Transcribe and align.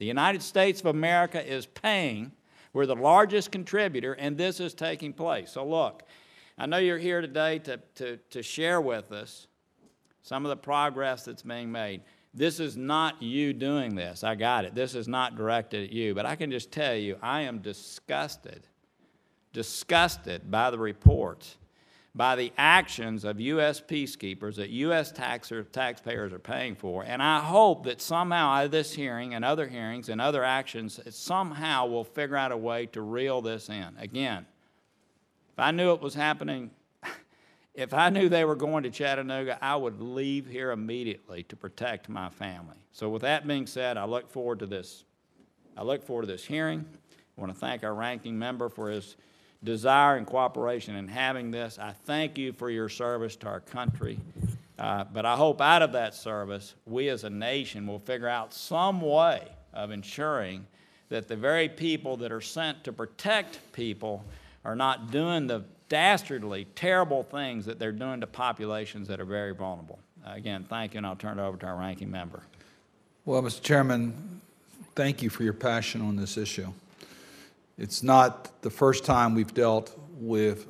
The 0.00 0.06
United 0.06 0.42
States 0.42 0.80
of 0.80 0.86
America 0.86 1.46
is 1.46 1.66
paying. 1.66 2.32
We're 2.72 2.86
the 2.86 2.96
largest 2.96 3.52
contributor, 3.52 4.14
and 4.14 4.36
this 4.36 4.58
is 4.58 4.72
taking 4.72 5.12
place. 5.12 5.52
So, 5.52 5.64
look, 5.64 6.04
I 6.56 6.64
know 6.64 6.78
you're 6.78 6.98
here 6.98 7.20
today 7.20 7.58
to, 7.60 7.78
to, 7.96 8.16
to 8.30 8.42
share 8.42 8.80
with 8.80 9.12
us 9.12 9.46
some 10.22 10.46
of 10.46 10.48
the 10.48 10.56
progress 10.56 11.24
that's 11.24 11.42
being 11.42 11.70
made. 11.70 12.00
This 12.32 12.60
is 12.60 12.78
not 12.78 13.22
you 13.22 13.52
doing 13.52 13.94
this. 13.94 14.24
I 14.24 14.36
got 14.36 14.64
it. 14.64 14.74
This 14.74 14.94
is 14.94 15.06
not 15.06 15.36
directed 15.36 15.84
at 15.84 15.92
you. 15.92 16.14
But 16.14 16.24
I 16.24 16.34
can 16.34 16.50
just 16.50 16.72
tell 16.72 16.94
you, 16.94 17.16
I 17.20 17.42
am 17.42 17.58
disgusted, 17.58 18.66
disgusted 19.52 20.50
by 20.50 20.70
the 20.70 20.78
reports, 20.78 21.58
by 22.14 22.34
the 22.34 22.52
actions 22.58 23.24
of 23.24 23.40
U.S. 23.40 23.80
peacekeepers 23.80 24.56
that 24.56 24.70
U.S. 24.70 25.12
Taxer, 25.12 25.62
taxpayers 25.62 26.32
are 26.32 26.40
paying 26.40 26.74
for. 26.74 27.04
And 27.04 27.22
I 27.22 27.38
hope 27.40 27.84
that 27.84 28.00
somehow 28.00 28.50
out 28.50 28.64
of 28.64 28.70
this 28.72 28.94
hearing 28.94 29.34
and 29.34 29.44
other 29.44 29.68
hearings 29.68 30.08
and 30.08 30.20
other 30.20 30.42
actions, 30.42 30.98
somehow 31.10 31.86
we'll 31.86 32.04
figure 32.04 32.36
out 32.36 32.50
a 32.50 32.56
way 32.56 32.86
to 32.86 33.00
reel 33.00 33.40
this 33.40 33.68
in. 33.68 33.94
Again, 33.98 34.44
if 35.52 35.58
I 35.58 35.70
knew 35.70 35.92
it 35.92 36.00
was 36.00 36.14
happening 36.14 36.70
if 37.74 37.94
I 37.94 38.10
knew 38.10 38.28
they 38.28 38.44
were 38.44 38.56
going 38.56 38.82
to 38.82 38.90
Chattanooga, 38.90 39.58
I 39.62 39.76
would 39.76 40.00
leave 40.00 40.46
here 40.46 40.70
immediately 40.72 41.44
to 41.44 41.56
protect 41.56 42.08
my 42.08 42.28
family. 42.28 42.76
So 42.92 43.08
with 43.08 43.22
that 43.22 43.46
being 43.46 43.66
said, 43.66 43.96
I 43.96 44.04
look 44.04 44.30
forward 44.30 44.58
to 44.60 44.66
this. 44.66 45.04
I 45.76 45.82
look 45.82 46.02
forward 46.02 46.22
to 46.22 46.28
this 46.28 46.44
hearing. 46.44 46.84
I 47.36 47.40
want 47.40 47.52
to 47.52 47.58
thank 47.58 47.84
our 47.84 47.94
ranking 47.94 48.38
member 48.38 48.68
for 48.68 48.90
his 48.90 49.16
desire 49.62 50.16
and 50.16 50.26
cooperation 50.26 50.96
in 50.96 51.08
having 51.08 51.50
this. 51.50 51.78
I 51.78 51.92
thank 52.04 52.38
you 52.38 52.52
for 52.52 52.70
your 52.70 52.88
service 52.88 53.36
to 53.36 53.48
our 53.48 53.60
country. 53.60 54.18
Uh, 54.78 55.04
but 55.12 55.26
I 55.26 55.36
hope 55.36 55.60
out 55.60 55.82
of 55.82 55.92
that 55.92 56.14
service, 56.14 56.74
we 56.86 57.08
as 57.10 57.24
a 57.24 57.30
nation 57.30 57.86
will 57.86 57.98
figure 57.98 58.28
out 58.28 58.54
some 58.54 59.02
way 59.02 59.46
of 59.74 59.90
ensuring 59.90 60.66
that 61.10 61.28
the 61.28 61.36
very 61.36 61.68
people 61.68 62.16
that 62.16 62.32
are 62.32 62.40
sent 62.40 62.84
to 62.84 62.92
protect 62.92 63.58
people 63.72 64.24
are 64.64 64.76
not 64.76 65.10
doing 65.10 65.46
the 65.46 65.64
dastardly, 65.90 66.66
terrible 66.74 67.22
things 67.24 67.66
that 67.66 67.78
they're 67.78 67.92
doing 67.92 68.20
to 68.20 68.26
populations 68.26 69.08
that 69.08 69.20
are 69.20 69.24
very 69.26 69.52
vulnerable. 69.52 69.98
Uh, 70.26 70.32
again, 70.32 70.64
thank 70.68 70.94
you, 70.94 70.98
and 70.98 71.06
I'll 71.06 71.16
turn 71.16 71.38
it 71.38 71.42
over 71.42 71.58
to 71.58 71.66
our 71.66 71.76
ranking 71.76 72.10
member. 72.10 72.40
Well, 73.26 73.42
Mr. 73.42 73.60
Chairman, 73.60 74.40
thank 74.94 75.22
you 75.22 75.28
for 75.28 75.42
your 75.42 75.52
passion 75.52 76.00
on 76.00 76.16
this 76.16 76.36
issue. 76.36 76.72
It's 77.80 78.02
not 78.02 78.60
the 78.60 78.68
first 78.68 79.06
time 79.06 79.34
we've 79.34 79.54
dealt 79.54 79.98
with 80.12 80.66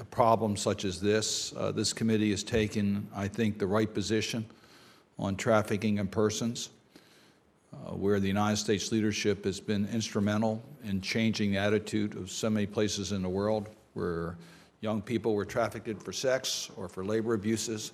a 0.00 0.04
problem 0.04 0.56
such 0.56 0.84
as 0.84 1.00
this. 1.00 1.54
Uh, 1.56 1.70
this 1.70 1.92
committee 1.92 2.30
has 2.30 2.42
taken, 2.42 3.06
I 3.14 3.28
think, 3.28 3.60
the 3.60 3.66
right 3.68 3.92
position 3.94 4.44
on 5.20 5.36
trafficking 5.36 5.98
in 5.98 6.08
persons, 6.08 6.70
uh, 7.72 7.92
where 7.92 8.18
the 8.18 8.26
United 8.26 8.56
States 8.56 8.90
leadership 8.90 9.44
has 9.44 9.60
been 9.60 9.88
instrumental 9.92 10.60
in 10.82 11.00
changing 11.00 11.52
the 11.52 11.58
attitude 11.58 12.16
of 12.16 12.28
so 12.28 12.50
many 12.50 12.66
places 12.66 13.12
in 13.12 13.22
the 13.22 13.28
world 13.28 13.68
where 13.94 14.36
young 14.80 15.00
people 15.00 15.34
were 15.34 15.44
trafficked 15.44 16.02
for 16.02 16.12
sex 16.12 16.70
or 16.76 16.88
for 16.88 17.04
labor 17.04 17.34
abuses. 17.34 17.92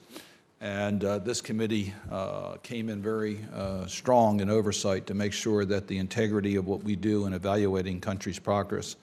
And 0.61 1.05
uh, 1.05 1.19
this 1.19 1.41
committee 1.41 1.93
uh, 2.11 2.57
came 2.63 2.89
in 2.89 3.03
very 3.03 3.45
uh, 3.55 3.87
strong 3.87 4.41
in 4.41 4.49
oversight 4.49 5.07
to 5.09 5.15
make 5.15 5.33
sure 5.33 5.65
that 5.65 5.87
the 5.89 5.99
integrity 5.99 6.57
of 6.57 6.67
what 6.67 6.83
we 6.83 6.97
do 6.97 7.27
in 7.27 7.35
evaluating 7.35 8.01
countries' 8.01 8.39
progress 8.39 8.97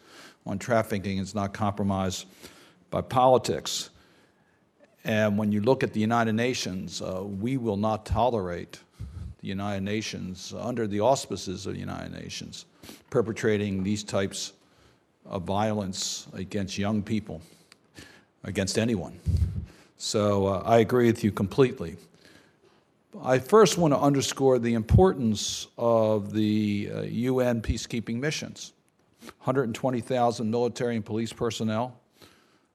on 0.46 0.58
trafficking 0.58 1.18
is 1.18 1.36
not 1.36 1.54
compromised 1.54 2.26
by 2.90 3.02
politics. 3.02 3.90
And 5.04 5.38
when 5.38 5.52
you 5.52 5.62
look 5.62 5.84
at 5.84 5.94
the 5.94 6.00
United 6.00 6.34
Nations, 6.34 7.02
uh, 7.02 7.24
we 7.24 7.58
will 7.58 7.78
not 7.78 8.06
tolerate 8.06 8.80
the 9.42 9.48
United 9.48 9.82
Nations, 9.82 10.54
under 10.58 10.88
the 10.88 11.00
auspices 11.00 11.66
of 11.66 11.74
the 11.74 11.80
United 11.80 12.12
Nations, 12.12 12.66
perpetrating 13.10 13.84
these 13.84 14.04
types 14.04 14.54
of 15.26 15.44
violence 15.44 16.28
against 16.34 16.78
young 16.78 17.02
people 17.02 17.42
against 18.44 18.78
anyone. 18.78 19.20
So 20.04 20.48
uh, 20.48 20.64
I 20.66 20.80
agree 20.80 21.06
with 21.06 21.24
you 21.24 21.32
completely. 21.32 21.96
I 23.24 23.38
first 23.38 23.78
want 23.78 23.94
to 23.94 24.00
underscore 24.00 24.58
the 24.58 24.74
importance 24.74 25.68
of 25.78 26.34
the 26.34 26.90
uh, 26.92 27.02
UN 27.02 27.62
peacekeeping 27.62 28.20
missions 28.20 28.74
120,000 29.44 30.50
military 30.50 30.96
and 30.96 31.06
police 31.06 31.32
personnel, 31.32 32.02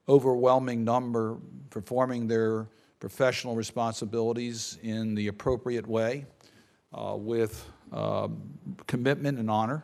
overwhelming 0.08 0.84
number 0.84 1.38
performing 1.68 2.28
their 2.28 2.68
professional 3.00 3.56
responsibilities 3.56 4.78
in 4.84 5.16
the 5.16 5.26
appropriate 5.26 5.88
way 5.88 6.26
uh, 6.96 7.16
with 7.18 7.68
uh, 7.92 8.28
commitment 8.86 9.40
and 9.40 9.50
honor 9.50 9.82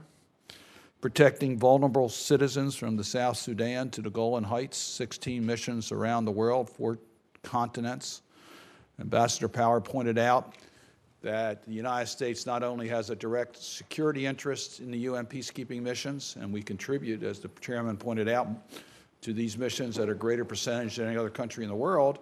protecting 1.00 1.58
vulnerable 1.58 2.08
citizens 2.08 2.76
from 2.76 2.96
the 2.96 3.02
South 3.02 3.36
Sudan 3.36 3.90
to 3.90 4.00
the 4.00 4.10
Golan 4.10 4.44
Heights, 4.44 4.78
16 4.78 5.44
missions 5.44 5.90
around 5.90 6.24
the 6.24 6.30
world, 6.30 6.70
four 6.70 7.00
continents. 7.42 8.22
Ambassador 9.00 9.48
Power 9.48 9.80
pointed 9.80 10.18
out 10.18 10.54
that 11.22 11.64
the 11.66 11.72
United 11.72 12.06
States 12.06 12.46
not 12.46 12.62
only 12.62 12.88
has 12.88 13.10
a 13.10 13.16
direct 13.16 13.56
security 13.56 14.26
interest 14.26 14.80
in 14.80 14.90
the 14.90 14.98
UN 14.98 15.24
peacekeeping 15.24 15.82
missions, 15.82 16.36
and 16.40 16.52
we 16.52 16.62
contribute, 16.62 17.22
as 17.22 17.38
the 17.38 17.48
chairman 17.60 17.96
pointed 17.96 18.28
out, 18.28 18.48
to 19.20 19.32
these 19.32 19.56
missions 19.56 19.98
at 19.98 20.08
a 20.08 20.14
greater 20.14 20.44
percentage 20.44 20.96
than 20.96 21.06
any 21.06 21.16
other 21.16 21.30
country 21.30 21.62
in 21.62 21.70
the 21.70 21.76
world, 21.76 22.18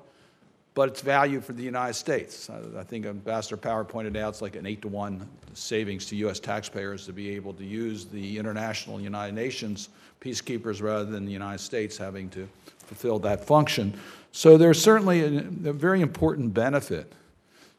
but 0.74 0.88
it's 0.88 1.00
value 1.00 1.40
for 1.40 1.54
the 1.54 1.62
United 1.62 1.94
States. 1.94 2.50
I 2.50 2.84
think 2.84 3.06
Ambassador 3.06 3.56
Power 3.56 3.84
pointed 3.84 4.16
out 4.16 4.30
it's 4.30 4.42
like 4.42 4.54
an 4.54 4.66
eight 4.66 4.82
to 4.82 4.88
one 4.88 5.26
savings 5.54 6.06
to 6.06 6.16
U.S. 6.16 6.38
taxpayers 6.38 7.06
to 7.06 7.12
be 7.12 7.30
able 7.30 7.54
to 7.54 7.64
use 7.64 8.04
the 8.04 8.38
international 8.38 9.00
United 9.00 9.34
Nations 9.34 9.88
peacekeepers 10.20 10.82
rather 10.82 11.06
than 11.06 11.24
the 11.24 11.32
United 11.32 11.60
States 11.60 11.96
having 11.96 12.28
to 12.30 12.46
fulfill 12.78 13.18
that 13.20 13.44
function. 13.44 13.98
So 14.32 14.56
there's 14.56 14.80
certainly 14.80 15.20
a, 15.20 15.38
a 15.68 15.72
very 15.72 16.00
important 16.00 16.54
benefit 16.54 17.12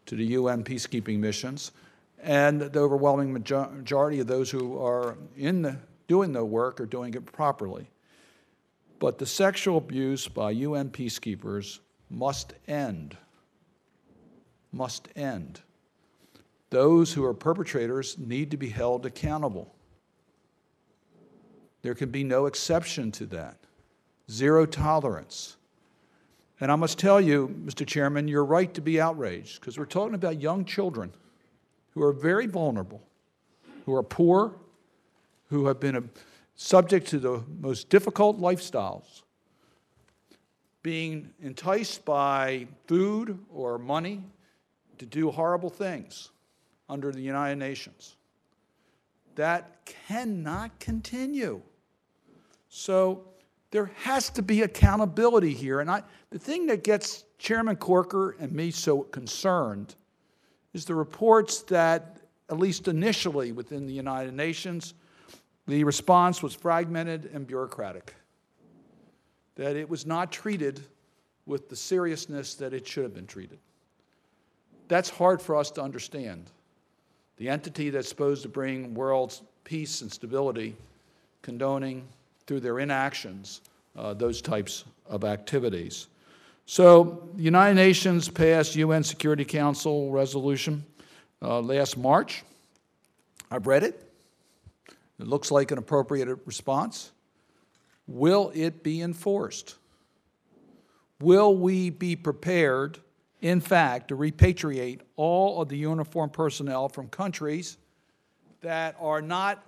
to 0.07 0.15
the 0.15 0.25
UN 0.25 0.63
peacekeeping 0.63 1.19
missions, 1.19 1.71
and 2.21 2.61
the 2.61 2.79
overwhelming 2.79 3.31
majority 3.31 4.19
of 4.19 4.27
those 4.27 4.49
who 4.51 4.77
are 4.79 5.17
in 5.37 5.61
the, 5.61 5.77
doing 6.07 6.33
the 6.33 6.43
work 6.43 6.79
are 6.81 6.85
doing 6.85 7.13
it 7.13 7.25
properly. 7.25 7.89
But 8.99 9.17
the 9.17 9.25
sexual 9.25 9.77
abuse 9.77 10.27
by 10.27 10.51
UN 10.51 10.89
peacekeepers 10.89 11.79
must 12.09 12.53
end. 12.67 13.17
Must 14.71 15.07
end. 15.15 15.61
Those 16.69 17.13
who 17.13 17.25
are 17.25 17.33
perpetrators 17.33 18.17
need 18.17 18.51
to 18.51 18.57
be 18.57 18.69
held 18.69 19.05
accountable. 19.05 19.73
There 21.81 21.95
can 21.95 22.11
be 22.11 22.23
no 22.23 22.45
exception 22.45 23.11
to 23.13 23.25
that. 23.27 23.57
Zero 24.29 24.65
tolerance. 24.65 25.57
And 26.61 26.71
I 26.71 26.75
must 26.75 26.99
tell 26.99 27.19
you, 27.19 27.53
Mr. 27.65 27.85
Chairman, 27.85 28.27
you're 28.27 28.45
right 28.45 28.71
to 28.75 28.81
be 28.81 29.01
outraged 29.01 29.59
because 29.59 29.79
we're 29.79 29.85
talking 29.85 30.13
about 30.13 30.39
young 30.39 30.63
children 30.63 31.11
who 31.89 32.03
are 32.03 32.13
very 32.13 32.45
vulnerable, 32.45 33.01
who 33.85 33.95
are 33.95 34.03
poor, 34.03 34.53
who 35.49 35.65
have 35.65 35.79
been 35.79 36.09
subject 36.55 37.07
to 37.07 37.19
the 37.19 37.43
most 37.59 37.89
difficult 37.89 38.39
lifestyles 38.39 39.23
being 40.83 41.31
enticed 41.41 42.05
by 42.05 42.67
food 42.87 43.39
or 43.51 43.77
money 43.77 44.23
to 44.99 45.05
do 45.05 45.31
horrible 45.31 45.69
things 45.69 46.29
under 46.87 47.11
the 47.11 47.21
United 47.21 47.57
Nations. 47.57 48.17
That 49.35 49.83
cannot 50.07 50.79
continue. 50.79 51.61
So 52.69 53.25
there 53.71 53.91
has 54.03 54.29
to 54.31 54.41
be 54.41 54.61
accountability 54.61 55.53
here. 55.53 55.79
And 55.79 55.89
I, 55.89 56.03
the 56.29 56.39
thing 56.39 56.67
that 56.67 56.83
gets 56.83 57.25
Chairman 57.37 57.77
Corker 57.77 58.35
and 58.39 58.51
me 58.51 58.69
so 58.71 59.01
concerned 59.01 59.95
is 60.73 60.85
the 60.85 60.95
reports 60.95 61.61
that, 61.63 62.17
at 62.49 62.59
least 62.59 62.87
initially 62.87 63.51
within 63.51 63.87
the 63.87 63.93
United 63.93 64.33
Nations, 64.33 64.93
the 65.67 65.83
response 65.83 66.43
was 66.43 66.53
fragmented 66.53 67.29
and 67.33 67.47
bureaucratic 67.47 68.13
that 69.55 69.75
it 69.75 69.89
was 69.89 70.05
not 70.05 70.31
treated 70.31 70.81
with 71.45 71.69
the 71.69 71.75
seriousness 71.75 72.55
that 72.55 72.73
it 72.73 72.87
should 72.87 73.03
have 73.03 73.13
been 73.13 73.27
treated. 73.27 73.59
That's 74.87 75.09
hard 75.09 75.41
for 75.41 75.55
us 75.55 75.71
to 75.71 75.81
understand. 75.81 76.49
The 77.37 77.49
entity 77.49 77.89
that's 77.89 78.09
supposed 78.09 78.43
to 78.43 78.49
bring 78.49 78.93
world 78.93 79.39
peace 79.63 80.01
and 80.01 80.11
stability, 80.11 80.75
condoning 81.41 82.07
through 82.45 82.59
their 82.59 82.79
inactions 82.79 83.61
uh, 83.95 84.13
those 84.13 84.41
types 84.41 84.85
of 85.05 85.23
activities. 85.23 86.07
So, 86.65 87.29
the 87.35 87.43
United 87.43 87.75
Nations 87.75 88.29
passed 88.29 88.75
UN 88.75 89.03
Security 89.03 89.43
Council 89.43 90.11
resolution 90.11 90.85
uh, 91.41 91.59
last 91.59 91.97
March. 91.97 92.43
I've 93.49 93.67
read 93.67 93.83
it. 93.83 94.07
It 95.19 95.27
looks 95.27 95.51
like 95.51 95.71
an 95.71 95.77
appropriate 95.77 96.29
response. 96.45 97.11
Will 98.07 98.51
it 98.55 98.83
be 98.83 99.01
enforced? 99.01 99.75
Will 101.19 101.55
we 101.55 101.89
be 101.89 102.15
prepared, 102.15 102.97
in 103.41 103.59
fact, 103.59 104.07
to 104.07 104.17
repatriate 104.17 105.01
all 105.15 105.61
of 105.61 105.69
the 105.69 105.77
uniformed 105.77 106.33
personnel 106.33 106.89
from 106.89 107.09
countries 107.09 107.77
that 108.61 108.95
are 108.99 109.21
not 109.21 109.63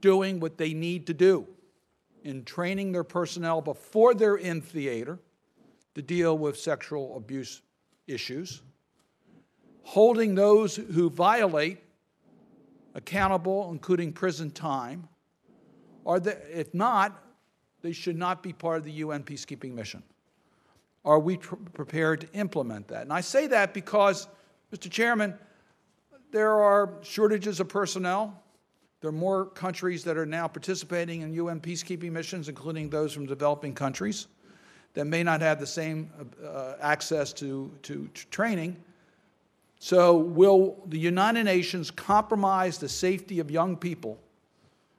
doing 0.00 0.40
what 0.40 0.58
they 0.58 0.74
need 0.74 1.06
to 1.06 1.14
do 1.14 1.46
in 2.24 2.44
training 2.44 2.92
their 2.92 3.04
personnel 3.04 3.60
before 3.60 4.14
they're 4.14 4.36
in 4.36 4.60
theater 4.60 5.18
to 5.94 6.02
deal 6.02 6.36
with 6.36 6.58
sexual 6.58 7.16
abuse 7.16 7.62
issues, 8.06 8.62
holding 9.82 10.34
those 10.34 10.76
who 10.76 11.10
violate 11.10 11.78
accountable, 12.94 13.70
including 13.70 14.12
prison 14.12 14.50
time, 14.50 15.08
or 16.04 16.20
the, 16.20 16.38
if 16.58 16.72
not, 16.74 17.22
they 17.82 17.92
should 17.92 18.16
not 18.16 18.42
be 18.42 18.52
part 18.52 18.78
of 18.78 18.84
the 18.84 18.92
UN 18.92 19.22
peacekeeping 19.22 19.72
mission. 19.72 20.02
Are 21.04 21.18
we 21.18 21.38
tr- 21.38 21.56
prepared 21.72 22.22
to 22.22 22.32
implement 22.32 22.88
that? 22.88 23.02
And 23.02 23.12
I 23.12 23.20
say 23.20 23.46
that 23.48 23.72
because, 23.72 24.28
Mr. 24.72 24.90
Chairman, 24.90 25.34
there 26.30 26.52
are 26.52 26.94
shortages 27.02 27.60
of 27.60 27.68
personnel. 27.68 28.42
There 29.00 29.08
are 29.08 29.12
more 29.12 29.46
countries 29.46 30.04
that 30.04 30.18
are 30.18 30.26
now 30.26 30.46
participating 30.46 31.22
in 31.22 31.32
UN 31.32 31.60
peacekeeping 31.60 32.12
missions, 32.12 32.48
including 32.48 32.90
those 32.90 33.12
from 33.12 33.24
developing 33.24 33.74
countries, 33.74 34.26
that 34.94 35.06
may 35.06 35.22
not 35.22 35.40
have 35.40 35.58
the 35.58 35.66
same 35.66 36.10
uh, 36.44 36.74
access 36.80 37.32
to, 37.34 37.70
to, 37.82 38.08
to 38.12 38.26
training. 38.26 38.76
So, 39.78 40.18
will 40.18 40.76
the 40.86 40.98
United 40.98 41.44
Nations 41.44 41.90
compromise 41.90 42.76
the 42.76 42.88
safety 42.88 43.40
of 43.40 43.50
young 43.50 43.76
people 43.76 44.18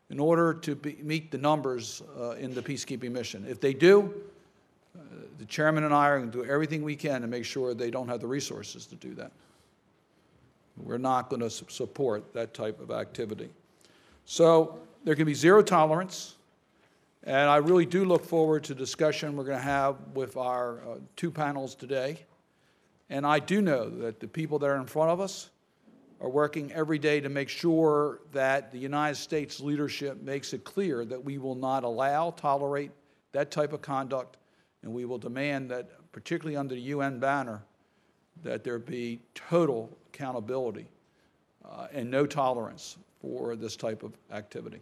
in 0.10 0.20
order 0.20 0.56
to 0.56 0.76
be, 0.76 0.98
meet 1.04 1.30
the 1.30 1.38
numbers 1.38 2.02
uh, 2.20 2.32
in 2.32 2.56
the 2.56 2.64
peacekeeping 2.64 3.12
mission? 3.12 3.46
If 3.48 3.60
they 3.60 3.76
do, 3.76 4.12
uh, 4.98 5.02
the 5.38 5.46
chairman 5.46 5.84
and 5.84 5.94
I 5.94 6.08
are 6.08 6.18
going 6.18 6.32
to 6.32 6.44
do 6.44 6.46
everything 6.46 6.82
we 6.82 6.96
can 6.96 7.22
to 7.22 7.28
make 7.28 7.46
sure 7.46 7.76
they 7.76 7.92
don't 7.92 8.08
have 8.08 8.22
the 8.22 8.28
resources 8.28 8.88
to 8.88 8.96
do 8.96 9.14
that. 9.16 9.32
We're 10.78 10.98
not 10.98 11.30
going 11.30 11.42
to 11.42 11.50
su- 11.52 11.66
support 11.70 12.34
that 12.34 12.56
type 12.56 12.80
of 12.82 12.90
activity. 12.90 13.52
So 14.26 14.80
there 15.04 15.16
can 15.16 15.26
be 15.26 15.34
zero 15.34 15.62
tolerance, 15.62 16.36
and 17.24 17.50
I 17.50 17.58
really 17.58 17.86
do 17.86 18.06
look 18.06 18.24
forward 18.26 18.64
to 18.66 18.76
discussion 18.76 19.36
we're 19.36 19.44
going 19.44 19.58
to 19.58 19.64
have 19.64 19.98
with 20.14 20.38
our 20.38 20.80
uh, 20.80 20.96
two 21.16 21.32
panels 21.32 21.76
today. 21.76 22.26
And 23.10 23.26
I 23.26 23.40
do 23.40 23.62
know 23.62 23.90
that 23.90 24.20
the 24.20 24.28
people 24.28 24.58
that 24.60 24.68
are 24.68 24.78
in 24.78 24.86
front 24.86 25.12
of 25.12 25.20
us 25.20 25.50
are 26.22 26.30
working 26.30 26.72
every 26.72 27.00
day 27.00 27.20
to 27.20 27.30
make 27.30 27.50
sure 27.50 28.22
that 28.32 28.72
the 28.72 28.78
United 28.78 29.16
States 29.16 29.60
leadership 29.60 30.22
makes 30.22 30.54
it 30.54 30.64
clear 30.64 31.04
that 31.04 31.24
we 31.24 31.38
will 31.38 31.56
not 31.56 31.84
allow, 31.84 32.32
tolerate 32.32 32.92
that 33.32 33.50
type 33.50 33.74
of 33.74 33.82
conduct, 33.82 34.38
and 34.84 34.94
we 34.94 35.06
will 35.06 35.18
demand 35.18 35.70
that, 35.72 35.90
particularly 36.12 36.56
under 36.56 36.76
the 36.76 36.82
UN 36.82 37.20
banner, 37.20 37.64
that 38.44 38.64
there 38.64 38.80
be 38.80 39.20
total 39.34 39.96
accountability 40.14 40.88
uh, 41.66 41.88
and 41.92 42.10
no 42.10 42.26
tolerance 42.26 42.98
for 43.22 43.56
this 43.56 43.76
type 43.76 44.04
of 44.04 44.14
activity. 44.32 44.80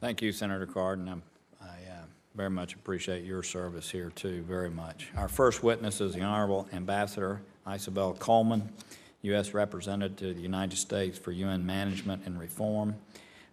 Thank 0.00 0.22
you, 0.22 0.32
Senator 0.32 0.66
Cardin. 0.66 1.08
I'm- 1.08 1.22
I 1.60 1.90
uh, 1.90 2.04
very 2.34 2.50
much 2.50 2.74
appreciate 2.74 3.24
your 3.24 3.42
service 3.42 3.90
here, 3.90 4.10
too, 4.10 4.42
very 4.42 4.70
much. 4.70 5.08
Our 5.16 5.28
first 5.28 5.62
witness 5.62 6.00
is 6.00 6.14
the 6.14 6.20
Honorable 6.22 6.68
Ambassador 6.72 7.40
Isobel 7.66 8.18
Coleman, 8.18 8.68
U.S. 9.22 9.54
Representative 9.54 10.16
to 10.18 10.34
the 10.34 10.40
United 10.40 10.76
States 10.76 11.18
for 11.18 11.32
UN 11.32 11.64
Management 11.64 12.22
and 12.26 12.38
Reform. 12.38 12.94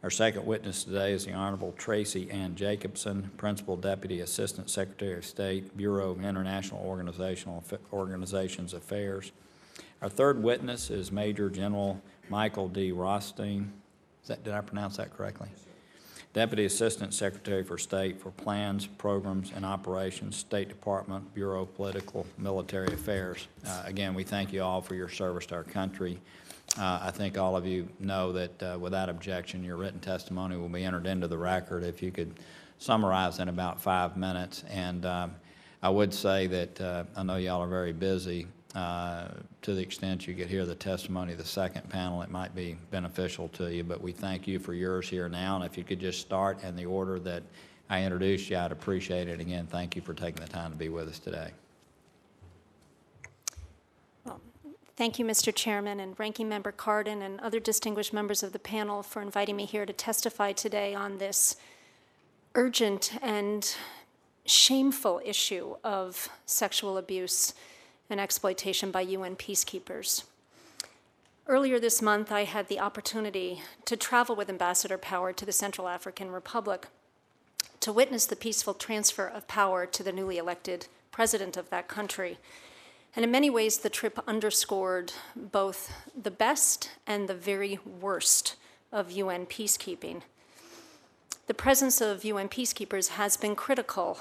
Our 0.04 0.10
second 0.10 0.46
witness 0.46 0.84
today 0.84 1.14
is 1.14 1.26
the 1.26 1.32
Honorable 1.32 1.72
Tracey 1.78 2.30
Ann 2.30 2.56
Jacobson, 2.56 3.32
Principal 3.38 3.78
Deputy 3.78 4.20
Assistant 4.20 4.70
Secretary 4.70 5.18
of 5.18 5.26
State, 5.26 5.78
Bureau 5.78 6.12
of 6.12 6.24
International 6.24 6.82
Organizational 6.86 7.64
Organizations 7.94 8.74
Affairs. 8.74 9.32
Our 10.02 10.10
third 10.10 10.44
witness 10.44 10.90
is 10.90 11.10
Major 11.10 11.50
General 11.50 12.02
Michael 12.30 12.68
D. 12.68 12.92
Rothstein. 12.92 13.72
That, 14.28 14.44
did 14.44 14.54
I 14.54 14.62
pronounce 14.62 14.98
that 14.98 15.16
correctly? 15.16 15.50
Deputy 16.34 16.66
Assistant 16.66 17.14
Secretary 17.14 17.64
for 17.64 17.78
State 17.78 18.20
for 18.20 18.32
Plans, 18.32 18.88
Programs, 18.88 19.52
and 19.56 19.66
Operations, 19.66 20.36
State 20.36 20.68
Department, 20.68 21.32
Bureau 21.36 21.64
of 21.64 21.76
Political 21.76 22.26
Military 22.38 22.92
Affairs. 22.94 23.48
Uh, 23.68 23.84
Again, 23.86 24.14
we 24.16 24.24
thank 24.24 24.52
you 24.52 24.64
all 24.64 24.82
for 24.82 24.96
your 24.96 25.10
service 25.10 25.46
to 25.48 25.56
our 25.56 25.64
country. 25.64 26.20
Uh, 26.80 27.00
I 27.04 27.12
think 27.12 27.38
all 27.38 27.56
of 27.56 27.68
you 27.68 27.88
know 28.00 28.32
that 28.32 28.64
uh, 28.64 28.78
without 28.80 29.10
objection, 29.10 29.64
your 29.64 29.78
written 29.78 30.00
testimony 30.00 30.58
will 30.58 30.70
be 30.70 30.84
entered 30.84 31.06
into 31.06 31.28
the 31.28 31.38
record. 31.38 31.84
If 31.84 32.02
you 32.02 32.12
could 32.12 32.34
summarize 32.84 33.40
in 33.40 33.48
about 33.48 33.82
five 33.82 34.18
minutes. 34.18 34.64
And 34.70 35.06
um, 35.06 35.36
I 35.82 35.90
would 35.90 36.14
say 36.14 36.48
that, 36.48 36.82
uh, 36.82 37.04
I 37.16 37.24
know 37.24 37.38
y'all 37.38 37.62
are 37.62 37.68
very 37.68 37.94
busy. 37.94 38.48
Uh, 38.76 39.28
To 39.62 39.74
the 39.74 39.82
extent 39.82 40.28
you 40.28 40.34
could 40.34 40.48
hear 40.48 40.66
the 40.66 40.76
testimony 40.76 41.32
of 41.32 41.38
the 41.38 41.46
second 41.46 41.90
panel, 41.90 42.22
it 42.22 42.30
might 42.30 42.54
be 42.54 42.76
beneficial 42.92 43.48
to 43.50 43.74
you, 43.74 43.84
but 43.84 44.02
we 44.02 44.12
thank 44.12 44.46
you 44.48 44.60
for 44.60 44.74
yours 44.74 45.08
here 45.08 45.30
now. 45.30 45.56
And 45.56 45.64
if 45.64 45.78
you 45.78 45.84
could 45.84 46.00
just 46.00 46.20
start 46.20 46.62
in 46.64 46.76
the 46.76 46.86
order 46.86 47.20
that 47.20 47.44
I 47.90 48.04
introduced 48.04 48.50
you, 48.50 48.58
I'd 48.58 48.72
appreciate 48.72 49.30
it. 49.30 49.40
Again, 49.40 49.68
thank 49.68 49.96
you 49.96 50.02
for 50.02 50.14
taking 50.14 50.44
the 50.44 50.50
time 50.50 50.72
to 50.72 50.78
be 50.78 50.90
with 50.90 51.08
us 51.08 51.20
today. 51.20 51.52
Thank 54.96 55.18
you, 55.18 55.26
Mr. 55.26 55.54
Chairman 55.54 56.00
and 56.00 56.20
Ranking 56.20 56.50
Member 56.50 56.72
Cardin 56.72 57.22
and 57.24 57.40
other 57.40 57.60
distinguished 57.60 58.14
members 58.14 58.44
of 58.44 58.52
the 58.54 58.60
panel 58.60 59.02
for 59.02 59.22
inviting 59.22 59.56
me 59.56 59.66
here 59.66 59.86
to 59.86 59.94
testify 59.94 60.52
today 60.52 60.94
on 60.94 61.18
this 61.20 61.56
urgent 62.54 63.14
and 63.22 63.76
shameful 64.46 65.22
issue 65.24 65.76
of 65.84 66.30
sexual 66.46 66.98
abuse 66.98 67.54
and 68.10 68.20
exploitation 68.20 68.92
by 68.92 69.02
UN 69.02 69.36
peacekeepers. 69.36 70.24
Earlier 71.46 71.80
this 71.80 72.02
month, 72.02 72.32
I 72.32 72.46
had 72.46 72.68
the 72.68 72.80
opportunity 72.80 73.62
to 73.86 73.98
travel 73.98 74.36
with 74.36 74.50
Ambassador 74.50 74.98
Power 74.98 75.34
to 75.34 75.46
the 75.46 75.52
Central 75.52 75.88
African 75.88 76.32
Republic 76.32 76.88
to 77.82 77.92
witness 77.92 78.26
the 78.26 78.38
peaceful 78.38 78.74
transfer 78.74 79.28
of 79.28 79.48
power 79.48 79.86
to 79.86 80.04
the 80.04 80.14
newly 80.14 80.38
elected 80.38 80.88
president 81.12 81.58
of 81.58 81.70
that 81.70 81.90
country. 81.90 82.38
And 83.14 83.26
in 83.26 83.32
many 83.32 83.50
ways, 83.50 83.80
the 83.80 83.90
trip 83.90 84.20
underscored 84.26 85.12
both 85.36 85.92
the 86.20 86.32
best 86.32 86.90
and 87.06 87.28
the 87.28 87.36
very 87.36 87.78
worst 87.86 88.56
of 88.92 89.12
UN 89.12 89.46
peacekeeping. 89.46 90.22
The 91.48 91.54
presence 91.54 92.00
of 92.00 92.24
UN 92.24 92.48
peacekeepers 92.48 93.10
has 93.10 93.36
been 93.36 93.56
critical 93.56 94.18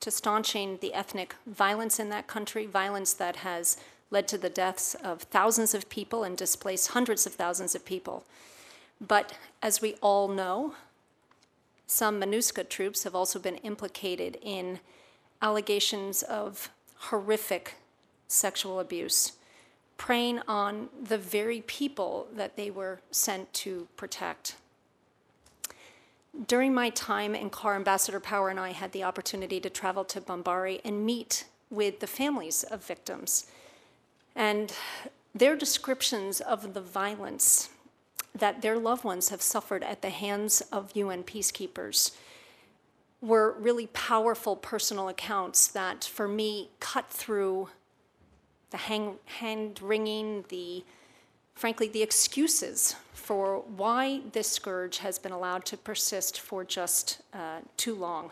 to 0.00 0.10
staunching 0.10 0.78
the 0.80 0.94
ethnic 0.94 1.34
violence 1.46 1.98
in 1.98 2.08
that 2.10 2.26
country, 2.26 2.66
violence 2.66 3.12
that 3.14 3.36
has 3.36 3.76
led 4.10 4.28
to 4.28 4.38
the 4.38 4.50
deaths 4.50 4.94
of 4.96 5.22
thousands 5.22 5.74
of 5.74 5.88
people 5.88 6.22
and 6.22 6.36
displaced 6.36 6.88
hundreds 6.88 7.26
of 7.26 7.34
thousands 7.34 7.74
of 7.74 7.84
people. 7.84 8.24
But 9.00 9.32
as 9.62 9.80
we 9.80 9.94
all 10.00 10.28
know, 10.28 10.74
some 11.86 12.20
MINUSCA 12.20 12.68
troops 12.68 13.04
have 13.04 13.14
also 13.14 13.38
been 13.38 13.56
implicated 13.56 14.38
in 14.42 14.80
allegations 15.42 16.22
of 16.22 16.70
horrific 16.96 17.74
sexual 18.26 18.80
abuse, 18.80 19.32
preying 19.96 20.40
on 20.48 20.88
the 21.00 21.18
very 21.18 21.62
people 21.62 22.26
that 22.34 22.56
they 22.56 22.70
were 22.70 23.00
sent 23.10 23.52
to 23.54 23.88
protect. 23.96 24.56
During 26.44 26.74
my 26.74 26.90
time 26.90 27.34
in 27.34 27.48
CAR, 27.48 27.76
Ambassador 27.76 28.20
Power 28.20 28.50
and 28.50 28.60
I 28.60 28.72
had 28.72 28.92
the 28.92 29.04
opportunity 29.04 29.58
to 29.60 29.70
travel 29.70 30.04
to 30.04 30.20
Bambari 30.20 30.80
and 30.84 31.06
meet 31.06 31.46
with 31.70 32.00
the 32.00 32.06
families 32.06 32.62
of 32.62 32.84
victims. 32.84 33.46
And 34.34 34.72
their 35.34 35.56
descriptions 35.56 36.40
of 36.42 36.74
the 36.74 36.82
violence 36.82 37.70
that 38.34 38.60
their 38.60 38.78
loved 38.78 39.02
ones 39.02 39.30
have 39.30 39.40
suffered 39.40 39.82
at 39.82 40.02
the 40.02 40.10
hands 40.10 40.60
of 40.70 40.94
UN 40.94 41.22
peacekeepers 41.22 42.14
were 43.22 43.52
really 43.58 43.86
powerful 43.88 44.56
personal 44.56 45.08
accounts 45.08 45.66
that, 45.68 46.04
for 46.04 46.28
me, 46.28 46.68
cut 46.80 47.08
through 47.08 47.70
the 48.70 48.76
hand 48.76 49.80
wringing, 49.80 50.44
the 50.48 50.84
frankly, 51.56 51.88
the 51.88 52.02
excuses 52.02 52.94
for 53.12 53.64
why 53.76 54.20
this 54.32 54.48
scourge 54.48 54.98
has 54.98 55.18
been 55.18 55.32
allowed 55.32 55.64
to 55.64 55.76
persist 55.76 56.38
for 56.38 56.64
just 56.64 57.22
uh, 57.34 57.58
too 57.76 57.94
long. 57.94 58.30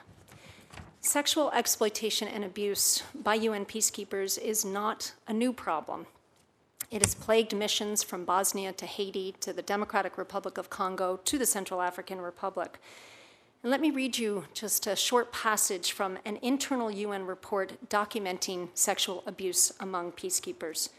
Sexual 1.00 1.50
exploitation 1.50 2.28
and 2.28 2.44
abuse 2.44 3.02
by 3.14 3.34
UN 3.34 3.64
peacekeepers 3.64 4.38
is 4.38 4.64
not 4.64 5.12
a 5.26 5.32
new 5.32 5.52
problem. 5.52 6.06
It 6.90 7.04
has 7.04 7.14
plagued 7.14 7.56
missions 7.56 8.02
from 8.02 8.24
Bosnia 8.24 8.72
to 8.74 8.86
Haiti 8.86 9.34
to 9.40 9.52
the 9.52 9.62
Democratic 9.62 10.16
Republic 10.16 10.58
of 10.58 10.70
Congo 10.70 11.18
to 11.24 11.38
the 11.38 11.46
Central 11.46 11.82
African 11.82 12.20
Republic. 12.20 12.78
And 13.62 13.70
let 13.70 13.80
me 13.80 13.90
read 13.90 14.18
you 14.18 14.44
just 14.52 14.86
a 14.86 14.94
short 14.94 15.32
passage 15.32 15.92
from 15.92 16.18
an 16.24 16.38
internal 16.42 16.90
UN 16.90 17.26
report 17.26 17.88
documenting 17.88 18.68
sexual 18.74 19.24
abuse 19.26 19.72
among 19.80 20.12
peacekeepers. 20.12 20.90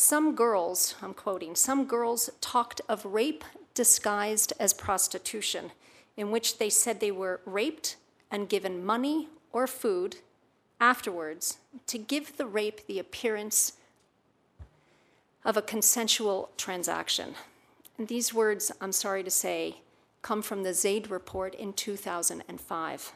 Some 0.00 0.34
girls, 0.34 0.94
I'm 1.02 1.12
quoting, 1.12 1.54
some 1.54 1.84
girls 1.84 2.30
talked 2.40 2.80
of 2.88 3.04
rape 3.04 3.44
disguised 3.74 4.54
as 4.58 4.72
prostitution, 4.72 5.72
in 6.16 6.30
which 6.30 6.56
they 6.56 6.70
said 6.70 7.00
they 7.00 7.10
were 7.10 7.42
raped 7.44 7.96
and 8.30 8.48
given 8.48 8.82
money 8.82 9.28
or 9.52 9.66
food 9.66 10.16
afterwards 10.80 11.58
to 11.86 11.98
give 11.98 12.38
the 12.38 12.46
rape 12.46 12.86
the 12.86 12.98
appearance 12.98 13.74
of 15.44 15.58
a 15.58 15.62
consensual 15.62 16.48
transaction. 16.56 17.34
And 17.98 18.08
these 18.08 18.32
words, 18.32 18.72
I'm 18.80 18.92
sorry 18.92 19.22
to 19.22 19.30
say, 19.30 19.82
come 20.22 20.40
from 20.40 20.62
the 20.62 20.72
Zeid 20.72 21.10
report 21.10 21.54
in 21.54 21.74
2005. 21.74 23.12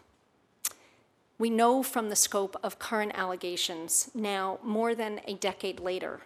We 1.39 1.49
know 1.49 1.83
from 1.83 2.11
the 2.11 2.15
scope 2.15 2.57
of 2.63 2.79
current 2.79 3.13
allegations 3.15 4.11
now, 4.15 4.59
more 4.63 4.95
than 4.95 5.23
a 5.27 5.33
decade 5.33 5.81
later, 5.81 6.21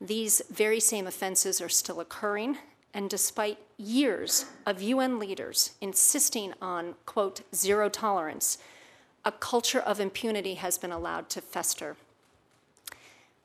these 0.00 0.40
very 0.50 0.80
same 0.80 1.06
offenses 1.06 1.60
are 1.60 1.68
still 1.68 2.00
occurring, 2.00 2.56
and 2.94 3.10
despite 3.10 3.58
years 3.76 4.46
of 4.64 4.82
UN 4.82 5.18
leaders 5.18 5.72
insisting 5.80 6.54
on, 6.60 6.94
quote, 7.04 7.42
zero 7.54 7.88
tolerance, 7.88 8.58
a 9.24 9.32
culture 9.32 9.80
of 9.80 10.00
impunity 10.00 10.54
has 10.54 10.78
been 10.78 10.90
allowed 10.90 11.28
to 11.30 11.42
fester. 11.42 11.96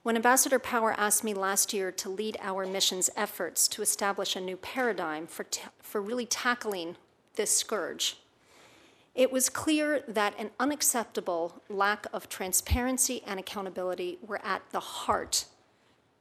When 0.03 0.15
Ambassador 0.15 0.59
Power 0.59 0.93
asked 0.97 1.23
me 1.23 1.33
last 1.33 1.73
year 1.73 1.91
to 1.91 2.09
lead 2.09 2.37
our 2.39 2.65
mission's 2.65 3.09
efforts 3.17 3.67
to 3.69 3.81
establish 3.81 4.35
a 4.35 4.41
new 4.41 4.55
paradigm 4.55 5.27
for, 5.27 5.43
ta- 5.43 5.71
for 5.81 5.99
really 5.99 6.25
tackling 6.25 6.95
this 7.35 7.51
scourge, 7.51 8.17
it 9.13 9.31
was 9.31 9.49
clear 9.49 10.03
that 10.07 10.37
an 10.39 10.51
unacceptable 10.59 11.61
lack 11.69 12.05
of 12.13 12.29
transparency 12.29 13.23
and 13.25 13.39
accountability 13.39 14.19
were 14.21 14.43
at 14.45 14.61
the 14.71 14.79
heart 14.79 15.45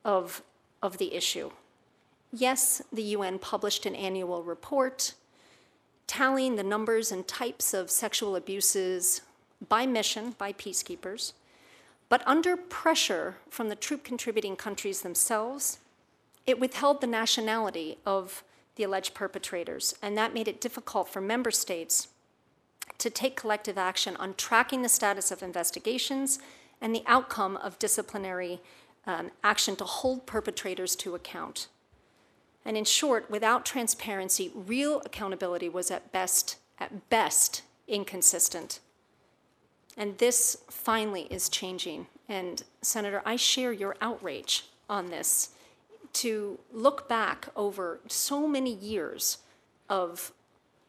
of, 0.04 0.42
of 0.82 0.99
the 0.99 1.14
issue. 1.14 1.50
Yes, 2.32 2.82
the 2.92 3.02
UN 3.02 3.38
published 3.38 3.87
an 3.87 3.94
annual 3.94 4.42
report 4.42 5.14
tallying 6.06 6.56
the 6.56 6.62
numbers 6.62 7.11
and 7.11 7.26
types 7.26 7.73
of 7.73 7.90
sexual 7.90 8.37
abuses 8.37 9.23
by 9.68 9.87
mission, 9.87 10.34
by 10.37 10.52
peacekeepers, 10.52 11.32
but 12.08 12.23
under 12.26 12.56
pressure 12.56 13.37
from 13.49 13.68
the 13.68 13.76
troop 13.76 14.04
contributing 14.04 14.56
countries 14.56 15.02
themselves, 15.02 15.78
it 16.46 16.61
withheld 16.61 17.00
the 17.00 17.06
nationality 17.06 17.99
of 18.04 18.44
the 18.76 18.82
alleged 18.82 19.14
perpetrators, 19.14 19.94
and 20.02 20.18
that 20.18 20.34
made 20.34 20.49
it 20.49 20.61
difficult 20.61 21.08
for 21.08 21.20
member 21.20 21.50
states 21.50 22.08
to 22.99 23.08
take 23.08 23.37
collective 23.37 23.78
action 23.78 24.16
on 24.16 24.34
tracking 24.34 24.82
the 24.82 24.88
status 24.88 25.30
of 25.30 25.42
investigations 25.42 26.38
and 26.80 26.94
the 26.94 27.04
outcome 27.06 27.56
of 27.56 27.78
disciplinary 27.78 28.61
um, 29.06 29.30
action 29.42 29.76
to 29.76 29.84
hold 29.84 30.26
perpetrators 30.26 30.96
to 30.96 31.14
account. 31.14 31.68
And 32.64 32.76
in 32.76 32.84
short, 32.84 33.30
without 33.30 33.66
transparency, 33.66 34.50
real 34.54 35.02
accountability 35.04 35.68
was 35.68 35.90
at 35.90 36.12
best, 36.12 36.56
at 36.78 37.11
best, 37.11 37.62
inconsistent. 37.87 38.80
And 39.96 40.18
this 40.18 40.56
finally 40.70 41.23
is 41.30 41.49
changing. 41.49 42.06
And 42.28 42.62
Senator, 42.80 43.23
I 43.25 43.37
share 43.37 43.73
your 43.73 43.96
outrage 44.00 44.64
on 44.88 45.11
this 45.11 45.50
to 46.14 46.58
look 46.73 47.08
back 47.08 47.49
over 47.54 48.00
so 48.08 48.46
many 48.49 48.73
years 48.73 49.38
of 49.88 50.32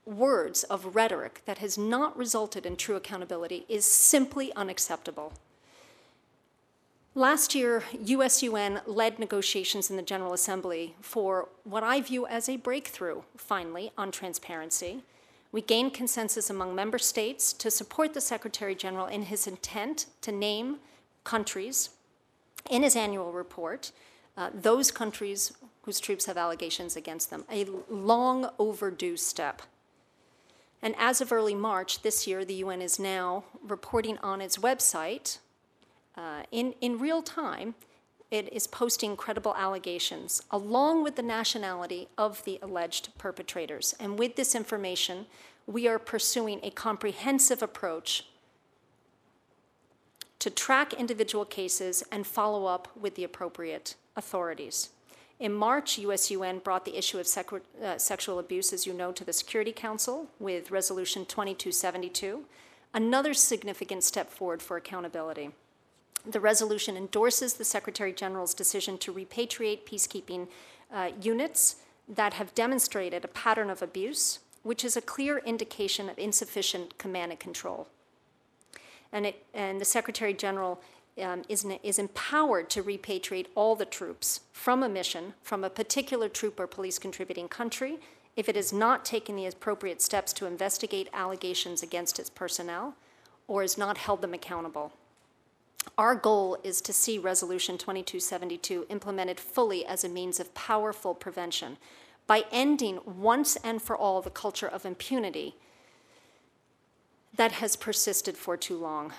words 0.05 0.63
of 0.63 0.95
rhetoric 0.95 1.41
that 1.45 1.57
has 1.57 1.77
not 1.77 2.15
resulted 2.15 2.65
in 2.65 2.75
true 2.75 2.95
accountability 2.95 3.65
is 3.67 3.85
simply 3.85 4.53
unacceptable. 4.55 5.33
Last 7.17 7.55
year, 7.55 7.81
USUN 7.93 8.81
led 8.85 9.19
negotiations 9.19 9.89
in 9.89 9.95
the 9.95 10.01
General 10.03 10.33
Assembly 10.33 10.95
for 10.99 11.47
what 11.63 11.81
I 11.81 12.01
view 12.01 12.27
as 12.27 12.49
a 12.49 12.57
breakthrough, 12.57 13.21
finally, 13.37 13.93
on 13.97 14.11
transparency. 14.11 15.01
We 15.53 15.61
gained 15.61 15.93
consensus 15.93 16.49
among 16.49 16.75
member 16.75 16.97
states 16.97 17.53
to 17.53 17.71
support 17.71 18.13
the 18.13 18.19
Secretary 18.19 18.75
General 18.75 19.05
in 19.05 19.23
his 19.23 19.47
intent 19.47 20.07
to 20.23 20.33
name 20.33 20.79
countries 21.23 21.91
in 22.69 22.83
his 22.83 22.97
annual 22.97 23.31
report, 23.31 23.93
uh, 24.35 24.49
those 24.53 24.91
countries 24.91 25.53
whose 25.83 26.01
troops 26.01 26.25
have 26.25 26.35
allegations 26.35 26.97
against 26.97 27.29
them, 27.29 27.45
a 27.49 27.65
long 27.89 28.49
overdue 28.59 29.15
step. 29.15 29.61
And 30.81 30.93
as 30.97 31.21
of 31.21 31.31
early 31.31 31.55
March 31.55 32.01
this 32.01 32.27
year, 32.27 32.43
the 32.43 32.55
UN 32.55 32.81
is 32.81 32.99
now 32.99 33.45
reporting 33.63 34.17
on 34.17 34.41
its 34.41 34.57
website 34.57 35.37
uh, 36.17 36.43
in, 36.51 36.73
in 36.81 36.99
real 36.99 37.21
time, 37.21 37.75
it 38.31 38.51
is 38.51 38.67
posting 38.67 39.15
credible 39.15 39.55
allegations 39.55 40.41
along 40.51 41.03
with 41.03 41.15
the 41.15 41.21
nationality 41.21 42.07
of 42.17 42.43
the 42.43 42.59
alleged 42.61 43.09
perpetrators. 43.17 43.93
And 43.99 44.17
with 44.17 44.35
this 44.35 44.55
information, 44.55 45.25
we 45.67 45.87
are 45.87 45.99
pursuing 45.99 46.59
a 46.63 46.69
comprehensive 46.69 47.61
approach 47.61 48.25
to 50.39 50.49
track 50.49 50.93
individual 50.93 51.45
cases 51.45 52.03
and 52.11 52.27
follow 52.27 52.65
up 52.65 52.87
with 52.99 53.15
the 53.15 53.23
appropriate 53.23 53.95
authorities. 54.15 54.89
In 55.39 55.51
March, 55.53 55.99
USUN 55.99 56.63
brought 56.63 56.85
the 56.85 56.97
issue 56.97 57.19
of 57.19 57.27
uh, 57.83 57.97
sexual 57.97 58.39
abuse, 58.39 58.71
as 58.71 58.85
you 58.85 58.93
know, 58.93 59.11
to 59.11 59.25
the 59.25 59.33
Security 59.33 59.73
Council 59.73 60.27
with 60.39 60.71
Resolution 60.71 61.25
2272, 61.25 62.45
another 62.93 63.33
significant 63.33 64.03
step 64.03 64.29
forward 64.29 64.61
for 64.61 64.77
accountability. 64.77 65.51
The 66.27 66.39
resolution 66.39 66.97
endorses 66.97 67.53
the 67.53 67.63
Secretary 67.63 68.11
General's 68.11 68.53
decision 68.53 68.97
to 68.99 69.13
repatriate 69.13 69.85
peacekeeping 69.85 70.47
uh, 70.91 71.11
units 71.21 71.77
that 72.07 72.33
have 72.33 72.55
demonstrated 72.55 73.23
a 73.23 73.29
pattern 73.29 73.69
of 73.69 73.81
abuse, 73.81 74.39
which 74.63 74.83
is 74.83 74.97
a 74.97 75.01
clear 75.01 75.39
indication 75.39 76.09
of 76.09 76.17
insufficient 76.17 76.97
command 76.97 77.31
and 77.31 77.39
control. 77.39 77.87
And, 79.11 79.27
it, 79.27 79.45
and 79.53 79.79
the 79.79 79.85
Secretary 79.85 80.33
General 80.33 80.81
um, 81.21 81.43
is, 81.47 81.65
is 81.83 81.99
empowered 81.99 82.69
to 82.71 82.83
repatriate 82.83 83.47
all 83.55 83.75
the 83.75 83.85
troops 83.85 84.41
from 84.51 84.83
a 84.83 84.89
mission 84.89 85.33
from 85.43 85.63
a 85.63 85.69
particular 85.69 86.27
troop 86.27 86.59
or 86.59 86.67
police 86.67 86.99
contributing 86.99 87.47
country 87.47 87.99
if 88.35 88.49
it 88.49 88.55
has 88.55 88.73
not 88.73 89.05
taken 89.05 89.35
the 89.35 89.45
appropriate 89.45 90.01
steps 90.01 90.33
to 90.33 90.45
investigate 90.45 91.07
allegations 91.13 91.81
against 91.81 92.19
its 92.19 92.29
personnel 92.29 92.95
or 93.47 93.61
has 93.61 93.77
not 93.77 93.97
held 93.97 94.21
them 94.21 94.33
accountable. 94.33 94.91
Our 95.97 96.15
goal 96.15 96.57
is 96.63 96.81
to 96.81 96.93
see 96.93 97.17
Resolution 97.17 97.77
2272 97.77 98.85
implemented 98.89 99.39
fully 99.39 99.85
as 99.85 100.03
a 100.03 100.09
means 100.09 100.39
of 100.39 100.53
powerful 100.53 101.13
prevention 101.13 101.77
by 102.27 102.45
ending 102.51 102.99
once 103.05 103.55
and 103.57 103.81
for 103.81 103.95
all 103.95 104.21
the 104.21 104.29
culture 104.29 104.67
of 104.67 104.85
impunity 104.85 105.55
that 107.35 107.53
has 107.53 107.75
persisted 107.75 108.37
for 108.37 108.57
too 108.57 108.77
long. 108.77 109.13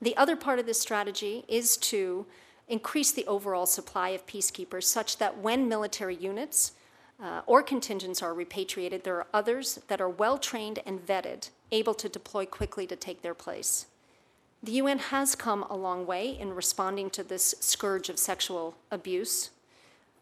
The 0.00 0.16
other 0.16 0.36
part 0.36 0.58
of 0.58 0.66
this 0.66 0.80
strategy 0.80 1.44
is 1.48 1.76
to 1.78 2.26
increase 2.68 3.12
the 3.12 3.26
overall 3.26 3.66
supply 3.66 4.10
of 4.10 4.26
peacekeepers 4.26 4.84
such 4.84 5.18
that 5.18 5.38
when 5.38 5.68
military 5.68 6.16
units 6.16 6.72
uh, 7.22 7.42
or 7.46 7.62
contingents 7.62 8.22
are 8.22 8.34
repatriated, 8.34 9.04
there 9.04 9.16
are 9.16 9.26
others 9.32 9.78
that 9.88 10.00
are 10.00 10.08
well 10.08 10.38
trained 10.38 10.80
and 10.84 11.06
vetted, 11.06 11.50
able 11.70 11.94
to 11.94 12.08
deploy 12.08 12.44
quickly 12.44 12.86
to 12.86 12.96
take 12.96 13.22
their 13.22 13.34
place. 13.34 13.86
The 14.64 14.72
UN 14.72 14.98
has 14.98 15.34
come 15.34 15.64
a 15.64 15.76
long 15.76 16.06
way 16.06 16.38
in 16.38 16.52
responding 16.54 17.10
to 17.10 17.24
this 17.24 17.52
scourge 17.58 18.08
of 18.08 18.16
sexual 18.16 18.76
abuse. 18.92 19.50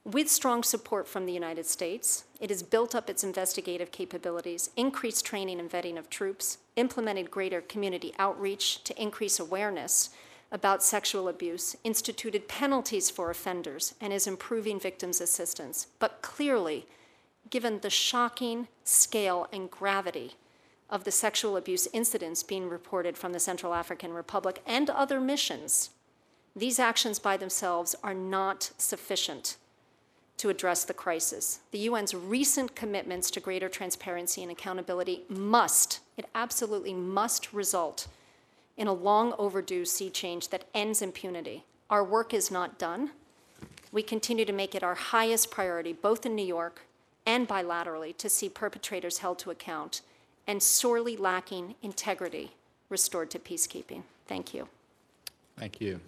With 0.03 0.31
strong 0.31 0.63
support 0.63 1.07
from 1.07 1.27
the 1.27 1.33
United 1.33 1.67
States, 1.67 2.25
it 2.41 2.49
has 2.49 2.63
built 2.63 2.95
up 2.95 3.11
its 3.11 3.23
investigative 3.23 3.93
capabilities, 3.93 4.71
increased 4.79 5.27
training 5.27 5.61
and 5.61 5.71
vetting 5.71 5.99
of 5.99 6.09
troops, 6.09 6.57
implemented 6.77 7.31
greater 7.31 7.61
community 7.61 8.15
outreach 8.19 8.83
to 8.85 9.01
increase 9.01 9.39
awareness 9.39 10.09
about 10.51 10.83
sexual 10.83 11.29
abuse, 11.29 11.77
instituted 11.85 12.49
penalties 12.49 13.11
for 13.11 13.31
offenders, 13.31 13.95
and 14.01 14.11
is 14.11 14.27
improving 14.27 14.81
victims' 14.81 15.21
assistance. 15.21 15.87
But 15.99 16.23
clearly, 16.23 16.87
given 17.51 17.81
the 17.81 17.91
shocking 17.91 18.69
scale 18.85 19.49
and 19.53 19.71
gravity 19.71 20.37
of 20.91 21.05
the 21.05 21.11
sexual 21.11 21.57
abuse 21.57 21.89
incidents 21.93 22.43
being 22.43 22.69
reported 22.69 23.17
from 23.17 23.33
the 23.33 23.41
Central 23.41 23.75
African 23.75 24.13
Republic 24.13 24.63
and 24.67 24.91
other 24.91 25.21
missions, 25.21 25.91
these 26.55 26.79
actions 26.79 27.19
by 27.19 27.37
themselves 27.37 27.95
are 28.03 28.15
not 28.15 28.73
sufficient 28.77 29.57
to 30.37 30.49
address 30.49 30.85
the 30.85 30.95
crisis. 30.95 31.61
The 31.71 31.87
UN's 31.87 32.15
recent 32.15 32.75
commitments 32.75 33.31
to 33.33 33.41
greater 33.41 33.69
transparency 33.69 34.43
and 34.43 34.51
accountability 34.51 35.23
must, 35.29 36.01
it 36.17 36.27
absolutely 36.35 36.95
must 36.95 37.53
result 37.53 38.09
in 38.77 38.89
a 38.89 38.93
long 38.93 39.35
overdue 39.39 39.85
sea 39.85 40.09
change 40.09 40.49
that 40.49 40.65
ends 40.75 41.03
impunity. 41.03 41.65
Our 41.91 42.03
work 42.03 42.33
is 42.33 42.51
not 42.51 42.79
done. 42.79 43.11
We 43.93 44.03
continue 44.03 44.47
to 44.47 44.53
make 44.53 44.75
it 44.75 44.83
our 44.83 44.95
highest 44.95 45.51
priority, 45.51 45.93
both 45.93 46.25
in 46.25 46.35
New 46.35 46.47
York 46.47 46.87
and 47.27 47.47
bilaterally, 47.47 48.17
to 48.17 48.31
see 48.31 48.49
perpetrators 48.49 49.19
held 49.19 49.39
to 49.41 49.51
account 49.51 50.01
and 50.51 50.61
sorely 50.61 51.17
lacking 51.17 51.77
integrity 51.81 52.51
restored 52.89 53.31
to 53.31 53.39
peacekeeping. 53.39 54.03
Thank 54.27 54.53
you. 54.53 54.67
Thank 55.57 55.81
you. 55.81 56.01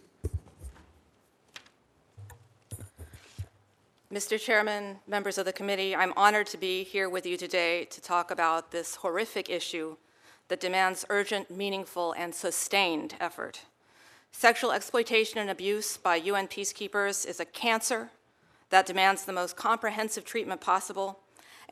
Mr. 4.13 4.41
Chairman, 4.41 4.99
members 5.07 5.39
of 5.39 5.45
the 5.45 5.53
committee, 5.53 5.95
I'm 5.95 6.13
honored 6.17 6.49
to 6.49 6.59
be 6.59 6.83
here 6.83 7.09
with 7.09 7.25
you 7.25 7.37
today 7.37 7.85
to 7.85 8.01
talk 8.01 8.33
about 8.33 8.73
this 8.73 8.97
horrific 8.97 9.49
issue 9.49 9.97
that 10.49 10.59
demands 10.59 11.05
urgent, 11.09 11.49
meaningful, 11.49 12.13
and 12.19 12.35
sustained 12.35 13.15
effort. 13.21 13.61
Sexual 14.33 14.73
exploitation 14.73 15.39
and 15.39 15.51
abuse 15.51 15.97
by 15.97 16.17
UN 16.17 16.49
peacekeepers 16.49 17.25
is 17.25 17.39
a 17.39 17.45
cancer 17.45 18.11
that 18.71 18.87
demands 18.87 19.25
the 19.25 19.33
most 19.33 19.57
comprehensive 19.57 20.25
treatment 20.25 20.61
possible, 20.61 21.21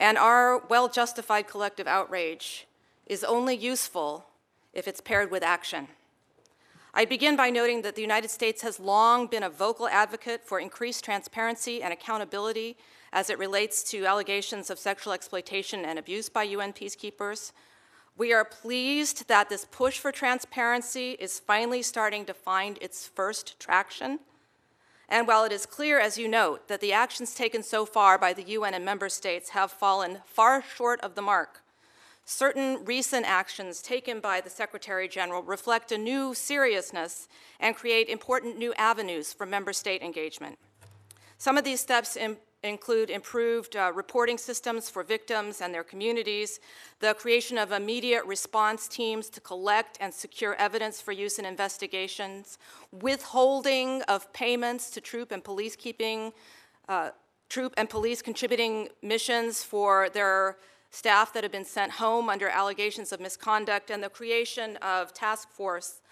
and 0.00 0.16
our 0.16 0.58
well 0.68 0.88
justified 0.88 1.46
collective 1.46 1.86
outrage 1.86 2.66
is 3.06 3.22
only 3.22 3.54
useful 3.54 4.24
if 4.72 4.88
it's 4.88 5.00
paired 5.00 5.30
with 5.30 5.42
action. 5.42 5.88
I 6.94 7.04
begin 7.04 7.36
by 7.36 7.50
noting 7.50 7.82
that 7.82 7.94
the 7.94 8.02
United 8.02 8.30
States 8.30 8.62
has 8.62 8.80
long 8.80 9.28
been 9.28 9.44
a 9.44 9.50
vocal 9.50 9.86
advocate 9.86 10.44
for 10.44 10.58
increased 10.58 11.04
transparency 11.04 11.82
and 11.82 11.92
accountability 11.92 12.76
as 13.12 13.30
it 13.30 13.38
relates 13.38 13.84
to 13.90 14.06
allegations 14.06 14.70
of 14.70 14.78
sexual 14.78 15.12
exploitation 15.12 15.84
and 15.84 15.98
abuse 15.98 16.28
by 16.28 16.44
UN 16.44 16.72
peacekeepers. 16.72 17.52
We 18.16 18.32
are 18.32 18.44
pleased 18.44 19.28
that 19.28 19.48
this 19.50 19.66
push 19.70 19.98
for 19.98 20.10
transparency 20.10 21.12
is 21.12 21.38
finally 21.38 21.82
starting 21.82 22.24
to 22.24 22.34
find 22.34 22.78
its 22.80 23.06
first 23.06 23.60
traction. 23.60 24.18
And 25.10 25.26
while 25.26 25.44
it 25.44 25.52
is 25.52 25.66
clear, 25.66 25.98
as 25.98 26.16
you 26.16 26.28
note, 26.28 26.68
that 26.68 26.80
the 26.80 26.92
actions 26.92 27.34
taken 27.34 27.64
so 27.64 27.84
far 27.84 28.16
by 28.16 28.32
the 28.32 28.44
UN 28.44 28.74
and 28.74 28.84
member 28.84 29.08
states 29.08 29.50
have 29.50 29.72
fallen 29.72 30.20
far 30.24 30.62
short 30.62 31.00
of 31.00 31.16
the 31.16 31.22
mark, 31.22 31.62
certain 32.24 32.84
recent 32.84 33.26
actions 33.26 33.82
taken 33.82 34.20
by 34.20 34.40
the 34.40 34.48
Secretary 34.48 35.08
General 35.08 35.42
reflect 35.42 35.90
a 35.90 35.98
new 35.98 36.32
seriousness 36.32 37.26
and 37.58 37.74
create 37.74 38.08
important 38.08 38.56
new 38.56 38.72
avenues 38.74 39.32
for 39.32 39.46
member 39.46 39.72
state 39.72 40.00
engagement. 40.00 40.56
Some 41.38 41.58
of 41.58 41.64
these 41.64 41.80
steps 41.80 42.16
include 42.62 43.08
improved 43.08 43.74
uh, 43.74 43.90
reporting 43.94 44.36
systems 44.36 44.90
for 44.90 45.02
victims 45.02 45.60
and 45.60 45.72
their 45.72 45.84
communities, 45.84 46.60
the 46.98 47.14
creation 47.14 47.56
of 47.56 47.72
immediate 47.72 48.24
response 48.26 48.86
teams 48.86 49.30
to 49.30 49.40
collect 49.40 49.96
and 50.00 50.12
secure 50.12 50.54
evidence 50.56 51.00
for 51.00 51.12
use 51.12 51.38
in 51.38 51.44
investigations, 51.44 52.58
withholding 52.92 54.02
of 54.02 54.30
payments 54.32 54.90
to 54.90 55.00
troop 55.00 55.32
and 55.32 55.42
police 55.42 55.74
keeping, 55.74 56.32
uh, 56.88 57.10
troop 57.48 57.72
and 57.76 57.88
police 57.88 58.20
contributing 58.20 58.88
missions 59.02 59.64
for 59.64 60.10
their 60.10 60.58
staff 60.90 61.32
that 61.32 61.42
have 61.42 61.52
been 61.52 61.64
sent 61.64 61.92
home 61.92 62.28
under 62.28 62.48
allegations 62.48 63.12
of 63.12 63.20
misconduct, 63.20 63.90
and 63.90 64.02
the 64.02 64.08
creation 64.08 64.76
of 64.78 65.14
task 65.14 65.48
force 65.50 66.02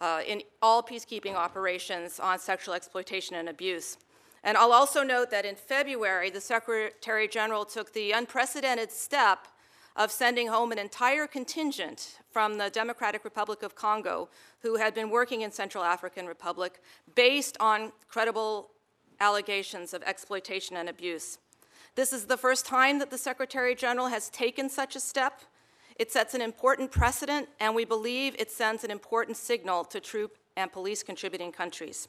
uh, 0.00 0.20
in 0.26 0.42
all 0.62 0.82
peacekeeping 0.82 1.34
operations 1.34 2.20
on 2.20 2.38
sexual 2.38 2.72
exploitation 2.72 3.36
and 3.36 3.48
abuse. 3.48 3.98
And 4.44 4.56
I'll 4.56 4.72
also 4.72 5.02
note 5.02 5.30
that 5.30 5.44
in 5.44 5.56
February, 5.56 6.30
the 6.30 6.40
Secretary 6.40 7.28
General 7.28 7.64
took 7.64 7.92
the 7.92 8.12
unprecedented 8.12 8.92
step 8.92 9.48
of 9.96 10.12
sending 10.12 10.46
home 10.46 10.70
an 10.70 10.78
entire 10.78 11.26
contingent 11.26 12.18
from 12.30 12.56
the 12.56 12.70
Democratic 12.70 13.24
Republic 13.24 13.64
of 13.64 13.74
Congo 13.74 14.28
who 14.60 14.76
had 14.76 14.94
been 14.94 15.10
working 15.10 15.40
in 15.40 15.50
Central 15.50 15.82
African 15.82 16.26
Republic 16.26 16.80
based 17.16 17.56
on 17.58 17.92
credible 18.06 18.70
allegations 19.20 19.92
of 19.92 20.02
exploitation 20.04 20.76
and 20.76 20.88
abuse. 20.88 21.38
This 21.96 22.12
is 22.12 22.26
the 22.26 22.36
first 22.36 22.64
time 22.64 23.00
that 23.00 23.10
the 23.10 23.18
Secretary 23.18 23.74
General 23.74 24.06
has 24.06 24.30
taken 24.30 24.70
such 24.70 24.94
a 24.94 25.00
step. 25.00 25.40
It 25.96 26.12
sets 26.12 26.32
an 26.34 26.42
important 26.42 26.92
precedent, 26.92 27.48
and 27.58 27.74
we 27.74 27.84
believe 27.84 28.36
it 28.38 28.52
sends 28.52 28.84
an 28.84 28.92
important 28.92 29.36
signal 29.36 29.84
to 29.86 29.98
troop 29.98 30.38
and 30.56 30.72
police 30.72 31.02
contributing 31.02 31.50
countries. 31.50 32.06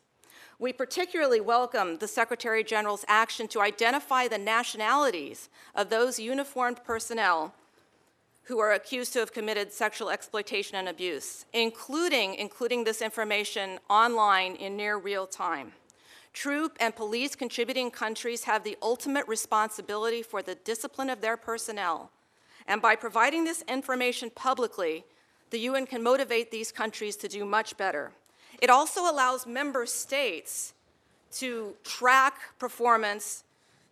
We 0.59 0.73
particularly 0.73 1.41
welcome 1.41 1.97
the 1.97 2.07
Secretary 2.07 2.63
General's 2.63 3.05
action 3.07 3.47
to 3.49 3.61
identify 3.61 4.27
the 4.27 4.37
nationalities 4.37 5.49
of 5.75 5.89
those 5.89 6.19
uniformed 6.19 6.83
personnel 6.83 7.53
who 8.43 8.59
are 8.59 8.73
accused 8.73 9.13
to 9.13 9.19
have 9.19 9.31
committed 9.31 9.71
sexual 9.71 10.09
exploitation 10.09 10.75
and 10.75 10.89
abuse, 10.89 11.45
including 11.53 12.33
including 12.33 12.83
this 12.83 13.01
information 13.01 13.79
online 13.89 14.55
in 14.55 14.75
near 14.75 14.97
real 14.97 15.27
time. 15.27 15.71
Troop 16.33 16.75
and 16.79 16.95
police 16.95 17.35
contributing 17.35 17.91
countries 17.91 18.45
have 18.45 18.63
the 18.63 18.77
ultimate 18.81 19.27
responsibility 19.27 20.23
for 20.23 20.41
the 20.41 20.55
discipline 20.55 21.09
of 21.09 21.21
their 21.21 21.37
personnel. 21.37 22.11
And 22.67 22.81
by 22.81 22.95
providing 22.95 23.43
this 23.43 23.63
information 23.67 24.31
publicly, 24.31 25.03
the 25.49 25.59
UN 25.59 25.85
can 25.85 26.03
motivate 26.03 26.51
these 26.51 26.71
countries 26.71 27.15
to 27.17 27.27
do 27.27 27.45
much 27.45 27.77
better. 27.77 28.11
It 28.61 28.69
also 28.69 29.09
allows 29.09 29.47
member 29.47 29.85
states 29.85 30.73
to 31.33 31.75
track 31.83 32.57
performance, 32.57 33.43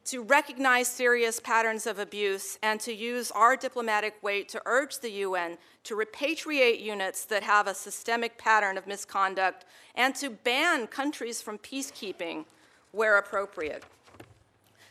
to 0.05 0.21
recognize 0.21 0.87
serious 0.87 1.39
patterns 1.39 1.85
of 1.85 1.99
abuse, 1.99 2.57
and 2.61 2.79
to 2.81 2.93
use 2.93 3.31
our 3.31 3.55
diplomatic 3.55 4.15
weight 4.21 4.49
to 4.49 4.61
urge 4.65 4.99
the 4.99 5.11
UN 5.11 5.57
to 5.83 5.95
repatriate 5.95 6.81
units 6.81 7.23
that 7.25 7.43
have 7.43 7.67
a 7.67 7.73
systemic 7.73 8.37
pattern 8.37 8.77
of 8.77 8.87
misconduct 8.87 9.65
and 9.95 10.15
to 10.15 10.29
ban 10.29 10.87
countries 10.87 11.41
from 11.41 11.57
peacekeeping 11.57 12.45
where 12.91 13.17
appropriate. 13.17 13.83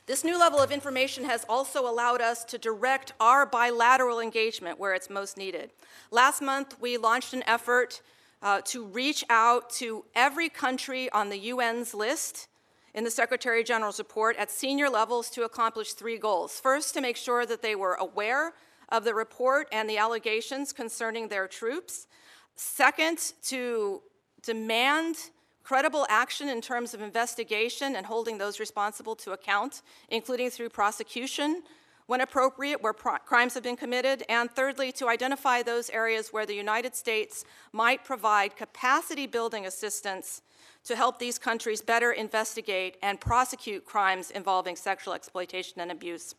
This 0.06 0.22
new 0.22 0.38
level 0.38 0.60
of 0.60 0.70
information 0.70 1.24
has 1.24 1.44
also 1.48 1.86
allowed 1.86 2.20
us 2.20 2.44
to 2.44 2.58
direct 2.58 3.12
our 3.18 3.44
bilateral 3.44 4.20
engagement 4.20 4.78
where 4.78 4.94
it's 4.94 5.10
most 5.10 5.36
needed. 5.36 5.70
Last 6.12 6.40
month, 6.40 6.80
we 6.80 6.96
launched 6.96 7.34
an 7.34 7.42
effort 7.46 8.00
uh, 8.42 8.60
to 8.66 8.84
reach 8.84 9.24
out 9.30 9.70
to 9.70 10.04
every 10.14 10.48
country 10.48 11.10
on 11.10 11.30
the 11.30 11.50
UN's 11.50 11.94
list 11.94 12.48
in 12.94 13.04
the 13.04 13.10
Secretary 13.10 13.62
General's 13.62 13.98
report 13.98 14.36
at 14.36 14.50
senior 14.50 14.88
levels 14.88 15.28
to 15.30 15.44
accomplish 15.44 15.92
three 15.92 16.18
goals. 16.18 16.58
First, 16.58 16.94
to 16.94 17.00
make 17.00 17.16
sure 17.16 17.44
that 17.44 17.62
they 17.62 17.74
were 17.74 17.94
aware 17.94 18.54
of 18.88 19.04
the 19.04 19.14
report 19.14 19.68
and 19.72 19.88
the 19.88 19.98
allegations 19.98 20.72
concerning 20.72 21.28
their 21.28 21.46
troops. 21.46 22.06
Second, 22.54 23.32
to 23.44 24.02
demand 24.42 25.16
credible 25.62 26.06
action 26.08 26.48
in 26.48 26.60
terms 26.60 26.94
of 26.94 27.02
investigation 27.02 27.96
and 27.96 28.06
holding 28.06 28.38
those 28.38 28.60
responsible 28.60 29.16
to 29.16 29.32
account, 29.32 29.82
including 30.08 30.48
through 30.48 30.68
prosecution 30.68 31.62
when 32.06 32.20
appropriate, 32.20 32.82
where 32.82 32.92
crimes 32.92 33.54
have 33.54 33.62
been 33.62 33.76
committed, 33.76 34.22
and 34.28 34.50
thirdly, 34.50 34.92
to 34.92 35.08
identify 35.08 35.62
those 35.62 35.90
areas 35.90 36.28
where 36.28 36.46
the 36.46 36.54
United 36.54 36.94
States 36.94 37.44
might 37.72 38.04
provide 38.04 38.56
capacity 38.56 39.26
building 39.26 39.66
assistance 39.66 40.42
to 40.84 40.94
help 40.94 41.18
these 41.18 41.38
countries 41.38 41.82
better 41.82 42.12
investigate 42.12 42.96
and 43.02 43.20
prosecute 43.20 43.84
crimes 43.84 44.30
involving 44.30 44.76
sexual 44.76 45.14
exploitation 45.14 45.80
and 45.80 45.90
abuse. 45.90 46.34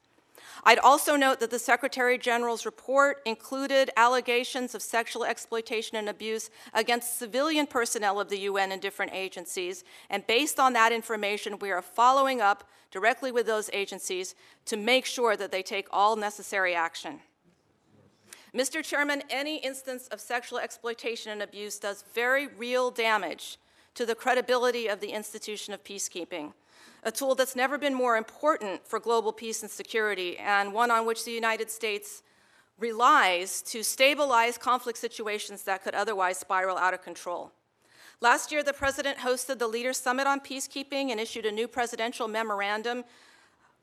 I'd 0.63 0.79
also 0.79 1.15
note 1.15 1.39
that 1.39 1.49
the 1.49 1.59
Secretary 1.59 2.17
General's 2.17 2.65
report 2.65 3.21
included 3.25 3.89
allegations 3.97 4.75
of 4.75 4.81
sexual 4.81 5.25
exploitation 5.25 5.97
and 5.97 6.07
abuse 6.07 6.49
against 6.73 7.17
civilian 7.17 7.67
personnel 7.67 8.19
of 8.19 8.29
the 8.29 8.39
UN 8.39 8.71
and 8.71 8.81
different 8.81 9.13
agencies. 9.13 9.83
And 10.09 10.25
based 10.27 10.59
on 10.59 10.73
that 10.73 10.91
information, 10.91 11.59
we 11.59 11.71
are 11.71 11.81
following 11.81 12.39
up 12.39 12.63
directly 12.91 13.31
with 13.31 13.45
those 13.45 13.69
agencies 13.73 14.35
to 14.65 14.77
make 14.77 15.05
sure 15.05 15.35
that 15.35 15.51
they 15.51 15.63
take 15.63 15.87
all 15.91 16.15
necessary 16.15 16.73
action. 16.73 17.19
Mr. 18.53 18.83
Chairman, 18.83 19.23
any 19.29 19.57
instance 19.57 20.07
of 20.07 20.21
sexual 20.21 20.57
exploitation 20.57 21.31
and 21.31 21.41
abuse 21.41 21.77
does 21.77 22.03
very 22.13 22.47
real 22.47 22.89
damage 22.89 23.57
to 23.93 24.05
the 24.05 24.15
credibility 24.15 24.87
of 24.87 24.99
the 24.99 25.09
institution 25.09 25.73
of 25.73 25.83
peacekeeping 25.83 26.53
a 27.03 27.11
tool 27.11 27.35
that's 27.35 27.55
never 27.55 27.77
been 27.77 27.93
more 27.93 28.17
important 28.17 28.85
for 28.85 28.99
global 28.99 29.31
peace 29.31 29.61
and 29.61 29.71
security, 29.71 30.37
and 30.39 30.73
one 30.73 30.91
on 30.91 31.05
which 31.05 31.23
the 31.23 31.31
United 31.31 31.71
States 31.71 32.21
relies 32.79 33.61
to 33.61 33.81
stabilize 33.83 34.57
conflict 34.57 34.99
situations 34.99 35.63
that 35.63 35.83
could 35.83 35.95
otherwise 35.95 36.37
spiral 36.37 36.77
out 36.77 36.93
of 36.93 37.01
control. 37.01 37.51
Last 38.19 38.51
year, 38.51 38.63
the 38.63 38.73
President 38.73 39.19
hosted 39.19 39.59
the 39.59 39.67
Leaders 39.67 39.97
Summit 39.97 40.25
on 40.25 40.39
Peacekeeping 40.39 41.11
and 41.11 41.19
issued 41.19 41.45
a 41.45 41.51
new 41.51 41.67
presidential 41.67 42.27
memorandum 42.27 43.03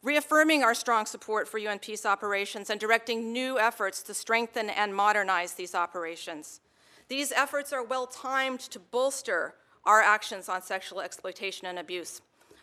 reaffirming 0.03 0.65
our 0.65 0.75
strong 0.75 1.07
support 1.07 1.47
for 1.47 1.59
UN 1.59 1.79
peace 1.79 2.05
operations 2.05 2.69
and 2.69 2.81
directing 2.81 3.33
new 3.33 3.59
efforts 3.61 4.03
to 4.03 4.13
strengthen 4.13 4.71
and 4.71 4.95
modernize 4.95 5.55
these 5.55 5.75
operations. 5.75 6.61
These 7.09 7.31
efforts 7.31 7.73
are 7.73 7.85
well 7.85 8.09
timed 8.09 8.61
to 8.61 8.81
bolster 8.81 9.55
our 9.85 10.03
actions 10.03 10.49
on 10.49 10.63
sexual 10.63 11.01
exploitation 11.01 11.69
and 11.69 11.79
abuse. 11.79 12.21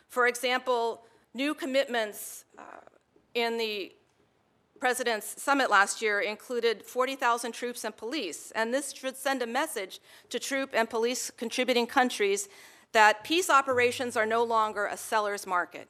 For 0.09 0.27
example, 0.27 1.05
new 1.33 1.53
commitments 1.53 2.43
uh, 2.59 2.63
in 3.33 3.57
the 3.57 3.93
President's 4.81 5.39
summit 5.39 5.69
last 5.69 6.01
year 6.01 6.21
included 6.21 6.83
40,000 6.83 7.51
troops 7.51 7.83
and 7.83 7.95
police, 7.95 8.51
and 8.55 8.73
this 8.73 8.91
should 8.91 9.15
send 9.15 9.43
a 9.43 9.47
message 9.47 9.99
to 10.31 10.39
troop 10.39 10.71
and 10.73 10.89
police 10.89 11.29
contributing 11.29 11.85
countries 11.85 12.49
that 12.91 13.23
peace 13.23 13.47
operations 13.47 14.17
are 14.17 14.25
no 14.25 14.43
longer 14.43 14.87
a 14.87 14.97
seller's 14.97 15.45
market. 15.45 15.87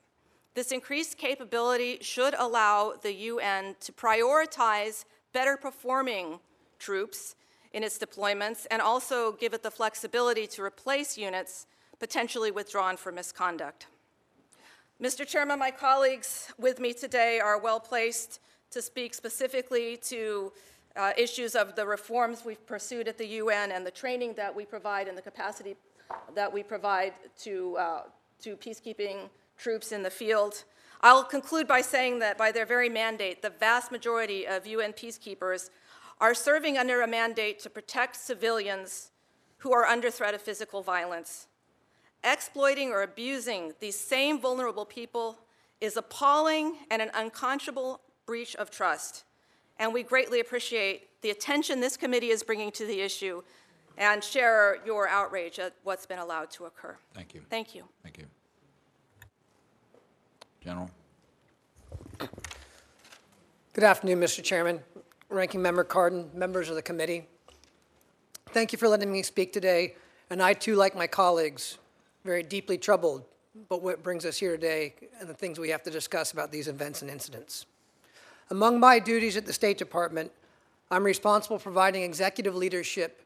This 0.56 0.74
increased 0.74 1.18
capability 1.18 2.00
should 2.02 2.34
allow 2.38 2.96
the 3.02 3.14
UN 3.14 3.78
to 3.80 3.94
prioritize 3.94 5.06
better 5.32 5.56
performing 5.56 6.42
troops 6.78 7.36
in 7.72 7.86
its 7.86 7.98
deployments 7.98 8.68
and 8.70 8.82
also 8.82 9.32
give 9.32 9.54
it 9.54 9.64
the 9.64 9.72
flexibility 9.72 10.46
to 10.48 10.62
replace 10.62 11.18
units 11.18 11.66
potentially 11.98 12.52
withdrawn 12.52 12.98
for 12.98 13.14
misconduct. 13.14 13.88
Mr. 15.02 15.26
Chairman, 15.26 15.60
my 15.60 15.72
colleagues 15.72 16.52
with 16.60 16.82
me 16.82 16.94
today 16.94 17.40
are 17.40 17.58
well 17.58 17.80
placed 17.80 18.42
to 18.72 18.82
speak 18.82 19.14
specifically 19.14 19.98
to 19.98 20.52
uh, 20.96 21.12
issues 21.18 21.56
of 21.56 21.76
the 21.76 21.86
reforms 21.86 22.44
we've 22.46 22.66
pursued 22.66 23.08
at 23.08 23.18
the 23.18 23.28
UN 23.28 23.72
and 23.72 23.86
the 23.86 23.92
training 23.92 24.34
that 24.36 24.54
we 24.54 24.66
provide 24.66 25.08
and 25.08 25.18
the 25.18 25.22
capacity 25.22 25.76
that 26.36 26.52
we 26.52 26.64
provide 26.64 27.14
to, 27.40 27.78
uh, 27.78 28.02
to 28.42 28.56
peacekeeping 28.58 29.30
troops 29.58 29.92
in 29.92 30.04
the 30.04 30.10
field. 30.10 30.64
I'll 31.02 31.24
conclude 31.24 31.68
by 31.68 31.82
saying 31.82 32.20
that 32.20 32.38
by 32.38 32.52
their 32.52 32.66
very 32.66 32.90
mandate, 32.90 33.42
the 33.42 33.50
vast 33.50 33.92
majority 33.92 34.46
of 34.46 34.68
UN 34.68 34.94
peacekeepers 34.94 35.70
are 36.20 36.34
serving 36.34 36.78
under 36.78 37.02
a 37.02 37.08
mandate 37.08 37.60
to 37.60 37.70
protect 37.70 38.16
civilians 38.16 39.12
who 39.60 39.74
are 39.74 39.86
under 39.86 40.10
threat 40.12 40.34
of 40.34 40.42
physical 40.42 40.82
violence. 40.82 41.48
Exploiting 42.24 42.90
or 42.90 43.02
abusing 43.02 43.74
these 43.80 44.00
same 44.00 44.40
vulnerable 44.40 44.86
people 44.86 45.40
is 45.80 45.98
appalling 45.98 46.76
and 46.92 47.02
an 47.02 47.10
unconscionable 47.16 48.02
breach 48.32 48.56
of 48.56 48.72
trust. 48.72 49.26
And 49.78 49.94
we 49.94 50.04
greatly 50.04 50.40
appreciate 50.40 51.22
the 51.22 51.32
attention 51.32 51.82
this 51.82 51.98
committee 51.98 52.30
is 52.30 52.44
bringing 52.44 52.72
to 52.72 52.86
the 52.86 53.02
issue 53.02 53.44
and 53.98 54.24
share 54.24 54.78
your 54.86 55.06
outrage 55.10 55.60
at 55.60 55.74
what's 55.84 56.06
been 56.06 56.18
allowed 56.18 56.50
to 56.52 56.64
occur. 56.64 56.96
Thank 57.14 57.34
you. 57.34 57.42
Thank 57.50 57.76
you. 57.76 57.84
Thank 58.04 58.20
you. 58.20 58.26
General? 60.64 60.90
Good 63.74 63.84
afternoon, 63.84 64.22
Mr. 64.22 64.42
Chairman, 64.42 64.80
Ranking 65.28 65.62
Member 65.62 65.84
Cardin, 65.84 66.34
members 66.34 66.70
of 66.70 66.76
the 66.76 66.82
committee. 66.82 67.28
Thank 68.52 68.72
you 68.72 68.78
for 68.78 68.88
letting 68.88 69.12
me 69.12 69.24
speak 69.24 69.52
today, 69.52 69.96
and 70.30 70.42
I 70.42 70.54
too, 70.54 70.78
like 70.78 70.96
my 70.96 71.08
colleagues, 71.08 71.80
very 72.24 72.44
deeply 72.44 72.78
troubled 72.78 73.26
but 73.68 73.82
what 73.82 74.02
brings 74.02 74.26
us 74.26 74.38
here 74.38 74.52
today 74.52 74.94
and 75.20 75.28
the 75.28 75.34
things 75.34 75.60
we 75.60 75.68
have 75.68 75.84
to 75.84 75.92
discuss 75.92 76.32
about 76.32 76.50
these 76.50 76.70
events 76.70 77.02
and 77.02 77.12
incidents. 77.12 77.66
Among 78.52 78.82
my 78.82 79.00
duties 79.00 79.38
at 79.38 79.46
the 79.46 79.54
State 79.54 79.78
Department, 79.78 80.30
I'm 80.92 81.06
responsible 81.06 81.58
for 81.58 81.64
providing 81.64 82.04
executive 82.04 82.54
leadership 82.54 83.24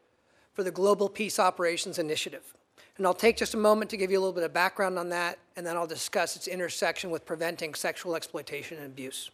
for 0.53 0.61
the 0.61 0.69
Global 0.69 1.09
Peace 1.09 1.39
Operations 1.39 1.97
Initiative. 1.97 2.53
And 2.97 3.07
I'll 3.07 3.15
take 3.15 3.35
just 3.35 3.55
a 3.55 3.57
moment 3.57 3.89
to 3.89 3.97
give 3.97 4.11
you 4.11 4.19
a 4.19 4.21
little 4.21 4.33
bit 4.33 4.43
of 4.43 4.53
background 4.53 4.99
on 4.99 5.09
that, 5.09 5.39
and 5.55 5.65
then 5.65 5.77
I'll 5.77 5.87
discuss 5.87 6.35
its 6.35 6.47
intersection 6.47 7.09
with 7.09 7.25
preventing 7.25 7.73
sexual 7.73 8.15
exploitation 8.15 8.77
and 8.77 8.85
abuse. 8.85 9.31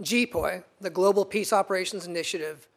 GPOI, 0.00 0.62
the 0.80 0.90
Global 0.90 1.24
Peace 1.24 1.52
Operations 1.52 2.06
Initiative, 2.06 2.68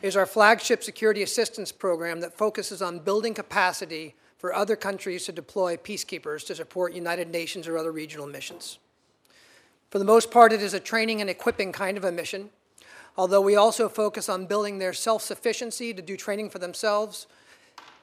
is 0.00 0.16
our 0.16 0.26
flagship 0.26 0.82
security 0.82 1.22
assistance 1.22 1.70
program 1.70 2.20
that 2.20 2.32
focuses 2.32 2.80
on 2.80 2.98
building 2.98 3.34
capacity 3.34 4.14
for 4.38 4.54
other 4.54 4.74
countries 4.74 5.26
to 5.26 5.32
deploy 5.32 5.76
peacekeepers 5.76 6.46
to 6.46 6.54
support 6.54 6.94
United 6.94 7.28
Nations 7.28 7.68
or 7.68 7.76
other 7.76 7.92
regional 7.92 8.26
missions. 8.26 8.78
For 9.90 9.98
the 9.98 10.04
most 10.04 10.30
part, 10.30 10.52
it 10.52 10.62
is 10.62 10.74
a 10.74 10.80
training 10.80 11.20
and 11.20 11.30
equipping 11.30 11.72
kind 11.72 11.96
of 11.96 12.04
a 12.04 12.12
mission, 12.12 12.50
although 13.16 13.40
we 13.40 13.56
also 13.56 13.88
focus 13.88 14.28
on 14.28 14.46
building 14.46 14.78
their 14.78 14.92
self-sufficiency 14.92 15.94
to 15.94 16.02
do 16.02 16.16
training 16.16 16.50
for 16.50 16.58
themselves. 16.58 17.26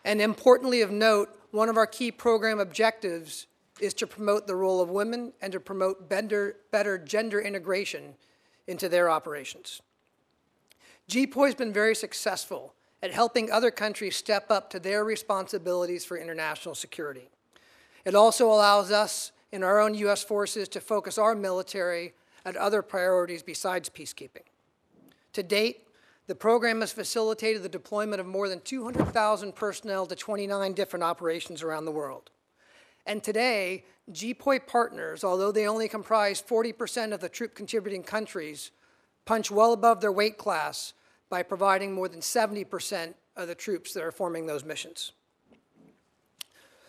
And 0.06 0.22
importantly 0.22 0.82
of 0.82 0.91
note, 0.91 1.30
one 1.52 1.69
of 1.69 1.78
our 1.78 1.88
key 1.88 2.12
program 2.12 2.60
objectives 2.60 3.48
is 3.80 3.93
to 3.96 4.08
promote 4.08 4.48
the 4.48 4.56
role 4.56 4.82
of 4.82 4.89
women 4.89 5.34
and 5.41 5.52
to 5.52 5.60
promote 5.60 6.10
better, 6.10 6.58
better 6.72 6.98
gender 6.98 7.39
integration 7.39 8.15
into 8.67 8.88
their 8.88 9.10
operations. 9.10 9.82
GPOI 11.10 11.48
has 11.48 11.56
been 11.56 11.74
very 11.74 11.96
successful 11.96 12.74
at 13.02 13.12
helping 13.12 13.52
other 13.52 13.72
countries 13.72 14.15
step 14.15 14.50
up 14.50 14.69
to 14.69 14.80
their 14.80 15.04
responsibilities 15.04 16.06
for 16.06 16.17
international 16.17 16.76
security. 16.76 17.30
It 18.06 18.15
also 18.15 18.48
allows 18.48 18.91
us 18.91 19.32
in 19.54 19.63
our 19.63 19.80
own 19.80 19.94
U.S. 19.94 20.24
forces 20.24 20.68
to 20.70 20.82
focus 20.82 21.20
our 21.20 21.36
military 21.36 22.16
at 22.44 22.58
other 22.58 22.82
priorities 22.82 23.44
besides 23.44 23.88
peacekeeping. 23.88 24.48
To 25.34 25.44
date, 25.44 25.88
the 26.26 26.34
program 26.34 26.82
has 26.82 26.92
facilitated 26.92 27.62
the 27.62 27.70
deployment 27.70 28.20
of 28.20 28.26
more 28.26 28.50
than 28.50 28.62
200,000 28.62 29.54
personnel 29.54 30.08
to 30.08 30.16
29 30.16 30.74
different 30.74 31.04
operations 31.04 31.62
around 31.62 31.86
the 31.86 31.92
world. 31.92 32.32
And 33.06 33.24
today, 33.24 33.86
GPOI 34.12 34.66
partners, 34.66 35.24
although 35.24 35.52
they 35.52 35.68
only 35.68 35.88
comprise 35.88 36.42
40% 36.42 37.13
of 37.13 37.20
the 37.20 37.30
troop 37.30 37.54
contributing 37.54 38.02
countries, 38.02 38.72
punch 39.24 39.52
well 39.52 39.74
above 39.74 40.02
their 40.02 40.12
weight 40.12 40.39
class 40.39 40.94
by 41.30 41.44
providing 41.44 41.94
more 41.94 42.08
than 42.08 42.22
70% 42.22 43.13
of 43.36 43.48
the 43.48 43.56
troops 43.56 43.94
that 43.94 44.04
are 44.04 44.12
forming 44.12 44.48
those 44.48 44.66
missions. 44.66 45.12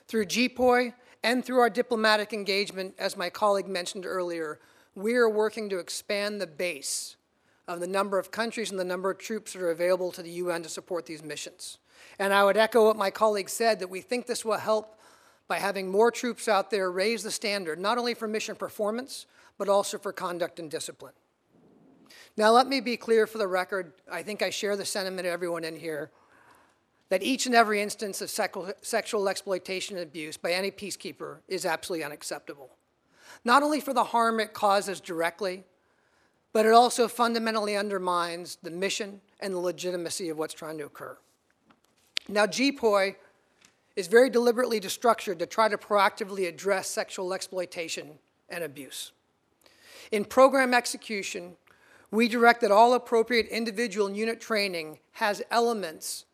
Through 0.09 0.27
GPOI 0.27 0.95
and 1.25 1.43
through 1.43 1.59
our 1.59 1.71
diplomatic 1.71 2.35
engagement, 2.35 2.95
as 2.99 3.17
my 3.17 3.31
colleague 3.31 3.67
mentioned 3.67 4.05
earlier, 4.05 4.61
we 4.95 5.15
are 5.15 5.29
working 5.29 5.71
to 5.71 5.79
expand 5.79 6.39
the 6.39 6.47
base 6.47 7.17
of 7.67 7.81
the 7.81 7.87
number 7.87 8.19
of 8.19 8.31
countries 8.31 8.71
and 8.71 8.79
the 8.79 8.85
number 8.85 9.11
of 9.11 9.17
troops 9.17 9.55
that 9.55 9.63
are 9.63 9.71
available 9.71 10.13
to 10.13 10.23
the 10.23 10.31
UN 10.33 10.63
to 10.63 10.69
support 10.69 11.07
these 11.07 11.25
missions. 11.25 11.79
And 12.19 12.35
I 12.35 12.45
would 12.45 12.59
echo 12.59 12.85
what 12.85 12.99
my 12.99 13.11
colleague 13.11 13.49
said, 13.49 13.81
that 13.81 13.89
we 13.89 14.03
think 14.03 14.27
this 14.27 14.45
will 14.45 14.59
help 14.59 15.01
by 15.49 15.59
having 15.59 15.91
more 15.91 16.11
troops 16.11 16.47
out 16.47 16.71
there 16.71 16.91
raise 16.91 17.23
the 17.23 17.31
standard, 17.31 17.79
not 17.79 17.97
only 17.97 18.13
for 18.13 18.29
mission 18.29 18.55
performance, 18.55 19.25
but 19.57 19.71
also 19.71 19.97
for 19.97 20.13
conduct 20.13 20.61
and 20.61 20.71
discipline. 20.71 21.15
Now, 22.37 22.51
let 22.51 22.67
me 22.67 22.81
be 22.81 22.99
clear 22.99 23.27
for 23.27 23.39
the 23.39 23.49
record. 23.49 23.95
I 24.13 24.23
think 24.23 24.43
I 24.43 24.51
share 24.51 24.77
the 24.77 24.85
sentiment 24.85 25.27
of 25.27 25.33
everyone 25.33 25.65
in 25.65 25.77
here 25.77 26.11
that 27.15 27.23
each 27.23 27.47
and 27.47 27.55
every 27.55 27.81
instance 27.81 28.21
of 28.21 28.29
sexual 28.83 29.29
exploitation 29.29 29.97
and 29.97 30.03
abuse 30.03 30.37
by 30.37 30.51
any 30.51 30.73
peacekeeper 30.73 31.37
is 31.47 31.65
absolutely 31.65 32.05
unacceptable. 32.05 32.71
Not 33.45 33.63
only 33.63 33.79
for 33.79 33.95
the 33.95 34.03
harm 34.03 34.41
it 34.41 34.53
causes 34.53 35.01
directly, 35.01 35.63
but 36.53 36.67
it 36.67 36.73
also 36.73 37.07
fundamentally 37.07 37.77
undermines 37.77 38.59
the 38.65 38.71
mission 38.73 39.21
and 39.39 39.55
the 39.55 39.61
legitimacy 39.61 40.29
of 40.29 40.39
what's 40.39 40.55
trying 40.55 40.77
to 40.79 40.87
occur. 40.87 41.17
Now, 42.29 42.47
GPOI 42.47 43.15
is 43.95 44.09
very 44.09 44.29
deliberately 44.29 44.81
structured 44.89 45.39
to 45.39 45.47
try 45.47 45.69
to 45.69 45.79
proactively 45.79 46.49
address 46.49 46.89
sexual 46.89 47.33
exploitation 47.33 48.19
and 48.49 48.65
abuse. 48.65 49.13
In 50.11 50.25
program 50.25 50.75
execution, 50.75 51.59
we 52.11 52.27
direct 52.27 52.61
that 52.63 52.73
all 52.73 52.93
appropriate 52.93 53.47
individual 53.47 54.09
and 54.09 54.17
unit 54.17 54.41
training 54.41 54.99
has 55.13 55.43
elements 55.53 56.25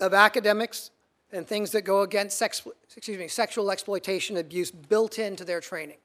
of 0.00 0.14
academics 0.14 0.90
and 1.32 1.46
things 1.46 1.72
that 1.72 1.82
go 1.82 2.02
against 2.02 2.38
sex, 2.38 2.62
excuse 2.96 3.18
me, 3.18 3.28
sexual 3.28 3.70
exploitation 3.70 4.36
abuse 4.36 4.70
built 4.70 5.18
into 5.18 5.44
their 5.44 5.60
training. 5.60 5.98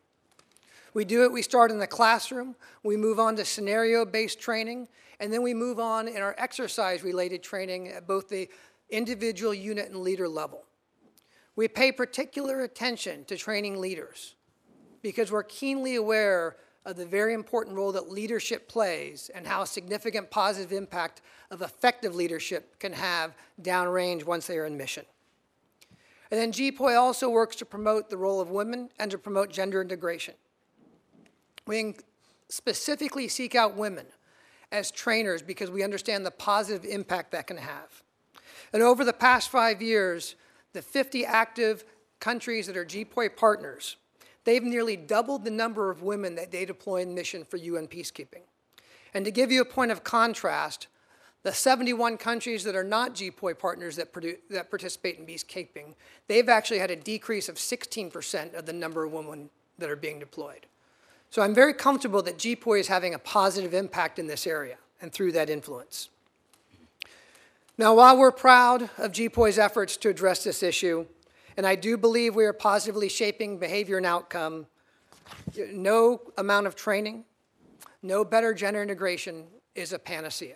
We 0.93 1.05
do 1.05 1.23
it, 1.23 1.31
we 1.31 1.43
start 1.43 1.69
in 1.69 1.77
the 1.77 1.87
classroom, 1.87 2.55
we 2.83 2.97
move 2.97 3.19
on 3.19 3.35
to 3.35 3.45
scenario-based 3.45 4.39
training, 4.39 4.87
and 5.19 5.31
then 5.31 5.43
we 5.43 5.53
move 5.53 5.79
on 5.79 6.07
in 6.07 6.17
our 6.17 6.33
exercise-related 6.37 7.43
training 7.43 7.89
at 7.89 8.07
both 8.07 8.27
the 8.27 8.49
individual 8.89 9.53
unit 9.53 9.89
and 9.89 9.97
leader 9.97 10.27
level. 10.27 10.63
We 11.55 11.67
pay 11.67 11.91
particular 11.91 12.61
attention 12.61 13.25
to 13.25 13.37
training 13.37 13.79
leaders 13.79 14.35
because 15.01 15.31
we're 15.31 15.43
keenly 15.43 15.95
aware 15.95 16.55
of 16.85 16.95
the 16.95 17.05
very 17.05 17.33
important 17.33 17.75
role 17.75 17.91
that 17.91 18.09
leadership 18.09 18.67
plays 18.67 19.29
and 19.35 19.45
how 19.45 19.63
significant 19.63 20.31
positive 20.31 20.71
impact 20.71 21.21
of 21.51 21.61
effective 21.61 22.15
leadership 22.15 22.79
can 22.79 22.93
have 22.93 23.35
downrange 23.61 24.25
once 24.25 24.47
they 24.47 24.57
are 24.57 24.65
in 24.65 24.77
mission. 24.77 25.05
And 26.31 26.39
then 26.39 26.51
GPOI 26.51 26.99
also 26.99 27.29
works 27.29 27.55
to 27.57 27.65
promote 27.65 28.09
the 28.09 28.17
role 28.17 28.39
of 28.39 28.49
women 28.49 28.89
and 28.99 29.09
to 29.11 29.17
promote 29.17 29.51
gender 29.51 29.81
integration. 29.81 30.35
We 31.65 31.95
specifically 32.49 33.27
seek 33.27 33.55
out 33.55 33.75
women 33.75 34.05
as 34.71 34.91
trainers 34.91 35.41
because 35.41 35.71
we 35.71 35.83
understand 35.83 36.25
the 36.25 36.31
positive 36.31 36.85
impact 36.85 37.31
that 37.31 37.47
can 37.47 37.57
have. 37.57 38.03
And 38.71 38.83
over 38.83 39.03
the 39.03 39.13
past 39.13 39.49
five 39.49 39.81
years, 39.81 40.35
the 40.73 40.81
50 40.81 41.25
active 41.25 41.83
countries 42.19 42.67
that 42.67 42.77
are 42.77 42.85
GPOI 42.85 43.35
partners 43.35 43.95
they've 44.49 44.63
nearly 44.63 44.95
doubled 44.95 45.43
the 45.43 45.51
number 45.51 45.91
of 45.91 46.01
women 46.01 46.33
that 46.33 46.51
they 46.51 46.65
deploy 46.65 47.01
in 47.01 47.13
mission 47.13 47.45
for 47.45 47.57
UN 47.57 47.87
peacekeeping. 47.87 48.41
And 49.13 49.23
to 49.23 49.29
give 49.29 49.51
you 49.51 49.61
a 49.61 49.65
point 49.65 49.91
of 49.91 50.03
contrast, 50.03 50.87
the 51.43 51.53
71 51.53 52.17
countries 52.17 52.63
that 52.63 52.75
are 52.75 52.83
not 52.83 53.13
GPOI 53.13 53.59
partners 53.59 53.95
that, 53.97 54.11
that 54.49 54.71
participate 54.71 55.19
in 55.19 55.27
peacekeeping, 55.27 55.93
they've 56.27 56.49
actually 56.49 56.79
had 56.79 56.89
a 56.89 56.95
decrease 56.95 57.47
of 57.47 57.57
16% 57.57 58.55
of 58.55 58.65
the 58.65 58.73
number 58.73 59.03
of 59.03 59.13
women 59.13 59.51
that 59.77 59.87
are 59.87 59.95
being 59.95 60.17
deployed. 60.17 60.65
So 61.29 61.43
I'm 61.43 61.53
very 61.53 61.75
comfortable 61.75 62.23
that 62.23 62.39
GPOI 62.39 62.79
is 62.79 62.87
having 62.87 63.13
a 63.13 63.19
positive 63.19 63.75
impact 63.75 64.17
in 64.17 64.25
this 64.25 64.47
area 64.47 64.77
and 64.99 65.11
through 65.11 65.33
that 65.33 65.51
influence. 65.51 66.09
Now, 67.77 67.93
while 67.93 68.17
we're 68.17 68.31
proud 68.31 68.89
of 68.97 69.11
GPOI's 69.11 69.59
efforts 69.59 69.95
to 69.97 70.09
address 70.09 70.43
this 70.43 70.63
issue, 70.63 71.05
and 71.59 71.67
I 71.67 71.75
do 71.75 71.97
believe 71.97 72.35
we 72.35 72.45
are 72.45 72.53
positively 72.53 73.09
shaping 73.09 73.57
behavior 73.57 73.97
and 73.97 74.05
outcome. 74.05 74.65
No 75.73 76.21
amount 76.37 76.67
of 76.67 76.75
training, 76.77 77.25
no 78.01 78.23
better 78.23 78.53
gender 78.53 78.81
integration 78.81 79.43
is 79.75 79.91
a 79.91 79.99
panacea. 79.99 80.55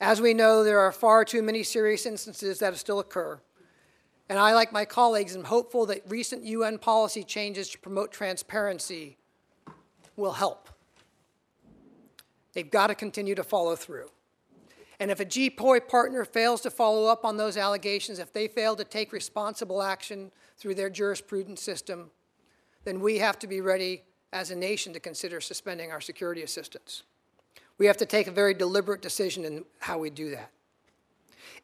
As 0.00 0.20
we 0.20 0.32
know, 0.32 0.62
there 0.62 0.78
are 0.78 0.92
far 0.92 1.24
too 1.24 1.42
many 1.42 1.64
serious 1.64 2.06
instances 2.06 2.60
that 2.60 2.76
still 2.76 3.00
occur. 3.00 3.40
And 4.28 4.38
I, 4.38 4.54
like 4.54 4.70
my 4.70 4.84
colleagues, 4.84 5.34
am 5.34 5.42
hopeful 5.42 5.84
that 5.86 6.02
recent 6.06 6.44
UN 6.44 6.78
policy 6.78 7.24
changes 7.24 7.68
to 7.70 7.78
promote 7.80 8.12
transparency 8.12 9.16
will 10.14 10.34
help. 10.34 10.68
They've 12.52 12.70
got 12.70 12.86
to 12.86 12.94
continue 12.94 13.34
to 13.34 13.42
follow 13.42 13.74
through. 13.74 14.10
And 15.04 15.10
if 15.10 15.20
a 15.20 15.26
GPOI 15.26 15.86
partner 15.86 16.24
fails 16.24 16.62
to 16.62 16.70
follow 16.70 17.08
up 17.08 17.26
on 17.26 17.36
those 17.36 17.58
allegations, 17.58 18.18
if 18.18 18.32
they 18.32 18.48
fail 18.48 18.74
to 18.74 18.84
take 18.84 19.12
responsible 19.12 19.82
action 19.82 20.32
through 20.56 20.76
their 20.76 20.88
jurisprudence 20.88 21.60
system, 21.60 22.10
then 22.84 23.00
we 23.00 23.18
have 23.18 23.38
to 23.40 23.46
be 23.46 23.60
ready 23.60 24.04
as 24.32 24.50
a 24.50 24.56
nation 24.56 24.94
to 24.94 25.00
consider 25.00 25.42
suspending 25.42 25.92
our 25.92 26.00
security 26.00 26.42
assistance. 26.42 27.02
We 27.76 27.84
have 27.84 27.98
to 27.98 28.06
take 28.06 28.28
a 28.28 28.30
very 28.30 28.54
deliberate 28.54 29.02
decision 29.02 29.44
in 29.44 29.66
how 29.80 29.98
we 29.98 30.08
do 30.08 30.30
that. 30.30 30.50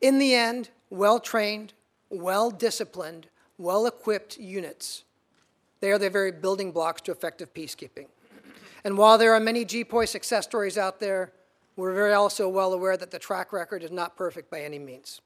In 0.03 0.19
the 0.19 0.35
end, 0.35 0.69
well-trained, 0.91 1.73
well-disciplined, 2.11 3.29
well-equipped 3.57 4.37
units, 4.37 5.05
they 5.81 5.91
are 5.91 5.99
the 5.99 6.11
very 6.11 6.31
building 6.31 6.73
blocks 6.73 7.01
to 7.01 7.11
effective 7.11 7.55
peacekeeping. 7.55 8.09
And 8.85 8.99
while 8.99 9.17
there 9.17 9.33
are 9.33 9.41
many 9.41 9.65
GPOI 9.65 10.09
success 10.09 10.45
stories 10.45 10.77
out 10.77 11.01
there, 11.01 11.33
we're 11.81 11.95
very 11.95 12.13
also 12.13 12.49
well 12.49 12.73
aware 12.73 12.97
that 12.97 13.11
the 13.11 13.19
track 13.19 13.53
record 13.53 13.83
is 13.83 13.91
not 13.91 14.17
perfect 14.17 14.51
by 14.51 14.61
any 14.61 14.79
means. 14.79 15.21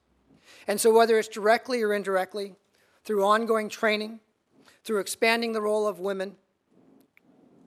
And 0.67 0.79
so 0.79 0.93
whether 0.93 1.19
it's 1.19 1.27
directly 1.27 1.81
or 1.81 1.93
indirectly, 1.93 2.55
through 3.03 3.23
ongoing 3.23 3.69
training, 3.69 4.19
through 4.83 4.99
expanding 4.99 5.53
the 5.53 5.61
role 5.61 5.87
of 5.87 5.99
women, 5.99 6.35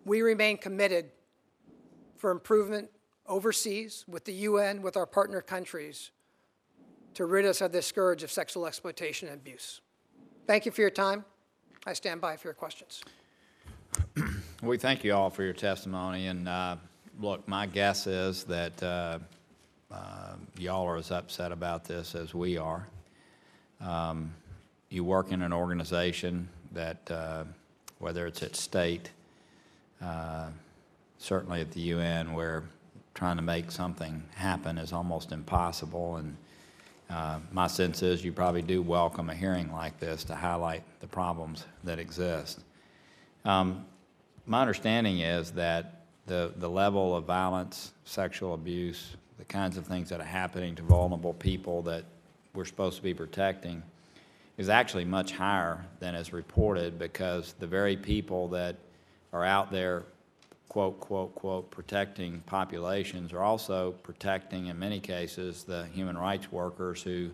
we 0.05 0.23
remain 0.23 0.57
committed 0.57 1.11
for 2.17 2.31
improvement 2.31 2.91
overseas 3.27 4.05
with 4.09 4.25
the 4.25 4.33
UN, 4.33 4.83
with 4.83 4.97
our 4.97 5.07
partner 5.07 5.43
countries, 5.43 6.11
to 7.15 7.27
rid 7.27 7.45
us 7.45 7.61
of 7.61 7.73
this 7.73 7.87
scourge 7.87 8.23
of 8.23 8.33
sexual 8.33 8.67
exploitation 8.67 9.29
and 9.29 9.37
abuse. 9.37 9.81
Thank 10.47 10.65
you 10.65 10.73
for 10.73 10.81
your 10.81 10.91
time. 10.91 11.25
I 11.87 11.93
stand 11.93 12.21
by 12.21 12.37
for 12.37 12.49
your 12.49 12.55
questions. 12.55 13.03
We 14.61 14.77
thank 14.77 15.05
you 15.05 15.15
all 15.15 15.31
for 15.31 15.45
your 15.45 15.53
testimony, 15.53 16.27
and 16.27 16.49
uh, 16.49 16.77
look, 17.21 17.47
my 17.49 17.67
guess 17.67 18.07
is 18.07 18.45
that 18.45 18.83
uh, 18.83 19.19
uh, 19.91 20.35
y'all 20.57 20.87
are 20.87 20.97
as 20.97 21.11
upset 21.11 21.51
about 21.53 21.85
this 21.85 22.15
as 22.15 22.35
we 22.35 22.57
are. 22.57 22.87
Um, 23.81 24.35
You 24.91 25.05
work 25.05 25.33
in 25.33 25.43
an 25.43 25.53
organization 25.53 26.49
that, 26.73 27.11
uh, 27.11 27.45
whether 27.99 28.27
it's 28.27 28.43
at 28.43 28.57
state, 28.57 29.11
uh, 30.01 30.49
certainly 31.19 31.61
at 31.61 31.73
the 31.73 31.81
UN, 31.81 32.33
where 32.33 32.65
trying 33.15 33.37
to 33.37 33.43
make 33.43 33.71
something 33.71 34.23
happen 34.35 34.79
is 34.79 34.93
almost 34.93 35.33
impossible, 35.33 36.17
and 36.17 36.37
uh, 37.11 37.39
my 37.53 37.67
sense 37.67 38.03
is 38.03 38.25
you 38.25 38.33
probably 38.33 38.63
do 38.63 38.81
welcome 38.81 39.29
a 39.29 39.35
hearing 39.35 39.73
like 39.73 39.99
this 39.99 40.25
to 40.25 40.35
highlight 40.35 40.85
the 41.01 41.07
problems 41.07 41.65
that 41.85 41.99
exist. 41.99 42.61
Um, 43.45 43.85
my 44.47 44.61
understanding 44.61 45.21
is 45.21 45.51
that 45.53 45.98
the, 46.29 46.53
the 46.57 46.69
level 46.69 47.17
of 47.17 47.25
violence, 47.25 47.93
sexual 48.05 48.55
abuse, 48.55 49.17
the 49.39 49.45
kinds 49.45 49.77
of 49.77 49.87
things 49.87 50.09
that 50.11 50.21
are 50.21 50.25
happening 50.25 50.75
to 50.77 50.83
vulnerable 50.83 51.35
people 51.35 51.83
that 51.83 52.05
we're 52.55 52.65
supposed 52.65 52.97
to 52.97 53.03
be 53.03 53.15
protecting 53.15 53.83
is 54.59 54.69
actually 54.69 55.05
much 55.05 55.33
higher 55.33 55.85
than 56.01 56.15
is 56.15 56.33
reported 56.33 56.99
because 56.99 57.55
the 57.61 57.67
very 57.67 57.97
people 57.97 58.49
that 58.49 58.77
are 59.33 59.45
out 59.45 59.71
there, 59.71 60.05
quote, 60.69 60.99
quote, 61.01 61.35
quote, 61.35 61.71
protecting 61.71 62.43
populations 62.47 63.33
are 63.33 63.43
also 63.43 63.93
protecting, 64.03 64.67
in 64.67 64.79
many 64.79 65.01
cases, 65.01 65.65
the 65.65 65.87
human 65.95 66.19
rights 66.19 66.51
workers 66.51 67.03
who 67.03 67.31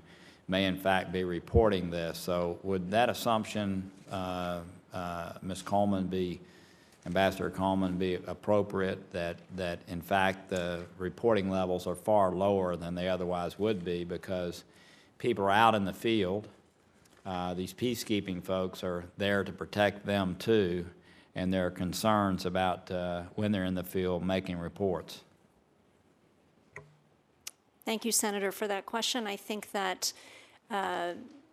may 0.48 0.66
in 0.66 0.76
fact 0.76 1.12
be 1.12 1.24
reporting 1.24 1.90
this. 1.90 2.18
So 2.18 2.58
would 2.62 2.90
that 2.90 3.08
assumption, 3.08 3.90
uh, 4.10 4.60
uh, 4.92 5.32
Ms. 5.40 5.62
Coleman, 5.62 6.06
be, 6.06 6.40
Ambassador 7.06 7.50
Coleman, 7.50 7.98
be 7.98 8.14
appropriate 8.26 9.10
that, 9.12 9.36
that 9.56 9.80
in 9.88 10.00
fact 10.00 10.48
the 10.48 10.84
reporting 10.98 11.50
levels 11.50 11.86
are 11.86 11.94
far 11.94 12.32
lower 12.32 12.76
than 12.76 12.94
they 12.94 13.08
otherwise 13.08 13.58
would 13.58 13.84
be 13.84 14.04
because 14.04 14.64
people 15.18 15.44
are 15.44 15.50
out 15.50 15.74
in 15.74 15.84
the 15.84 15.92
field, 15.92 16.48
uh, 17.26 17.54
these 17.54 17.72
peacekeeping 17.72 18.42
folks 18.42 18.84
are 18.84 19.04
there 19.16 19.44
to 19.44 19.52
protect 19.52 20.04
them 20.04 20.36
too, 20.38 20.86
and 21.34 21.52
there 21.52 21.66
are 21.66 21.70
concerns 21.70 22.44
about 22.44 22.90
uh, 22.90 23.22
when 23.34 23.52
they're 23.52 23.64
in 23.64 23.74
the 23.74 23.84
field 23.84 24.24
making 24.24 24.58
reports. 24.58 25.20
Thank 27.84 28.04
you, 28.04 28.12
Senator, 28.12 28.50
for 28.52 28.66
that 28.66 28.86
question. 28.86 29.26
I 29.26 29.36
think 29.36 29.72
that 29.72 30.12
uh, 30.70 31.12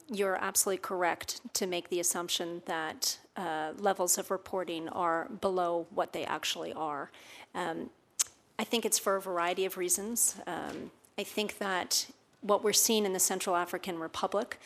you're 0.09 0.37
absolutely 0.41 0.81
correct 0.81 1.41
to 1.55 1.67
make 1.67 1.89
the 1.89 1.99
assumption 1.99 2.61
that 2.65 3.17
uh, 3.38 3.72
levels 3.78 4.17
of 4.17 4.32
reporting 4.32 4.89
are 4.89 5.28
below 5.39 5.88
what 5.89 6.13
they 6.13 6.26
actually 6.26 6.74
are. 6.74 7.12
Um, 7.56 7.89
I 8.60 8.63
think 8.63 8.86
it's 8.86 9.00
for 9.00 9.15
a 9.15 9.22
variety 9.22 9.65
of 9.65 9.78
reasons. 9.78 10.36
Um, 10.46 10.91
I 11.17 11.24
think 11.24 11.58
that 11.58 12.08
what 12.41 12.63
we're 12.63 12.74
seeing 12.74 13.06
in 13.06 13.13
the 13.13 13.20
Central 13.20 13.56
African 13.56 14.00
Republic 14.00 14.60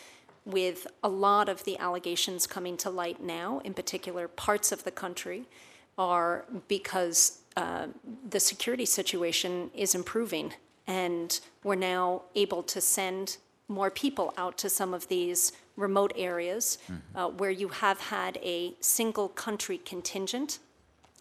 with 0.45 0.88
a 1.04 1.10
lot 1.10 1.49
of 1.49 1.63
the 1.63 1.78
allegations 1.80 2.45
coming 2.45 2.78
to 2.78 2.89
light 2.89 3.21
now, 3.21 3.60
in 3.63 3.73
particular 3.73 4.28
parts 4.28 4.71
of 4.71 4.84
the 4.84 4.91
country, 4.91 5.45
are 5.97 6.45
because 6.67 7.39
uh, 7.58 7.88
the 8.30 8.39
security 8.39 8.86
situation 8.86 9.71
is 9.73 9.95
improving. 9.95 10.54
And 10.88 11.39
we're 11.63 11.75
now 11.75 12.23
able 12.36 12.62
to 12.63 12.80
send 12.80 13.38
more 13.67 13.89
people 13.89 14.34
out 14.38 14.58
to 14.60 14.69
some 14.69 14.93
of 14.93 15.08
these 15.08 15.51
remote 15.75 16.13
areas 16.15 16.77
uh, 17.15 17.27
where 17.27 17.51
you 17.51 17.67
have 17.67 17.99
had 17.99 18.38
a 18.38 18.73
single 18.79 19.29
country 19.29 19.77
contingent, 19.77 20.59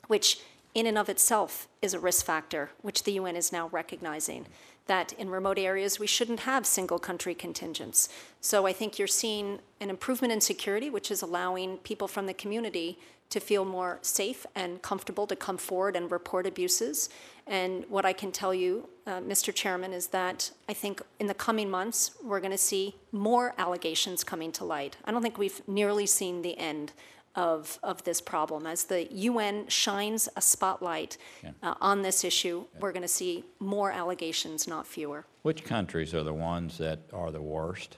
which 0.07 0.41
in 0.75 0.87
and 0.87 0.99
of 0.99 1.09
itself 1.09 1.69
is 1.83 1.95
a 1.95 1.99
risk 1.99 2.25
factor, 2.25 2.71
which 2.83 3.05
the 3.05 3.13
UN 3.13 3.37
is 3.37 3.53
now 3.53 3.69
recognizing 3.69 4.47
that 4.87 5.13
in 5.15 5.31
remote 5.31 5.59
areas 5.59 5.99
we 5.99 6.07
shouldn't 6.07 6.41
have 6.41 6.67
single 6.67 6.99
country 6.99 7.35
contingents. 7.35 8.09
So 8.41 8.67
I 8.67 8.73
think 8.73 8.99
you're 8.99 9.09
seeing 9.09 9.61
an 9.81 9.89
improvement 9.89 10.33
in 10.33 10.41
security, 10.41 10.91
which 10.91 11.11
is 11.11 11.23
allowing 11.23 11.79
people 11.79 12.09
from 12.09 12.27
the 12.27 12.35
community 12.35 12.99
to 13.31 13.41
feel 13.41 13.65
more 13.65 13.99
safe 14.03 14.47
and 14.55 14.81
comfortable 14.83 15.27
to 15.27 15.37
come 15.37 15.57
forward 15.57 15.97
and 15.97 16.11
report 16.11 16.47
abuses. 16.47 17.09
And 17.47 17.85
what 17.89 18.05
I 18.05 18.13
can 18.13 18.33
tell 18.33 18.55
you, 18.55 18.89
uh, 19.07 19.21
Mr. 19.21 19.53
Chairman, 19.53 19.93
is 19.93 20.09
that 20.09 20.51
I 20.69 20.73
think 20.73 21.03
in 21.19 21.27
the 21.27 21.35
coming 21.35 21.71
months 21.71 22.13
we're 22.23 22.41
going 22.41 22.53
to 22.53 22.59
see 22.59 22.97
more 23.13 23.55
allegations 23.59 24.25
coming 24.25 24.53
to 24.53 24.65
light. 24.65 24.97
I 25.05 25.11
don't 25.11 25.23
think 25.23 25.37
we've 25.37 25.61
nearly 25.67 26.07
seen 26.07 26.43
the 26.43 26.57
end 26.59 26.93
of, 27.35 27.79
of 27.83 28.03
this 28.05 28.21
problem. 28.21 28.67
As 28.67 28.85
the 28.85 29.13
UN 29.13 29.67
shines 29.69 30.29
a 30.37 30.41
spotlight 30.41 31.19
uh, 31.63 31.75
on 31.81 32.03
this 32.03 32.25
issue, 32.25 32.65
we're 32.81 32.93
going 32.93 33.03
to 33.03 33.09
see 33.09 33.45
more 33.59 33.91
allegations, 33.91 34.69
not 34.69 34.87
fewer. 34.87 35.27
Which 35.43 35.65
countries 35.65 36.15
are 36.15 36.23
the 36.23 36.35
ones 36.35 36.79
that 36.79 37.01
are 37.13 37.31
the 37.31 37.43
worst? 37.43 37.97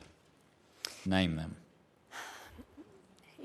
Name 1.05 1.37
them. 1.37 1.57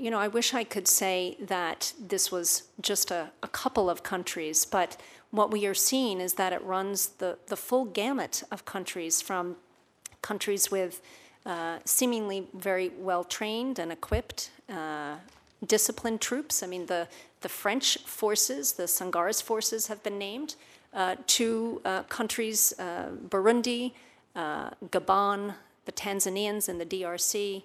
You 0.01 0.09
know, 0.09 0.17
I 0.17 0.29
wish 0.29 0.55
I 0.55 0.63
could 0.63 0.87
say 0.87 1.37
that 1.39 1.93
this 1.99 2.31
was 2.31 2.63
just 2.81 3.11
a, 3.11 3.29
a 3.43 3.47
couple 3.47 3.87
of 3.87 4.01
countries, 4.01 4.65
but 4.65 4.99
what 5.29 5.51
we 5.51 5.67
are 5.67 5.75
seeing 5.75 6.19
is 6.19 6.33
that 6.33 6.53
it 6.53 6.63
runs 6.63 7.09
the, 7.19 7.37
the 7.49 7.55
full 7.55 7.85
gamut 7.85 8.41
of 8.51 8.65
countries 8.65 9.21
from 9.21 9.57
countries 10.23 10.71
with 10.71 11.03
uh, 11.45 11.77
seemingly 11.85 12.47
very 12.55 12.89
well 12.97 13.23
trained 13.23 13.77
and 13.77 13.91
equipped, 13.91 14.49
uh, 14.71 15.17
disciplined 15.67 16.19
troops. 16.19 16.63
I 16.63 16.65
mean, 16.65 16.87
the, 16.87 17.07
the 17.41 17.49
French 17.49 17.99
forces, 17.99 18.73
the 18.73 18.87
Sangaris 18.87 19.43
forces, 19.43 19.85
have 19.85 20.01
been 20.01 20.17
named, 20.17 20.55
uh, 20.95 21.17
to 21.27 21.79
uh, 21.85 22.03
countries, 22.09 22.73
uh, 22.79 23.09
Burundi, 23.29 23.91
uh, 24.35 24.71
Gabon, 24.89 25.53
the 25.85 25.91
Tanzanians 25.91 26.67
and 26.67 26.81
the 26.81 26.87
DRC, 26.87 27.61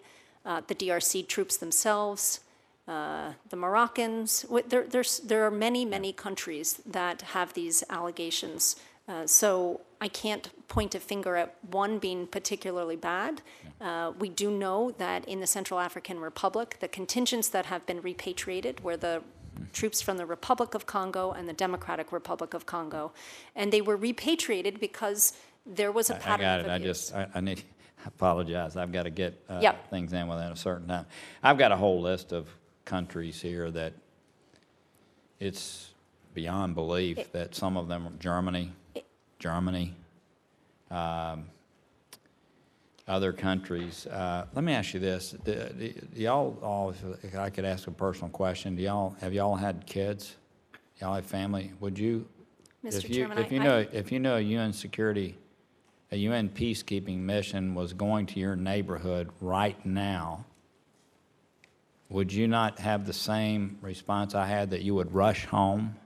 uh, 0.46 0.62
the 0.66 0.74
DRC 0.74 1.26
troops 1.26 1.56
themselves, 1.56 2.40
uh, 2.88 3.32
the 3.50 3.56
Moroccans. 3.56 4.46
There, 4.68 4.85
there's, 4.85 5.18
there 5.18 5.44
are 5.44 5.50
many, 5.50 5.85
many 5.85 6.12
countries 6.12 6.80
that 6.87 7.22
have 7.22 7.52
these 7.54 7.82
allegations. 7.90 8.76
Uh, 9.09 9.26
so 9.26 9.80
I 10.00 10.09
can't 10.09 10.50
point 10.68 10.94
a 10.94 11.00
finger 11.00 11.37
at 11.37 11.56
one 11.70 11.98
being 11.98 12.26
particularly 12.26 12.96
bad. 12.96 13.42
Uh, 13.80 14.12
we 14.18 14.28
do 14.28 14.50
know 14.50 14.92
that 14.98 15.26
in 15.28 15.40
the 15.40 15.46
Central 15.46 15.80
African 15.80 16.20
Republic, 16.20 16.76
the 16.80 16.88
contingents 16.88 17.48
that 17.48 17.66
have 17.66 17.85
been 17.87 18.00
repatriated 18.00 18.80
were 18.80 18.96
the 18.96 19.22
troops 19.72 20.00
from 20.02 20.16
the 20.16 20.26
Republic 20.26 20.74
of 20.74 20.87
Congo 20.87 21.32
and 21.32 21.48
the 21.48 21.52
Democratic 21.52 22.12
Republic 22.12 22.54
of 22.54 22.66
Congo. 22.66 23.12
And 23.54 23.72
they 23.72 23.80
were 23.80 23.96
repatriated 23.96 24.80
because 24.80 25.32
there 25.64 25.90
was 25.90 26.11
a 26.11 26.14
pattern 26.14 26.46
I 26.46 26.56
got 26.56 26.61
of 26.61 26.66
it, 26.66 26.70
I 26.70 26.78
just, 26.78 27.14
I 27.14 27.28
I 27.35 27.40
need, 27.40 27.62
apologize, 28.06 28.76
I've 28.76 28.92
got 28.92 29.04
to 29.04 29.10
get 29.10 29.34
uh, 29.48 29.58
Yep. 29.62 29.90
things 29.90 30.12
in 30.12 30.28
within 30.28 30.52
a 30.52 30.56
certain 30.56 30.86
time. 30.88 31.06
I've 31.42 31.58
got 31.58 31.72
a 31.72 31.76
whole 31.76 32.00
list 32.00 32.32
of 32.32 32.48
countries 32.84 33.40
here 33.42 33.70
that 33.72 33.92
it's 35.40 35.90
beyond 36.34 36.74
belief 36.74 37.32
that 37.32 37.54
some 37.54 37.76
of 37.76 37.88
them, 37.88 38.16
Germany, 38.20 38.72
Germany, 39.38 39.94
um, 40.90 41.46
other 43.08 43.32
countries. 43.32 44.06
Uh, 44.06 44.46
Let 44.54 44.64
me 44.64 44.72
ask 44.72 44.92
you 44.94 45.00
this, 45.00 45.34
do 45.44 45.54
do 45.78 45.92
y'all, 46.14 46.58
all, 46.62 46.90
if 47.22 47.36
I 47.36 47.50
could 47.50 47.64
ask 47.64 47.86
a 47.86 47.90
personal 47.92 48.30
question, 48.30 48.74
do 48.76 48.82
y'all, 48.82 49.14
have 49.20 49.32
y'all 49.32 49.54
had 49.56 49.86
kids? 49.86 50.36
Y'all 51.00 51.14
have 51.14 51.26
family? 51.26 51.72
Would 51.80 51.98
you? 51.98 52.26
Mr. 52.84 52.98
if 53.04 53.08
you- 53.10 53.14
Chairman, 53.16 53.38
If 53.38 53.52
you 53.52 53.60
I- 53.60 53.64
know, 53.64 53.86
if 53.92 54.10
you 54.12 54.18
know 54.18 54.36
a 54.36 54.40
UN 54.40 54.72
security 54.72 55.36
a 56.10 56.16
UN 56.16 56.48
peacekeeping 56.48 57.18
mission 57.18 57.74
was 57.74 57.92
going 57.92 58.26
to 58.26 58.40
your 58.40 58.56
neighborhood 58.56 59.30
right 59.40 59.84
now, 59.84 60.44
would 62.08 62.32
you 62.32 62.46
not 62.46 62.78
have 62.78 63.06
the 63.06 63.12
same 63.12 63.78
response 63.82 64.34
I 64.34 64.46
had 64.46 64.70
that 64.70 64.82
you 64.82 64.94
would 64.94 65.12
rush 65.12 65.44
home 65.46 65.96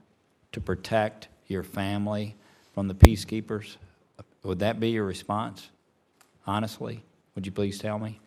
to 0.51 0.59
protect 0.59 1.27
your 1.47 1.63
family 1.63 2.35
from 2.73 2.87
the 2.87 2.95
peacekeepers? 2.95 3.77
Would 4.43 4.59
that 4.59 4.79
be 4.79 4.89
your 4.89 5.05
response? 5.05 5.69
Honestly? 6.47 7.03
Would 7.35 7.45
you 7.45 7.51
please 7.51 7.77
tell 7.77 7.99
me? 7.99 8.19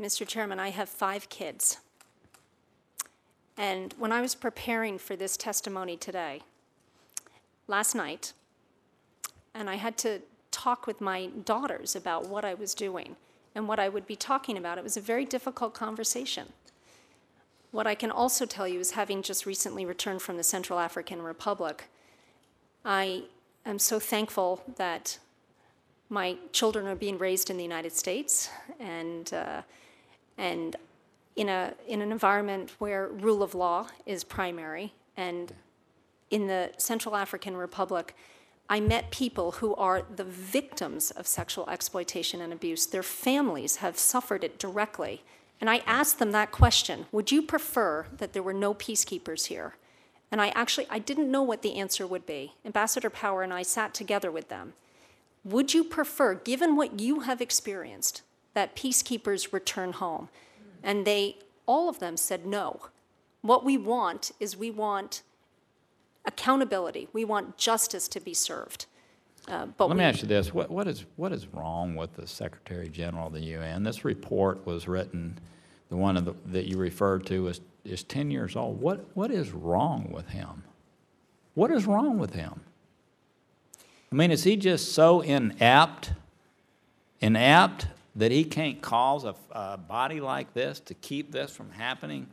Mr. 0.00 0.26
Chairman, 0.26 0.58
I 0.58 0.70
have 0.70 0.88
five 0.88 1.28
kids. 1.28 1.78
And 3.56 3.94
when 3.98 4.10
I 4.10 4.20
was 4.20 4.34
preparing 4.34 4.98
for 4.98 5.14
this 5.14 5.36
testimony 5.36 5.96
today, 5.96 6.40
last 7.68 7.94
night, 7.94 8.32
and 9.54 9.70
I 9.70 9.76
had 9.76 9.96
to 9.98 10.20
talk 10.50 10.86
with 10.86 11.00
my 11.00 11.26
daughters 11.44 11.96
about 11.96 12.28
what 12.28 12.44
I 12.44 12.54
was 12.54 12.74
doing 12.74 13.16
and 13.54 13.68
what 13.68 13.78
I 13.78 13.88
would 13.88 14.06
be 14.06 14.16
talking 14.16 14.56
about, 14.56 14.78
it 14.78 14.84
was 14.84 14.96
a 14.96 15.00
very 15.00 15.24
difficult 15.24 15.74
conversation. 15.74 16.52
What 17.70 17.86
I 17.86 17.94
can 17.94 18.10
also 18.10 18.46
tell 18.46 18.66
you 18.66 18.80
is 18.80 18.92
having 18.92 19.22
just 19.22 19.46
recently 19.46 19.84
returned 19.84 20.22
from 20.22 20.36
the 20.36 20.42
Central 20.42 20.78
African 20.78 21.22
Republic, 21.22 21.84
I 22.84 23.24
am 23.64 23.78
so 23.78 23.98
thankful 23.98 24.62
that 24.76 25.18
my 26.08 26.36
children 26.52 26.86
are 26.86 26.94
being 26.94 27.18
raised 27.18 27.50
in 27.50 27.56
the 27.56 27.62
United 27.62 27.92
States 27.92 28.48
and, 28.78 29.32
uh, 29.32 29.62
and 30.38 30.76
in, 31.34 31.48
a, 31.48 31.74
in 31.88 32.00
an 32.00 32.12
environment 32.12 32.72
where 32.78 33.08
rule 33.08 33.42
of 33.42 33.54
law 33.54 33.88
is 34.06 34.22
primary. 34.22 34.92
And 35.16 35.52
in 36.30 36.46
the 36.46 36.70
Central 36.76 37.16
African 37.16 37.56
Republic, 37.56 38.14
I 38.68 38.80
met 38.80 39.10
people 39.10 39.52
who 39.52 39.74
are 39.74 40.02
the 40.02 40.24
victims 40.24 41.10
of 41.10 41.26
sexual 41.26 41.68
exploitation 41.68 42.40
and 42.40 42.52
abuse. 42.52 42.86
Their 42.86 43.02
families 43.02 43.76
have 43.76 43.98
suffered 43.98 44.42
it 44.42 44.58
directly. 44.58 45.22
And 45.60 45.68
I 45.68 45.82
asked 45.86 46.18
them 46.18 46.32
that 46.32 46.52
question 46.52 47.06
Would 47.12 47.30
you 47.30 47.42
prefer 47.42 48.06
that 48.16 48.32
there 48.32 48.42
were 48.42 48.54
no 48.54 48.74
peacekeepers 48.74 49.46
here? 49.46 49.74
And 50.30 50.40
I 50.40 50.48
actually 50.48 50.86
I 50.90 50.98
didn't 50.98 51.30
know 51.30 51.42
what 51.42 51.62
the 51.62 51.76
answer 51.76 52.06
would 52.06 52.26
be. 52.26 52.54
Ambassador 52.64 53.10
Power 53.10 53.42
and 53.42 53.52
I 53.52 53.62
sat 53.62 53.94
together 53.94 54.30
with 54.30 54.48
them. 54.48 54.72
Would 55.44 55.74
you 55.74 55.84
prefer, 55.84 56.34
given 56.34 56.74
what 56.74 57.00
you 57.00 57.20
have 57.20 57.42
experienced, 57.42 58.22
that 58.54 58.74
peacekeepers 58.74 59.52
return 59.52 59.92
home? 59.92 60.30
And 60.82 61.06
they, 61.06 61.36
all 61.66 61.90
of 61.90 61.98
them 61.98 62.16
said 62.16 62.46
no. 62.46 62.88
What 63.42 63.64
we 63.64 63.76
want 63.76 64.32
is 64.40 64.56
we 64.56 64.70
want 64.70 65.22
accountability. 66.24 67.08
We 67.12 67.24
want 67.24 67.56
justice 67.56 68.08
to 68.08 68.20
be 68.20 68.34
served. 68.34 68.86
Uh, 69.46 69.66
but 69.66 69.88
Let 69.88 69.98
me 69.98 70.04
ask 70.04 70.22
you 70.22 70.28
this, 70.28 70.54
what, 70.54 70.70
what 70.70 70.88
is, 70.88 71.04
what 71.16 71.32
is 71.32 71.46
wrong 71.48 71.96
with 71.96 72.14
the 72.14 72.26
Secretary 72.26 72.88
General 72.88 73.26
of 73.26 73.34
the 73.34 73.40
UN? 73.40 73.82
This 73.82 74.04
report 74.04 74.64
was 74.66 74.88
written, 74.88 75.38
the 75.90 75.96
one 75.96 76.16
of 76.16 76.24
the, 76.24 76.34
that 76.46 76.66
you 76.66 76.78
referred 76.78 77.26
to 77.26 77.48
is, 77.48 77.60
is 77.84 78.02
ten 78.02 78.30
years 78.30 78.56
old. 78.56 78.80
What, 78.80 79.04
what 79.14 79.30
is 79.30 79.52
wrong 79.52 80.10
with 80.10 80.28
him? 80.28 80.64
What 81.52 81.70
is 81.70 81.84
wrong 81.84 82.18
with 82.18 82.32
him? 82.32 82.62
I 84.10 84.14
mean, 84.14 84.30
is 84.30 84.44
he 84.44 84.56
just 84.56 84.92
so 84.92 85.20
inept, 85.20 86.12
inept 87.20 87.88
that 88.16 88.30
he 88.30 88.44
can't 88.44 88.80
cause 88.80 89.24
a, 89.24 89.34
a 89.50 89.76
body 89.76 90.20
like 90.20 90.54
this 90.54 90.80
to 90.80 90.94
keep 90.94 91.32
this 91.32 91.50
from 91.50 91.70
happening 91.72 92.28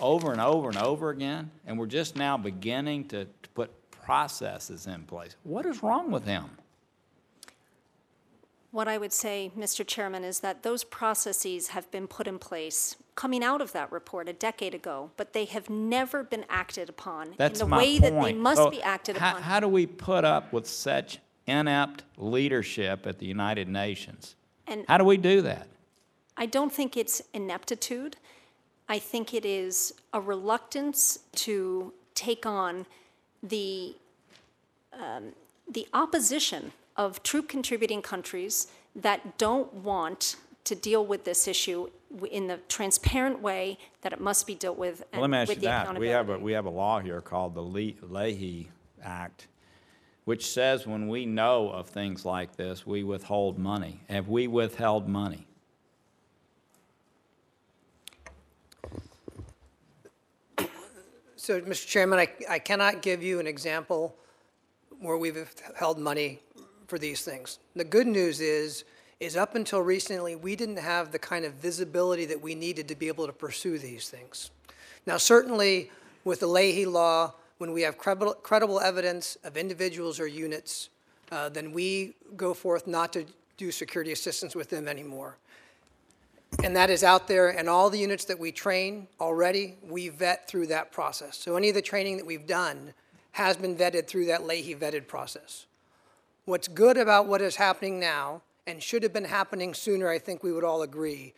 over 0.00 0.32
and 0.32 0.40
over 0.40 0.68
and 0.68 0.78
over 0.78 1.10
again? 1.10 1.50
And 1.66 1.78
we're 1.78 1.86
just 1.86 2.16
now 2.16 2.36
beginning 2.36 3.06
to, 3.08 3.24
to 3.24 3.48
put 3.54 3.70
processes 3.90 4.86
in 4.86 5.02
place. 5.04 5.36
What 5.44 5.66
is 5.66 5.82
wrong 5.82 6.10
with 6.10 6.24
him? 6.24 6.44
What 8.70 8.88
I 8.88 8.98
would 8.98 9.12
say, 9.12 9.52
Mr. 9.56 9.86
Chairman, 9.86 10.24
is 10.24 10.40
that 10.40 10.64
those 10.64 10.82
processes 10.82 11.68
have 11.68 11.88
been 11.92 12.08
put 12.08 12.26
in 12.26 12.40
place 12.40 12.96
coming 13.14 13.44
out 13.44 13.60
of 13.60 13.70
that 13.70 13.92
report 13.92 14.28
a 14.28 14.32
decade 14.32 14.74
ago, 14.74 15.12
but 15.16 15.32
they 15.32 15.44
have 15.44 15.70
never 15.70 16.24
been 16.24 16.44
acted 16.48 16.88
upon 16.88 17.34
That's 17.36 17.60
in 17.60 17.70
the 17.70 17.76
way 17.76 18.00
point. 18.00 18.14
that 18.14 18.22
they 18.24 18.32
must 18.32 18.56
So 18.60 18.70
be 18.70 18.82
acted 18.82 19.16
how, 19.16 19.30
upon. 19.30 19.42
How 19.42 19.60
do 19.60 19.68
we 19.68 19.86
put 19.86 20.24
up 20.24 20.52
with 20.52 20.66
such 20.66 21.18
inept 21.46 22.02
leadership 22.16 23.06
at 23.06 23.20
the 23.20 23.26
United 23.26 23.68
Nations? 23.68 24.34
And- 24.66 24.84
How 24.88 24.98
do 24.98 25.04
we 25.04 25.18
do 25.18 25.40
that? 25.42 25.68
I 26.36 26.46
don't 26.46 26.72
think 26.72 26.96
it's 26.96 27.22
ineptitude. 27.32 28.16
I 28.88 28.98
think 28.98 29.32
it 29.32 29.44
is 29.44 29.94
a 30.12 30.20
reluctance 30.20 31.18
to 31.36 31.92
take 32.14 32.44
on 32.46 32.86
the, 33.42 33.94
um, 34.92 35.32
the 35.70 35.86
opposition 35.94 36.72
of 36.96 37.22
troop 37.22 37.48
contributing 37.48 38.02
countries 38.02 38.68
that 38.94 39.38
don't 39.38 39.72
want 39.74 40.36
to 40.64 40.74
deal 40.74 41.04
with 41.04 41.24
this 41.24 41.48
issue 41.48 41.88
in 42.30 42.46
the 42.46 42.58
transparent 42.68 43.40
way 43.42 43.78
that 44.02 44.12
it 44.12 44.20
must 44.20 44.46
be 44.46 44.54
dealt 44.54 44.78
with 44.78 45.02
and 45.12 45.20
Well, 45.20 45.22
let 45.22 45.30
me 45.30 45.38
ask 45.38 45.48
with 45.48 45.58
you 45.58 45.68
that. 45.68 45.98
We 45.98 46.08
have, 46.08 46.28
a 46.28 46.38
we 46.38 46.52
have 46.52 46.66
a 46.66 46.70
law 46.70 47.00
here 47.00 47.20
called 47.20 47.54
the 47.54 47.60
Le- 47.60 47.92
Leahy 48.02 48.70
Act, 49.02 49.48
which 50.24 50.46
says 50.46 50.86
when 50.86 51.08
we 51.08 51.26
know 51.26 51.70
of 51.70 51.88
things 51.88 52.24
like 52.24 52.56
this, 52.56 52.86
we 52.86 53.02
withhold 53.02 53.58
money. 53.58 54.00
Have 54.08 54.28
we 54.28 54.46
withheld 54.46 55.08
money? 55.08 55.46
So, 61.44 61.60
Mr. 61.60 61.86
Chairman, 61.86 62.18
I, 62.18 62.28
I 62.48 62.58
cannot 62.58 63.02
give 63.02 63.22
you 63.22 63.38
an 63.38 63.46
example 63.46 64.16
where 64.98 65.18
we've 65.18 65.54
held 65.76 65.98
money 65.98 66.40
for 66.86 66.98
these 66.98 67.20
things. 67.20 67.58
The 67.76 67.84
good 67.84 68.06
news 68.06 68.40
is, 68.40 68.84
is 69.20 69.36
up 69.36 69.54
until 69.54 69.82
recently, 69.82 70.36
we 70.36 70.56
didn't 70.56 70.78
have 70.78 71.12
the 71.12 71.18
kind 71.18 71.44
of 71.44 71.52
visibility 71.52 72.24
that 72.24 72.40
we 72.40 72.54
needed 72.54 72.88
to 72.88 72.94
be 72.94 73.08
able 73.08 73.26
to 73.26 73.32
pursue 73.34 73.78
these 73.78 74.08
things. 74.08 74.52
Now, 75.04 75.18
certainly, 75.18 75.90
with 76.24 76.40
the 76.40 76.46
Leahy 76.46 76.86
Law, 76.86 77.34
when 77.58 77.72
we 77.72 77.82
have 77.82 77.98
credible, 77.98 78.32
credible 78.32 78.80
evidence 78.80 79.36
of 79.44 79.58
individuals 79.58 80.18
or 80.18 80.26
units, 80.26 80.88
uh, 81.30 81.50
then 81.50 81.72
we 81.72 82.14
go 82.38 82.54
forth 82.54 82.86
not 82.86 83.12
to 83.12 83.26
do 83.58 83.70
security 83.70 84.12
assistance 84.12 84.56
with 84.56 84.70
them 84.70 84.88
anymore. 84.88 85.36
And 86.62 86.76
that 86.76 86.90
is 86.90 87.04
out 87.04 87.28
there, 87.28 87.48
and 87.48 87.68
all 87.68 87.90
the 87.90 87.98
units 87.98 88.24
that 88.26 88.38
we 88.38 88.52
train 88.52 89.08
already, 89.20 89.76
we 89.82 90.08
vet 90.08 90.48
through 90.48 90.68
that 90.68 90.92
process. 90.92 91.36
So 91.36 91.56
any 91.56 91.68
of 91.68 91.74
the 91.74 91.82
training 91.82 92.16
that 92.16 92.26
we've 92.26 92.46
done 92.46 92.94
has 93.32 93.56
been 93.56 93.76
vetted 93.76 94.06
through 94.06 94.26
that 94.26 94.46
Leahy 94.46 94.74
vetted 94.74 95.06
process. 95.06 95.66
What's 96.44 96.68
good 96.68 96.96
about 96.96 97.26
what 97.26 97.42
is 97.42 97.56
happening 97.56 97.98
now, 97.98 98.42
and 98.66 98.82
should 98.82 99.02
have 99.02 99.12
been 99.12 99.24
happening 99.24 99.74
sooner, 99.74 100.08
I 100.08 100.18
think 100.18 100.42
we 100.42 100.52
would 100.52 100.64
all 100.64 100.82
agree, 100.82 101.34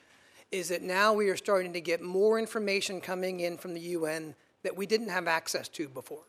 is 0.52 0.68
that 0.68 0.82
now 0.82 1.12
we 1.12 1.28
are 1.28 1.36
starting 1.36 1.72
to 1.72 1.80
get 1.80 2.02
more 2.02 2.38
information 2.38 3.00
coming 3.00 3.40
in 3.40 3.56
from 3.56 3.74
the 3.74 3.80
UN 3.80 4.34
that 4.62 4.76
we 4.76 4.86
didn't 4.86 5.08
have 5.08 5.26
access 5.26 5.68
to 5.70 5.88
before. 5.88 6.24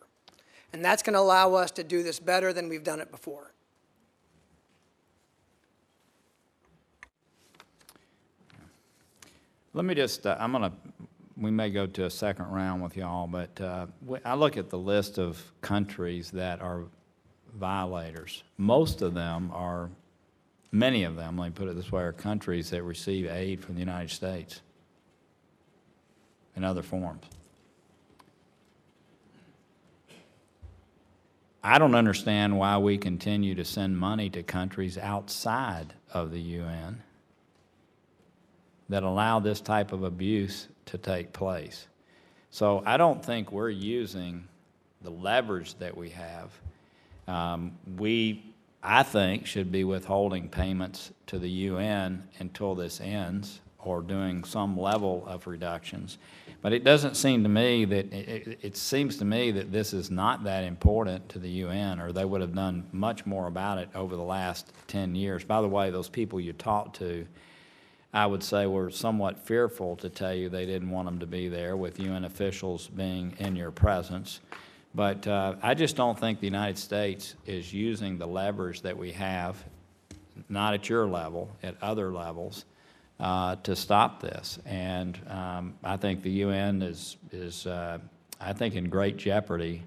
And 0.72 0.84
that's 0.84 1.02
going 1.02 1.14
to 1.14 1.20
allow 1.20 1.54
us 1.54 1.70
to 1.72 1.84
do 1.84 2.02
this 2.02 2.18
better 2.20 2.52
than 2.52 2.68
we've 2.68 2.84
done 2.84 3.00
it 3.00 3.10
before. 3.10 3.52
Let 9.78 9.84
me 9.84 9.94
just, 9.94 10.26
uh, 10.26 10.36
I'm 10.40 10.50
gonna, 10.50 10.72
we 11.36 11.52
may 11.52 11.70
go 11.70 11.86
to 11.86 12.06
a 12.06 12.10
second 12.10 12.46
round 12.46 12.82
with 12.82 12.96
y'all, 12.96 13.28
but 13.28 13.60
uh, 13.60 13.86
I 14.24 14.34
look 14.34 14.56
at 14.56 14.70
the 14.70 14.76
list 14.76 15.20
of 15.20 15.40
countries 15.60 16.32
that 16.32 16.60
are 16.60 16.86
violators. 17.54 18.42
Most 18.56 19.02
of 19.02 19.14
them 19.14 19.52
are, 19.54 19.88
many 20.72 21.04
of 21.04 21.14
them, 21.14 21.38
let 21.38 21.44
me 21.44 21.52
put 21.52 21.68
it 21.68 21.76
this 21.76 21.92
way, 21.92 22.02
are 22.02 22.12
countries 22.12 22.70
that 22.70 22.82
receive 22.82 23.30
aid 23.30 23.62
from 23.62 23.76
the 23.76 23.78
United 23.78 24.10
States 24.10 24.62
in 26.56 26.64
other 26.64 26.82
forms. 26.82 27.22
I 31.62 31.78
don't 31.78 31.94
understand 31.94 32.58
why 32.58 32.78
we 32.78 32.98
continue 32.98 33.54
to 33.54 33.64
send 33.64 33.96
money 33.96 34.28
to 34.30 34.42
countries 34.42 34.98
outside 34.98 35.94
of 36.12 36.32
the 36.32 36.40
UN 36.40 37.04
that 38.88 39.02
allow 39.02 39.38
this 39.38 39.60
type 39.60 39.92
of 39.92 40.02
abuse 40.02 40.68
to 40.86 40.98
take 40.98 41.32
place. 41.32 41.86
So 42.50 42.82
I 42.86 42.96
don't 42.96 43.24
think 43.24 43.52
we're 43.52 43.70
using 43.70 44.48
the 45.02 45.10
leverage 45.10 45.74
that 45.76 45.96
we 45.96 46.10
have. 46.10 46.50
Um, 47.26 47.72
we, 47.96 48.54
I 48.82 49.02
think, 49.02 49.46
should 49.46 49.70
be 49.70 49.84
withholding 49.84 50.48
payments 50.48 51.12
to 51.26 51.38
the 51.38 51.48
UN 51.48 52.26
until 52.38 52.74
this 52.74 53.00
ends 53.00 53.60
or 53.78 54.00
doing 54.00 54.44
some 54.44 54.78
level 54.78 55.24
of 55.26 55.46
reductions. 55.46 56.18
But 56.60 56.72
it 56.72 56.82
doesn't 56.82 57.16
seem 57.16 57.44
to 57.44 57.48
me 57.48 57.84
that, 57.84 58.12
it, 58.12 58.58
it, 58.62 58.76
seems 58.76 59.16
to 59.18 59.24
me 59.24 59.52
that 59.52 59.70
this 59.70 59.92
is 59.92 60.10
not 60.10 60.42
that 60.44 60.64
important 60.64 61.28
to 61.28 61.38
the 61.38 61.48
UN 61.48 62.00
or 62.00 62.10
they 62.10 62.24
would 62.24 62.40
have 62.40 62.54
done 62.54 62.88
much 62.90 63.24
more 63.24 63.46
about 63.46 63.78
it 63.78 63.88
over 63.94 64.16
the 64.16 64.22
last 64.22 64.72
10 64.88 65.14
years. 65.14 65.44
By 65.44 65.60
the 65.60 65.68
way, 65.68 65.90
those 65.90 66.08
people 66.08 66.40
you 66.40 66.52
talked 66.52 66.96
to, 66.96 67.26
I 68.12 68.26
would 68.26 68.42
say 68.42 68.66
were 68.66 68.90
somewhat 68.90 69.38
fearful 69.38 69.96
to 69.96 70.08
tell 70.08 70.34
you 70.34 70.48
they 70.48 70.66
didn't 70.66 70.90
want 70.90 71.06
them 71.06 71.18
to 71.18 71.26
be 71.26 71.48
there 71.48 71.76
with 71.76 72.00
UN 72.00 72.24
officials 72.24 72.88
being 72.88 73.34
in 73.38 73.54
your 73.54 73.70
presence. 73.70 74.40
But 74.94 75.26
uh, 75.26 75.56
I 75.62 75.74
just 75.74 75.96
don't 75.96 76.18
think 76.18 76.40
the 76.40 76.46
United 76.46 76.78
States 76.78 77.34
is 77.46 77.72
using 77.72 78.16
the 78.16 78.26
levers 78.26 78.80
that 78.80 78.96
we 78.96 79.12
have, 79.12 79.62
not 80.48 80.72
at 80.72 80.88
your 80.88 81.06
level, 81.06 81.50
at 81.62 81.76
other 81.82 82.10
levels, 82.10 82.64
uh, 83.20 83.56
to 83.56 83.76
stop 83.76 84.22
this. 84.22 84.58
And 84.64 85.18
um, 85.28 85.74
I 85.84 85.98
think 85.98 86.22
the 86.22 86.30
UN 86.30 86.80
is, 86.80 87.16
is 87.30 87.66
uh, 87.66 87.98
I 88.40 88.54
think, 88.54 88.74
in 88.74 88.88
great 88.88 89.18
jeopardy 89.18 89.82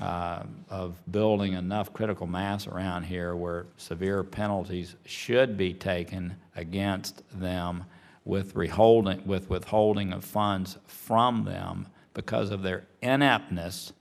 uh, 0.00 0.44
of 0.70 0.96
building 1.12 1.52
enough 1.52 1.92
critical 1.92 2.26
mass 2.26 2.66
around 2.66 3.04
here 3.04 3.36
where 3.36 3.66
severe 3.76 4.24
penalties 4.24 4.96
should 5.04 5.56
be 5.56 5.74
taken 5.74 6.34
against 6.56 7.22
them 7.38 7.84
with 8.24 8.54
withholding, 8.54 9.26
with 9.26 9.50
withholding 9.50 10.12
of 10.12 10.24
funds 10.24 10.78
from 10.86 11.44
them 11.44 11.86
because 12.14 12.50
of 12.50 12.62
their 12.62 12.86
ineptness, 13.02 13.92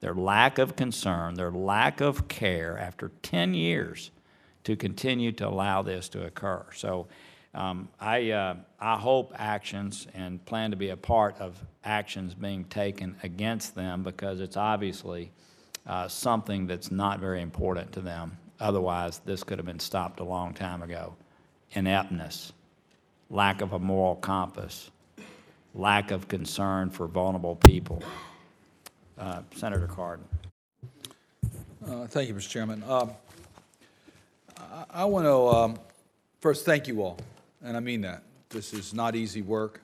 their 0.00 0.14
lack 0.14 0.58
of 0.58 0.76
concern, 0.76 1.34
their 1.34 1.50
lack 1.50 2.00
of 2.00 2.28
care 2.28 2.78
after 2.78 3.10
10 3.22 3.54
years 3.54 4.10
to 4.64 4.76
continue 4.76 5.32
to 5.32 5.48
allow 5.48 5.82
this 5.82 6.08
to 6.08 6.24
occur. 6.24 6.64
So 6.74 7.06
um, 7.54 7.88
I, 7.98 8.30
uh, 8.30 8.56
I 8.78 8.98
hope 8.98 9.32
actions 9.36 10.06
and 10.14 10.44
plan 10.44 10.70
to 10.70 10.76
be 10.76 10.90
a 10.90 10.96
part 10.96 11.36
of 11.40 11.58
actions 11.84 12.34
being 12.34 12.64
taken 12.64 13.16
against 13.22 13.74
them 13.74 14.02
because 14.02 14.40
it's 14.40 14.56
obviously 14.56 15.30
uh, 15.86 16.06
something 16.08 16.66
that's 16.66 16.90
not 16.90 17.20
very 17.20 17.40
important 17.40 17.92
to 17.92 18.00
them. 18.00 18.36
Otherwise, 18.60 19.20
this 19.24 19.42
could 19.42 19.58
have 19.58 19.66
been 19.66 19.80
stopped 19.80 20.20
a 20.20 20.24
long 20.24 20.52
time 20.52 20.82
ago. 20.82 21.14
Ineptness, 21.72 22.52
lack 23.30 23.60
of 23.62 23.72
a 23.72 23.78
moral 23.78 24.16
compass, 24.16 24.90
lack 25.74 26.10
of 26.10 26.28
concern 26.28 26.90
for 26.90 27.06
vulnerable 27.06 27.56
people. 27.56 28.02
Uh, 29.18 29.42
Senator 29.54 29.86
Cardin. 29.88 30.24
Uh, 31.86 32.06
Thank 32.06 32.28
you, 32.28 32.34
Mr. 32.34 32.48
Chairman. 32.48 32.82
Um, 32.86 33.12
I 34.90 35.04
want 35.04 35.24
to 35.24 35.80
first 36.40 36.64
thank 36.64 36.88
you 36.88 37.02
all, 37.02 37.18
and 37.64 37.76
I 37.76 37.80
mean 37.80 38.00
that. 38.02 38.22
This 38.50 38.72
is 38.72 38.94
not 38.94 39.14
easy 39.14 39.42
work, 39.42 39.80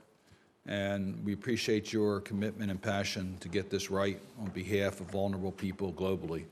and 0.67 1.23
we 1.25 1.33
appreciate 1.35 1.93
your 1.93 2.21
commitment 2.21 2.71
and 2.71 2.81
passion 2.81 3.37
to 3.41 3.49
get 3.49 3.69
this 3.71 3.91
right 3.91 4.19
on 4.41 4.49
behalf 4.49 5.01
of 5.01 5.07
vulnerable 5.11 5.53
people 5.53 5.93
globally. 5.93 6.45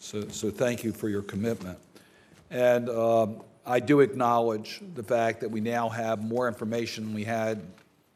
So, 0.00 0.26
so 0.28 0.50
thank 0.50 0.82
you 0.82 0.92
for 0.92 1.08
your 1.08 1.22
commitment. 1.22 1.78
And 2.50 2.88
um, 2.90 3.36
I 3.64 3.80
do 3.80 4.00
acknowledge 4.00 4.80
the 4.94 5.02
fact 5.02 5.40
that 5.40 5.50
we 5.50 5.60
now 5.60 5.88
have 5.88 6.22
more 6.22 6.48
information 6.48 7.04
than 7.04 7.14
we 7.14 7.24
had 7.24 7.62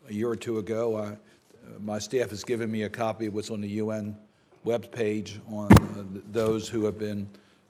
a 0.09 0.13
year 0.13 0.29
or 0.29 0.37
two 0.37 0.59
ago. 0.59 0.97
I- 0.99 1.17
My 1.81 1.99
staff 1.99 2.31
has 2.31 2.45
given 2.45 2.71
me 2.71 2.83
a 2.83 2.89
copy 2.89 3.27
of 3.27 3.35
what's 3.35 3.51
on 3.51 3.61
the 3.61 3.69
UN 3.83 4.17
webpage 4.67 5.39
on 5.53 5.71
uh, 5.73 6.21
those 6.33 6.69
who 6.69 6.85
have 6.85 6.99
been, 6.99 7.29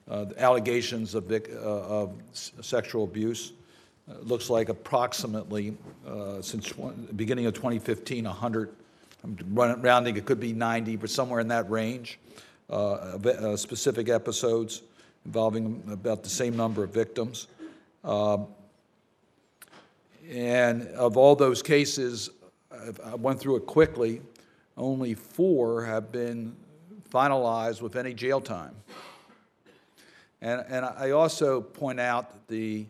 uh, 0.09 0.25
allegations 0.39 1.15
of 1.15 1.31
uh, 1.31 1.37
of 1.53 2.13
sexual 2.33 3.05
abuse. 3.05 3.53
Uh, 4.09 4.15
looks 4.23 4.49
like 4.49 4.69
approximately, 4.69 5.77
uh, 6.07 6.41
since 6.41 6.73
beginning 7.17 7.47
of 7.47 7.55
2015, 7.55 8.25
100, 8.25 8.75
I'm 9.25 9.37
rounding, 9.55 10.17
it 10.17 10.25
could 10.25 10.41
be 10.41 10.53
90, 10.53 10.97
but 10.97 11.11
somewhere 11.11 11.41
in 11.41 11.49
that 11.49 11.69
range, 11.71 12.19
uh, 12.71 13.57
specific 13.57 14.09
episodes 14.09 14.83
involving 15.27 15.83
about 15.91 16.23
the 16.23 16.29
same 16.29 16.57
number 16.57 16.85
of 16.85 16.91
victims. 16.91 17.49
And 20.31 20.87
of 20.89 21.17
all 21.17 21.35
those 21.35 21.63
cases, 21.63 22.31
I 22.71 23.15
went 23.15 23.41
through 23.41 23.57
it 23.57 23.67
quickly, 23.67 24.21
only 24.77 25.15
four 25.15 25.85
have 25.85 26.13
been 26.13 26.55
finalized 27.11 27.83
with 27.83 27.97
any 27.97 28.15
jail 28.15 28.41
time. 28.41 28.75
And, 30.41 30.65
and 30.69 30.85
I 30.85 31.11
also 31.11 31.61
point 31.61 31.99
out 31.99 32.47
the, 32.47 32.87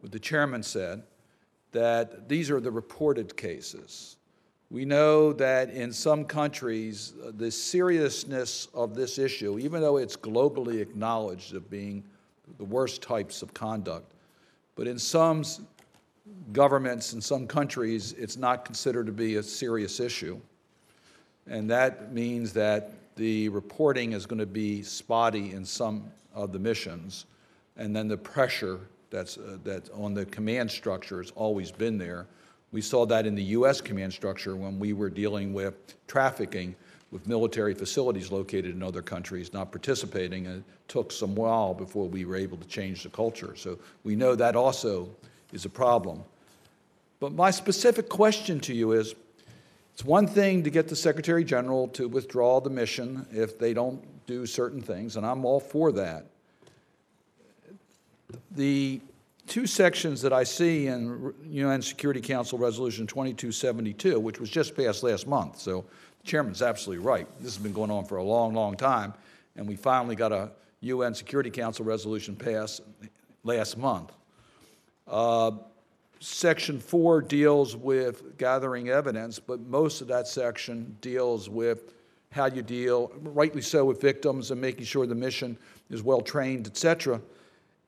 what 0.00 0.12
the 0.12 0.18
chairman 0.18 0.62
said, 0.62 1.02
that 1.72 2.28
these 2.28 2.50
are 2.50 2.60
the 2.60 2.70
reported 2.70 3.36
cases. 3.36 4.16
We 4.70 4.84
know 4.84 5.32
that 5.34 5.70
in 5.70 5.92
some 5.92 6.24
countries, 6.24 7.14
the 7.36 7.50
seriousness 7.50 8.68
of 8.74 8.94
this 8.94 9.18
issue, 9.18 9.58
even 9.58 9.80
though 9.80 9.96
it's 9.96 10.16
globally 10.16 10.80
acknowledged 10.80 11.54
of 11.54 11.70
being 11.70 12.04
the 12.58 12.64
worst 12.64 13.02
types 13.02 13.42
of 13.42 13.54
conduct, 13.54 14.12
but 14.74 14.86
in 14.86 14.98
some 14.98 15.42
governments, 16.52 17.12
in 17.14 17.20
some 17.20 17.46
countries, 17.46 18.12
it's 18.12 18.36
not 18.36 18.64
considered 18.64 19.06
to 19.06 19.12
be 19.12 19.36
a 19.36 19.42
serious 19.42 20.00
issue. 20.00 20.38
And 21.46 21.70
that 21.70 22.12
means 22.12 22.52
that 22.52 22.92
the 23.16 23.48
reporting 23.48 24.12
is 24.12 24.26
going 24.26 24.38
to 24.38 24.46
be 24.46 24.82
spotty 24.82 25.52
in 25.52 25.64
some 25.64 26.04
of 26.34 26.52
the 26.52 26.58
missions. 26.58 27.26
And 27.76 27.96
then 27.96 28.06
the 28.06 28.18
pressure 28.18 28.80
that's, 29.10 29.38
uh, 29.38 29.80
on 29.94 30.14
the 30.14 30.26
command 30.26 30.70
structure 30.70 31.18
has 31.18 31.30
always 31.32 31.70
been 31.70 31.98
there. 31.98 32.26
We 32.72 32.80
saw 32.80 33.06
that 33.06 33.26
in 33.26 33.34
the 33.34 33.42
U.S. 33.44 33.80
command 33.80 34.12
structure 34.12 34.54
when 34.54 34.78
we 34.78 34.92
were 34.92 35.08
dealing 35.08 35.52
with 35.52 35.74
trafficking 36.06 36.74
with 37.10 37.26
military 37.26 37.72
facilities 37.72 38.30
located 38.30 38.74
in 38.74 38.82
other 38.82 39.00
countries 39.00 39.52
not 39.52 39.70
participating. 39.70 40.46
And 40.46 40.58
it 40.58 40.64
took 40.88 41.10
some 41.10 41.34
while 41.34 41.72
before 41.72 42.06
we 42.06 42.24
were 42.24 42.36
able 42.36 42.58
to 42.58 42.68
change 42.68 43.02
the 43.02 43.08
culture. 43.08 43.54
So 43.56 43.78
we 44.04 44.14
know 44.14 44.34
that 44.34 44.56
also 44.56 45.08
is 45.52 45.64
a 45.64 45.70
problem. 45.70 46.22
But 47.20 47.32
my 47.32 47.50
specific 47.50 48.08
question 48.08 48.60
to 48.60 48.74
you 48.74 48.92
is, 48.92 49.14
it's 49.94 50.04
one 50.04 50.28
thing 50.28 50.62
to 50.62 50.70
get 50.70 50.86
the 50.86 50.94
Secretary 50.94 51.42
General 51.42 51.88
to 51.88 52.06
withdraw 52.06 52.60
the 52.60 52.70
mission 52.70 53.26
if 53.32 53.58
they 53.58 53.74
don't 53.74 54.00
do 54.26 54.46
certain 54.46 54.80
things, 54.80 55.16
and 55.16 55.26
I'm 55.26 55.44
all 55.44 55.58
for 55.58 55.90
that. 55.92 56.26
The 58.52 59.00
two 59.46 59.66
sections 59.66 60.20
that 60.22 60.32
I 60.32 60.44
see 60.44 60.86
in 60.86 61.32
UN 61.46 61.80
Security 61.80 62.20
Council 62.20 62.58
Resolution 62.58 63.06
2272, 63.06 64.20
which 64.20 64.38
was 64.38 64.50
just 64.50 64.76
passed 64.76 65.02
last 65.02 65.26
month, 65.26 65.58
so 65.58 65.84
the 66.20 66.26
chairman's 66.26 66.60
absolutely 66.60 67.04
right. 67.04 67.26
This 67.40 67.54
has 67.54 67.62
been 67.62 67.72
going 67.72 67.90
on 67.90 68.04
for 68.04 68.18
a 68.18 68.22
long, 68.22 68.52
long 68.54 68.76
time, 68.76 69.14
and 69.56 69.66
we 69.66 69.76
finally 69.76 70.16
got 70.16 70.32
a 70.32 70.50
UN 70.80 71.14
Security 71.14 71.50
Council 71.50 71.84
resolution 71.84 72.36
passed 72.36 72.82
last 73.44 73.78
month. 73.78 74.12
Uh, 75.06 75.52
section 76.20 76.78
four 76.78 77.22
deals 77.22 77.74
with 77.76 78.36
gathering 78.36 78.90
evidence, 78.90 79.38
but 79.38 79.60
most 79.60 80.02
of 80.02 80.08
that 80.08 80.28
section 80.28 80.96
deals 81.00 81.48
with 81.48 81.94
how 82.30 82.44
you 82.44 82.60
deal, 82.60 83.10
rightly 83.22 83.62
so, 83.62 83.86
with 83.86 84.02
victims 84.02 84.50
and 84.50 84.60
making 84.60 84.84
sure 84.84 85.06
the 85.06 85.14
mission 85.14 85.56
is 85.88 86.02
well-trained, 86.02 86.66
et 86.66 86.76
cetera. 86.76 87.18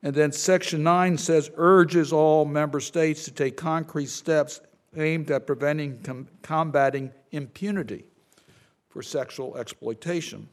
And 0.03 0.15
then 0.15 0.31
section 0.31 0.83
nine 0.83 1.17
says 1.17 1.51
urges 1.55 2.11
all 2.11 2.45
member 2.45 2.79
states 2.79 3.25
to 3.25 3.31
take 3.31 3.55
concrete 3.55 4.09
steps 4.09 4.61
aimed 4.97 5.29
at 5.31 5.45
preventing, 5.45 6.01
com- 6.01 6.27
combating 6.41 7.11
impunity 7.31 8.05
for 8.89 9.01
sexual 9.01 9.55
exploitation. 9.57 10.49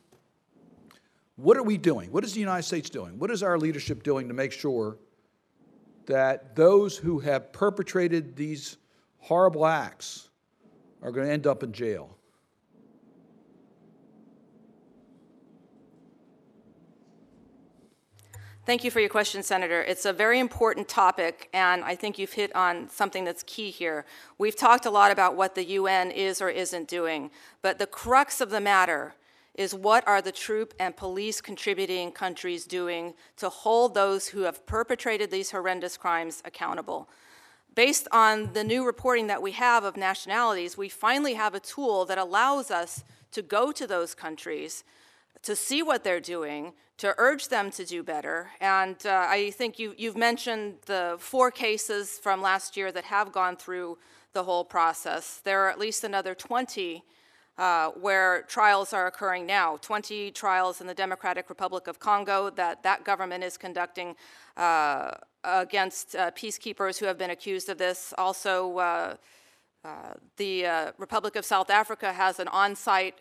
What 1.37 1.57
are 1.57 1.63
we 1.63 1.79
doing? 1.79 2.13
What 2.13 2.25
is 2.25 2.35
the 2.35 2.41
United 2.41 2.65
States 2.65 2.91
doing? 2.91 3.19
What 3.19 3.31
is 3.31 3.43
our 3.43 3.59
leadership 3.59 4.03
doing 4.03 4.29
to 4.29 4.35
make 4.35 4.53
sure 4.53 4.99
that 6.07 6.57
those 6.57 6.97
who 6.97 7.19
have 7.19 7.53
perpetrated 7.53 8.35
these 8.35 8.79
horrible 9.19 9.67
acts 9.67 10.31
are 11.03 11.13
going 11.13 11.27
to 11.27 11.33
end 11.33 11.47
up 11.47 11.63
in 11.63 11.73
jail. 11.73 12.17
Thank 18.69 18.85
you 18.85 18.91
for 18.91 19.01
your 19.01 19.09
question, 19.09 19.43
Senator. 19.43 19.81
It's 19.81 20.05
a 20.05 20.12
very 20.12 20.39
important 20.39 20.89
topic, 20.89 21.49
and 21.55 21.83
I 21.83 21.95
think 21.95 22.19
you've 22.19 22.35
hit 22.35 22.55
on 22.55 22.91
something 22.91 23.25
that's 23.25 23.43
key 23.45 23.71
here. 23.71 24.05
We've 24.37 24.55
talked 24.55 24.85
a 24.85 24.91
lot 24.91 25.11
about 25.11 25.37
what 25.37 25.55
the 25.55 25.64
UN 25.64 26.11
is 26.11 26.43
or 26.43 26.51
isn't 26.51 26.87
doing, 26.87 27.31
but 27.62 27.79
the 27.79 27.87
crux 27.87 28.43
of 28.43 28.51
the 28.51 28.61
matter 28.61 29.14
is 29.55 29.75
what 29.75 30.07
are 30.07 30.21
the 30.21 30.33
troop 30.33 30.75
and 30.79 30.95
police 30.95 31.41
contributing 31.41 32.12
countries 32.12 32.66
doing 32.66 33.14
to 33.39 33.49
hold 33.49 33.95
those 33.95 34.29
who 34.29 34.43
have 34.43 34.66
perpetrated 34.66 35.31
these 35.31 35.51
horrendous 35.51 35.97
crimes 35.97 36.43
accountable? 36.45 37.09
Based 37.75 38.07
on 38.12 38.53
the 38.53 38.64
new 38.64 38.85
reporting 38.85 39.29
that 39.29 39.41
we 39.41 39.53
have 39.53 39.83
of 39.83 39.97
nationalities, 39.97 40.77
we 40.77 40.91
finally 40.91 41.33
have 41.33 41.55
a 41.55 41.61
tool 41.61 42.05
that 42.05 42.19
allows 42.19 42.71
us 42.71 43.03
to 43.33 43.41
go 43.41 43.73
to 43.73 43.87
those 43.87 44.14
countries 44.14 44.85
to 45.43 45.57
see 45.57 45.83
what 45.83 46.05
they're 46.05 46.20
doing, 46.20 46.72
to 46.99 47.14
urge 47.16 47.49
them 47.49 47.70
to 47.70 47.85
do 47.85 48.03
better. 48.03 48.51
And 48.61 48.97
uh, 49.07 49.26
I 49.29 49.51
think 49.53 49.79
you, 49.79 49.95
you've 49.97 50.16
mentioned 50.16 50.76
the 50.87 51.16
four 51.18 51.51
cases 51.51 52.18
from 52.18 52.43
last 52.43 52.76
year 52.76 52.91
that 52.93 53.05
have 53.05 53.33
gone 53.33 53.57
through 53.57 53.99
the 54.33 54.45
whole 54.45 54.64
process. 54.64 55.41
There 55.45 55.64
are 55.64 55.70
at 55.70 55.79
least 55.79 56.05
another 56.05 56.35
20 56.35 57.05
uh, 57.57 57.91
where 57.91 58.43
trials 58.43 58.93
are 58.93 59.07
occurring 59.07 59.45
now. 59.47 59.76
20 59.79 60.31
trials 60.31 60.81
in 60.81 60.87
the 60.87 60.95
Democratic 60.95 61.49
Republic 61.49 61.89
of 61.89 61.99
Congo 61.99 62.51
that 62.51 62.83
that 62.85 63.05
government 63.05 63.43
is 63.43 63.57
conducting 63.57 64.14
uh, 64.57 65.11
against 65.43 66.14
uh, 66.14 66.31
peacekeepers 66.33 66.99
who 66.99 67.07
have 67.07 67.18
been 67.18 67.31
accused 67.31 67.68
of 67.68 67.79
this. 67.79 68.14
Also, 68.16 68.79
uh, 68.79 69.14
uh, 69.85 70.14
the 70.37 70.93
Republic 70.99 71.37
of 71.37 71.45
South 71.45 71.70
Africa 71.70 72.12
has 72.12 72.39
an 72.39 72.49
on 72.49 72.76
site 72.76 73.18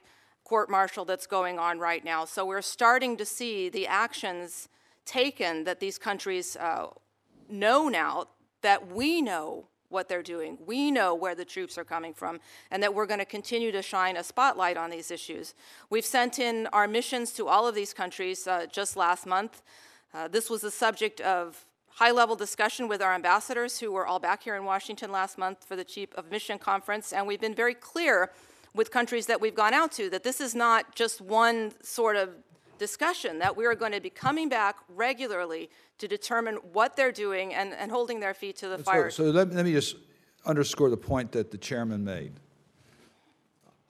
court 0.47 0.69
martial 0.69 1.03
that's 1.03 1.27
going 1.27 1.59
on 1.59 1.77
right 1.77 2.05
now. 2.05 2.23
So 2.23 2.45
we're 2.45 2.61
starting 2.61 3.17
to 3.17 3.25
see 3.25 3.67
the 3.67 3.85
actions 3.85 4.69
taken 5.03 5.65
that 5.65 5.81
these 5.81 5.97
countries 5.97 6.55
uh, 6.55 6.87
know 7.49 7.89
now 7.89 8.27
that 8.61 8.89
we 8.89 9.21
know 9.21 9.65
what 9.89 10.07
they're 10.07 10.23
doing. 10.23 10.57
We 10.65 10.89
know 10.89 11.13
where 11.13 11.35
the 11.35 11.43
troops 11.43 11.77
are 11.77 11.83
coming 11.83 12.13
from, 12.13 12.39
and 12.71 12.81
that 12.81 12.93
we're 12.93 13.05
going 13.05 13.19
to 13.19 13.25
continue 13.25 13.73
to 13.73 13.81
shine 13.81 14.15
a 14.15 14.23
spotlight 14.23 14.77
on 14.77 14.89
these 14.89 15.11
issues. 15.11 15.53
We've 15.89 16.05
sent 16.05 16.39
in 16.39 16.67
our 16.67 16.87
missions 16.87 17.33
to 17.33 17.49
all 17.49 17.67
of 17.67 17.75
these 17.75 17.93
countries 17.93 18.47
uh, 18.47 18.67
just 18.71 18.95
last 18.95 19.25
month. 19.25 19.61
Uh, 20.13 20.29
this 20.29 20.49
was 20.49 20.61
the 20.61 20.71
subject 20.71 21.19
of 21.19 21.65
high 21.89 22.11
level 22.11 22.37
discussion 22.37 22.87
with 22.87 23.01
our 23.01 23.13
ambassadors 23.13 23.79
who 23.79 23.91
were 23.91 24.07
all 24.07 24.19
back 24.19 24.43
here 24.43 24.55
in 24.55 24.63
Washington 24.63 25.11
last 25.11 25.37
month 25.37 25.65
for 25.65 25.75
the 25.75 25.83
Chief 25.83 26.13
of 26.13 26.31
Mission 26.31 26.57
Conference, 26.57 27.11
and 27.11 27.27
we've 27.27 27.41
been 27.41 27.55
very 27.55 27.73
clear 27.73 28.31
with 28.77 28.91
countries 28.91 29.25
that 29.25 29.41
we've 29.41 29.55
gone 29.55 29.73
out 29.73 29.91
to 29.93 30.09
that 30.11 30.23
this 30.23 30.39
is 30.39 30.55
not 30.55 30.95
just 30.95 31.19
one 31.19 31.73
sort 31.81 32.15
of 32.15 32.29
discussion, 32.77 33.39
that 33.39 33.57
we 33.57 33.65
are 33.65 33.75
going 33.75 33.91
to 33.91 33.99
be 33.99 34.09
coming 34.09 34.47
back 34.49 34.77
regularly 34.87 35.69
to 35.97 36.07
determine 36.07 36.55
what 36.73 36.95
they're 36.95 37.11
doing 37.11 37.53
and, 37.53 37.73
and 37.73 37.91
holding 37.91 38.19
their 38.19 38.33
feet 38.33 38.55
to 38.57 38.69
the 38.69 38.77
So- 38.77 38.83
fire. 38.83 39.09
So 39.09 39.23
let, 39.25 39.51
let 39.51 39.65
me 39.65 39.73
just 39.73 39.95
underscore 40.45 40.89
the 40.89 40.97
point 40.97 41.31
that 41.33 41.51
the 41.51 41.57
chairman 41.57 42.03
made. 42.03 42.33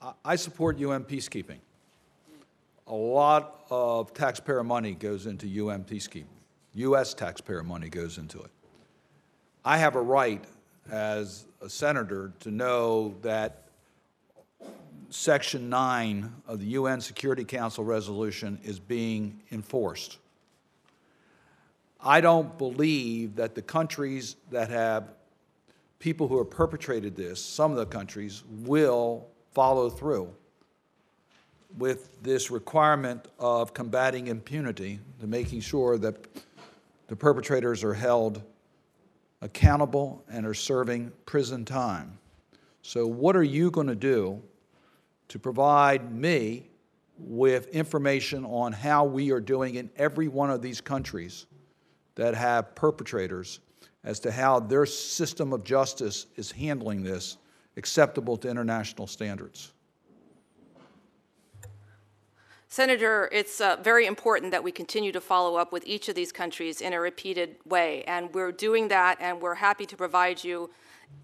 I, 0.02 0.14
I 0.24 0.36
support 0.38 0.78
UN 0.80 1.04
peacekeeping. 1.04 1.60
A 2.88 2.96
lot 2.96 3.66
of 3.70 4.14
taxpayer 4.14 4.64
money 4.64 4.94
goes 4.94 5.26
into 5.26 5.48
UN 5.48 5.84
peacekeeping. 5.84 6.24
U.S. 6.76 7.14
taxpayer 7.14 7.64
money 7.64 7.90
goes 7.90 8.18
into 8.18 8.40
it. 8.40 8.52
I 9.66 9.78
have 9.78 9.96
a 9.96 10.02
right 10.02 10.44
as 10.90 11.46
a 11.62 11.70
senator 11.70 12.32
to 12.40 12.52
know 12.52 13.16
that 13.24 13.67
Section 15.10 15.70
9 15.70 16.34
of 16.48 16.60
the 16.60 16.66
UN 16.68 17.00
Security 17.00 17.46
Council 17.46 17.84
resolution 17.84 18.60
is 18.64 18.80
being 18.80 19.42
enforced. 19.52 20.18
I 22.02 22.22
don't 22.22 22.58
believe 22.58 23.36
that 23.38 23.56
the 23.56 23.62
countries 23.62 24.36
that 24.52 24.70
have 24.70 25.10
people 26.00 26.28
who 26.28 26.38
have 26.38 26.50
perpetrated 26.50 27.16
this, 27.16 27.44
some 27.44 27.72
of 27.72 27.78
the 27.78 27.86
countries, 27.86 28.44
will 28.50 29.28
follow 29.54 29.90
through 29.90 30.30
with 31.78 32.22
this 32.22 32.52
requirement 32.52 33.28
of 33.40 33.74
combating 33.74 34.28
impunity, 34.28 35.00
to 35.20 35.28
making 35.28 35.62
sure 35.62 35.98
that 35.98 36.16
the 37.08 37.16
perpetrators 37.16 37.84
are 37.84 37.94
held 37.94 38.42
accountable 39.42 40.24
and 40.30 40.46
are 40.46 40.54
serving 40.54 41.12
prison 41.26 41.66
time. 41.66 42.18
So 42.82 43.08
what 43.08 43.36
are 43.36 43.44
you 43.44 43.72
going 43.72 43.88
to 43.88 43.96
do 43.96 44.42
to 45.30 45.40
provide 45.40 46.14
me 46.14 46.70
with 47.18 47.68
information 47.70 48.46
on 48.46 48.72
how 48.72 49.04
we 49.04 49.32
are 49.32 49.40
doing 49.40 49.76
in 49.76 49.90
every 49.98 50.28
one 50.28 50.50
of 50.50 50.62
these 50.62 50.82
countries 50.82 51.48
that 52.16 52.36
have 52.36 52.76
perpetrators 52.76 53.60
as 54.04 54.20
to 54.20 54.32
how 54.32 54.60
their 54.60 54.86
system 54.86 55.52
of 55.52 55.64
justice 55.64 56.28
is 56.36 56.52
handling 56.52 57.04
this 57.04 57.38
acceptable 57.76 58.38
to 58.38 58.50
international 58.50 59.08
standards. 59.08 59.74
Senator, 62.70 63.30
it's 63.32 63.62
uh, 63.62 63.78
very 63.82 64.06
important 64.06 64.52
that 64.52 64.64
we 64.64 64.72
continue 64.72 65.12
to 65.12 65.22
follow 65.22 65.56
up 65.56 65.72
with 65.72 65.86
each 65.86 66.10
of 66.10 66.16
these 66.16 66.32
countries 66.32 66.82
in 66.82 66.92
a 66.94 67.00
repeated 67.00 67.56
way, 67.66 68.04
and 68.04 68.34
we're 68.34 68.52
doing 68.52 68.90
that, 68.90 69.18
and 69.22 69.42
we're 69.42 69.56
happy 69.56 69.86
to 69.86 69.96
provide 69.96 70.44
you 70.44 70.70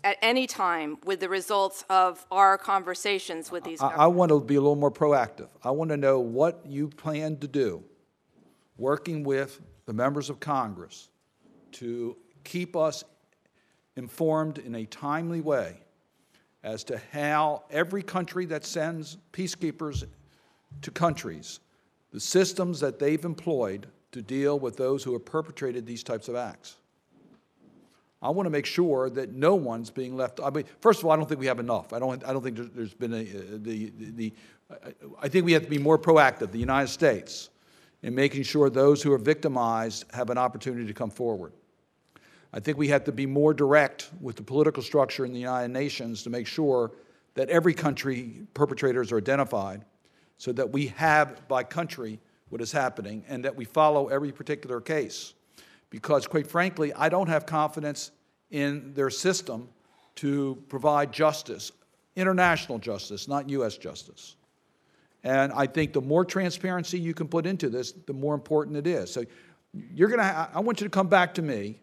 at 0.04 0.18
any 0.22 0.46
time 0.48 0.98
with 1.06 1.20
the 1.20 1.30
results 1.30 1.86
of 1.90 2.26
our 2.30 2.58
conversations 2.58 3.52
with 3.52 3.64
these 3.64 3.82
I, 3.82 3.90
I 3.90 4.08
want 4.08 4.30
to 4.30 4.40
be 4.42 4.56
a 4.56 4.62
little 4.62 4.76
more 4.76 4.92
proactive. 4.92 5.48
I 5.64 5.72
want 5.72 5.90
to 5.92 5.98
know 5.98 6.20
what 6.20 6.62
you 6.66 6.90
plan 6.90 7.38
to 7.38 7.48
do, 7.48 7.84
working 8.78 9.24
with 9.24 9.62
the 9.86 9.94
members 9.94 10.30
of 10.30 10.40
Congress, 10.40 11.10
to 11.74 12.18
keep 12.44 12.76
us 12.76 13.04
informed 13.96 14.58
in 14.58 14.76
a 14.76 14.86
timely 14.86 15.42
way 15.42 15.80
as 16.64 16.84
to 16.86 17.00
how 17.12 17.64
every 17.70 18.02
country 18.02 18.46
that 18.46 18.66
sends 18.66 19.18
peacekeepers 19.32 20.06
to 20.82 20.92
countries, 20.92 21.60
the 22.12 22.20
systems 22.20 22.80
that 22.80 23.00
they've 23.00 23.24
employed 23.26 23.88
to 24.12 24.22
deal 24.22 24.60
with 24.60 24.78
those 24.78 25.04
who 25.04 25.14
have 25.14 25.26
perpetrated 25.26 25.86
these 25.86 26.04
types 26.04 26.28
of 26.28 26.36
acts. 26.36 26.78
I 28.24 28.30
want 28.30 28.46
to 28.46 28.50
make 28.50 28.66
sure 28.66 29.10
that 29.10 29.34
no 29.34 29.54
one's 29.54 29.90
being 29.90 30.16
left. 30.16 30.40
I 30.42 30.50
mean, 30.50 30.64
first 30.80 31.00
of 31.00 31.06
all, 31.06 31.12
I 31.12 31.18
don't 31.18 31.28
think 31.28 31.42
we 31.42 31.48
have 31.48 31.60
enough. 31.60 31.92
I 31.92 32.00
don't. 32.00 32.24
I 32.26 32.32
don't 32.32 32.42
think 32.42 32.56
there's- 32.74 32.94
been 32.94 33.14
a, 33.14 33.20
uh, 33.20 33.58
the 33.58 33.92
the. 33.98 34.12
the 34.12 34.34
I 35.22 35.28
think 35.28 35.46
we 35.46 35.52
have 35.54 35.64
to 35.64 35.70
be 35.70 35.78
more 35.78 36.00
proactive, 36.00 36.52
the 36.52 36.58
United 36.58 36.88
States, 36.88 37.50
in 38.02 38.16
making 38.16 38.44
sure 38.44 38.70
those 38.70 39.04
who 39.04 39.12
are 39.12 39.18
victimized 39.18 40.06
have 40.14 40.30
an 40.30 40.38
opportunity 40.38 40.88
to 40.88 40.94
come 40.94 41.12
forward. 41.12 41.52
I 42.54 42.60
think 42.60 42.78
we 42.78 42.88
have 42.88 43.04
to 43.04 43.12
be 43.12 43.26
more 43.26 43.54
direct 43.54 44.10
with 44.22 44.38
the 44.38 44.44
political 44.44 44.82
structure 44.82 45.26
in 45.26 45.34
the 45.34 45.40
United 45.40 45.74
Nations 45.74 46.24
to 46.24 46.30
make 46.30 46.48
sure 46.48 46.92
that 47.36 47.50
every 47.50 47.74
country 47.74 48.48
perpetrators 48.54 49.12
are 49.12 49.18
identified, 49.18 49.84
so 50.38 50.54
that 50.54 50.72
we 50.72 50.88
have 50.88 51.46
by 51.48 51.64
country 51.64 52.20
what 52.50 52.62
is 52.62 52.72
happening 52.72 53.26
and 53.28 53.44
that 53.44 53.56
we 53.56 53.66
follow 53.66 54.08
every 54.08 54.32
particular 54.32 54.80
case 54.80 55.34
because 55.94 56.26
quite 56.26 56.48
frankly, 56.48 56.92
I 56.92 57.08
don't 57.08 57.28
have 57.28 57.46
confidence 57.46 58.10
in 58.50 58.96
their 58.96 59.12
system 59.12 59.70
to 60.16 60.58
provide 60.68 61.12
justice, 61.12 61.72
international 62.16 62.80
justice, 62.80 63.28
not 63.28 63.48
U.S. 63.52 63.78
justice. 63.78 64.36
And 65.24 65.54
I 65.54 65.68
think 65.68 65.94
the 65.94 66.02
more 66.02 66.26
transparency 66.26 67.00
you 67.00 67.14
can 67.14 67.28
put 67.28 67.46
into 67.46 67.70
this, 67.70 67.92
the 67.92 68.14
more 68.14 68.34
important 68.34 68.76
it 68.76 68.88
is. 68.88 69.14
So 69.14 69.24
you're 69.94 70.08
going 70.08 70.20
to, 70.20 70.50
I 70.52 70.62
want 70.62 70.82
you 70.82 70.88
to 70.88 70.92
come 70.92 71.10
back 71.10 71.36
to 71.36 71.44
me, 71.44 71.80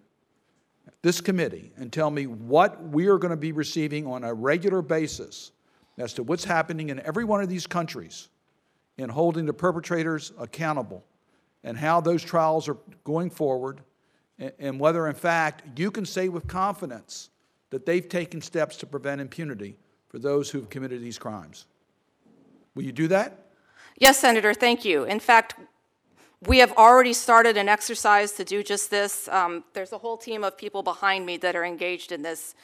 this 1.02 1.20
committee, 1.20 1.70
and 1.76 1.92
tell 1.92 2.10
me 2.10 2.26
what 2.26 2.82
we 2.82 3.06
are 3.06 3.16
going 3.16 3.30
to 3.30 3.36
be 3.36 3.52
receiving 3.52 4.08
on 4.08 4.24
a 4.24 4.34
regular 4.34 4.82
basis 4.82 5.52
as 5.98 6.14
to 6.14 6.24
what's 6.24 6.44
happening 6.44 6.88
in 6.88 6.98
every 7.02 7.22
one 7.22 7.44
of 7.44 7.48
these 7.48 7.68
countries 7.68 8.28
in 8.98 9.08
holding 9.08 9.46
the 9.46 9.54
perpetrators 9.54 10.32
accountable 10.36 11.04
and 11.62 11.76
how 11.76 12.00
those 12.00 12.24
trials 12.24 12.68
are 12.68 12.76
going 13.04 13.30
forward 13.30 13.82
and, 14.58 14.80
whether 14.80 15.06
in 15.06 15.14
fact 15.14 15.78
you 15.78 15.90
can 15.90 16.06
say 16.06 16.28
with 16.28 16.46
confidence 16.46 17.30
that 17.70 17.86
they've 17.86 18.08
taken 18.08 18.40
steps 18.40 18.76
to 18.76 18.86
prevent 18.86 19.20
impunity 19.20 19.76
for 20.08 20.18
those 20.18 20.50
who've 20.50 20.68
committed 20.68 21.00
these 21.02 21.18
crimes. 21.18 21.66
Will 22.74 22.84
you 22.84 22.92
do 22.92 23.08
that? 23.08 23.46
Yes, 23.96 24.18
Senator, 24.18 24.54
thank 24.54 24.84
you. 24.84 25.04
In 25.04 25.20
fact, 25.20 25.54
we 26.46 26.58
have 26.58 26.72
already 26.72 27.12
started 27.12 27.56
an 27.56 27.68
exercise 27.68 28.32
to 28.32 28.44
do 28.44 28.62
just 28.62 28.90
this. 28.90 29.28
Um, 29.28 29.62
there's 29.74 29.92
a 29.92 29.98
whole 29.98 30.16
team 30.16 30.42
of 30.42 30.56
people 30.56 30.82
behind 30.82 31.26
me 31.26 31.36
that 31.36 31.54
are 31.54 31.64
engaged 31.64 32.12
in 32.12 32.22
this 32.22 32.54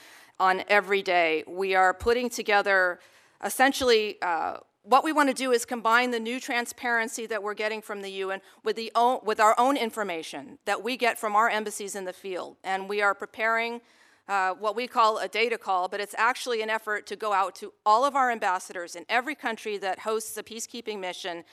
on 0.41 0.64
every 0.68 1.03
day. 1.03 1.45
We 1.47 1.74
are 1.74 1.93
putting 1.93 2.31
together 2.31 3.01
essentially 3.45 4.16
uh, 4.22 4.59
what 4.89 5.03
we 5.05 5.12
want 5.12 5.28
to 5.28 5.34
do 5.34 5.53
is 5.53 5.64
combine 5.64 6.11
the 6.12 6.20
new 6.20 6.39
transparency 6.39 7.26
that 7.26 7.43
we're 7.43 7.55
getting 7.55 7.82
from 7.82 8.03
the 8.03 8.11
UN 8.11 8.41
with, 8.64 8.76
the 8.76 8.93
own, 8.95 9.20
with 9.24 9.41
our 9.41 9.55
own 9.59 9.76
information 9.76 10.59
that 10.64 10.82
we 10.82 10.97
get 10.97 11.18
from 11.18 11.34
our 11.34 11.51
embassies 11.51 11.95
in 11.95 12.05
the 12.05 12.12
field. 12.12 12.57
And 12.62 12.89
we 12.89 13.03
are 13.03 13.14
preparing 13.14 13.80
uh, 14.28 14.55
what 14.55 14.76
we 14.76 14.87
call 14.87 15.18
a 15.18 15.28
data 15.28 15.59
call, 15.59 15.89
but 15.89 16.01
it's 16.01 16.14
actually 16.16 16.62
an 16.62 16.70
effort 16.70 17.07
to 17.07 17.16
go 17.16 17.32
out 17.32 17.55
to 17.57 17.72
all 17.84 18.05
of 18.05 18.16
our 18.16 18.30
ambassadors 18.30 18.97
in 18.97 19.05
every 19.09 19.34
country 19.34 19.76
that 19.78 20.01
hosts 20.01 20.37
a 20.37 20.43
peacekeeping 20.43 21.01
mission 21.01 21.45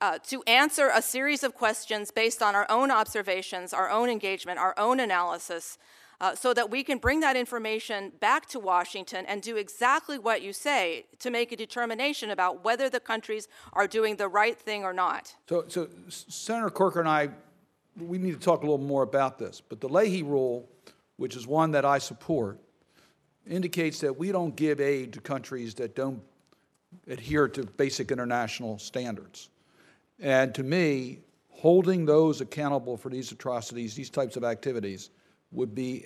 uh, 0.00 0.18
to 0.26 0.42
answer 0.44 0.90
a 0.94 1.02
series 1.02 1.42
of 1.42 1.54
questions 1.54 2.10
based 2.10 2.42
on 2.42 2.54
our 2.54 2.66
own 2.70 2.90
observations, 2.90 3.72
our 3.72 3.90
own 3.90 4.08
engagement, 4.08 4.58
our 4.58 4.74
own 4.78 5.00
analysis, 5.00 5.78
uh, 6.20 6.34
so 6.34 6.52
that 6.52 6.70
we 6.70 6.82
can 6.82 6.98
bring 6.98 7.20
that 7.20 7.36
information 7.36 8.12
back 8.20 8.46
to 8.46 8.58
Washington 8.58 9.24
and 9.26 9.42
do 9.42 9.56
exactly 9.56 10.18
what 10.18 10.42
you 10.42 10.52
say 10.52 11.06
to 11.18 11.30
make 11.30 11.52
a 11.52 11.56
determination 11.56 12.30
about 12.30 12.64
whether 12.64 12.88
the 12.88 13.00
countries 13.00 13.48
are 13.72 13.86
doing 13.86 14.16
the 14.16 14.28
right 14.28 14.58
thing 14.58 14.84
or 14.84 14.92
not. 14.92 15.34
So, 15.48 15.64
so 15.68 15.88
Senator 16.08 16.70
Corker 16.70 17.00
and 17.00 17.08
I, 17.08 17.30
we 17.96 18.18
need 18.18 18.32
to 18.32 18.40
talk 18.40 18.62
a 18.62 18.66
little 18.66 18.78
more 18.78 19.02
about 19.02 19.38
this. 19.38 19.60
But 19.60 19.80
the 19.80 19.88
Leahy 19.88 20.22
rule, 20.22 20.68
which 21.16 21.36
is 21.36 21.46
one 21.46 21.70
that 21.72 21.84
I 21.84 21.98
support, 21.98 22.58
indicates 23.46 24.00
that 24.00 24.16
we 24.16 24.32
don't 24.32 24.54
give 24.56 24.80
aid 24.80 25.12
to 25.14 25.20
countries 25.20 25.74
that 25.74 25.94
don't 25.94 26.20
adhere 27.06 27.48
to 27.48 27.64
basic 27.64 28.10
international 28.10 28.78
standards. 28.78 29.50
And 30.20 30.54
to 30.54 30.62
me, 30.62 31.20
holding 31.50 32.04
those 32.04 32.40
accountable 32.40 32.96
for 32.96 33.08
these 33.08 33.32
atrocities, 33.32 33.94
these 33.94 34.10
types 34.10 34.36
of 34.36 34.44
activities, 34.44 35.10
would 35.52 35.74
be 35.74 36.04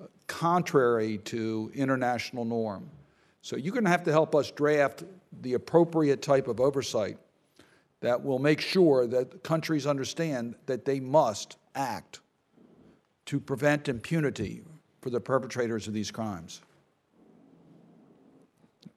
uh, 0.00 0.06
contrary 0.26 1.18
to 1.18 1.70
international 1.74 2.44
norm. 2.44 2.88
So 3.42 3.56
you're 3.56 3.72
going 3.72 3.84
to 3.84 3.90
have 3.90 4.04
to 4.04 4.12
help 4.12 4.34
us 4.34 4.50
draft 4.50 5.04
the 5.40 5.54
appropriate 5.54 6.22
type 6.22 6.48
of 6.48 6.60
oversight 6.60 7.18
that 8.00 8.22
will 8.22 8.38
make 8.38 8.60
sure 8.60 9.06
that 9.06 9.42
countries 9.42 9.86
understand 9.86 10.54
that 10.66 10.84
they 10.84 11.00
must 11.00 11.56
act 11.74 12.20
to 13.26 13.40
prevent 13.40 13.88
impunity 13.88 14.62
for 15.00 15.10
the 15.10 15.20
perpetrators 15.20 15.88
of 15.88 15.94
these 15.94 16.10
crimes. 16.10 16.60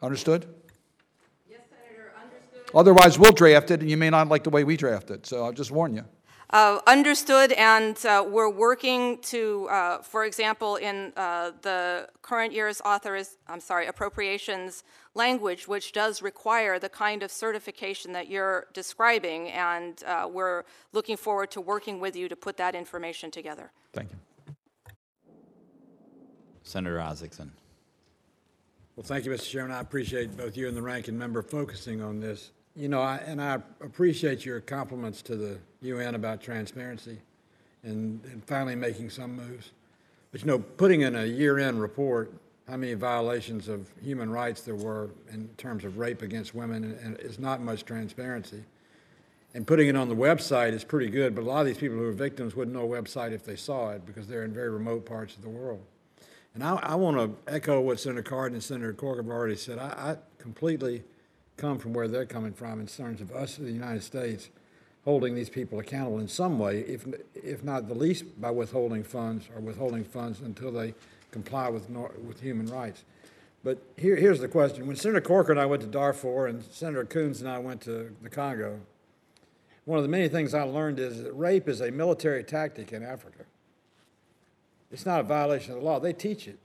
Understood? 0.02 0.46
Yes, 1.50 1.62
Senator, 1.70 2.12
understood 2.22 2.76
Otherwise, 2.76 3.18
we'll 3.18 3.32
draft 3.32 3.72
it, 3.72 3.82
and 3.82 3.90
you 3.90 3.98
may 3.98 4.10
not 4.10 4.28
like 4.28 4.44
the 4.44 4.50
way 4.50 4.64
we 4.64 4.76
draft 4.76 5.10
it, 5.12 5.26
so 5.26 5.44
I'll 5.44 5.54
just 5.54 5.72
warn 5.72 5.96
you. 5.96 6.06
Uh, 6.56 6.80
Understood, 6.88 7.52
and 7.52 8.06
uh, 8.06 8.24
we're 8.26 8.50
working 8.50 9.18
to, 9.18 9.68
uh, 9.70 10.02
for 10.02 10.24
example, 10.24 10.78
in 10.78 11.12
uh, 11.18 11.52
the 11.64 12.08
current 12.22 12.54
year's 12.54 12.80
authoriz, 12.80 13.36
I'm 13.50 13.60
sorry, 13.60 13.88
appropriations 13.88 14.86
language, 15.16 15.68
which 15.68 15.92
does 15.92 16.22
require 16.22 16.80
the 16.80 16.88
kind 16.88 17.24
of 17.24 17.30
certification 17.30 18.14
that 18.14 18.30
you're 18.30 18.68
describing, 18.72 19.50
and 19.50 20.02
uh, 20.08 20.30
we're 20.32 20.64
looking 20.94 21.18
forward 21.18 21.52
to 21.52 21.60
working 21.60 22.00
with 22.00 22.16
you 22.16 22.30
to 22.30 22.38
put 22.38 22.56
that 22.56 22.74
information 22.74 23.32
together. 23.32 23.70
Thank 23.92 24.12
you. 24.12 24.54
Senator 26.64 27.00
Isakson. 27.00 27.50
Well, 28.96 29.04
thank 29.04 29.26
you, 29.26 29.32
Mr. 29.32 29.52
Chairman. 29.52 29.76
I 29.76 29.82
appreciate 29.82 30.38
both 30.38 30.56
you 30.56 30.70
and 30.70 30.78
the 30.78 30.82
ranking 30.82 31.18
member 31.18 31.42
focusing 31.42 32.02
on 32.02 32.22
this. 32.22 32.52
You 32.78 32.88
know, 32.88 33.02
I, 33.02 33.18
and 33.18 33.42
I 33.42 33.56
appreciate 33.82 34.46
your 34.46 34.62
compliments 34.62 35.22
to 35.24 35.36
the 35.36 35.60
UN 35.86 36.16
about 36.16 36.42
transparency 36.42 37.18
and, 37.84 38.24
and 38.26 38.44
finally 38.46 38.76
making 38.76 39.10
some 39.10 39.36
moves. 39.36 39.72
But 40.32 40.42
you 40.42 40.48
know, 40.48 40.60
putting 40.60 41.02
in 41.02 41.16
a 41.16 41.26
year-end 41.26 41.82
report 41.82 42.34
how 42.68 42.78
many 42.78 42.94
violations 42.94 43.68
of 43.68 43.92
human 44.02 44.30
rights 44.30 44.62
there 44.62 44.76
were 44.76 45.12
in 45.32 45.48
terms 45.58 45.86
of 45.86 45.98
rape 45.98 46.22
against 46.22 46.56
women 46.56 46.98
and, 47.04 47.40
not 47.40 47.62
much 47.62 47.86
transparency. 47.86 48.64
And 49.54 49.66
putting 49.66 49.88
it 49.88 49.96
on 49.96 50.10
the 50.10 50.16
website 50.16 50.74
is 50.74 50.84
pretty 50.84 51.10
good, 51.10 51.36
but 51.36 51.44
a 51.44 51.46
lot 51.48 51.62
of 51.62 51.68
these 51.68 51.78
people 51.78 51.98
who 51.98 52.06
are 52.06 52.12
victims 52.12 52.56
wouldn't 52.56 52.76
know 52.76 52.92
a 52.92 53.02
website 53.02 53.32
if 53.32 53.46
they 53.46 53.56
saw 53.56 53.92
it 53.92 54.06
because 54.06 54.28
they're 54.28 54.44
in 54.44 54.54
very 54.54 54.70
remote 54.70 55.06
parts 55.06 55.36
of 55.36 55.44
the 55.44 55.50
world. 55.50 55.82
And 56.56 56.64
I, 56.64 56.76
I 56.76 56.96
want 56.96 57.18
to 57.18 57.54
echo 57.54 57.80
what 57.80 58.00
Senator 58.00 58.24
Cardin 58.24 58.54
and 58.54 58.64
Senator 58.64 58.94
Cork 58.94 59.18
have 59.18 59.30
already 59.30 59.56
said. 59.56 59.78
I, 59.78 59.86
I 59.86 60.18
completely 60.40 61.04
come 61.58 61.78
from 61.78 61.94
where 61.94 62.08
they're 62.08 62.26
coming 62.26 62.54
from 62.54 62.80
in 62.80 62.88
terms 62.88 63.22
of 63.22 63.32
us 63.32 63.60
in 63.60 63.66
the 63.66 63.72
United 63.72 64.04
States 64.04 64.50
holding 65.06 65.36
these 65.36 65.50
people 65.50 65.80
accountable 65.80 66.20
in 66.20 66.28
some 66.28 66.58
way, 66.60 66.80
if, 66.82 67.06
if 67.36 67.64
not 67.64 67.88
the 67.88 67.94
least 67.94 68.42
by 68.42 68.50
withholding 68.50 69.04
funds 69.04 69.48
or 69.56 69.62
withholding 69.62 70.04
funds 70.04 70.42
until 70.42 70.72
they 70.72 70.94
comply 71.32 71.70
with, 71.70 71.90
nor, 71.90 72.12
with 72.28 72.42
human 72.42 72.66
rights. 72.66 73.04
But 73.64 73.78
here, 73.98 74.16
here's 74.16 74.40
the 74.40 74.48
question. 74.48 74.88
When 74.88 74.96
Senator 74.96 75.22
Corker 75.22 75.52
and 75.52 75.62
I 75.62 75.66
went 75.66 75.82
to 75.84 75.88
Darfur 75.88 76.48
and 76.48 76.64
Senator 76.64 77.06
Coons 77.06 77.40
and 77.40 77.50
I 77.50 77.60
went 77.60 77.82
to 77.82 78.16
the 78.22 78.30
Congo, 78.30 78.80
one 79.86 79.98
of 79.98 80.04
the 80.04 80.10
many 80.10 80.28
things 80.28 80.54
I 80.54 80.64
learned 80.64 81.00
is 81.00 81.22
that 81.22 81.32
rape 81.34 81.70
is 81.70 81.82
a 81.82 81.92
military 81.92 82.44
tactic 82.44 82.92
in 82.92 83.04
Africa. 83.04 83.44
It's 84.92 85.06
not 85.06 85.20
a 85.20 85.24
violation 85.24 85.74
of 85.74 85.80
the 85.80 85.86
law. 85.86 86.00
They 86.00 86.14
teach 86.14 86.48
it. 86.48 86.58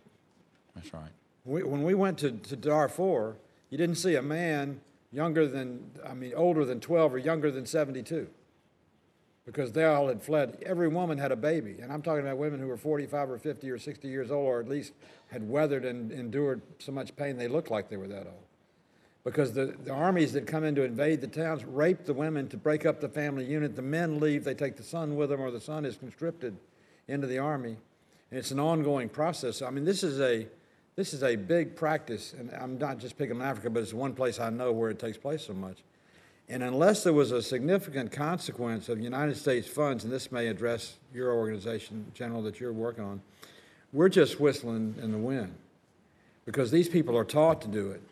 That's 0.74 0.92
right. 0.94 1.10
We, 1.44 1.62
when 1.62 1.82
we 1.82 1.94
went 1.94 2.18
to, 2.18 2.32
to 2.32 2.56
Darfur, 2.56 3.36
you 3.68 3.78
didn't 3.78 3.96
see 3.96 4.14
a 4.14 4.22
man 4.22 4.80
younger 5.12 5.46
than, 5.46 5.90
I 6.06 6.14
mean, 6.14 6.32
older 6.34 6.64
than 6.64 6.80
12 6.80 7.14
or 7.14 7.18
younger 7.18 7.50
than 7.50 7.66
72 7.66 8.28
because 9.44 9.72
they 9.72 9.84
all 9.84 10.08
had 10.08 10.22
fled. 10.22 10.62
Every 10.64 10.88
woman 10.88 11.18
had 11.18 11.32
a 11.32 11.36
baby. 11.36 11.78
And 11.80 11.92
I'm 11.92 12.02
talking 12.02 12.22
about 12.24 12.38
women 12.38 12.60
who 12.60 12.68
were 12.68 12.76
45 12.76 13.30
or 13.30 13.38
50 13.38 13.70
or 13.70 13.78
60 13.78 14.08
years 14.08 14.30
old 14.30 14.46
or 14.46 14.60
at 14.60 14.68
least 14.68 14.92
had 15.28 15.48
weathered 15.48 15.84
and 15.84 16.12
endured 16.12 16.62
so 16.78 16.92
much 16.92 17.16
pain 17.16 17.36
they 17.36 17.48
looked 17.48 17.70
like 17.70 17.88
they 17.88 17.96
were 17.96 18.08
that 18.08 18.26
old. 18.26 18.44
Because 19.24 19.52
the, 19.52 19.76
the 19.84 19.92
armies 19.92 20.32
that 20.32 20.46
come 20.46 20.64
in 20.64 20.74
to 20.76 20.82
invade 20.82 21.20
the 21.20 21.26
towns 21.26 21.64
rape 21.64 22.04
the 22.04 22.14
women 22.14 22.48
to 22.48 22.56
break 22.56 22.86
up 22.86 23.00
the 23.00 23.08
family 23.08 23.44
unit. 23.44 23.76
The 23.76 23.82
men 23.82 24.18
leave, 24.18 24.44
they 24.44 24.54
take 24.54 24.76
the 24.76 24.82
son 24.82 25.16
with 25.16 25.28
them, 25.28 25.40
or 25.40 25.50
the 25.50 25.60
son 25.60 25.84
is 25.84 25.96
conscripted 25.96 26.56
into 27.06 27.26
the 27.26 27.38
army. 27.38 27.76
And 28.30 28.38
it's 28.38 28.50
an 28.50 28.60
ongoing 28.60 29.08
process. 29.08 29.60
I 29.60 29.70
mean, 29.70 29.84
this 29.84 30.02
is 30.02 30.20
a, 30.20 30.46
this 31.00 31.14
is 31.14 31.22
a 31.22 31.34
big 31.34 31.76
practice, 31.76 32.34
and 32.38 32.50
I'm 32.52 32.76
not 32.76 32.98
just 32.98 33.16
picking 33.16 33.36
on 33.36 33.40
Africa, 33.40 33.70
but 33.70 33.82
it's 33.82 33.94
one 33.94 34.12
place 34.12 34.38
I 34.38 34.50
know 34.50 34.70
where 34.70 34.90
it 34.90 34.98
takes 34.98 35.16
place 35.16 35.46
so 35.46 35.54
much. 35.54 35.78
And 36.46 36.62
unless 36.62 37.04
there 37.04 37.14
was 37.14 37.32
a 37.32 37.40
significant 37.40 38.12
consequence 38.12 38.90
of 38.90 39.00
United 39.00 39.38
States 39.38 39.66
funds, 39.66 40.04
and 40.04 40.12
this 40.12 40.30
may 40.30 40.48
address 40.48 40.98
your 41.14 41.32
organization, 41.32 42.12
General, 42.12 42.42
that 42.42 42.60
you're 42.60 42.74
working 42.74 43.02
on, 43.02 43.22
we're 43.94 44.10
just 44.10 44.40
whistling 44.40 44.94
in 45.02 45.10
the 45.10 45.16
wind 45.16 45.54
because 46.44 46.70
these 46.70 46.90
people 46.90 47.16
are 47.16 47.24
taught 47.24 47.62
to 47.62 47.68
do 47.68 47.92
it. 47.92 48.02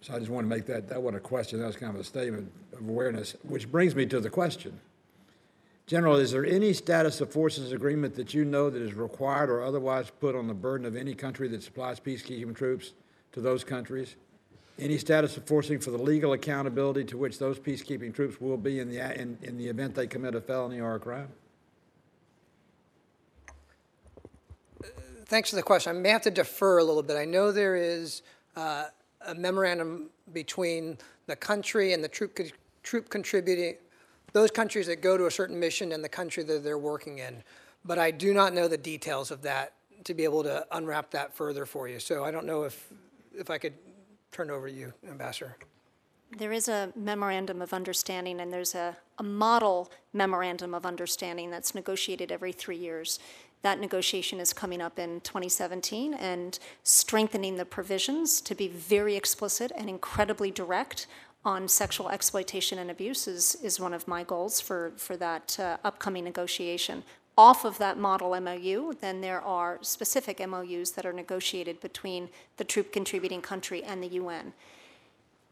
So 0.00 0.14
I 0.14 0.18
just 0.18 0.30
want 0.30 0.46
to 0.46 0.48
make 0.48 0.64
that, 0.64 0.88
that 0.88 1.02
wasn't 1.02 1.18
a 1.18 1.28
question, 1.28 1.60
that 1.60 1.66
was 1.66 1.76
kind 1.76 1.94
of 1.94 2.00
a 2.00 2.04
statement 2.04 2.50
of 2.72 2.88
awareness, 2.88 3.36
which 3.42 3.70
brings 3.70 3.94
me 3.94 4.06
to 4.06 4.18
the 4.18 4.30
question. 4.30 4.80
General, 5.88 6.16
is 6.16 6.32
there 6.32 6.44
any 6.44 6.74
status 6.74 7.22
of 7.22 7.32
forces 7.32 7.72
agreement 7.72 8.14
that 8.16 8.34
you 8.34 8.44
know 8.44 8.68
that 8.68 8.82
is 8.82 8.92
required 8.92 9.48
or 9.48 9.62
otherwise 9.62 10.10
put 10.20 10.36
on 10.36 10.46
the 10.46 10.52
burden 10.52 10.86
of 10.86 10.94
any 10.94 11.14
country 11.14 11.48
that 11.48 11.62
supplies 11.62 11.98
peacekeeping 11.98 12.54
troops 12.54 12.92
to 13.32 13.40
those 13.40 13.64
countries? 13.64 14.16
Any 14.78 14.98
status 14.98 15.38
of 15.38 15.46
forcing 15.46 15.80
for 15.80 15.90
the 15.90 15.96
legal 15.96 16.34
accountability 16.34 17.04
to 17.06 17.16
which 17.16 17.38
those 17.38 17.58
peacekeeping 17.58 18.14
troops 18.14 18.38
will 18.38 18.58
be 18.58 18.80
in 18.80 18.90
the, 18.90 18.98
in, 19.18 19.38
in 19.42 19.56
the 19.56 19.66
event 19.66 19.94
they 19.94 20.06
commit 20.06 20.34
a 20.34 20.42
felony 20.42 20.78
or 20.78 20.94
a 20.94 21.00
crime? 21.00 21.28
Thanks 25.24 25.48
for 25.48 25.56
the 25.56 25.62
question. 25.62 25.96
I 25.96 25.98
may 25.98 26.10
have 26.10 26.22
to 26.22 26.30
defer 26.30 26.78
a 26.78 26.84
little 26.84 27.02
bit. 27.02 27.16
I 27.16 27.24
know 27.24 27.50
there 27.50 27.76
is 27.76 28.20
uh, 28.56 28.84
a 29.26 29.34
memorandum 29.34 30.10
between 30.34 30.98
the 31.26 31.36
country 31.36 31.94
and 31.94 32.04
the 32.04 32.08
troop, 32.08 32.38
troop 32.82 33.08
contributing, 33.08 33.76
those 34.32 34.50
countries 34.50 34.86
that 34.86 35.00
go 35.00 35.16
to 35.16 35.26
a 35.26 35.30
certain 35.30 35.58
mission 35.58 35.92
and 35.92 36.04
the 36.04 36.08
country 36.08 36.42
that 36.44 36.64
they're 36.64 36.78
working 36.78 37.18
in. 37.18 37.42
But 37.84 37.98
I 37.98 38.10
do 38.10 38.34
not 38.34 38.52
know 38.54 38.68
the 38.68 38.76
details 38.76 39.30
of 39.30 39.42
that 39.42 39.72
to 40.04 40.14
be 40.14 40.24
able 40.24 40.42
to 40.44 40.66
unwrap 40.72 41.10
that 41.12 41.34
further 41.34 41.66
for 41.66 41.88
you. 41.88 41.98
So 41.98 42.24
I 42.24 42.30
don't 42.30 42.46
know 42.46 42.64
if, 42.64 42.88
if 43.34 43.50
I 43.50 43.58
could 43.58 43.74
turn 44.32 44.50
over 44.50 44.68
to 44.68 44.74
you, 44.74 44.92
Ambassador. 45.08 45.56
There 46.36 46.52
is 46.52 46.68
a 46.68 46.92
memorandum 46.94 47.62
of 47.62 47.72
understanding, 47.72 48.40
and 48.40 48.52
there's 48.52 48.74
a, 48.74 48.96
a 49.16 49.22
model 49.22 49.90
memorandum 50.12 50.74
of 50.74 50.84
understanding 50.84 51.50
that's 51.50 51.74
negotiated 51.74 52.30
every 52.30 52.52
three 52.52 52.76
years. 52.76 53.18
That 53.62 53.80
negotiation 53.80 54.38
is 54.38 54.52
coming 54.52 54.80
up 54.80 54.98
in 54.98 55.20
2017 55.22 56.14
and 56.14 56.58
strengthening 56.84 57.56
the 57.56 57.64
provisions 57.64 58.40
to 58.42 58.54
be 58.54 58.68
very 58.68 59.16
explicit 59.16 59.72
and 59.74 59.88
incredibly 59.88 60.50
direct 60.50 61.06
on 61.44 61.68
sexual 61.68 62.08
exploitation 62.08 62.78
and 62.78 62.90
abuse 62.90 63.26
is, 63.28 63.56
is 63.62 63.80
one 63.80 63.94
of 63.94 64.08
my 64.08 64.24
goals 64.24 64.60
for, 64.60 64.92
for 64.96 65.16
that 65.16 65.58
uh, 65.58 65.76
upcoming 65.84 66.24
negotiation. 66.24 67.04
Off 67.36 67.64
of 67.64 67.78
that 67.78 67.96
model 67.96 68.38
MOU, 68.40 68.94
then 69.00 69.20
there 69.20 69.40
are 69.40 69.78
specific 69.80 70.46
MOUs 70.46 70.90
that 70.92 71.06
are 71.06 71.12
negotiated 71.12 71.80
between 71.80 72.28
the 72.56 72.64
troop 72.64 72.92
contributing 72.92 73.40
country 73.40 73.82
and 73.84 74.02
the 74.02 74.08
UN. 74.08 74.52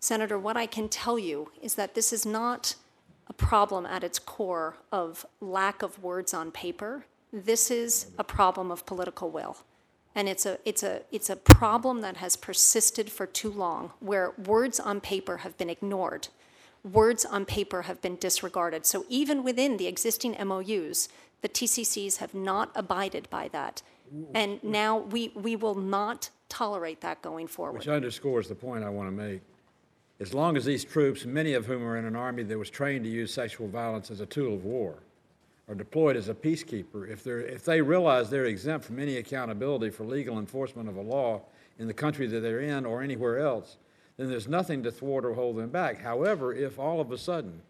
Senator, 0.01 0.39
what 0.39 0.57
I 0.57 0.67
can 0.67 0.89
tell 0.89 1.19
you 1.19 1.51
is 1.63 1.77
that 1.77 1.95
this 1.95 2.13
is 2.13 2.27
not 2.27 2.75
a 3.29 3.33
problem 3.33 3.87
at 3.87 4.05
its 4.05 4.19
core 4.19 4.77
of 4.93 5.25
lack 5.41 5.83
of 5.83 6.03
words 6.03 6.35
on 6.35 6.51
paper. 6.51 7.07
This 7.33 7.71
is 7.71 8.07
a 8.19 8.25
problem 8.25 8.71
of 8.71 8.87
political 8.87 9.31
will. 9.31 9.57
And 10.17 10.31
it's 10.31 10.47
a, 10.47 10.59
it's 10.65 10.83
a, 10.83 11.03
it's 11.13 11.29
a 11.29 11.37
problem 11.37 12.01
that 12.01 12.17
has 12.17 12.37
persisted 12.37 13.11
for 13.11 13.27
too 13.27 13.53
long, 13.53 13.93
where 14.01 14.33
words 14.47 14.81
on 14.81 15.01
paper 15.01 15.39
have 15.39 15.57
been 15.59 15.69
ignored. 15.69 16.29
Words 16.83 17.27
on 17.27 17.45
paper 17.45 17.83
have 17.83 18.01
been 18.01 18.17
disregarded. 18.17 18.87
So 18.87 19.05
even 19.11 19.45
within 19.45 19.77
the 19.77 19.87
existing 19.87 20.35
MOUs, 20.43 21.11
the 21.43 21.49
TCCs 21.49 22.17
have 22.17 22.33
not 22.33 22.71
abided 22.75 23.29
by 23.29 23.49
that. 23.49 23.83
And 24.35 24.63
now 24.63 24.97
we, 24.97 25.33
we 25.35 25.55
will 25.55 25.75
not 25.75 26.31
tolerate 26.49 27.01
that 27.03 27.21
going 27.23 27.47
forward. 27.47 27.79
Which 27.79 27.89
underscores 27.89 28.49
the 28.49 28.55
point 28.55 28.85
I 28.85 28.89
want 28.89 29.09
to 29.09 29.13
make. 29.13 29.43
As 30.19 30.33
long 30.33 30.57
as 30.57 30.65
these 30.65 30.85
troops, 30.85 31.27
many 31.27 31.53
of 31.53 31.67
whom 31.67 31.83
are 31.85 31.99
in 31.99 32.07
an 32.07 32.17
army 32.17 32.43
that 32.45 32.59
was 32.59 32.71
trained 32.71 33.05
to 33.05 33.11
use 33.11 33.35
sexual 33.35 33.69
violence 33.69 34.11
as 34.11 34.21
a 34.21 34.27
tool 34.27 34.55
of 34.55 34.65
war, 34.65 35.03
are 35.69 35.75
deployed 35.75 36.17
as 36.17 36.29
a 36.29 36.35
peacekeeper, 36.35 37.11
if, 37.11 37.27
if 37.27 37.65
they 37.65 37.81
realize 37.81 38.31
they're 38.31 38.45
exempt 38.45 38.85
from 38.85 38.99
any 38.99 39.17
accountability 39.17 39.91
for 39.91 40.05
legal 40.05 40.39
enforcement 40.39 40.89
of 40.89 40.97
a 40.97 41.01
law 41.01 41.43
in 41.79 41.87
the 41.87 41.95
country 41.95 42.27
that 42.27 42.41
they're 42.41 42.61
in 42.61 42.87
or 42.87 43.03
anywhere 43.03 43.39
else, 43.39 43.77
then 44.17 44.31
there's 44.31 44.49
nothing 44.49 44.83
to 44.83 44.91
thwart 44.91 45.25
or 45.25 45.35
hold 45.35 45.57
them 45.57 45.71
back. 45.71 46.01
However, 46.01 46.55
if 46.55 46.79
all 46.79 47.01
of 47.01 47.11
a 47.11 47.19
sudden, 47.19 47.61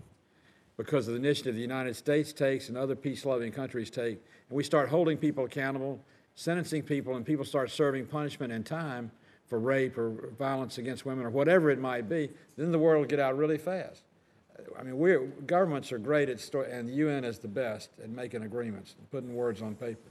because 0.77 1.09
of 1.09 1.15
the 1.15 1.21
initiative 1.21 1.55
the 1.55 1.61
United 1.61 1.97
States 1.97 2.33
takes 2.33 2.69
and 2.69 2.77
other 2.77 2.95
peace-loving 2.95 3.51
countries 3.51 3.91
take, 3.91 4.23
and 4.49 4.57
we 4.57 4.63
start 4.63 4.91
holding 4.91 5.17
people 5.17 5.45
accountable, 5.45 5.99
sentencing 6.35 6.83
people, 6.83 7.17
and 7.17 7.25
people 7.25 7.47
start 7.47 7.71
serving 7.71 8.07
punishment 8.07 8.53
and 8.53 8.67
time 8.67 9.11
for 9.47 9.59
rape 9.59 9.97
or 9.97 10.31
violence 10.39 10.77
against 10.77 11.07
women 11.07 11.25
or 11.25 11.31
whatever 11.31 11.71
it 11.71 11.79
might 11.79 12.09
be, 12.09 12.29
then 12.57 12.73
the 12.73 12.79
word 12.79 12.99
will 12.99 13.07
get 13.07 13.21
out 13.21 13.37
really 13.39 13.59
fast. 13.59 14.03
I 14.79 14.83
mean, 14.83 14.99
we're, 14.99 15.27
governments 15.47 15.93
are 15.93 15.99
great 15.99 16.29
at, 16.29 16.41
sto- 16.41 16.63
and 16.63 16.89
the 16.89 16.95
UN 16.95 17.25
is 17.25 17.39
the 17.39 17.49
best 17.49 17.91
at 18.03 18.11
making 18.11 18.43
agreements, 18.43 18.95
putting 19.11 19.35
words 19.35 19.63
on 19.63 19.75
paper, 19.75 20.11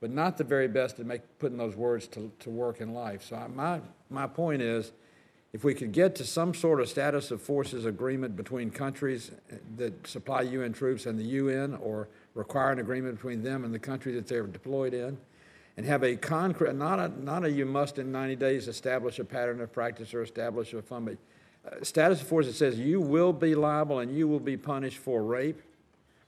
but 0.00 0.10
not 0.10 0.36
the 0.36 0.44
very 0.44 0.68
best 0.68 0.98
at 1.00 1.06
make, 1.06 1.22
putting 1.38 1.58
those 1.58 1.76
words 1.76 2.06
to, 2.08 2.30
to 2.40 2.50
work 2.50 2.80
in 2.80 2.92
life. 2.92 3.22
So 3.24 3.36
I, 3.36 3.46
my, 3.48 3.80
my 4.10 4.26
point 4.26 4.62
is, 4.62 4.92
if 5.52 5.64
we 5.64 5.74
could 5.74 5.92
get 5.92 6.14
to 6.16 6.24
some 6.24 6.54
sort 6.54 6.80
of 6.80 6.88
status 6.88 7.30
of 7.30 7.42
forces 7.42 7.84
agreement 7.84 8.36
between 8.36 8.70
countries 8.70 9.30
eh, 9.50 9.56
that 9.76 10.06
supply 10.06 10.42
UN 10.42 10.72
troops 10.72 11.06
and 11.06 11.18
the 11.18 11.24
UN, 11.24 11.74
or 11.74 12.08
require 12.34 12.72
an 12.72 12.78
agreement 12.78 13.16
between 13.16 13.42
them 13.42 13.64
and 13.64 13.74
the 13.74 13.78
country 13.78 14.12
that 14.14 14.26
they're 14.26 14.46
deployed 14.46 14.94
in, 14.94 15.18
and 15.76 15.86
have 15.86 16.02
a 16.02 16.16
concrete, 16.16 16.74
not 16.74 16.98
a, 16.98 17.08
not 17.22 17.44
a 17.44 17.50
you 17.50 17.66
must 17.66 17.98
in 17.98 18.10
90 18.12 18.36
days 18.36 18.68
establish 18.68 19.18
a 19.18 19.24
pattern 19.24 19.60
of 19.60 19.72
practice 19.72 20.14
or 20.14 20.22
establish 20.22 20.72
a 20.72 20.82
fund, 20.82 21.16
uh, 21.64 21.82
status 21.82 22.20
force 22.20 22.46
that 22.46 22.54
says 22.54 22.78
you 22.78 23.00
will 23.00 23.32
be 23.32 23.54
liable 23.54 24.00
and 24.00 24.16
you 24.16 24.26
will 24.26 24.40
be 24.40 24.56
punished 24.56 24.98
for 24.98 25.22
rape, 25.22 25.62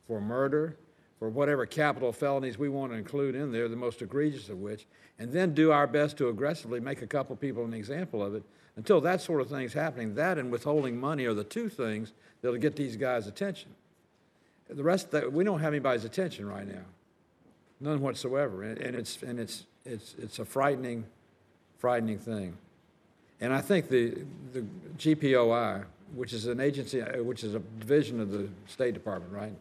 for 0.06 0.20
murder, 0.20 0.76
for 1.18 1.28
whatever 1.28 1.66
capital 1.66 2.12
felonies 2.12 2.58
we 2.58 2.68
want 2.68 2.92
to 2.92 2.98
include 2.98 3.34
in 3.34 3.50
there, 3.50 3.68
the 3.68 3.76
most 3.76 4.02
egregious 4.02 4.48
of 4.48 4.60
which, 4.60 4.86
and 5.18 5.32
then 5.32 5.54
do 5.54 5.72
our 5.72 5.86
best 5.86 6.16
to 6.18 6.28
aggressively 6.28 6.80
make 6.80 7.02
a 7.02 7.06
couple 7.06 7.34
people 7.36 7.64
an 7.64 7.74
example 7.74 8.22
of 8.22 8.34
it. 8.34 8.42
Until 8.76 9.00
that 9.02 9.20
sort 9.20 9.40
of 9.40 9.48
thing's 9.48 9.72
happening, 9.72 10.14
that 10.16 10.36
and 10.36 10.50
withholding 10.50 10.98
money 10.98 11.24
are 11.26 11.34
the 11.34 11.44
two 11.44 11.68
things 11.68 12.12
that'll 12.42 12.58
get 12.58 12.76
these 12.76 12.96
guys' 12.96 13.26
attention. 13.26 13.70
The 14.68 14.82
rest, 14.82 15.10
that, 15.12 15.32
we 15.32 15.44
don't 15.44 15.60
have 15.60 15.72
anybody's 15.72 16.04
attention 16.04 16.48
right 16.48 16.66
now, 16.66 16.82
none 17.80 18.00
whatsoever, 18.00 18.62
and, 18.62 18.78
and 18.78 18.96
it's 18.96 19.22
and 19.22 19.38
it's 19.38 19.66
it's 19.84 20.14
it's 20.18 20.38
a 20.38 20.44
frightening, 20.44 21.04
frightening 21.78 22.18
thing. 22.18 22.56
And 23.40 23.52
I 23.52 23.60
think 23.60 23.88
the 23.88 24.24
the 24.52 24.64
GPOI, 24.96 25.84
which 26.14 26.32
is 26.32 26.46
an 26.46 26.60
agency, 26.60 27.02
uh, 27.02 27.22
which 27.22 27.44
is 27.44 27.54
a 27.54 27.58
division 27.58 28.20
of 28.20 28.30
the 28.30 28.48
State 28.66 28.94
Department, 28.94 29.32
right? 29.32 29.52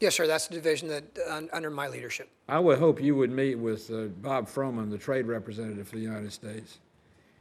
Yes, 0.00 0.16
sir, 0.16 0.26
that's 0.26 0.48
the 0.48 0.54
division 0.54 0.88
that, 0.88 1.04
uh, 1.28 1.42
under 1.52 1.70
my 1.70 1.86
leadership. 1.86 2.28
I 2.48 2.58
would 2.58 2.80
hope 2.80 3.00
you 3.00 3.14
would 3.14 3.30
meet 3.30 3.54
with 3.54 3.88
uh, 3.88 4.06
Bob 4.20 4.48
Froman, 4.48 4.90
the 4.90 4.98
trade 4.98 5.26
representative 5.26 5.86
for 5.86 5.94
the 5.94 6.02
United 6.02 6.32
States, 6.32 6.78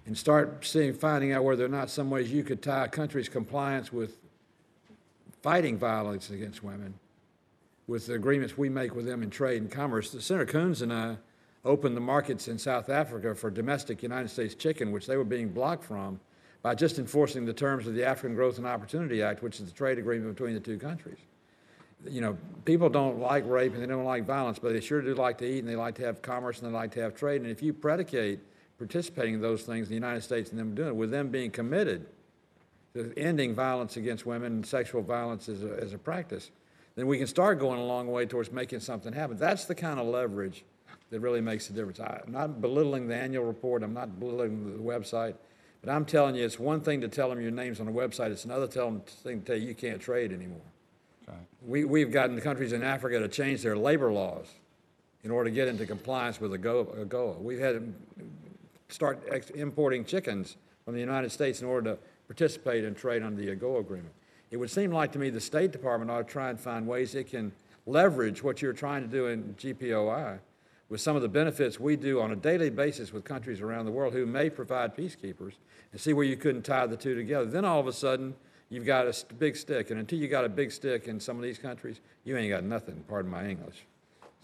and 0.05 0.15
start 0.15 0.63
seeing, 0.63 0.93
finding 0.93 1.31
out 1.31 1.43
whether 1.43 1.65
or 1.65 1.69
not 1.69 1.89
some 1.89 2.11
ways 2.11 2.31
you 2.31 2.43
could 2.43 2.61
tie 2.61 2.85
a 2.85 2.87
country's 2.87 3.29
compliance 3.29 3.91
with 3.91 4.17
fighting 5.41 5.75
violence 5.75 6.29
against 6.29 6.63
women 6.63 6.93
with 7.87 8.05
the 8.05 8.13
agreements 8.13 8.57
we 8.57 8.69
make 8.69 8.93
with 8.93 9.05
them 9.05 9.23
in 9.23 9.29
trade 9.29 9.61
and 9.61 9.71
commerce. 9.71 10.11
The 10.11 10.21
Senator 10.21 10.45
Coons 10.45 10.83
and 10.83 10.93
I 10.93 11.17
opened 11.63 11.95
the 11.95 12.01
markets 12.01 12.47
in 12.47 12.57
South 12.57 12.89
Africa 12.89 13.35
for 13.35 13.49
domestic 13.49 14.01
United 14.03 14.29
States 14.29 14.55
chicken, 14.55 14.91
which 14.91 15.05
they 15.05 15.17
were 15.17 15.23
being 15.23 15.49
blocked 15.49 15.83
from, 15.83 16.19
by 16.61 16.75
just 16.75 16.99
enforcing 16.99 17.45
the 17.45 17.53
terms 17.53 17.87
of 17.87 17.95
the 17.95 18.03
African 18.03 18.35
Growth 18.35 18.57
and 18.57 18.67
Opportunity 18.67 19.21
Act, 19.21 19.41
which 19.41 19.59
is 19.59 19.67
the 19.67 19.71
trade 19.71 19.97
agreement 19.97 20.35
between 20.35 20.53
the 20.53 20.59
two 20.59 20.77
countries 20.77 21.17
you 22.09 22.21
know, 22.21 22.37
people 22.65 22.89
don't 22.89 23.19
like 23.19 23.47
rape 23.47 23.73
and 23.73 23.81
they 23.81 23.87
don't 23.87 24.05
like 24.05 24.25
violence, 24.25 24.59
but 24.59 24.73
they 24.73 24.79
sure 24.79 25.01
do 25.01 25.13
like 25.13 25.37
to 25.39 25.45
eat 25.45 25.59
and 25.59 25.67
they 25.67 25.75
like 25.75 25.95
to 25.95 26.03
have 26.03 26.21
commerce 26.21 26.59
and 26.61 26.69
they 26.69 26.73
like 26.73 26.91
to 26.91 27.01
have 27.01 27.15
trade. 27.15 27.41
And 27.41 27.49
if 27.49 27.61
you 27.61 27.73
predicate 27.73 28.39
participating 28.77 29.35
in 29.35 29.41
those 29.41 29.63
things 29.63 29.87
in 29.87 29.89
the 29.89 29.95
United 29.95 30.21
States 30.21 30.49
and 30.49 30.59
them 30.59 30.73
doing 30.73 30.89
it, 30.89 30.95
with 30.95 31.11
them 31.11 31.29
being 31.29 31.51
committed 31.51 32.07
to 32.95 33.13
ending 33.15 33.53
violence 33.53 33.97
against 33.97 34.25
women 34.25 34.53
and 34.53 34.65
sexual 34.65 35.01
violence 35.01 35.47
as 35.47 35.63
a, 35.63 35.77
as 35.79 35.93
a 35.93 35.97
practice, 35.97 36.49
then 36.95 37.07
we 37.07 37.17
can 37.17 37.27
start 37.27 37.59
going 37.59 37.79
a 37.79 37.83
long 37.83 38.07
way 38.07 38.25
towards 38.25 38.51
making 38.51 38.79
something 38.79 39.13
happen. 39.13 39.37
That's 39.37 39.65
the 39.65 39.75
kind 39.75 39.99
of 39.99 40.07
leverage 40.07 40.65
that 41.11 41.19
really 41.19 41.41
makes 41.41 41.69
a 41.69 41.73
difference. 41.73 41.99
I, 41.99 42.21
I'm 42.25 42.31
not 42.31 42.61
belittling 42.61 43.07
the 43.07 43.15
annual 43.15 43.45
report, 43.45 43.83
I'm 43.83 43.93
not 43.93 44.19
belittling 44.19 44.77
the 44.77 44.83
website, 44.83 45.35
but 45.81 45.91
I'm 45.91 46.05
telling 46.05 46.35
you, 46.35 46.43
it's 46.43 46.57
one 46.57 46.81
thing 46.81 47.01
to 47.01 47.07
tell 47.07 47.29
them 47.29 47.39
your 47.41 47.51
name's 47.51 47.79
on 47.79 47.87
a 47.87 47.91
website, 47.91 48.31
it's 48.31 48.45
another 48.45 48.67
tell 48.67 48.85
them, 48.85 49.01
thing 49.01 49.41
to 49.41 49.45
tell 49.45 49.55
you 49.57 49.67
you 49.67 49.75
can't 49.75 50.01
trade 50.01 50.31
anymore. 50.31 50.61
We, 51.63 51.85
we've 51.85 52.11
gotten 52.11 52.35
the 52.35 52.41
countries 52.41 52.73
in 52.73 52.81
Africa 52.81 53.19
to 53.19 53.27
change 53.27 53.61
their 53.61 53.77
labor 53.77 54.11
laws 54.11 54.47
in 55.23 55.29
order 55.29 55.49
to 55.49 55.55
get 55.55 55.67
into 55.67 55.85
compliance 55.85 56.41
with 56.41 56.51
AGOA. 56.51 57.01
Uh, 57.01 57.05
AGOA. 57.05 57.39
We've 57.39 57.59
had 57.59 57.75
to 57.75 58.23
start 58.89 59.21
ex- 59.29 59.51
importing 59.51 60.03
chickens 60.03 60.57
from 60.83 60.95
the 60.95 60.99
United 60.99 61.31
States 61.31 61.61
in 61.61 61.67
order 61.67 61.91
to 61.91 61.99
participate 62.27 62.83
in 62.83 62.95
trade 62.95 63.21
under 63.21 63.39
the 63.39 63.55
AGOA 63.55 63.79
agreement. 63.79 64.13
It 64.49 64.57
would 64.57 64.71
seem 64.71 64.91
like 64.91 65.11
to 65.13 65.19
me 65.19 65.29
the 65.29 65.39
State 65.39 65.71
Department 65.71 66.09
ought 66.09 66.27
to 66.27 66.33
try 66.33 66.49
and 66.49 66.59
find 66.59 66.87
ways 66.87 67.13
it 67.15 67.29
can 67.29 67.51
leverage 67.85 68.43
what 68.43 68.61
you're 68.61 68.73
trying 68.73 69.03
to 69.03 69.07
do 69.07 69.27
in 69.27 69.53
GPOI 69.59 70.39
with 70.91 70.99
some 70.99 71.15
of 71.15 71.21
the 71.21 71.29
benefits 71.29 71.79
we 71.79 71.95
do 71.95 72.19
on 72.19 72.31
a 72.31 72.35
daily 72.35 72.69
basis 72.69 73.13
with 73.13 73.23
countries 73.23 73.61
around 73.61 73.85
the 73.85 73.91
world 73.91 74.11
who 74.11 74.25
may 74.25 74.49
provide 74.49 74.93
peacekeepers 74.93 75.53
and 75.93 76.01
see 76.01 76.11
where 76.11 76.25
you 76.25 76.35
couldn't 76.35 76.63
tie 76.63 76.85
the 76.85 76.97
two 76.97 77.15
together. 77.15 77.45
Then 77.45 77.63
all 77.63 77.79
of 77.79 77.87
a 77.87 77.93
sudden, 77.93 78.35
you've 78.69 78.85
got 78.85 79.07
a 79.07 79.33
big 79.35 79.55
stick, 79.55 79.89
and 79.89 80.01
until 80.01 80.19
you 80.19 80.27
got 80.27 80.43
a 80.43 80.49
big 80.49 80.69
stick 80.69 81.07
in 81.07 81.17
some 81.17 81.37
of 81.37 81.43
these 81.43 81.57
countries, 81.57 82.01
you 82.25 82.35
ain't 82.35 82.49
got 82.49 82.65
nothing, 82.65 83.05
pardon 83.07 83.31
my 83.31 83.47
English. 83.47 83.85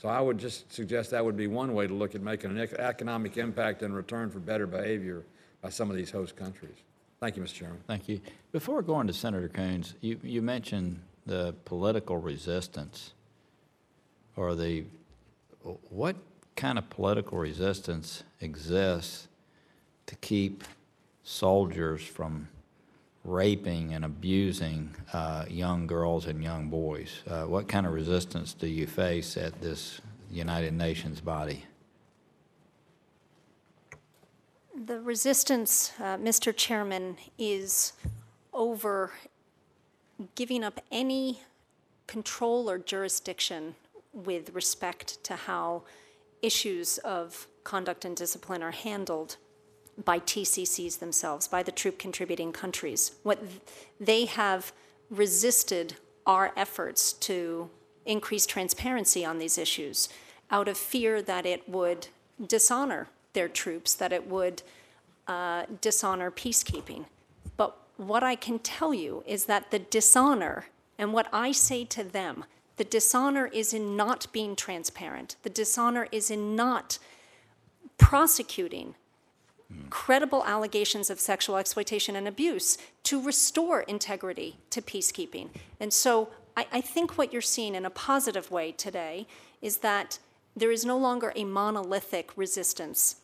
So 0.01 0.07
I 0.07 0.21
would 0.21 0.37
just 0.37 0.71
suggest 0.71 1.11
that 1.11 1.25
would 1.25 1.35
be 1.35 1.47
one 1.47 1.73
way 1.73 1.85
to 1.85 1.93
look 1.93 2.15
at 2.15 2.21
making 2.21 2.57
an 2.57 2.69
economic 2.79 3.35
impact 3.35 3.83
in 3.83 3.91
return 3.91 4.29
for 4.29 4.39
better 4.39 4.65
behavior 4.65 5.23
by 5.61 5.67
some 5.67 5.89
of 5.89 5.97
these 5.97 6.11
host 6.11 6.37
countries. 6.37 6.77
Thank 7.19 7.35
you, 7.35 7.43
Mr. 7.43 7.55
Chairman. 7.55 7.79
Thank 7.87 8.07
you. 8.07 8.21
Before 8.53 8.81
going 8.81 9.07
to 9.07 9.13
Senator 9.13 9.49
Coons, 9.49 9.95
you, 9.99 10.17
you 10.23 10.41
mentioned 10.41 11.01
the 11.25 11.55
political 11.65 12.15
resistance 12.15 13.11
or 14.37 14.55
the, 14.55 14.85
what 15.89 16.15
kind 16.57 16.77
of 16.77 16.89
political 16.89 17.37
resistance 17.37 18.23
exists 18.41 19.27
to 20.07 20.15
keep 20.17 20.63
soldiers 21.23 22.01
from 22.01 22.49
raping 23.23 23.93
and 23.93 24.03
abusing 24.03 24.95
uh, 25.13 25.45
young 25.47 25.87
girls 25.87 26.25
and 26.25 26.43
young 26.43 26.69
boys? 26.69 27.21
Uh, 27.29 27.43
What 27.43 27.67
kind 27.67 27.85
of 27.85 27.93
resistance 27.93 28.53
do 28.53 28.67
you 28.67 28.87
face 28.87 29.37
at 29.37 29.61
this 29.61 30.01
United 30.31 30.73
Nations 30.73 31.21
body? 31.21 31.63
The 34.85 34.99
resistance, 34.99 35.91
uh, 35.99 36.17
Mr. 36.17 36.55
Chairman, 36.55 37.17
is 37.37 37.93
over 38.53 39.11
giving 40.35 40.63
up 40.63 40.81
any 40.91 41.41
control 42.07 42.69
or 42.69 42.77
jurisdiction 42.77 43.75
with 44.13 44.53
respect 44.53 45.23
to 45.25 45.35
how 45.35 45.83
issues 46.41 46.97
of 46.99 47.47
conduct 47.63 48.05
and 48.05 48.15
discipline 48.15 48.63
are 48.63 48.71
handled 48.71 49.37
by 50.03 50.19
TCCs 50.19 50.99
themselves, 50.99 51.47
by 51.47 51.63
the 51.63 51.71
troop 51.71 51.97
contributing 51.97 52.51
countries. 52.51 53.11
What 53.23 53.43
they 53.99 54.25
have 54.25 54.71
resisted 55.09 55.95
our 56.25 56.51
efforts 56.55 57.13
to 57.13 57.69
increase 58.05 58.45
transparency 58.45 59.25
on 59.25 59.39
these 59.39 59.57
issues 59.57 60.09
out 60.51 60.67
of 60.67 60.77
fear 60.77 61.21
that 61.21 61.45
it 61.45 61.67
would 61.67 62.07
dishonor 62.45 63.07
their 63.33 63.47
troops, 63.47 63.93
that 63.95 64.13
it 64.13 64.27
would 64.27 64.61
uh, 65.27 65.65
dishonor 65.81 66.31
peacekeeping. 66.31 67.05
But 67.57 67.77
what 67.97 68.23
I 68.23 68.35
can 68.35 68.59
tell 68.59 68.93
you 68.93 69.23
is 69.25 69.45
that 69.45 69.71
the 69.71 69.79
dishonor, 69.79 70.67
and 70.97 71.11
what 71.11 71.27
I 71.33 71.51
say 71.51 71.83
to 71.85 72.03
them, 72.03 72.45
the 72.77 72.83
dishonor 72.83 73.47
is 73.47 73.73
in 73.73 73.95
not 73.95 74.31
being 74.31 74.55
transparent. 74.55 75.35
The 75.43 75.49
dishonor 75.49 76.07
is 76.11 76.31
in 76.31 76.55
not 76.55 76.99
prosecuting 77.97 78.95
credible 79.89 80.43
allegations 80.45 81.09
of 81.09 81.19
sexual 81.19 81.57
exploitation 81.57 82.15
and 82.15 82.27
abuse 82.27 82.77
to 83.03 83.21
restore 83.21 83.81
integrity 83.81 84.57
to 84.69 84.81
peacekeeping. 84.81 85.49
And 85.79 85.91
so 85.91 86.29
I, 86.55 86.67
I 86.71 86.81
think 86.81 87.17
what 87.17 87.33
you're 87.33 87.41
seeing 87.41 87.75
in 87.75 87.85
a 87.85 87.89
positive 87.89 88.49
way 88.49 88.71
today 88.71 89.27
is 89.61 89.77
that 89.77 90.19
there 90.55 90.71
is 90.71 90.85
no 90.85 90.97
longer 90.97 91.33
a 91.35 91.43
monolithic 91.43 92.31
resistance 92.37 93.17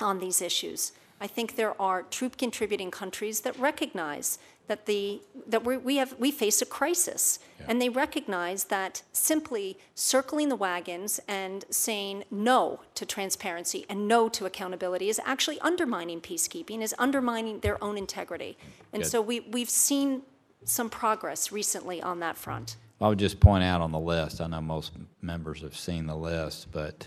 on 0.00 0.18
these 0.18 0.42
issues. 0.42 0.92
I 1.20 1.26
think 1.26 1.56
there 1.56 1.80
are 1.80 2.02
troop 2.02 2.36
contributing 2.36 2.90
countries 2.90 3.40
that 3.40 3.58
recognize 3.58 4.38
that 4.68 4.86
the 4.86 5.20
that 5.46 5.64
we 5.64 5.76
we 5.76 5.96
have 5.96 6.14
we 6.18 6.30
face 6.30 6.62
a 6.62 6.66
crisis, 6.66 7.40
and 7.66 7.82
they 7.82 7.88
recognize 7.88 8.64
that 8.64 9.02
simply 9.12 9.78
circling 9.94 10.50
the 10.50 10.56
wagons 10.56 11.20
and 11.26 11.64
saying 11.70 12.24
no 12.30 12.80
to 12.94 13.04
transparency 13.04 13.84
and 13.88 14.06
no 14.06 14.28
to 14.28 14.46
accountability 14.46 15.08
is 15.08 15.20
actually 15.24 15.58
undermining 15.60 16.20
peacekeeping, 16.20 16.82
is 16.82 16.94
undermining 16.98 17.60
their 17.60 17.82
own 17.82 17.98
integrity, 17.98 18.56
and 18.92 19.02
Good. 19.02 19.10
so 19.10 19.20
we 19.20 19.40
we've 19.40 19.70
seen 19.70 20.22
some 20.64 20.90
progress 20.90 21.50
recently 21.50 22.00
on 22.02 22.20
that 22.20 22.36
front. 22.36 22.76
I 23.00 23.08
would 23.08 23.18
just 23.18 23.40
point 23.40 23.64
out 23.64 23.80
on 23.80 23.92
the 23.92 24.00
list, 24.00 24.40
I 24.40 24.48
know 24.48 24.60
most 24.60 24.92
members 25.22 25.62
have 25.62 25.76
seen 25.76 26.06
the 26.06 26.16
list, 26.16 26.72
but 26.72 27.06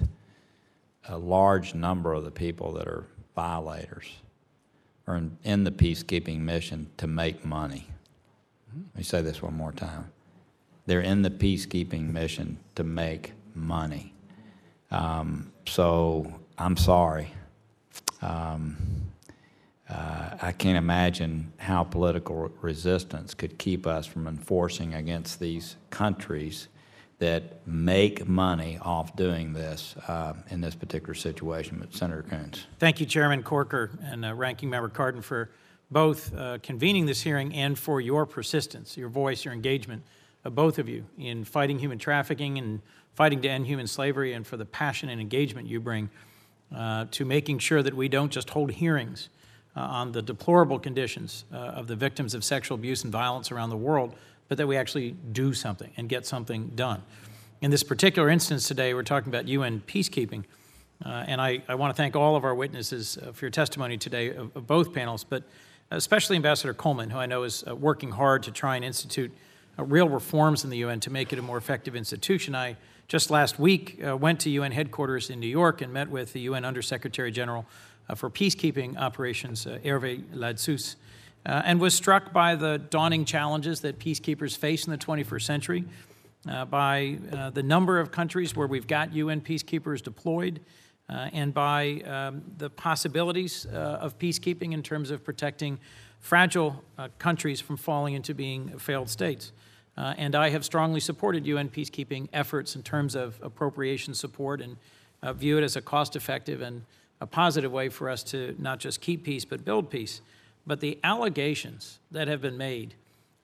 a 1.09 1.17
large 1.17 1.75
number 1.75 2.13
of 2.13 2.23
the 2.23 2.31
people 2.31 2.71
that 2.73 2.87
are 2.87 3.05
violators 3.35 4.07
are 5.11 5.17
in, 5.17 5.37
in 5.43 5.63
the 5.63 5.71
peacekeeping 5.71 6.39
mission 6.39 6.89
to 6.97 7.07
make 7.07 7.43
money. 7.45 7.87
Let 8.73 8.95
me 8.95 9.03
say 9.03 9.21
this 9.21 9.41
one 9.41 9.53
more 9.53 9.71
time. 9.71 10.11
They're 10.85 11.01
in 11.01 11.21
the 11.21 11.29
peacekeeping 11.29 12.11
mission 12.11 12.57
to 12.75 12.83
make 12.83 13.33
money. 13.53 14.13
Um, 14.89 15.51
so 15.67 16.39
I'm 16.57 16.77
sorry. 16.77 17.33
Um, 18.21 18.77
uh, 19.89 20.37
I 20.41 20.51
can't 20.53 20.77
imagine 20.77 21.51
how 21.57 21.83
political 21.83 22.49
resistance 22.61 23.33
could 23.33 23.57
keep 23.57 23.85
us 23.85 24.05
from 24.05 24.27
enforcing 24.27 24.93
against 24.93 25.39
these 25.39 25.75
countries 25.89 26.69
that 27.21 27.65
make 27.67 28.27
money 28.27 28.79
off 28.81 29.15
doing 29.15 29.53
this 29.53 29.95
uh, 30.07 30.33
in 30.49 30.59
this 30.59 30.73
particular 30.73 31.13
situation. 31.13 31.77
But 31.79 31.93
Senator 31.93 32.23
Coons. 32.23 32.65
Thank 32.79 32.99
you, 32.99 33.05
Chairman 33.05 33.43
Corker 33.43 33.91
and 34.01 34.25
uh, 34.25 34.33
Ranking 34.33 34.71
Member 34.71 34.89
Cardin, 34.89 35.21
for 35.23 35.51
both 35.91 36.35
uh, 36.35 36.57
convening 36.63 37.05
this 37.05 37.21
hearing 37.21 37.53
and 37.53 37.77
for 37.77 38.01
your 38.01 38.25
persistence, 38.25 38.97
your 38.97 39.07
voice, 39.07 39.45
your 39.45 39.53
engagement, 39.53 40.01
uh, 40.43 40.49
both 40.49 40.79
of 40.79 40.89
you, 40.89 41.05
in 41.19 41.45
fighting 41.45 41.77
human 41.77 41.99
trafficking 41.99 42.57
and 42.57 42.81
fighting 43.13 43.39
to 43.43 43.47
end 43.47 43.67
human 43.67 43.85
slavery, 43.85 44.33
and 44.33 44.47
for 44.47 44.57
the 44.57 44.65
passion 44.65 45.07
and 45.07 45.21
engagement 45.21 45.67
you 45.67 45.79
bring 45.79 46.09
uh, 46.75 47.05
to 47.11 47.23
making 47.23 47.59
sure 47.59 47.83
that 47.83 47.93
we 47.93 48.09
don't 48.09 48.31
just 48.31 48.49
hold 48.49 48.71
hearings 48.71 49.29
uh, 49.75 49.81
on 49.81 50.11
the 50.11 50.23
deplorable 50.23 50.79
conditions 50.79 51.45
uh, 51.53 51.57
of 51.57 51.85
the 51.85 51.95
victims 51.95 52.33
of 52.33 52.43
sexual 52.43 52.73
abuse 52.73 53.03
and 53.03 53.11
violence 53.13 53.51
around 53.51 53.69
the 53.69 53.77
world, 53.77 54.15
but 54.51 54.57
that 54.57 54.67
we 54.67 54.75
actually 54.75 55.11
do 55.31 55.53
something 55.53 55.89
and 55.95 56.09
get 56.09 56.25
something 56.25 56.67
done. 56.75 57.01
In 57.61 57.71
this 57.71 57.83
particular 57.83 58.27
instance 58.27 58.67
today, 58.67 58.93
we're 58.93 59.01
talking 59.01 59.29
about 59.29 59.47
UN 59.47 59.81
peacekeeping. 59.87 60.43
Uh, 61.05 61.23
and 61.25 61.39
I, 61.39 61.63
I 61.69 61.75
want 61.75 61.95
to 61.95 61.95
thank 61.95 62.17
all 62.17 62.35
of 62.35 62.43
our 62.43 62.53
witnesses 62.53 63.17
uh, 63.17 63.31
for 63.31 63.45
your 63.45 63.49
testimony 63.49 63.97
today 63.97 64.35
of, 64.35 64.53
of 64.53 64.67
both 64.67 64.93
panels, 64.93 65.23
but 65.23 65.43
especially 65.89 66.35
Ambassador 66.35 66.73
Coleman, 66.73 67.11
who 67.11 67.17
I 67.17 67.27
know 67.27 67.43
is 67.43 67.63
uh, 67.65 67.73
working 67.73 68.11
hard 68.11 68.43
to 68.43 68.51
try 68.51 68.75
and 68.75 68.83
institute 68.83 69.31
uh, 69.79 69.85
real 69.85 70.09
reforms 70.09 70.65
in 70.65 70.69
the 70.69 70.79
UN 70.79 70.99
to 70.99 71.09
make 71.09 71.31
it 71.31 71.39
a 71.39 71.41
more 71.41 71.55
effective 71.55 71.95
institution. 71.95 72.53
I 72.53 72.75
just 73.07 73.31
last 73.31 73.57
week 73.57 74.01
uh, 74.05 74.17
went 74.17 74.41
to 74.41 74.49
UN 74.49 74.73
headquarters 74.73 75.29
in 75.29 75.39
New 75.39 75.47
York 75.47 75.81
and 75.81 75.93
met 75.93 76.09
with 76.09 76.33
the 76.33 76.41
UN 76.41 76.65
Undersecretary 76.65 77.31
General 77.31 77.65
uh, 78.09 78.15
for 78.15 78.29
Peacekeeping 78.29 78.97
Operations, 78.97 79.65
Hervé 79.65 80.21
Ladsous, 80.35 80.97
uh, 81.45 81.61
and 81.65 81.79
was 81.79 81.93
struck 81.93 82.31
by 82.31 82.55
the 82.55 82.77
daunting 82.77 83.25
challenges 83.25 83.81
that 83.81 83.99
peacekeepers 83.99 84.57
face 84.57 84.85
in 84.85 84.91
the 84.91 84.97
21st 84.97 85.41
century, 85.41 85.85
uh, 86.49 86.65
by 86.65 87.17
uh, 87.31 87.49
the 87.51 87.63
number 87.63 87.99
of 87.99 88.11
countries 88.11 88.55
where 88.55 88.67
we've 88.67 88.87
got 88.87 89.13
UN 89.13 89.41
peacekeepers 89.41 90.01
deployed, 90.01 90.59
uh, 91.09 91.29
and 91.33 91.53
by 91.53 92.01
um, 92.05 92.41
the 92.57 92.69
possibilities 92.69 93.67
uh, 93.67 93.99
of 94.01 94.17
peacekeeping 94.17 94.71
in 94.71 94.81
terms 94.81 95.11
of 95.11 95.23
protecting 95.23 95.77
fragile 96.19 96.83
uh, 96.97 97.09
countries 97.19 97.59
from 97.59 97.75
falling 97.75 98.13
into 98.13 98.33
being 98.33 98.77
failed 98.79 99.09
states. 99.09 99.51
And 99.97 100.33
I 100.33 100.49
have 100.49 100.65
strongly 100.65 100.99
supported 100.99 101.45
UN 101.45 101.69
peacekeeping 101.69 102.27
efforts 102.33 102.75
in 102.75 102.81
terms 102.81 103.13
of 103.13 103.37
appropriation 103.43 104.15
support 104.15 104.59
and 104.59 104.77
view 105.37 105.59
it 105.59 105.63
as 105.63 105.75
a 105.75 105.81
cost 105.81 106.15
effective 106.15 106.61
and 106.61 106.81
a 107.19 107.27
positive 107.27 107.71
way 107.71 107.87
for 107.87 108.09
us 108.09 108.23
to 108.23 108.55
not 108.57 108.79
just 108.79 108.99
keep 108.99 109.23
peace 109.23 109.45
but 109.45 109.63
build 109.63 109.91
peace. 109.91 110.21
But 110.71 110.79
the 110.79 110.99
allegations 111.03 111.99
that 112.11 112.29
have 112.29 112.41
been 112.41 112.57
made, 112.57 112.93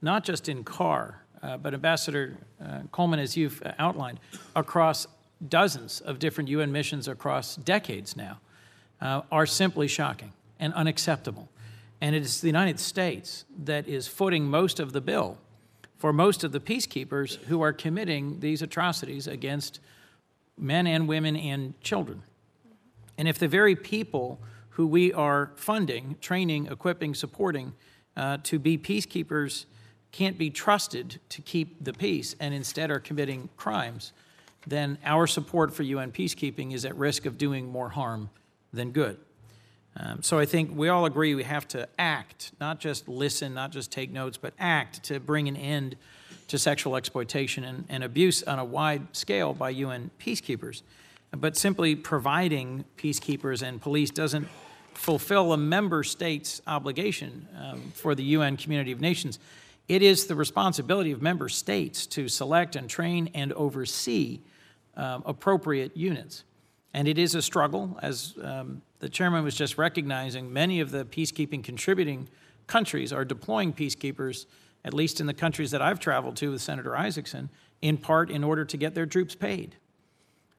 not 0.02 0.24
just 0.24 0.48
in 0.48 0.64
CAR, 0.64 1.24
uh, 1.44 1.58
but 1.58 1.74
Ambassador 1.74 2.38
uh, 2.66 2.84
Coleman, 2.94 3.20
as 3.20 3.36
you've 3.36 3.62
outlined, 3.78 4.22
across 4.56 5.08
dozens 5.46 6.00
of 6.00 6.20
different 6.20 6.50
UN 6.50 6.72
missions 6.72 7.06
across 7.06 7.58
decades 7.58 8.16
now, 8.16 8.40
uh, 9.02 9.24
are 9.30 9.46
simply 9.46 9.90
shocking 9.90 10.32
and 10.58 10.74
unacceptable. 10.74 11.50
And 12.00 12.16
it 12.16 12.22
is 12.22 12.40
the 12.40 12.48
United 12.48 12.80
States 12.80 13.44
that 13.66 13.90
is 13.90 14.08
footing 14.08 14.46
most 14.46 14.80
of 14.80 14.94
the 14.94 15.02
bill 15.02 15.38
for 15.98 16.14
most 16.14 16.46
of 16.46 16.54
the 16.54 16.62
peacekeepers 16.62 17.44
who 17.48 17.60
are 17.60 17.74
committing 17.74 18.40
these 18.40 18.62
atrocities 18.62 19.28
against 19.28 19.82
men 20.58 20.88
and 20.88 21.10
women 21.10 21.36
and 21.36 21.78
children. 21.82 22.24
And 23.18 23.28
if 23.28 23.38
the 23.38 23.50
very 23.50 23.76
people 23.76 24.40
who 24.78 24.86
we 24.86 25.12
are 25.12 25.52
funding, 25.56 26.16
training, 26.22 26.68
equipping, 26.68 27.16
supporting 27.16 27.74
uh, 28.16 28.38
to 28.44 28.60
be 28.60 28.78
peacekeepers 28.78 29.66
can't 30.12 30.38
be 30.38 30.52
trusted 30.52 31.20
to 31.30 31.42
keep 31.42 31.84
the 31.84 31.92
peace 31.92 32.36
and 32.40 32.54
instead 32.54 32.92
are 32.92 33.00
committing 33.00 33.50
crimes, 33.58 34.14
then 34.68 35.00
our 35.04 35.26
support 35.26 35.74
for 35.74 35.82
UN 35.82 36.12
peacekeeping 36.12 36.76
is 36.76 36.86
at 36.86 36.96
risk 36.96 37.26
of 37.26 37.40
doing 37.40 37.66
more 37.72 37.90
harm 37.90 38.30
than 38.72 38.92
good. 38.92 39.18
Um, 39.96 40.22
so 40.22 40.38
I 40.38 40.46
think 40.46 40.70
we 40.76 40.90
all 40.90 41.06
agree 41.06 41.34
we 41.34 41.42
have 41.42 41.68
to 41.70 41.90
act, 41.98 42.52
not 42.60 42.80
just 42.80 43.08
listen, 43.08 43.56
not 43.56 43.72
just 43.72 43.92
take 43.92 44.12
notes, 44.12 44.38
but 44.38 44.54
act 44.60 45.02
to 45.06 45.20
bring 45.20 45.48
an 45.48 45.58
end 45.58 45.96
to 46.50 46.60
sexual 46.60 46.96
exploitation 46.96 47.64
and, 47.64 47.86
and 47.90 48.04
abuse 48.04 48.44
on 48.44 48.60
a 48.60 48.66
wide 48.66 49.16
scale 49.16 49.56
by 49.56 49.72
UN 49.72 50.12
peacekeepers. 50.20 50.84
But 51.32 51.58
simply 51.58 51.96
providing 51.96 52.86
peacekeepers 52.96 53.64
and 53.64 53.82
police 53.82 54.12
doesn't 54.12 54.48
fulfill 54.98 55.54
a 55.54 55.58
member 55.58 56.04
state's 56.04 56.62
obligation 56.66 57.48
um, 57.58 57.92
for 57.94 58.16
the 58.16 58.24
UN 58.24 58.58
community 58.58 58.92
of 58.92 59.00
nations. 59.00 59.40
It 59.88 60.02
is 60.02 60.26
the 60.26 60.36
responsibility 60.36 61.12
of 61.12 61.22
member 61.22 61.50
states 61.50 62.08
to 62.08 62.28
select 62.28 62.76
and 62.76 62.90
train 62.90 63.30
and 63.34 63.54
oversee 63.54 64.42
um, 64.96 65.24
appropriate 65.26 65.96
units. 65.96 66.44
And 66.94 67.08
it 67.08 67.20
is 67.20 67.36
a 67.36 67.42
struggle, 67.42 67.98
as 68.02 68.34
um, 68.42 68.82
the 69.00 69.08
chairman 69.08 69.44
was 69.44 69.56
just 69.56 69.78
recognizing. 69.78 70.52
Many 70.52 70.80
of 70.80 70.90
the 70.90 71.06
peacekeeping 71.06 71.64
contributing 71.64 72.28
countries 72.66 73.14
are 73.14 73.24
deploying 73.24 73.74
peacekeepers, 73.74 74.46
at 74.84 74.94
least 74.94 75.22
in 75.22 75.28
the 75.28 75.34
countries 75.34 75.72
that 75.72 75.82
I've 75.82 76.00
traveled 76.00 76.36
to 76.38 76.52
with 76.52 76.62
Senator 76.62 76.92
Isakson, 76.92 77.50
in 77.82 77.98
part 77.98 78.32
in 78.32 78.44
order 78.44 78.66
to 78.66 78.78
get 78.78 78.96
their 78.96 79.06
troops 79.06 79.36
paid. 79.36 79.76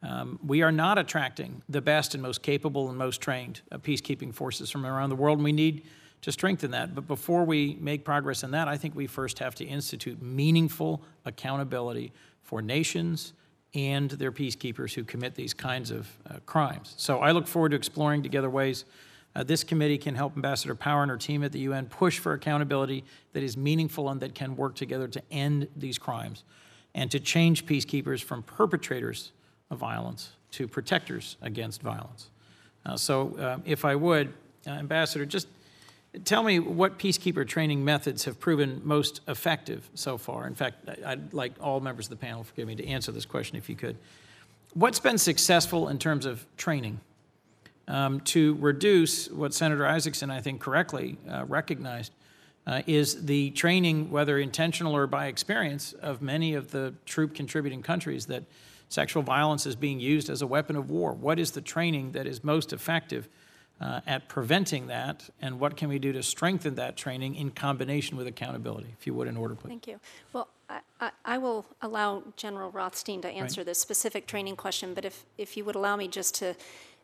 Um, 0.03 0.39
we 0.45 0.63
are 0.63 0.73
not 0.73 0.99
attracting 0.99 1.63
the 1.69 1.81
best 1.81 2.15
and 2.15 2.23
most 2.23 2.43
capable 2.43 2.89
and 2.89 2.97
most 2.97 3.21
trained 3.21 3.63
uh, 3.73 3.79
peacekeeping 3.79 4.33
forces 4.33 4.71
from 4.71 4.87
around 4.87 5.11
the 5.11 5.17
world, 5.17 5.39
and 5.39 5.45
we 5.45 5.53
need 5.53 5.85
to 6.23 6.33
strengthen 6.33 6.71
that. 6.73 6.95
But 6.95 7.07
before 7.07 7.45
we 7.45 7.77
make 7.81 8.05
progress 8.05 8.43
in 8.43 8.51
that, 8.53 8.69
I 8.69 8.77
think 8.77 8.95
we 8.95 9.07
first 9.07 9.39
have 9.41 9.55
to 9.57 9.65
institute 9.65 10.23
meaningful 10.23 11.03
accountability 11.25 12.13
for 12.43 12.63
nations 12.63 13.33
and 13.75 14.11
their 14.11 14.33
peacekeepers 14.33 14.95
who 14.95 15.05
commit 15.05 15.35
these 15.35 15.53
kinds 15.53 15.91
of 15.91 16.09
uh, 16.29 16.39
crimes. 16.47 16.95
So 16.97 17.19
I 17.19 17.33
look 17.33 17.47
forward 17.47 17.71
to 17.71 17.77
exploring 17.77 18.23
together 18.23 18.49
ways 18.49 18.85
uh, 19.35 19.43
this 19.45 19.63
committee 19.63 19.99
can 19.99 20.15
help 20.15 20.35
Ambassador 20.37 20.75
Power 20.75 21.03
and 21.03 21.11
her 21.11 21.17
team 21.17 21.45
at 21.45 21.53
the 21.53 21.61
UN 21.61 21.87
push 21.87 22.19
for 22.19 22.33
accountability 22.33 23.05
that 23.35 23.43
is 23.43 23.57
meaningful 23.57 24.09
and 24.09 24.21
that 24.21 24.35
can 24.35 24.57
work 24.57 24.75
together 24.75 25.07
to 25.07 25.23
end 25.31 25.69
these 25.77 25.99
crimes 25.99 26.45
and 26.95 27.11
to 27.11 27.21
change 27.21 27.67
peacekeepers 27.67 28.23
from 28.23 28.43
perpetrators 28.43 29.33
of 29.71 29.79
violence 29.79 30.33
to 30.53 30.67
protectors 30.67 31.37
against 31.43 31.83
violence. 31.83 32.31
Uh, 32.87 32.97
so, 32.97 33.37
uh, 33.39 33.59
if 33.65 33.85
I 33.85 33.95
would, 33.95 34.33
uh, 34.67 34.71
Ambassador, 34.71 35.27
just 35.27 35.47
tell 36.25 36.43
me 36.43 36.59
what 36.59 36.99
peacekeeper 36.99 37.47
training 37.47 37.85
methods 37.85 38.25
have 38.25 38.41
proven 38.41 38.81
most 38.85 39.21
effective 39.29 39.89
so 39.95 40.17
far. 40.17 40.47
In 40.47 40.55
fact, 40.55 40.89
I'd 41.05 41.33
like 41.33 41.53
all 41.61 41.81
members 41.81 42.07
of 42.07 42.11
the 42.11 42.17
panel, 42.17 42.45
forgive 42.45 42.67
me, 42.67 42.75
to 42.77 42.87
answer 42.87 43.13
this 43.13 43.27
question 43.27 43.57
if 43.57 43.69
you 43.69 43.77
could. 43.77 43.97
What's 44.75 45.01
been 45.01 45.19
successful 45.19 45.89
in 45.89 45.99
terms 45.99 46.25
of 46.25 46.47
training 46.57 47.01
um, 47.87 48.21
to 48.21 48.55
reduce 48.61 49.29
what 49.31 49.55
Senator 49.55 49.85
Isakson, 49.85 50.31
I 50.31 50.41
think, 50.41 50.61
correctly 50.61 51.19
uh, 51.29 51.45
recognized? 51.47 52.13
Uh, 52.67 52.83
is 52.87 53.25
the 53.25 53.49
training, 53.53 54.11
whether 54.11 54.39
intentional 54.39 54.95
or 54.95 55.07
by 55.07 55.29
experience, 55.29 55.95
of 55.95 56.21
many 56.21 56.53
of 56.53 56.71
the 56.71 56.93
troop 57.07 57.35
contributing 57.35 57.81
countries 57.81 58.27
that 58.27 58.43
sexual 58.89 59.23
violence 59.23 59.67
is 59.67 59.77
being 59.77 60.01
used 60.01 60.31
as 60.31 60.43
a 60.43 60.47
weapon 60.47 60.77
of 60.77 60.91
war. 60.91 61.13
What 61.13 61.39
is 61.39 61.53
the 61.53 61.61
training 61.61 62.13
that 62.13 62.27
is 62.27 62.43
most 62.43 62.73
effective 62.73 63.29
uh, 63.81 64.01
at 64.07 64.29
preventing 64.29 64.89
that, 64.89 65.31
and 65.41 65.61
what 65.61 65.77
can 65.77 65.89
we 65.89 65.99
do 65.99 66.13
to 66.13 66.23
strengthen 66.23 66.75
that 66.75 66.97
training 66.97 67.37
in 67.37 67.51
combination 67.51 68.17
with 68.17 68.27
accountability? 68.27 68.89
If 68.99 69.07
you 69.07 69.15
would, 69.15 69.29
in 69.29 69.37
order, 69.37 69.55
please. 69.55 69.69
Thank 69.69 69.87
you. 69.87 70.01
Well, 70.33 70.49
I- 70.69 71.13
I, 71.25 71.39
will 71.39 71.65
allow 71.81 72.25
General 72.37 72.71
Rothstein 72.71 73.23
to 73.23 73.29
answer 73.29 73.63
this 73.65 73.79
specific 73.79 74.27
training 74.27 74.57
question, 74.57 74.95
but 74.95 75.05
if, 75.05 75.25
if 75.39 75.57
you 75.57 75.65
would 75.65 75.77
allow 75.77 75.97
me 75.97 76.09
just 76.09 76.35
to 76.37 76.57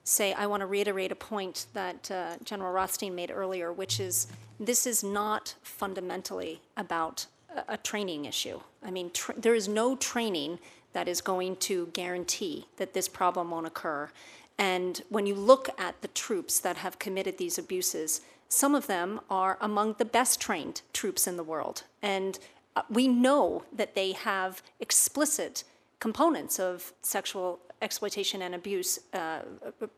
say, 0.03 0.33
I 0.35 0.47
want 0.47 0.61
to 0.61 0.67
reiterate 0.67 1.13
a 1.13 1.17
point 1.17 1.67
that 1.73 2.11
uh, 2.11 2.37
General 2.45 2.73
Rothstein 2.73 3.15
made 3.15 3.31
earlier, 3.31 3.73
which 3.73 4.01
is 4.01 4.27
this 4.61 4.87
is 4.87 5.03
not 5.03 5.55
fundamentally 5.63 6.61
about 6.77 7.27
a, 7.55 7.75
a 7.75 7.77
training 7.79 8.27
issue. 8.27 8.61
I 8.83 8.91
mean, 8.91 9.11
tr- 9.13 9.33
there 9.37 9.55
is 9.55 9.67
no 9.67 9.97
training 9.97 10.59
that 10.95 11.07
is 11.07 11.21
going 11.21 11.57
to 11.57 11.89
guarantee 11.93 12.67
that 12.79 12.95
this 12.95 13.09
problem 13.09 13.51
won't 13.51 13.67
occur. 13.67 14.11
And 14.57 15.03
when 15.09 15.27
you 15.27 15.35
look 15.35 15.69
at 15.79 16.01
the 16.01 16.09
troops 16.09 16.59
that 16.61 16.79
have 16.79 16.99
committed 16.99 17.37
these 17.37 17.59
abuses, 17.59 18.23
some 18.49 18.75
of 18.75 18.87
them 18.87 19.21
are 19.29 19.59
among 19.61 19.95
the 19.99 20.05
best 20.05 20.41
trained 20.41 20.83
troops 20.93 21.27
in 21.27 21.37
the 21.37 21.43
world. 21.43 21.83
And 22.01 22.39
uh, 22.77 22.83
we 22.89 23.09
know 23.09 23.65
that 23.73 23.95
they 23.95 24.13
have 24.13 24.63
explicit 24.81 25.65
components 25.99 26.59
of 26.59 26.93
sexual 27.03 27.59
exploitation 27.83 28.43
and 28.43 28.55
abuse 28.55 29.01
uh, 29.13 29.41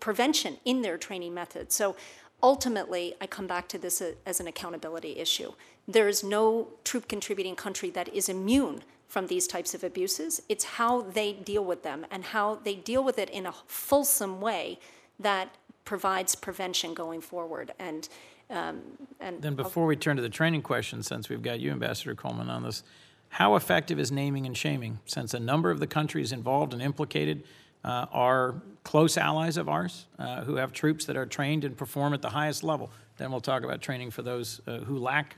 prevention 0.00 0.56
in 0.64 0.82
their 0.82 0.96
training 0.96 1.34
methods. 1.34 1.74
So 1.74 1.96
ultimately, 2.42 3.14
I 3.20 3.26
come 3.26 3.46
back 3.46 3.68
to 3.68 3.78
this 3.78 4.02
as 4.24 4.40
an 4.40 4.46
accountability 4.46 5.18
issue. 5.18 5.52
There 5.86 6.08
is 6.08 6.24
no 6.24 6.68
troop 6.84 7.08
contributing 7.08 7.56
country 7.56 7.90
that 7.90 8.08
is 8.14 8.28
immune 8.28 8.82
from 9.08 9.26
these 9.28 9.46
types 9.46 9.74
of 9.74 9.84
abuses. 9.84 10.42
It's 10.48 10.64
how 10.64 11.02
they 11.02 11.32
deal 11.32 11.64
with 11.64 11.82
them 11.82 12.06
and 12.10 12.24
how 12.24 12.56
they 12.56 12.74
deal 12.74 13.04
with 13.04 13.18
it 13.18 13.30
in 13.30 13.46
a 13.46 13.52
fulsome 13.66 14.40
way 14.40 14.78
that 15.18 15.54
provides 15.84 16.34
prevention 16.34 16.94
going 16.94 17.20
forward. 17.20 17.72
And 17.78 18.08
um, 18.48 18.82
and 19.18 19.42
Then 19.42 19.54
before 19.54 19.86
we 19.86 19.96
turn 19.96 20.16
to 20.16 20.22
the 20.22 20.28
training 20.28 20.62
question, 20.62 21.02
since 21.02 21.28
we've 21.28 21.42
got 21.42 21.58
you, 21.58 21.72
Ambassador 21.72 22.14
Coleman, 22.14 22.48
on 22.48 22.62
this, 22.62 22.82
how 23.28 23.56
effective 23.56 23.98
is 23.98 24.12
naming 24.12 24.46
and 24.46 24.56
shaming? 24.56 25.00
Since 25.06 25.34
a 25.34 25.40
number 25.40 25.70
of 25.70 25.80
the 25.80 25.86
countries 25.86 26.32
involved 26.32 26.72
and 26.72 26.80
implicated 26.80 27.42
uh, 27.84 28.06
are 28.12 28.62
close 28.84 29.16
allies 29.16 29.56
of 29.56 29.68
ours 29.68 30.06
uh, 30.18 30.44
who 30.44 30.56
have 30.56 30.72
troops 30.72 31.06
that 31.06 31.16
are 31.16 31.26
trained 31.26 31.64
and 31.64 31.76
perform 31.76 32.14
at 32.14 32.22
the 32.22 32.30
highest 32.30 32.62
level. 32.62 32.90
Then 33.16 33.30
we'll 33.30 33.40
talk 33.40 33.64
about 33.64 33.82
training 33.82 34.10
for 34.10 34.22
those 34.22 34.60
uh, 34.66 34.78
who 34.78 34.98
lack 34.98 35.36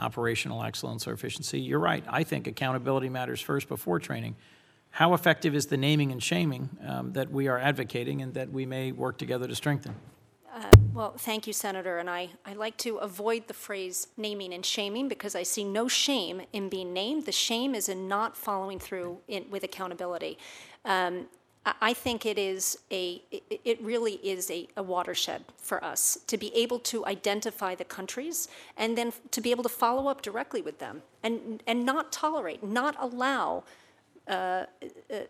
operational 0.00 0.62
excellence 0.62 1.06
or 1.06 1.12
efficiency. 1.12 1.60
You're 1.60 1.78
right. 1.78 2.04
I 2.08 2.24
think 2.24 2.46
accountability 2.46 3.08
matters 3.08 3.40
first 3.40 3.68
before 3.68 3.98
training. 3.98 4.36
How 4.90 5.14
effective 5.14 5.54
is 5.54 5.66
the 5.66 5.76
naming 5.76 6.10
and 6.10 6.22
shaming 6.22 6.70
um, 6.84 7.12
that 7.12 7.30
we 7.30 7.46
are 7.46 7.58
advocating 7.58 8.22
and 8.22 8.34
that 8.34 8.50
we 8.50 8.66
may 8.66 8.90
work 8.90 9.18
together 9.18 9.46
to 9.46 9.54
strengthen? 9.54 9.94
Well, 10.92 11.14
thank 11.16 11.46
you, 11.46 11.52
Senator, 11.52 11.98
and 11.98 12.10
I, 12.10 12.30
I 12.44 12.54
like 12.54 12.76
to 12.78 12.96
avoid 12.96 13.46
the 13.46 13.54
phrase 13.54 14.08
naming 14.16 14.52
and 14.52 14.66
shaming 14.66 15.06
because 15.06 15.36
I 15.36 15.44
see 15.44 15.62
no 15.62 15.86
shame 15.86 16.42
in 16.52 16.68
being 16.68 16.92
named. 16.92 17.26
The 17.26 17.32
shame 17.32 17.76
is 17.76 17.88
in 17.88 18.08
not 18.08 18.36
following 18.36 18.80
through 18.80 19.18
in, 19.28 19.48
with 19.50 19.62
accountability. 19.62 20.36
Um, 20.84 21.28
I, 21.66 21.92
think 21.92 22.24
it 22.24 22.38
is 22.38 22.78
a, 22.90 23.20
it, 23.30 23.82
really 23.82 24.14
is 24.14 24.50
a, 24.50 24.66
a 24.76 24.82
watershed 24.82 25.44
for 25.58 25.82
us 25.84 26.18
to 26.26 26.38
be 26.38 26.54
able 26.54 26.78
to 26.80 27.04
identify 27.04 27.74
the 27.74 27.84
countries 27.84 28.48
and 28.78 28.96
then 28.96 29.12
to 29.30 29.40
be 29.42 29.50
able 29.50 29.62
to 29.64 29.68
follow 29.68 30.08
up 30.08 30.22
directly 30.22 30.62
with 30.62 30.78
them 30.78 31.02
and, 31.22 31.62
and 31.66 31.84
not 31.84 32.12
tolerate, 32.12 32.64
not 32.64 32.96
allow 32.98 33.64
uh, 34.26 34.64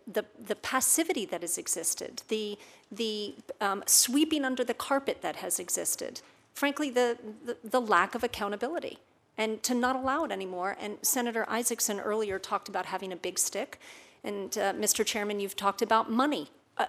the, 0.07 0.23
the 0.39 0.55
passivity 0.55 1.25
that 1.25 1.41
has 1.41 1.57
existed, 1.57 2.23
the, 2.27 2.57
the 2.91 3.35
um, 3.59 3.83
sweeping 3.85 4.45
under 4.45 4.63
the 4.63 4.73
carpet 4.73 5.21
that 5.21 5.37
has 5.37 5.59
existed, 5.59 6.21
frankly, 6.53 6.89
the, 6.89 7.17
the, 7.45 7.57
the 7.63 7.81
lack 7.81 8.15
of 8.15 8.23
accountability, 8.23 8.99
and 9.37 9.63
to 9.63 9.73
not 9.73 9.95
allow 9.95 10.23
it 10.23 10.31
anymore. 10.31 10.77
And 10.79 10.97
Senator 11.01 11.45
Isakson 11.49 11.99
earlier 12.03 12.37
talked 12.37 12.69
about 12.69 12.85
having 12.85 13.11
a 13.11 13.15
big 13.15 13.39
stick, 13.39 13.79
and 14.23 14.57
uh, 14.57 14.73
Mr. 14.73 15.05
Chairman, 15.05 15.39
you've 15.39 15.55
talked 15.55 15.81
about 15.81 16.11
money. 16.11 16.49
Uh, 16.77 16.85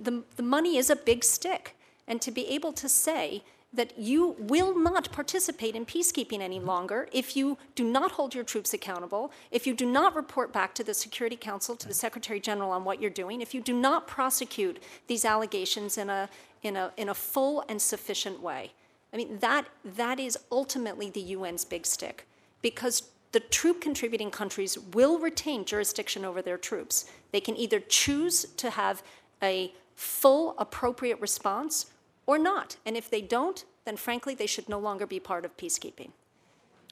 the, 0.00 0.24
the 0.36 0.42
money 0.42 0.76
is 0.76 0.90
a 0.90 0.96
big 0.96 1.24
stick, 1.24 1.76
and 2.08 2.20
to 2.22 2.30
be 2.30 2.46
able 2.48 2.72
to 2.72 2.88
say, 2.88 3.42
that 3.72 3.98
you 3.98 4.36
will 4.38 4.78
not 4.78 5.10
participate 5.12 5.74
in 5.74 5.86
peacekeeping 5.86 6.40
any 6.40 6.60
longer 6.60 7.08
if 7.10 7.36
you 7.36 7.56
do 7.74 7.84
not 7.84 8.12
hold 8.12 8.34
your 8.34 8.44
troops 8.44 8.74
accountable, 8.74 9.32
if 9.50 9.66
you 9.66 9.74
do 9.74 9.86
not 9.86 10.14
report 10.14 10.52
back 10.52 10.74
to 10.74 10.84
the 10.84 10.92
Security 10.92 11.36
Council, 11.36 11.74
to 11.76 11.88
the 11.88 11.94
Secretary 11.94 12.38
General 12.38 12.70
on 12.70 12.84
what 12.84 13.00
you're 13.00 13.10
doing, 13.10 13.40
if 13.40 13.54
you 13.54 13.62
do 13.62 13.72
not 13.72 14.06
prosecute 14.06 14.82
these 15.06 15.24
allegations 15.24 15.96
in 15.96 16.10
a, 16.10 16.28
in 16.62 16.76
a, 16.76 16.92
in 16.96 17.08
a 17.08 17.14
full 17.14 17.64
and 17.68 17.80
sufficient 17.80 18.42
way. 18.42 18.72
I 19.12 19.16
mean, 19.16 19.38
that, 19.38 19.66
that 19.84 20.20
is 20.20 20.38
ultimately 20.50 21.08
the 21.10 21.34
UN's 21.34 21.64
big 21.64 21.86
stick 21.86 22.26
because 22.60 23.10
the 23.32 23.40
troop 23.40 23.80
contributing 23.80 24.30
countries 24.30 24.78
will 24.78 25.18
retain 25.18 25.64
jurisdiction 25.64 26.24
over 26.24 26.42
their 26.42 26.58
troops. 26.58 27.06
They 27.32 27.40
can 27.40 27.56
either 27.56 27.80
choose 27.80 28.44
to 28.56 28.70
have 28.70 29.02
a 29.42 29.72
full, 29.96 30.54
appropriate 30.58 31.20
response 31.20 31.86
or 32.26 32.38
not. 32.38 32.76
And 32.86 32.96
if 32.96 33.10
they 33.10 33.22
don't, 33.22 33.64
then 33.84 33.96
frankly, 33.96 34.34
they 34.34 34.46
should 34.46 34.68
no 34.68 34.78
longer 34.78 35.06
be 35.06 35.18
part 35.18 35.44
of 35.44 35.56
peacekeeping. 35.56 36.10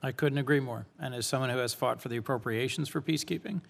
I 0.03 0.13
couldn't 0.13 0.39
agree 0.39 0.61
more. 0.61 0.87
And 0.99 1.15
as 1.15 1.27
someone 1.27 1.51
who 1.51 1.59
has 1.59 1.75
fought 1.75 2.01
for 2.01 2.09
the 2.09 2.17
appropriations 2.17 2.89
for 2.89 3.03
peacekeeping, 3.03 3.61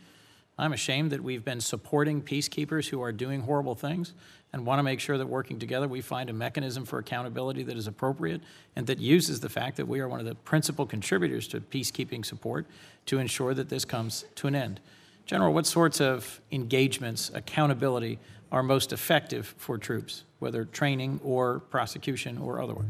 I'm 0.60 0.74
ashamed 0.74 1.10
that 1.12 1.22
we've 1.22 1.44
been 1.44 1.62
supporting 1.62 2.20
peacekeepers 2.20 2.86
who 2.88 3.00
are 3.00 3.12
doing 3.12 3.40
horrible 3.40 3.74
things 3.74 4.12
and 4.52 4.66
want 4.66 4.78
to 4.78 4.82
make 4.82 5.00
sure 5.00 5.16
that 5.16 5.26
working 5.26 5.58
together 5.58 5.88
we 5.88 6.02
find 6.02 6.28
a 6.28 6.34
mechanism 6.34 6.84
for 6.84 6.98
accountability 6.98 7.62
that 7.62 7.78
is 7.78 7.86
appropriate 7.86 8.42
and 8.76 8.86
that 8.86 8.98
uses 8.98 9.40
the 9.40 9.48
fact 9.48 9.78
that 9.78 9.88
we 9.88 10.00
are 10.00 10.08
one 10.08 10.20
of 10.20 10.26
the 10.26 10.34
principal 10.34 10.84
contributors 10.84 11.48
to 11.48 11.60
peacekeeping 11.60 12.26
support 12.26 12.66
to 13.06 13.18
ensure 13.18 13.54
that 13.54 13.70
this 13.70 13.86
comes 13.86 14.26
to 14.34 14.48
an 14.48 14.54
end. 14.54 14.80
General, 15.24 15.54
what 15.54 15.64
sorts 15.64 15.98
of 15.98 16.42
engagements, 16.52 17.30
accountability 17.32 18.18
are 18.52 18.62
most 18.62 18.92
effective 18.92 19.54
for 19.56 19.78
troops, 19.78 20.24
whether 20.40 20.66
training 20.66 21.20
or 21.24 21.60
prosecution 21.60 22.36
or 22.36 22.60
otherwise? 22.60 22.84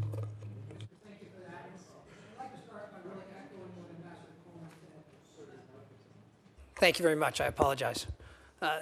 Thank 6.81 6.99
you 6.99 7.03
very 7.03 7.15
much. 7.15 7.43
I 7.43 7.47
apologize. 7.47 8.07
Uh, 8.63 8.79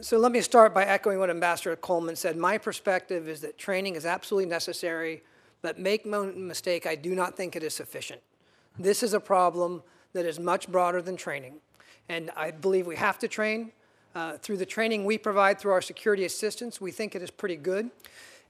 so 0.00 0.16
let 0.16 0.32
me 0.32 0.40
start 0.40 0.72
by 0.72 0.86
echoing 0.86 1.18
what 1.18 1.28
Ambassador 1.28 1.76
Coleman 1.76 2.16
said. 2.16 2.34
My 2.34 2.56
perspective 2.56 3.28
is 3.28 3.42
that 3.42 3.58
training 3.58 3.94
is 3.94 4.06
absolutely 4.06 4.48
necessary, 4.48 5.22
but 5.60 5.78
make 5.78 6.06
no 6.06 6.32
mistake, 6.32 6.86
I 6.86 6.94
do 6.94 7.14
not 7.14 7.36
think 7.36 7.56
it 7.56 7.62
is 7.62 7.74
sufficient. 7.74 8.22
This 8.78 9.02
is 9.02 9.12
a 9.12 9.20
problem 9.20 9.82
that 10.14 10.24
is 10.24 10.40
much 10.40 10.66
broader 10.66 11.02
than 11.02 11.18
training. 11.18 11.56
And 12.08 12.30
I 12.38 12.52
believe 12.52 12.86
we 12.86 12.96
have 12.96 13.18
to 13.18 13.28
train. 13.28 13.72
Uh, 14.14 14.38
through 14.38 14.56
the 14.56 14.64
training 14.64 15.04
we 15.04 15.18
provide 15.18 15.58
through 15.58 15.72
our 15.72 15.82
security 15.82 16.24
assistance, 16.24 16.80
we 16.80 16.90
think 16.90 17.14
it 17.14 17.20
is 17.20 17.30
pretty 17.30 17.56
good. 17.56 17.90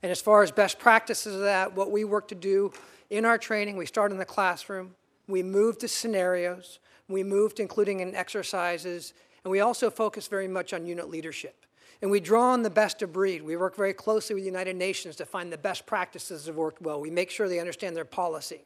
And 0.01 0.11
as 0.13 0.21
far 0.21 0.43
as 0.43 0.49
best 0.49 0.79
practices 0.79 1.35
of 1.35 1.41
that, 1.41 1.75
what 1.75 1.91
we 1.91 2.05
work 2.05 2.29
to 2.29 2.35
do 2.35 2.71
in 3.09 3.25
our 3.25 3.37
training, 3.37 3.75
we 3.75 3.85
start 3.85 4.13
in 4.13 4.17
the 4.17 4.23
classroom, 4.23 4.95
we 5.31 5.43
move 5.43 5.77
to 5.79 5.87
scenarios, 5.87 6.79
we 7.07 7.23
move 7.23 7.55
to 7.55 7.61
including 7.61 8.01
in 8.01 8.15
exercises, 8.15 9.13
and 9.43 9.51
we 9.51 9.59
also 9.59 9.89
focus 9.89 10.27
very 10.27 10.47
much 10.47 10.73
on 10.73 10.85
unit 10.85 11.09
leadership. 11.09 11.65
And 12.01 12.09
we 12.09 12.19
draw 12.19 12.51
on 12.51 12.63
the 12.63 12.69
best 12.69 13.01
of 13.01 13.13
breed. 13.13 13.43
We 13.43 13.55
work 13.55 13.75
very 13.75 13.93
closely 13.93 14.33
with 14.33 14.43
the 14.43 14.49
United 14.49 14.75
Nations 14.75 15.15
to 15.17 15.25
find 15.25 15.51
the 15.51 15.57
best 15.57 15.85
practices 15.85 16.45
that 16.45 16.51
have 16.51 16.57
worked 16.57 16.81
well. 16.81 16.99
We 16.99 17.11
make 17.11 17.29
sure 17.29 17.47
they 17.47 17.59
understand 17.59 17.95
their 17.95 18.05
policy. 18.05 18.61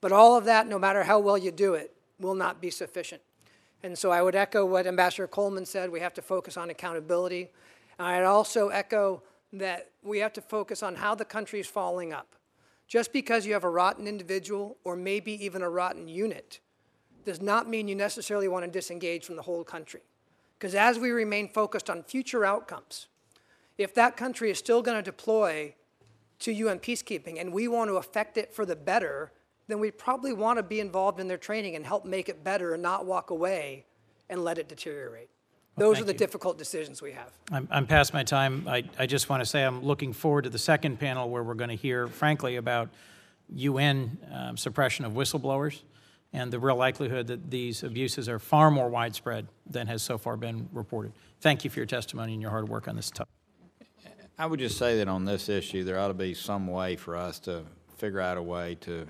But 0.00 0.12
all 0.12 0.36
of 0.36 0.44
that, 0.44 0.68
no 0.68 0.78
matter 0.78 1.02
how 1.02 1.18
well 1.18 1.36
you 1.36 1.50
do 1.50 1.74
it, 1.74 1.94
will 2.20 2.36
not 2.36 2.60
be 2.60 2.70
sufficient. 2.70 3.22
And 3.82 3.98
so 3.98 4.10
I 4.10 4.22
would 4.22 4.36
echo 4.36 4.64
what 4.64 4.86
Ambassador 4.86 5.26
Coleman 5.26 5.66
said. 5.66 5.90
We 5.90 6.00
have 6.00 6.14
to 6.14 6.22
focus 6.22 6.56
on 6.56 6.70
accountability. 6.70 7.50
And 7.98 8.06
I'd 8.06 8.24
also 8.24 8.68
echo 8.68 9.22
that 9.52 9.90
we 10.02 10.18
have 10.18 10.32
to 10.34 10.40
focus 10.40 10.82
on 10.82 10.96
how 10.96 11.14
the 11.14 11.24
country 11.24 11.58
is 11.58 11.66
following 11.66 12.12
up. 12.12 12.34
Just 12.88 13.12
because 13.12 13.46
you 13.46 13.52
have 13.52 13.64
a 13.64 13.70
rotten 13.70 14.08
individual 14.08 14.78
or 14.82 14.96
maybe 14.96 15.32
even 15.44 15.62
a 15.62 15.68
rotten 15.68 16.08
unit 16.08 16.60
does 17.26 17.40
not 17.42 17.68
mean 17.68 17.86
you 17.86 17.94
necessarily 17.94 18.48
want 18.48 18.64
to 18.64 18.70
disengage 18.70 19.26
from 19.26 19.36
the 19.36 19.42
whole 19.42 19.62
country. 19.62 20.00
Because 20.58 20.74
as 20.74 20.98
we 20.98 21.10
remain 21.10 21.48
focused 21.48 21.90
on 21.90 22.02
future 22.02 22.46
outcomes, 22.46 23.06
if 23.76 23.94
that 23.94 24.16
country 24.16 24.50
is 24.50 24.58
still 24.58 24.80
going 24.80 24.96
to 24.96 25.02
deploy 25.02 25.74
to 26.40 26.52
UN 26.52 26.78
peacekeeping 26.78 27.38
and 27.38 27.52
we 27.52 27.68
want 27.68 27.90
to 27.90 27.96
affect 27.96 28.38
it 28.38 28.54
for 28.54 28.64
the 28.64 28.74
better, 28.74 29.32
then 29.68 29.78
we 29.78 29.90
probably 29.90 30.32
want 30.32 30.56
to 30.56 30.62
be 30.62 30.80
involved 30.80 31.20
in 31.20 31.28
their 31.28 31.36
training 31.36 31.76
and 31.76 31.84
help 31.84 32.06
make 32.06 32.28
it 32.30 32.42
better 32.42 32.72
and 32.72 32.82
not 32.82 33.04
walk 33.04 33.28
away 33.28 33.84
and 34.30 34.42
let 34.42 34.58
it 34.58 34.66
deteriorate. 34.66 35.28
Those 35.78 35.96
thank 35.96 36.04
are 36.04 36.06
the 36.06 36.12
you. 36.12 36.18
difficult 36.18 36.58
decisions 36.58 37.00
we 37.00 37.12
have. 37.12 37.32
I'm, 37.50 37.68
I'm 37.70 37.86
past 37.86 38.12
my 38.12 38.24
time. 38.24 38.66
I, 38.68 38.84
I 38.98 39.06
just 39.06 39.28
want 39.28 39.40
to 39.40 39.46
say 39.46 39.64
I'm 39.64 39.82
looking 39.82 40.12
forward 40.12 40.44
to 40.44 40.50
the 40.50 40.58
second 40.58 40.98
panel 40.98 41.28
where 41.30 41.42
we're 41.42 41.54
going 41.54 41.70
to 41.70 41.76
hear, 41.76 42.08
frankly, 42.08 42.56
about 42.56 42.88
UN 43.50 44.18
um, 44.32 44.56
suppression 44.56 45.04
of 45.04 45.12
whistleblowers 45.12 45.82
and 46.32 46.52
the 46.52 46.58
real 46.58 46.76
likelihood 46.76 47.26
that 47.28 47.50
these 47.50 47.82
abuses 47.82 48.28
are 48.28 48.38
far 48.38 48.70
more 48.70 48.88
widespread 48.88 49.46
than 49.68 49.86
has 49.86 50.02
so 50.02 50.18
far 50.18 50.36
been 50.36 50.68
reported. 50.72 51.12
Thank 51.40 51.64
you 51.64 51.70
for 51.70 51.78
your 51.78 51.86
testimony 51.86 52.34
and 52.34 52.42
your 52.42 52.50
hard 52.50 52.68
work 52.68 52.88
on 52.88 52.96
this 52.96 53.10
topic. 53.10 53.32
I 54.38 54.46
would 54.46 54.60
just 54.60 54.78
say 54.78 54.98
that 54.98 55.08
on 55.08 55.24
this 55.24 55.48
issue, 55.48 55.82
there 55.82 55.98
ought 55.98 56.08
to 56.08 56.14
be 56.14 56.32
some 56.32 56.68
way 56.68 56.94
for 56.96 57.16
us 57.16 57.40
to 57.40 57.64
figure 57.96 58.20
out 58.20 58.36
a 58.36 58.42
way 58.42 58.76
to 58.82 59.06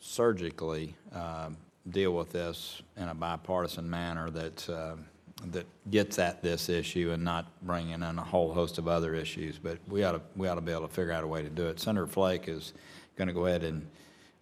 surgically 0.00 0.96
um, 1.12 1.56
deal 1.88 2.12
with 2.12 2.30
this 2.30 2.82
in 2.96 3.08
a 3.08 3.14
bipartisan 3.14 3.88
manner 3.88 4.28
that, 4.30 4.68
um, 4.68 5.04
that 5.50 5.66
gets 5.90 6.18
at 6.18 6.42
this 6.42 6.68
issue 6.68 7.10
and 7.12 7.24
not 7.24 7.46
bringing 7.62 7.94
in 7.94 8.02
a 8.02 8.24
whole 8.24 8.52
host 8.52 8.78
of 8.78 8.88
other 8.88 9.14
issues. 9.14 9.58
But 9.58 9.78
we 9.88 10.04
ought 10.04 10.12
to, 10.12 10.20
we 10.36 10.48
ought 10.48 10.54
to 10.54 10.60
be 10.60 10.72
able 10.72 10.88
to 10.88 10.94
figure 10.94 11.12
out 11.12 11.24
a 11.24 11.26
way 11.26 11.42
to 11.42 11.50
do 11.50 11.66
it. 11.68 11.80
Senator 11.80 12.06
Flake 12.06 12.48
is 12.48 12.72
going 13.16 13.28
to 13.28 13.34
go 13.34 13.46
ahead 13.46 13.64
and 13.64 13.86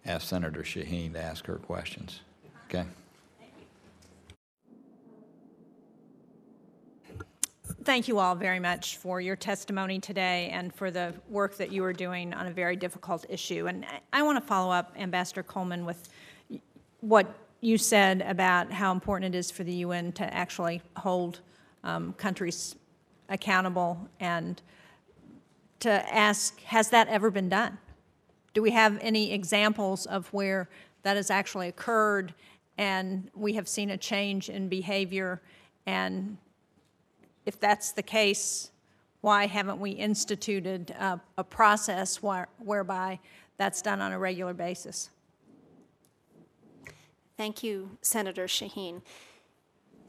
ask 0.05 0.27
Senator 0.27 0.61
Shaheen 0.61 1.13
to 1.13 1.21
ask 1.21 1.45
her 1.47 1.55
questions. 1.55 2.21
Okay? 2.67 2.85
Thank 7.83 8.07
you 8.07 8.19
all 8.19 8.35
very 8.35 8.59
much 8.59 8.97
for 8.97 9.19
your 9.21 9.35
testimony 9.35 9.99
today 9.99 10.49
and 10.53 10.73
for 10.73 10.91
the 10.91 11.15
work 11.29 11.57
that 11.57 11.71
you 11.71 11.83
are 11.83 11.93
doing 11.93 12.31
on 12.33 12.45
a 12.45 12.51
very 12.51 12.75
difficult 12.75 13.25
issue. 13.27 13.65
And 13.65 13.85
I- 13.85 14.01
I 14.13 14.21
want 14.23 14.37
to 14.37 14.45
follow 14.45 14.71
up, 14.71 14.93
Ambassador 14.97 15.41
Coleman, 15.41 15.83
with 15.85 16.07
what 16.99 17.40
you 17.61 17.77
said 17.77 18.23
about 18.23 18.71
how 18.71 18.91
important 18.91 19.35
it 19.35 19.37
is 19.37 19.51
for 19.51 19.63
the 19.63 19.73
UN 19.75 20.11
to 20.13 20.33
actually 20.33 20.81
hold 20.97 21.39
um, 21.83 22.13
countries 22.13 22.75
accountable 23.29 24.09
and 24.19 24.61
to 25.79 25.89
ask, 26.13 26.59
has 26.63 26.89
that 26.89 27.07
ever 27.07 27.29
been 27.31 27.49
done? 27.49 27.77
Do 28.53 28.61
we 28.61 28.71
have 28.71 28.97
any 29.01 29.31
examples 29.31 30.05
of 30.07 30.27
where 30.33 30.69
that 31.03 31.15
has 31.15 31.29
actually 31.29 31.67
occurred 31.67 32.33
and 32.77 33.29
we 33.35 33.53
have 33.53 33.67
seen 33.67 33.91
a 33.91 33.97
change 33.97 34.49
in 34.49 34.67
behavior? 34.67 35.41
And 35.85 36.37
if 37.45 37.59
that's 37.59 37.91
the 37.91 38.03
case, 38.03 38.71
why 39.21 39.45
haven't 39.45 39.79
we 39.79 39.91
instituted 39.91 40.91
a, 40.91 41.21
a 41.37 41.43
process 41.43 42.21
where, 42.23 42.47
whereby 42.57 43.19
that's 43.57 43.81
done 43.81 44.01
on 44.01 44.11
a 44.11 44.19
regular 44.19 44.53
basis? 44.53 45.11
Thank 47.41 47.63
you, 47.63 47.97
Senator 48.03 48.45
Shaheen. 48.45 49.01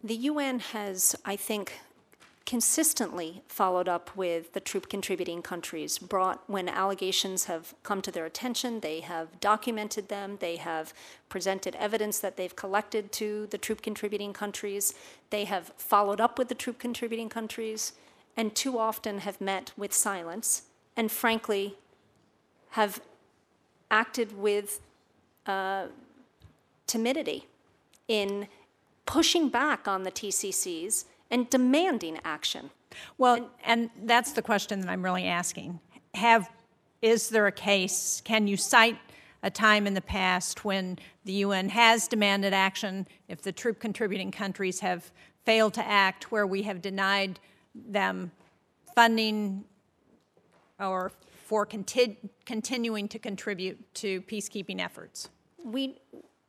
The 0.04 0.16
UN 0.16 0.58
has, 0.58 1.16
I 1.24 1.34
think, 1.34 1.80
consistently 2.44 3.40
followed 3.48 3.88
up 3.88 4.14
with 4.14 4.52
the 4.52 4.60
troop 4.60 4.90
contributing 4.90 5.40
countries, 5.40 5.96
brought 5.96 6.42
when 6.46 6.68
allegations 6.68 7.44
have 7.44 7.72
come 7.84 8.02
to 8.02 8.10
their 8.10 8.26
attention, 8.26 8.80
they 8.80 9.00
have 9.00 9.40
documented 9.40 10.10
them, 10.10 10.36
they 10.40 10.56
have 10.56 10.92
presented 11.30 11.74
evidence 11.76 12.18
that 12.18 12.36
they've 12.36 12.54
collected 12.54 13.12
to 13.12 13.46
the 13.46 13.56
troop 13.56 13.80
contributing 13.80 14.34
countries, 14.34 14.92
they 15.30 15.46
have 15.46 15.72
followed 15.78 16.20
up 16.20 16.38
with 16.38 16.50
the 16.50 16.54
troop 16.54 16.78
contributing 16.78 17.30
countries, 17.30 17.94
and 18.36 18.54
too 18.54 18.78
often 18.78 19.20
have 19.20 19.40
met 19.40 19.72
with 19.74 19.94
silence, 19.94 20.64
and 20.98 21.10
frankly, 21.10 21.78
have 22.72 23.00
acted 23.90 24.36
with 24.36 24.82
uh, 25.46 25.86
timidity 26.86 27.46
in 28.08 28.48
pushing 29.06 29.48
back 29.48 29.88
on 29.88 30.02
the 30.02 30.10
TCCs 30.10 31.04
and 31.30 31.48
demanding 31.50 32.18
action. 32.24 32.70
Well, 33.18 33.50
and 33.64 33.90
that's 34.04 34.32
the 34.32 34.42
question 34.42 34.80
that 34.80 34.90
I'm 34.90 35.02
really 35.02 35.26
asking. 35.26 35.80
Have, 36.14 36.50
is 37.00 37.30
there 37.30 37.46
a 37.46 37.52
case, 37.52 38.20
can 38.24 38.46
you 38.46 38.56
cite 38.56 38.98
a 39.42 39.50
time 39.50 39.86
in 39.86 39.94
the 39.94 40.00
past 40.00 40.64
when 40.64 40.98
the 41.24 41.32
UN 41.32 41.68
has 41.70 42.06
demanded 42.06 42.52
action, 42.52 43.06
if 43.28 43.42
the 43.42 43.50
troop 43.50 43.80
contributing 43.80 44.30
countries 44.30 44.80
have 44.80 45.10
failed 45.44 45.74
to 45.74 45.84
act, 45.84 46.30
where 46.30 46.46
we 46.46 46.62
have 46.62 46.80
denied 46.80 47.40
them 47.74 48.30
funding 48.94 49.64
or 50.78 51.10
for 51.44 51.66
conti- 51.66 52.18
continuing 52.46 53.08
to 53.08 53.18
contribute 53.18 53.94
to 53.94 54.22
peacekeeping 54.22 54.80
efforts? 54.80 55.28
We, 55.64 55.98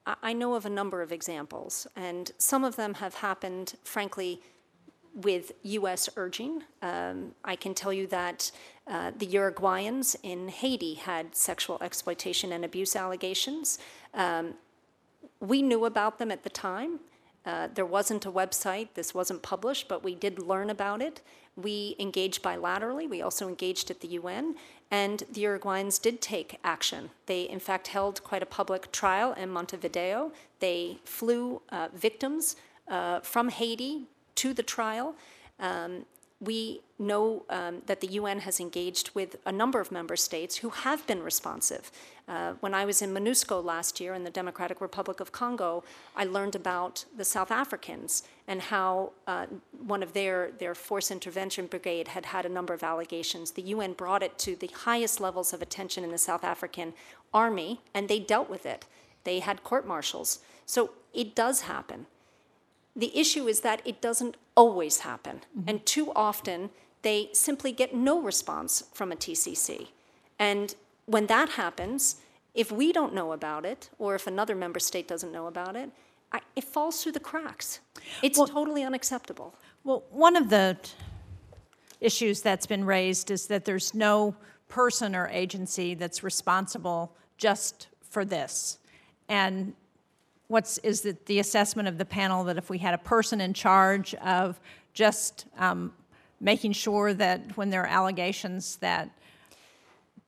I 0.06 0.34
know 0.34 0.56
of 0.56 0.66
a 0.66 0.70
number 0.70 1.02
of 1.02 1.12
examples, 1.12 1.88
and 1.96 2.32
some 2.38 2.66
of 2.66 2.76
them 2.76 2.96
have 2.96 3.16
happened, 3.16 3.76
frankly, 3.84 4.42
with 5.14 5.52
U.S. 5.64 6.10
urging. 6.18 6.64
Um, 6.82 7.36
I 7.44 7.56
can 7.56 7.74
tell 7.74 7.94
you 7.94 8.08
that 8.08 8.52
uh, 8.88 9.12
the 9.18 9.28
Uruguayans 9.28 10.16
in 10.24 10.50
Haiti 10.50 10.96
had 10.96 11.36
sexual 11.36 11.78
exploitation 11.82 12.52
and 12.52 12.66
abuse 12.66 12.96
allegations. 12.96 13.80
Um, 14.14 14.56
we 15.40 15.62
knew 15.62 15.86
about 15.86 16.20
them 16.20 16.32
at 16.32 16.44
the 16.44 16.50
time. 16.50 17.00
Uh, 17.46 17.68
there 17.74 17.86
wasn't 17.86 18.26
a 18.26 18.32
website, 18.32 18.88
this 18.94 19.14
wasn't 19.14 19.42
published, 19.42 19.88
but 19.88 20.04
we 20.04 20.16
did 20.16 20.40
learn 20.40 20.70
about 20.70 21.02
it. 21.02 21.22
We 21.56 21.96
engaged 22.00 22.42
bilaterally, 22.42 23.10
we 23.10 23.22
also 23.22 23.48
engaged 23.48 23.92
at 23.92 24.00
the 24.00 24.08
UN, 24.10 24.56
and 24.94 25.24
the 25.32 25.42
Uruguayans 25.42 26.00
did 26.00 26.22
take 26.22 26.60
action. 26.64 27.10
They, 27.26 27.50
in 27.50 27.60
fact, 27.60 27.88
held 27.88 28.24
quite 28.24 28.44
a 28.44 28.46
public 28.46 28.92
trial 28.92 29.34
in 29.34 29.50
Montevideo. 29.50 30.32
They 30.60 31.00
flew 31.04 31.64
uh, 31.72 31.88
victims 31.96 32.56
uh, 32.88 33.22
from 33.22 33.50
Haiti 33.50 34.04
to 34.36 34.54
the 34.54 34.62
trial. 34.62 35.16
Um, 35.60 36.06
we 36.44 36.82
know 37.00 37.44
um, 37.50 37.82
that 37.86 38.02
the 38.02 38.08
UN 38.08 38.40
has 38.42 38.60
engaged 38.60 39.12
with 39.14 39.36
a 39.46 39.52
number 39.52 39.80
of 39.80 39.92
member 39.92 40.16
states 40.16 40.58
who 40.58 40.70
have 40.70 41.06
been 41.08 41.24
responsive. 41.24 41.92
Uh, 42.28 42.54
when 42.60 42.74
I 42.74 42.86
was 42.86 43.02
in 43.02 43.14
MONUSCO 43.14 43.64
last 43.64 44.00
year 44.00 44.14
in 44.14 44.24
the 44.24 44.30
Democratic 44.30 44.80
Republic 44.82 45.20
of 45.20 45.32
Congo, 45.32 45.84
I 46.16 46.24
learned 46.26 46.56
about 46.56 47.06
the 47.16 47.26
South 47.26 47.52
Africans 47.52 48.24
and 48.48 48.62
how 48.62 49.12
uh, 49.28 49.48
one 49.86 50.04
of 50.04 50.14
their, 50.14 50.52
their 50.60 50.76
force 50.76 51.12
intervention 51.12 51.68
brigade 51.68 52.10
had 52.10 52.26
had 52.28 52.46
a 52.46 52.50
number 52.50 52.74
of 52.74 52.84
allegations. 52.84 53.52
The 53.52 53.64
UN 53.64 53.94
brought 53.94 54.24
it 54.24 54.38
to 54.40 54.56
the 54.56 54.70
highest 54.74 55.20
levels 55.20 55.54
of 55.54 55.62
attention 55.62 56.04
in 56.04 56.12
the 56.12 56.18
South 56.18 56.44
African 56.44 56.94
army, 57.34 57.82
and 57.94 58.08
they 58.08 58.20
dealt 58.20 58.50
with 58.50 58.66
it. 58.66 58.86
They 59.24 59.40
had 59.40 59.64
court 59.64 59.88
martials. 59.88 60.40
So 60.66 60.92
it 61.14 61.36
does 61.36 61.62
happen. 61.62 62.08
The 62.96 63.18
issue 63.18 63.48
is 63.48 63.62
that 63.62 63.82
it 63.86 64.02
doesn't 64.02 64.38
always 64.56 65.00
happen. 65.00 65.42
Mm-hmm. 65.58 65.70
And 65.70 65.86
too 65.86 66.12
often, 66.16 66.70
they 67.02 67.30
simply 67.34 67.72
get 67.72 67.94
no 67.94 68.22
response 68.22 68.84
from 68.94 69.12
a 69.12 69.16
TCC. 69.16 69.90
And 70.40 70.76
when 71.06 71.28
that 71.28 71.50
happens, 71.50 72.18
if 72.54 72.72
we 72.72 72.92
don't 72.92 73.14
know 73.14 73.32
about 73.32 73.66
it, 73.66 73.90
or 73.98 74.16
if 74.16 74.28
another 74.28 74.56
member 74.56 74.80
state 74.80 75.08
doesn't 75.08 75.32
know 75.32 75.48
about 75.48 75.76
it, 75.76 75.90
I, 76.32 76.42
it 76.56 76.64
falls 76.64 77.02
through 77.02 77.14
the 77.14 77.20
cracks. 77.20 77.80
It's 78.22 78.38
totally 78.38 78.84
unacceptable. 78.84 79.56
Well, 79.84 80.04
one 80.10 80.36
of 80.36 80.50
the 80.50 80.78
issues 82.00 82.42
that's 82.42 82.66
been 82.66 82.86
raised 82.86 83.32
is 83.32 83.48
that 83.48 83.66
there's 83.66 83.94
no 83.94 84.36
person 84.68 85.16
or 85.16 85.28
agency 85.28 85.94
that's 85.94 86.24
responsible 86.24 87.16
just 87.38 87.88
for 88.02 88.26
this. 88.26 88.80
And 89.30 89.74
what's, 90.54 90.78
is 90.80 91.04
it 91.04 91.26
the 91.26 91.40
assessment 91.40 91.88
of 91.88 91.98
the 91.98 92.06
panel 92.06 92.44
that 92.44 92.58
if 92.58 92.70
we 92.70 92.78
had 92.78 92.94
a 92.94 92.98
person 93.00 93.42
in 93.42 93.54
charge 93.54 94.14
of 94.16 94.60
just 94.94 95.48
um, 95.58 95.92
making 96.40 96.72
sure 96.72 97.12
that 97.12 97.58
when 97.58 97.72
there 97.72 97.82
are 97.82 97.88
allegations 97.88 98.78
that 98.78 99.10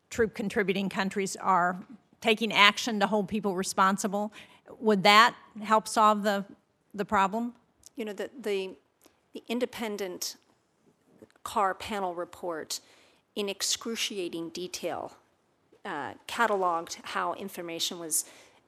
troop 0.09 0.33
contributing 0.33 0.89
countries 0.89 1.35
are 1.35 1.77
taking 2.21 2.51
action 2.51 2.99
to 2.99 3.05
hold 3.05 3.27
people 3.27 3.55
responsible, 3.55 4.33
would 4.79 5.03
that 5.03 5.35
help 5.61 5.87
solve 5.87 6.23
the, 6.23 6.43
the 6.95 7.05
problem? 7.05 7.53
You 7.95 8.05
know, 8.05 8.13
the, 8.13 8.31
the, 8.41 8.71
the 9.33 9.43
independent 9.47 10.37
CAR 11.43 11.75
panel 11.75 12.15
report 12.15 12.79
in 13.35 13.47
excruciating 13.47 14.49
detail 14.49 15.13
uh, 15.85 16.13
cataloged 16.27 16.97
how 17.03 17.35
information 17.35 17.99
was 17.99 18.25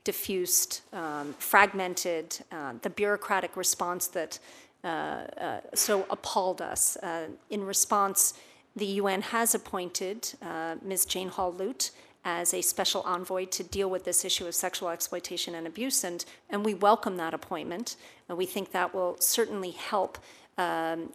diffused, 0.08 0.80
um, 0.94 1.36
fragmented, 1.38 2.40
uh, 2.54 2.72
the 2.82 2.90
bureaucratic 2.90 3.58
response 3.58 4.08
that 4.08 4.40
uh, 4.86 4.88
uh, 4.88 5.60
so 5.74 6.06
appalled 6.10 6.62
us. 6.62 6.96
Uh, 7.04 7.28
in 7.50 7.62
response, 7.62 8.34
the 8.78 8.86
UN 9.02 9.22
has 9.22 9.54
appointed 9.54 10.34
uh, 10.42 10.76
Ms. 10.82 11.04
Jane 11.04 11.28
Hall 11.28 11.52
Lute 11.52 11.92
as 12.24 12.54
a 12.54 12.62
special 12.62 13.02
envoy 13.02 13.44
to 13.48 13.64
deal 13.64 13.90
with 13.90 14.06
this 14.06 14.24
issue 14.24 14.48
of 14.48 14.56
sexual 14.56 14.88
exploitation 14.88 15.54
and 15.56 15.68
abuse, 15.68 16.06
and, 16.06 16.24
and 16.50 16.64
we 16.64 16.74
welcome 16.74 17.18
that 17.18 17.34
appointment. 17.34 17.98
And 18.30 18.38
we 18.38 18.46
think 18.46 18.72
that 18.72 18.96
will 18.96 19.18
certainly 19.20 19.72
help 19.72 20.18
um, 20.58 21.12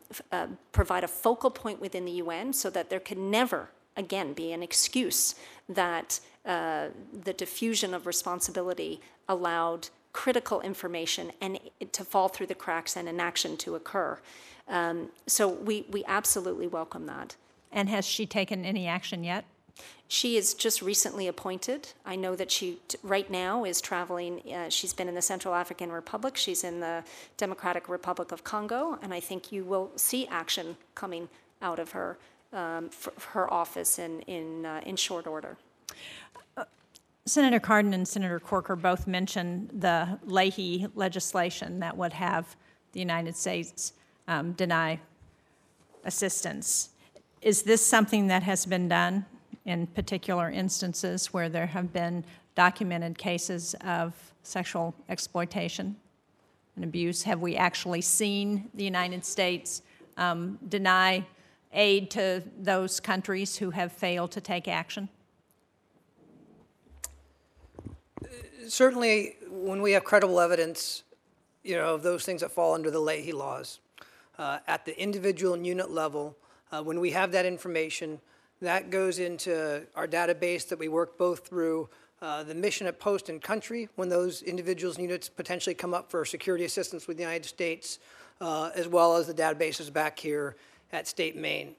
provide 0.73 1.03
a 1.03 1.09
focal 1.09 1.51
point 1.51 1.81
within 1.81 2.05
the 2.05 2.17
UN 2.25 2.53
so 2.53 2.69
that 2.69 2.91
there 2.91 3.01
can 3.01 3.31
never 3.31 3.71
again 3.97 4.33
be 4.33 4.53
an 4.53 4.63
excuse 4.63 5.35
that 5.69 6.21
uh, 6.45 6.89
the 7.25 7.33
diffusion 7.33 7.95
of 7.95 8.07
responsibility 8.07 9.01
allowed 9.29 9.89
critical 10.13 10.61
information 10.61 11.33
and 11.41 11.59
it 11.81 11.93
to 11.93 12.05
fall 12.05 12.29
through 12.29 12.47
the 12.47 12.55
cracks 12.55 12.97
and 12.97 13.09
inaction 13.09 13.57
to 13.57 13.75
occur. 13.75 14.19
Um, 14.69 15.09
so 15.27 15.49
we, 15.49 15.87
we 15.91 16.05
absolutely 16.07 16.67
welcome 16.67 17.07
that. 17.07 17.37
And 17.71 17.89
has 17.89 18.05
she 18.05 18.27
taken 18.27 18.65
any 18.65 18.87
action 18.87 19.25
yet? 19.25 19.45
She 20.07 20.37
is 20.37 20.53
just 20.53 20.83
recently 20.83 21.27
appointed. 21.27 21.89
I 22.05 22.17
know 22.17 22.37
that 22.37 22.51
she, 22.51 22.79
t- 22.87 22.99
right 23.03 23.31
now, 23.31 23.65
is 23.65 23.81
traveling. 23.81 24.43
Uh, 24.53 24.69
she's 24.69 24.93
been 24.93 25.09
in 25.09 25.15
the 25.15 25.23
Central 25.23 25.55
African 25.55 25.91
Republic, 25.91 26.37
she's 26.37 26.65
in 26.65 26.81
the 26.81 27.03
Democratic 27.39 27.89
Republic 27.89 28.31
of 28.31 28.45
Congo, 28.45 28.99
and 29.01 29.15
I 29.15 29.21
think 29.21 29.51
you 29.51 29.65
will 29.65 29.91
see 29.97 30.27
action 30.27 30.77
coming 30.95 31.31
out 31.63 31.79
of 31.79 31.93
her, 31.93 32.19
um, 32.53 32.91
her 33.31 33.53
office 33.53 33.99
in, 33.99 34.21
in, 34.23 34.67
uh, 34.67 34.81
in 34.85 34.97
short 34.97 35.27
order. 35.27 35.57
Senator 37.25 37.61
Cardin 37.61 37.95
and 37.95 38.07
Senator 38.07 38.41
Corker 38.41 38.75
both 38.75 39.07
mentioned 39.07 39.71
the 39.73 40.19
Leahy 40.25 40.89
legislation 40.97 41.79
that 41.79 41.97
would 41.97 42.13
have 42.13 42.57
the 42.93 42.99
United 42.99 43.37
States 43.37 43.93
um, 44.27 44.53
deny 44.53 44.99
assistance. 46.05 46.91
Is 47.41 47.63
this 47.63 47.85
something 47.85 48.27
that 48.27 48.43
has 48.43 48.67
been 48.67 48.89
done 48.89 49.25
in 49.65 49.87
particular 49.87 50.51
instances 50.51 51.33
where 51.33 51.49
there 51.49 51.67
have 51.67 51.93
been 51.93 52.25
documented 52.57 53.17
cases 53.17 53.77
of 53.85 54.15
sexual 54.43 54.93
exploitation 55.09 55.95
and 56.75 56.85
abuse? 56.85 57.23
Have 57.23 57.41
we 57.41 57.57
actually 57.57 58.01
seen 58.01 58.69
the 58.75 58.85
United 58.85 59.25
States 59.25 59.83
um, 60.17 60.59
deny 60.69 61.25
aid 61.73 62.11
to 62.13 62.43
those 62.59 63.01
countries 63.01 63.57
who 63.57 63.71
have 63.71 63.93
failed 63.93 64.33
to 64.33 64.41
take 64.41 64.69
action? 64.69 65.09
certainly, 68.69 69.37
when 69.51 69.83
we 69.83 69.93
have 69.93 70.05
credible 70.05 70.41
evidence, 70.41 71.05
you 71.63 71.77
know, 71.77 71.95
of 71.95 72.03
those 72.03 72.25
things 72.25 72.41
that 72.41 72.51
fall 72.51 72.75
under 72.75 72.91
the 72.91 72.99
Leahy 72.99 73.33
laws, 73.33 73.81
uh, 74.39 74.59
at 74.67 74.85
the 74.85 75.01
individual 75.01 75.55
and 75.55 75.67
unit 75.67 75.91
level, 75.91 76.37
uh, 76.73 76.83
when 76.83 77.01
we 77.01 77.11
have 77.11 77.33
that 77.33 77.45
information, 77.45 78.21
that 78.61 78.91
goes 78.91 79.19
into 79.19 79.87
our 79.95 80.07
database 80.07 80.69
that 80.69 80.79
we 80.79 80.89
work 80.89 81.19
both 81.19 81.47
through 81.47 81.89
uh, 82.21 82.43
the 82.45 82.55
mission 82.55 82.87
at 82.87 83.01
post 83.01 83.29
and 83.29 83.43
country 83.43 83.89
when 83.97 84.09
those 84.09 84.43
individuals 84.43 84.97
and 84.97 85.05
units 85.05 85.29
potentially 85.29 85.75
come 85.75 85.93
up 85.93 86.11
for 86.11 86.25
security 86.25 86.65
assistance 86.65 87.09
with 87.09 87.17
the 87.17 87.23
United 87.23 87.47
States, 87.47 87.99
uh, 88.41 88.71
as 88.75 88.89
well 88.89 89.17
as 89.17 89.27
the 89.27 89.35
databases 89.35 89.93
back 89.93 90.19
here 90.19 90.57
at 90.93 91.09
State 91.09 91.37
Main. 91.37 91.75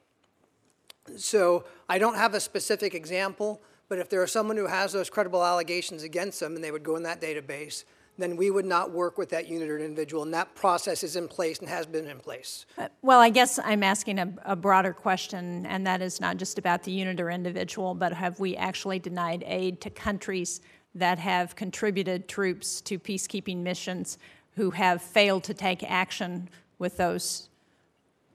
So 1.17 1.65
I 1.89 1.97
don't 1.97 2.15
have 2.15 2.33
a 2.33 2.39
specific 2.39 2.93
example, 2.93 3.61
but 3.89 3.99
if 3.99 4.09
there 4.09 4.23
is 4.23 4.31
someone 4.31 4.57
who 4.57 4.67
has 4.67 4.93
those 4.93 5.09
credible 5.09 5.43
allegations 5.43 6.03
against 6.03 6.39
them 6.39 6.55
and 6.55 6.63
they 6.63 6.71
would 6.71 6.83
go 6.83 6.95
in 6.95 7.03
that 7.03 7.21
database, 7.21 7.83
then 8.17 8.37
we 8.37 8.51
would 8.51 8.65
not 8.65 8.91
work 8.91 9.17
with 9.17 9.29
that 9.29 9.47
unit 9.47 9.69
or 9.69 9.79
individual, 9.79 10.21
and 10.23 10.33
that 10.33 10.53
process 10.53 11.03
is 11.03 11.15
in 11.15 11.27
place 11.27 11.59
and 11.59 11.67
has 11.67 11.85
been 11.85 12.07
in 12.07 12.19
place. 12.19 12.65
Uh, 12.77 12.87
well, 13.01 13.19
I 13.19 13.29
guess 13.29 13.59
I'm 13.63 13.81
asking 13.81 14.19
a, 14.19 14.31
a 14.45 14.55
broader 14.55 14.93
question, 14.93 15.65
and 15.65 15.85
that 15.87 16.01
is 16.01 16.21
not 16.21 16.37
just 16.37 16.59
about 16.59 16.83
the 16.83 16.91
unit 16.91 17.19
or 17.19 17.31
individual, 17.31 17.95
but 17.95 18.13
have 18.13 18.39
we 18.39 18.55
actually 18.55 18.99
denied 18.99 19.43
aid 19.47 19.81
to 19.81 19.89
countries 19.89 20.61
that 20.93 21.17
have 21.17 21.55
contributed 21.55 22.27
troops 22.27 22.81
to 22.81 22.99
peacekeeping 22.99 23.57
missions 23.57 24.19
who 24.55 24.69
have 24.69 25.01
failed 25.01 25.43
to 25.45 25.53
take 25.55 25.83
action 25.83 26.49
with 26.77 26.97
those 26.97 27.49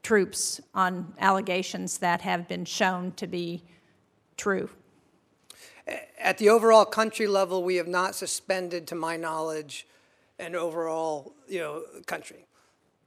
troops 0.09 0.59
on 0.73 1.13
allegations 1.19 1.99
that 1.99 2.21
have 2.21 2.47
been 2.47 2.65
shown 2.65 3.11
to 3.11 3.27
be 3.27 3.61
true? 4.37 4.67
At 6.19 6.39
the 6.39 6.49
overall 6.49 6.83
country 6.83 7.27
level, 7.27 7.63
we 7.63 7.75
have 7.75 7.87
not 7.87 8.15
suspended, 8.15 8.87
to 8.87 8.95
my 8.95 9.17
knowledge, 9.17 9.85
an 10.39 10.55
overall, 10.55 11.35
you 11.47 11.59
know, 11.59 11.83
country. 12.07 12.47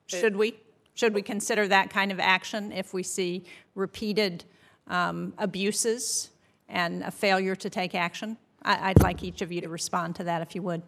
Should 0.07 0.37
we? 0.37 0.55
Should 0.95 1.12
we 1.12 1.23
consider 1.23 1.66
that 1.66 1.91
kind 1.91 2.12
of 2.12 2.20
action 2.20 2.70
if 2.70 2.95
we 2.95 3.03
see 3.03 3.47
repeated 3.74 4.45
um, 4.87 5.33
abuses 5.39 6.31
and 6.69 7.03
a 7.03 7.11
failure 7.11 7.57
to 7.57 7.69
take 7.69 7.97
action? 7.97 8.37
I- 8.62 8.91
I'd 8.91 9.03
like 9.03 9.24
each 9.24 9.43
of 9.43 9.51
you 9.51 9.61
to 9.62 9.69
respond 9.69 10.15
to 10.16 10.24
that, 10.24 10.41
if 10.41 10.55
you 10.55 10.62
would. 10.62 10.83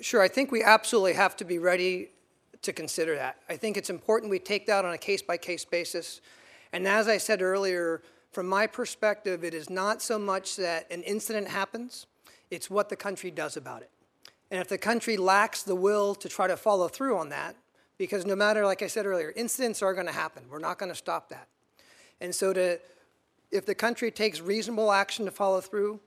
Sure, 0.00 0.22
I 0.22 0.28
think 0.28 0.50
we 0.50 0.62
absolutely 0.62 1.12
have 1.14 1.36
to 1.36 1.44
be 1.44 1.58
ready 1.58 2.13
to 2.64 2.72
consider 2.72 3.14
that. 3.14 3.36
I 3.48 3.56
think 3.56 3.76
it's 3.76 3.90
important 3.90 4.30
we 4.30 4.38
take 4.38 4.66
that 4.66 4.84
on 4.84 4.92
a 4.92 4.98
case-by-case 4.98 5.64
basis. 5.64 6.20
And 6.72 6.86
as 6.86 7.08
I 7.08 7.18
said 7.18 7.40
earlier, 7.40 8.02
from 8.32 8.46
my 8.48 8.66
perspective, 8.66 9.44
it 9.44 9.54
is 9.54 9.70
not 9.70 10.02
so 10.02 10.18
much 10.18 10.56
that 10.56 10.90
an 10.90 11.02
incident 11.02 11.48
happens, 11.48 12.06
it's 12.50 12.68
what 12.68 12.88
the 12.88 12.96
country 12.96 13.30
does 13.30 13.56
about 13.56 13.82
it. 13.82 13.90
And 14.50 14.60
if 14.60 14.68
the 14.68 14.78
country 14.78 15.16
lacks 15.16 15.62
the 15.62 15.74
will 15.74 16.14
to 16.16 16.28
try 16.28 16.46
to 16.46 16.56
follow 16.56 16.88
through 16.88 17.16
on 17.16 17.28
that, 17.30 17.56
because 17.96 18.26
no 18.26 18.36
matter, 18.36 18.64
like 18.64 18.82
I 18.82 18.88
said 18.88 19.06
earlier, 19.06 19.32
incidents 19.36 19.82
are 19.82 19.94
going 19.94 20.06
to 20.06 20.12
happen. 20.12 20.44
We're 20.50 20.58
not 20.58 20.78
going 20.78 20.90
to 20.90 20.96
stop 20.96 21.28
that. 21.28 21.48
And 22.20 22.34
so 22.34 22.52
to, 22.52 22.80
if 23.50 23.66
the 23.66 23.74
country 23.74 24.10
takes 24.10 24.40
reasonable 24.40 24.90
action 24.90 25.24
to 25.24 25.30
follow 25.30 25.60
through, 25.60 26.00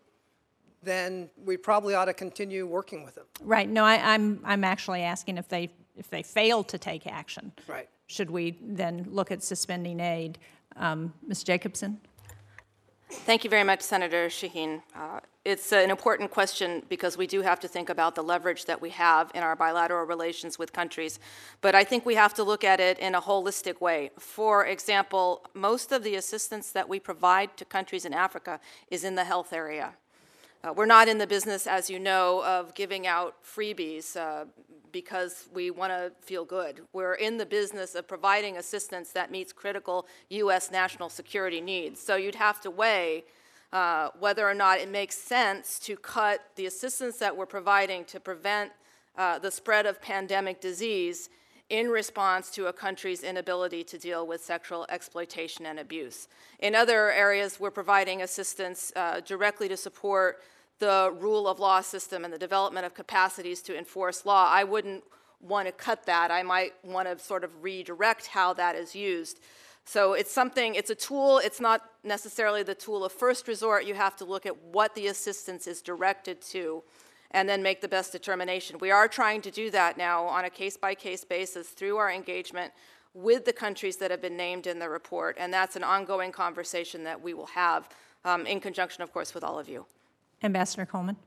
then 0.84 1.30
we 1.44 1.58
probably 1.58 1.96
ought 1.96 2.06
to 2.06 2.14
continue 2.14 2.66
working 2.66 3.04
with 3.04 3.16
them. 3.16 3.26
Right, 3.42 3.68
no, 3.68 3.84
I, 3.84 4.14
I'm, 4.14 4.40
I'm 4.44 4.64
actually 4.64 5.02
asking 5.02 5.38
if 5.38 5.48
they, 5.48 5.70
if 5.98 6.10
they 6.10 6.24
fail 6.24 6.64
to 6.64 6.78
take 6.78 7.08
action. 7.08 7.52
Right. 7.68 7.90
Should 8.08 8.30
we 8.32 8.58
then 8.62 9.06
look 9.10 9.32
at 9.32 9.44
suspending 9.44 10.00
aid? 10.00 10.40
Um, 10.76 11.14
Ms. 11.28 11.44
Jacobson? 11.44 12.00
Thank 13.10 13.44
you 13.44 13.50
very 13.50 13.64
much, 13.64 13.82
Senator 13.82 14.28
Shaheen. 14.28 14.82
Uh, 14.94 15.22
It's 15.46 15.72
an 15.72 15.90
important 15.90 16.30
question 16.30 16.84
because 16.90 17.18
we 17.18 17.26
do 17.26 17.42
have 17.42 17.58
to 17.62 17.68
think 17.70 17.90
about 17.90 18.16
the 18.16 18.22
leverage 18.22 18.66
that 18.66 18.82
we 18.82 18.90
have 18.90 19.32
in 19.34 19.44
our 19.44 19.56
bilateral 19.56 20.06
relations 20.06 20.60
with 20.60 20.74
countries. 20.74 21.20
But 21.62 21.74
I 21.74 21.86
think 21.86 22.06
we 22.06 22.16
have 22.16 22.34
to 22.34 22.44
look 22.44 22.66
at 22.66 22.80
it 22.82 23.00
in 23.00 23.16
a 23.16 23.22
holistic 23.22 23.80
way. 23.80 24.12
For 24.20 24.66
example, 24.66 25.46
most 25.54 25.94
of 25.94 26.04
the 26.04 26.16
assistance 26.16 26.72
that 26.72 26.90
we 26.90 27.00
provide 27.00 27.56
to 27.58 27.66
countries 27.66 28.04
in 28.04 28.14
Africa 28.14 28.60
is 28.92 29.04
in 29.06 29.16
the 29.16 29.24
health 29.24 29.54
area. 29.54 29.94
Uh, 30.64 30.74
We're 30.76 30.86
not 30.86 31.08
in 31.08 31.20
the 31.20 31.28
business, 31.28 31.68
as 31.68 31.90
you 31.90 32.00
know, 32.00 32.44
of 32.44 32.74
giving 32.74 33.06
out 33.06 33.36
freebies 33.44 34.18
uh, 34.18 34.46
because 34.92 35.48
we 35.54 35.70
want 35.70 35.92
to 35.92 36.12
feel 36.22 36.46
good. 36.46 36.82
We're 36.94 37.14
in 37.14 37.38
the 37.38 37.46
business 37.46 37.94
of 37.94 38.08
providing 38.08 38.58
assistance 38.58 39.12
that 39.12 39.30
meets 39.30 39.54
critical 39.54 40.08
U.S. 40.30 40.72
national 40.72 41.10
security 41.10 41.62
needs. 41.62 42.02
So 42.02 42.16
you'd 42.16 42.36
have 42.36 42.60
to 42.62 42.72
weigh 42.72 43.26
uh, 43.72 44.10
whether 44.20 44.50
or 44.50 44.56
not 44.56 44.80
it 44.80 44.90
makes 44.90 45.16
sense 45.16 45.78
to 45.80 45.96
cut 45.96 46.42
the 46.56 46.66
assistance 46.66 47.18
that 47.18 47.38
we're 47.38 47.46
providing 47.46 48.04
to 48.06 48.20
prevent 48.20 48.72
uh, 49.16 49.38
the 49.38 49.52
spread 49.52 49.86
of 49.86 50.02
pandemic 50.02 50.60
disease 50.60 51.30
in 51.70 51.90
response 51.90 52.50
to 52.52 52.68
a 52.68 52.74
country's 52.74 53.24
inability 53.24 53.84
to 53.84 53.98
deal 53.98 54.26
with 54.26 54.44
sexual 54.44 54.86
exploitation 54.90 55.66
and 55.66 55.80
abuse. 55.80 56.28
In 56.60 56.76
other 56.76 57.12
areas, 57.12 57.60
we're 57.60 57.72
providing 57.72 58.22
assistance 58.22 58.94
uh, 58.96 59.20
directly 59.20 59.68
to 59.68 59.78
support 59.78 60.42
the 60.80 61.14
rule 61.20 61.48
of 61.48 61.60
law 61.60 61.82
system 61.82 62.24
and 62.24 62.34
the 62.34 62.38
development 62.38 62.86
of 62.86 62.94
capacities 62.94 63.62
to 63.64 63.78
enforce 63.78 64.26
law. 64.26 64.50
I 64.50 64.64
wouldn't 64.64 65.04
want 65.42 65.68
to 65.68 65.72
cut 65.72 66.06
that. 66.06 66.32
I 66.32 66.44
might 66.44 66.74
want 66.84 67.08
to 67.08 67.24
sort 67.24 67.44
of 67.44 67.64
redirect 67.64 68.28
how 68.28 68.54
that 68.54 68.76
is 68.76 68.96
used. 68.96 69.40
So 69.86 70.14
it's 70.14 70.32
something, 70.32 70.76
it's 70.76 70.90
a 70.90 70.96
tool, 70.96 71.40
it's 71.40 71.62
not 71.62 71.82
necessarily 72.04 72.62
the 72.62 72.76
tool 72.76 73.06
of 73.06 73.12
first 73.12 73.48
resort. 73.48 73.86
You 73.86 73.94
have 73.94 74.16
to 74.18 74.26
look 74.26 74.46
at 74.46 74.62
what 74.64 74.96
the 74.96 75.08
assistance 75.08 75.66
is 75.66 75.82
directed 75.82 76.42
to 76.54 76.84
and 77.32 77.48
then 77.48 77.62
make 77.62 77.82
the 77.82 77.88
best 77.88 78.12
determination. 78.12 78.78
We 78.80 78.92
are 78.92 79.08
trying 79.08 79.42
to 79.42 79.52
do 79.52 79.70
that 79.72 79.98
now 79.98 80.26
on 80.26 80.46
a 80.46 80.50
case 80.50 80.78
by 80.78 80.96
case 80.96 81.24
basis 81.24 81.70
through 81.70 81.98
our 81.98 82.12
engagement 82.12 82.74
with 83.14 83.46
the 83.46 83.54
countries 83.54 83.98
that 83.98 84.12
have 84.12 84.22
been 84.22 84.38
named 84.38 84.68
in 84.68 84.80
the 84.80 84.90
report, 84.90 85.38
and 85.40 85.52
that's 85.52 85.76
an 85.76 85.84
ongoing 85.84 86.32
conversation 86.32 87.04
that 87.04 87.22
we 87.22 87.34
will 87.34 87.48
have 87.48 87.90
um, 88.26 88.46
in 88.46 88.60
conjunction, 88.60 89.02
of 89.02 89.12
course, 89.12 89.34
with 89.34 89.44
all 89.44 89.58
of 89.58 89.68
you. 89.68 89.86
Ambassador 90.44 90.86
Coleman? 90.86 91.18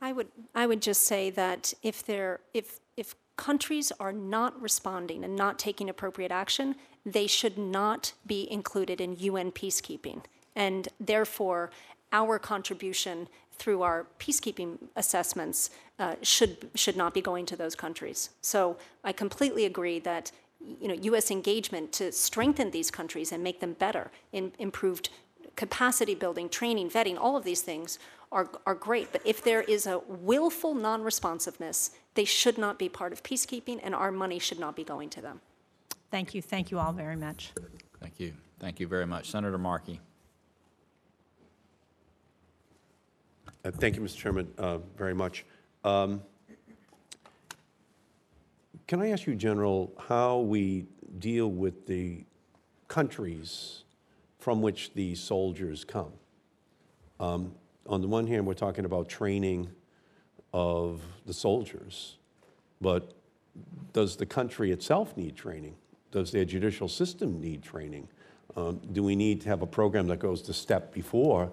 I 0.00 0.12
would, 0.12 0.28
I 0.54 0.66
would 0.66 0.80
just 0.80 1.02
say 1.02 1.30
that 1.30 1.74
if 1.82 2.06
there, 2.06 2.40
if, 2.54 2.78
if 2.96 3.16
countries 3.36 3.90
are 3.98 4.12
not 4.12 4.60
responding 4.60 5.24
and 5.24 5.34
not 5.34 5.58
taking 5.58 5.88
appropriate 5.88 6.30
action, 6.30 6.76
they 7.04 7.26
should 7.26 7.58
not 7.58 8.12
be 8.26 8.50
included 8.50 9.00
in 9.00 9.16
UN 9.18 9.50
peacekeeping. 9.50 10.22
And 10.54 10.88
therefore, 11.00 11.70
our 12.12 12.38
contribution 12.38 13.28
through 13.58 13.82
our 13.82 14.06
peacekeeping 14.18 14.78
assessments 14.96 15.70
uh, 15.98 16.14
should, 16.22 16.70
should 16.74 16.96
not 16.96 17.12
be 17.14 17.20
going 17.20 17.46
to 17.46 17.56
those 17.56 17.74
countries. 17.74 18.30
So 18.40 18.76
I 19.04 19.12
completely 19.12 19.64
agree 19.64 19.98
that 20.00 20.32
you 20.80 20.88
know, 20.88 20.94
U.S. 20.94 21.30
engagement 21.30 21.92
to 21.92 22.12
strengthen 22.12 22.70
these 22.70 22.90
countries 22.90 23.32
and 23.32 23.42
make 23.42 23.60
them 23.60 23.74
better, 23.74 24.10
in, 24.32 24.52
improved 24.58 25.10
capacity 25.56 26.14
building, 26.14 26.48
training, 26.48 26.90
vetting, 26.90 27.16
all 27.18 27.36
of 27.36 27.44
these 27.44 27.62
things 27.62 27.98
are, 28.30 28.48
are 28.66 28.74
great. 28.74 29.12
But 29.12 29.22
if 29.24 29.42
there 29.42 29.62
is 29.62 29.86
a 29.86 30.00
willful 30.06 30.74
non 30.74 31.02
responsiveness, 31.02 31.92
they 32.14 32.24
should 32.24 32.58
not 32.58 32.78
be 32.78 32.88
part 32.88 33.12
of 33.12 33.22
peacekeeping, 33.22 33.80
and 33.82 33.94
our 33.94 34.12
money 34.12 34.38
should 34.38 34.58
not 34.58 34.76
be 34.76 34.84
going 34.84 35.10
to 35.10 35.20
them. 35.20 35.40
Thank 36.10 36.34
you, 36.34 36.42
thank 36.42 36.70
you 36.70 36.78
all 36.78 36.92
very 36.92 37.16
much. 37.16 37.52
Thank 38.00 38.20
you. 38.20 38.32
Thank 38.60 38.80
you 38.80 38.86
very 38.88 39.06
much. 39.06 39.30
Senator 39.30 39.58
Markey. 39.58 40.00
Thank 43.76 43.96
you, 43.96 44.02
Mr. 44.02 44.16
Chairman, 44.16 44.48
uh, 44.56 44.78
very 44.96 45.14
much. 45.14 45.44
Um, 45.84 46.22
Can 48.86 49.02
I 49.02 49.10
ask 49.10 49.26
you, 49.26 49.34
General, 49.34 49.92
how 49.98 50.38
we 50.38 50.86
deal 51.18 51.50
with 51.50 51.86
the 51.86 52.24
countries 52.86 53.84
from 54.38 54.62
which 54.62 54.94
the 54.94 55.14
soldiers 55.14 55.84
come? 55.84 56.12
Um, 57.20 57.52
On 57.86 58.00
the 58.00 58.08
one 58.08 58.26
hand, 58.26 58.46
we're 58.46 58.54
talking 58.54 58.84
about 58.86 59.08
training 59.08 59.68
of 60.54 61.02
the 61.26 61.34
soldiers, 61.34 62.16
but 62.80 63.12
does 63.92 64.16
the 64.16 64.26
country 64.26 64.70
itself 64.72 65.16
need 65.16 65.36
training? 65.36 65.76
Does 66.10 66.30
their 66.30 66.44
judicial 66.46 66.88
system 66.88 67.40
need 67.40 67.62
training? 67.62 68.08
Um, 68.56 68.80
Do 68.92 69.02
we 69.02 69.14
need 69.14 69.42
to 69.42 69.48
have 69.50 69.60
a 69.60 69.66
program 69.66 70.06
that 70.06 70.20
goes 70.20 70.42
the 70.42 70.54
step 70.54 70.94
before 70.94 71.50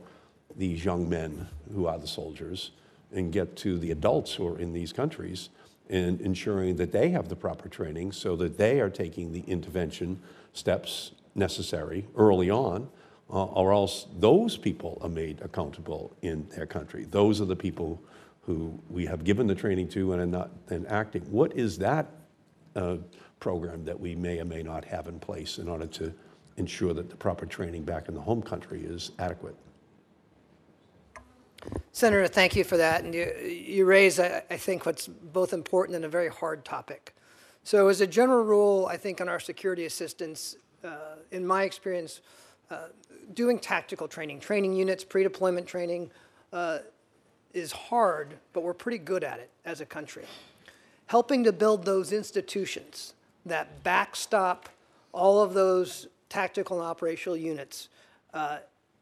these 0.58 0.84
young 0.84 1.08
men 1.10 1.48
who 1.74 1.86
are 1.86 1.98
the 1.98 2.08
soldiers 2.08 2.72
and 3.12 3.32
get 3.32 3.56
to 3.58 3.78
the 3.78 3.92
adults 3.92 4.34
who 4.34 4.48
are 4.48 4.60
in 4.60 4.74
these 4.74 4.92
countries 4.94 5.50
and 5.90 6.20
ensuring 6.22 6.76
that 6.78 6.92
they 6.92 7.10
have 7.10 7.30
the 7.30 7.36
proper 7.36 7.70
training 7.70 8.12
so 8.12 8.36
that 8.36 8.58
they 8.58 8.80
are 8.80 8.90
taking 8.90 9.32
the 9.32 9.42
intervention 9.42 10.20
steps 10.54 11.12
necessary 11.36 12.08
early 12.16 12.50
on, 12.50 12.90
uh, 13.30 13.46
or 13.46 13.74
else 13.74 14.08
those 14.18 14.58
people 14.58 14.98
are 15.02 15.10
made 15.10 15.42
accountable 15.42 16.16
in 16.22 16.48
their 16.56 16.66
country. 16.66 17.06
Those 17.06 17.42
are 17.42 17.46
the 17.46 17.56
people 17.56 18.02
who 18.42 18.80
we 18.90 19.06
have 19.06 19.24
given 19.24 19.48
the 19.48 19.56
training 19.56 19.90
to 19.90 20.14
and 20.14 20.22
are 20.22 20.26
not 20.26 20.68
then 20.68 20.86
acting. 20.88 21.22
What 21.32 21.56
is 21.56 21.78
that 21.80 22.08
uh, 22.76 22.98
program 23.40 23.84
that 23.86 24.00
we 24.00 24.16
may 24.16 24.40
or 24.40 24.46
may 24.46 24.64
not 24.64 24.86
have 24.86 25.08
in 25.08 25.20
place 25.20 25.58
in 25.58 25.68
order 25.68 25.88
to 25.88 26.14
ensure 26.58 26.94
that 26.94 27.10
the 27.10 27.16
proper 27.16 27.46
training 27.46 27.84
back 27.84 28.08
in 28.08 28.16
the 28.16 28.22
home 28.22 28.42
country 28.42 28.82
is 28.84 29.12
adequate? 29.20 29.56
Senator, 31.92 32.28
thank 32.28 32.56
you 32.56 32.64
for 32.64 32.78
that. 32.78 33.04
And 33.04 33.14
you, 33.14 33.32
you 33.42 33.86
raise, 33.86 34.20
I, 34.20 34.44
I 34.50 34.58
think, 34.58 34.86
what's 34.86 35.08
both 35.08 35.54
important 35.54 35.96
and 35.96 36.06
a 36.06 36.10
very 36.10 36.28
hard 36.30 36.66
topic. 36.66 37.16
So, 37.64 37.88
as 37.88 38.02
a 38.02 38.08
general 38.08 38.44
rule, 38.44 38.86
I 38.86 38.98
think 38.98 39.22
on 39.22 39.30
our 39.30 39.40
security 39.40 39.86
assistance, 39.86 40.58
uh, 40.84 41.16
in 41.32 41.48
my 41.48 41.64
experience, 41.64 42.22
uh, 42.70 42.88
doing 43.34 43.60
tactical 43.60 44.08
training, 44.08 44.40
training 44.40 44.74
units, 44.74 45.04
pre 45.04 45.24
deployment 45.24 45.68
training, 45.68 46.12
uh, 46.54 46.80
is 47.54 47.72
hard, 47.72 48.36
but 48.54 48.64
we're 48.64 48.74
pretty 48.74 48.98
good 48.98 49.24
at 49.24 49.40
it 49.40 49.50
as 49.64 49.82
a 49.82 49.86
country. 49.86 50.26
Helping 51.08 51.44
to 51.44 51.54
build 51.54 51.86
those 51.86 52.12
institutions 52.12 53.14
that 53.46 53.84
backstop 53.84 54.70
all 55.14 55.42
of 55.42 55.54
those 55.54 56.08
tactical 56.30 56.80
and 56.80 56.86
operational 56.86 57.38
units 57.38 57.88
uh, 58.34 58.58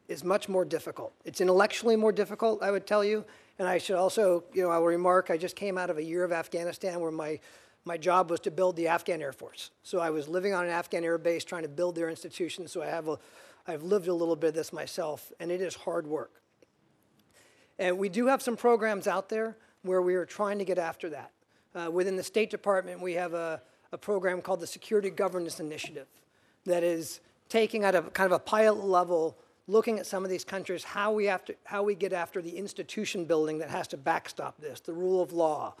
is 0.08 0.24
much 0.24 0.48
more 0.48 0.64
difficult. 0.64 1.12
It's 1.24 1.40
intellectually 1.40 1.96
more 1.96 2.12
difficult, 2.12 2.62
I 2.62 2.70
would 2.70 2.86
tell 2.86 3.04
you. 3.04 3.24
And 3.58 3.68
I 3.68 3.78
should 3.78 3.96
also, 3.96 4.44
you 4.52 4.62
know, 4.62 4.70
I 4.70 4.78
will 4.78 4.86
remark, 4.86 5.30
I 5.30 5.36
just 5.36 5.56
came 5.56 5.78
out 5.78 5.90
of 5.90 5.98
a 5.98 6.02
year 6.02 6.24
of 6.24 6.32
Afghanistan 6.32 7.00
where 7.00 7.10
my, 7.10 7.38
my 7.84 7.96
job 7.96 8.30
was 8.30 8.40
to 8.40 8.50
build 8.50 8.76
the 8.76 8.88
Afghan 8.88 9.22
Air 9.22 9.32
Force. 9.32 9.70
So 9.82 10.00
I 10.00 10.10
was 10.10 10.28
living 10.28 10.52
on 10.52 10.64
an 10.64 10.70
Afghan 10.70 11.04
air 11.04 11.18
base 11.18 11.44
trying 11.44 11.62
to 11.62 11.68
build 11.68 11.94
their 11.94 12.10
institutions. 12.10 12.72
So 12.72 12.82
I 12.82 12.86
have 12.86 13.08
a, 13.08 13.18
I've 13.66 13.82
lived 13.82 14.08
a 14.08 14.14
little 14.14 14.36
bit 14.36 14.48
of 14.48 14.54
this 14.54 14.72
myself, 14.72 15.32
and 15.40 15.50
it 15.50 15.60
is 15.60 15.74
hard 15.74 16.06
work. 16.06 16.42
And 17.78 17.98
we 17.98 18.08
do 18.08 18.26
have 18.26 18.42
some 18.42 18.56
programs 18.56 19.06
out 19.06 19.28
there 19.28 19.56
where 19.82 20.02
we 20.02 20.14
are 20.14 20.26
trying 20.26 20.58
to 20.58 20.64
get 20.64 20.78
after 20.78 21.10
that. 21.10 21.30
Uh, 21.74 21.90
within 21.90 22.16
the 22.16 22.22
State 22.22 22.50
Department, 22.50 23.00
we 23.00 23.14
have 23.14 23.34
a, 23.34 23.60
a 23.92 23.98
program 23.98 24.40
called 24.42 24.60
the 24.60 24.66
Security 24.66 25.10
Governance 25.10 25.60
Initiative 25.60 26.06
that 26.66 26.82
is 26.82 27.20
taking 27.48 27.84
at 27.84 27.94
a 27.94 28.02
kind 28.02 28.26
of 28.26 28.32
a 28.32 28.38
pilot 28.38 28.84
level 28.84 29.36
looking 29.66 29.98
at 29.98 30.06
some 30.06 30.24
of 30.24 30.30
these 30.30 30.44
countries, 30.44 30.84
how 30.84 31.12
we 31.12 31.24
have 31.26 31.44
to, 31.46 31.54
how 31.64 31.82
we 31.82 31.94
get 31.94 32.12
after 32.12 32.42
the 32.42 32.56
institution 32.56 33.24
building 33.24 33.58
that 33.58 33.70
has 33.70 33.88
to 33.88 33.96
backstop 33.96 34.60
this, 34.60 34.80
the 34.80 34.92
rule 34.92 35.22
of 35.22 35.32
law, 35.32 35.74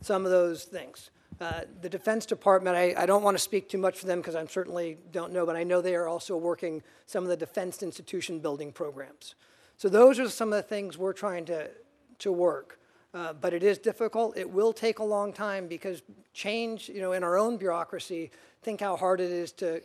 some 0.00 0.24
of 0.24 0.30
those 0.30 0.64
things. 0.64 1.10
Uh, 1.40 1.60
the 1.82 1.88
Defense 1.88 2.26
Department, 2.26 2.76
I, 2.76 2.94
I 3.02 3.06
don't 3.06 3.22
want 3.22 3.36
to 3.36 3.42
speak 3.42 3.68
too 3.68 3.78
much 3.78 3.98
for 3.98 4.06
them 4.06 4.18
because 4.20 4.34
I 4.34 4.44
certainly 4.46 4.98
don't 5.12 5.32
know, 5.32 5.46
but 5.46 5.54
I 5.54 5.62
know 5.62 5.80
they 5.80 5.94
are 5.94 6.08
also 6.08 6.36
working 6.36 6.82
some 7.06 7.22
of 7.22 7.30
the 7.30 7.36
defense 7.36 7.82
institution 7.82 8.40
building 8.40 8.72
programs. 8.72 9.36
So 9.76 9.88
those 9.88 10.18
are 10.18 10.28
some 10.28 10.52
of 10.52 10.56
the 10.56 10.68
things 10.68 10.98
we're 10.98 11.12
trying 11.12 11.44
to, 11.44 11.70
to 12.18 12.32
work. 12.32 12.80
Uh, 13.14 13.32
but 13.32 13.54
it 13.54 13.62
is 13.62 13.78
difficult. 13.78 14.36
It 14.36 14.50
will 14.50 14.72
take 14.72 14.98
a 14.98 15.04
long 15.04 15.32
time 15.32 15.66
because 15.66 16.02
change, 16.34 16.88
you 16.88 17.00
know, 17.00 17.12
in 17.12 17.22
our 17.22 17.38
own 17.38 17.56
bureaucracy, 17.56 18.30
think 18.62 18.80
how 18.80 18.96
hard 18.96 19.20
it 19.20 19.30
is 19.30 19.52
to, 19.52 19.80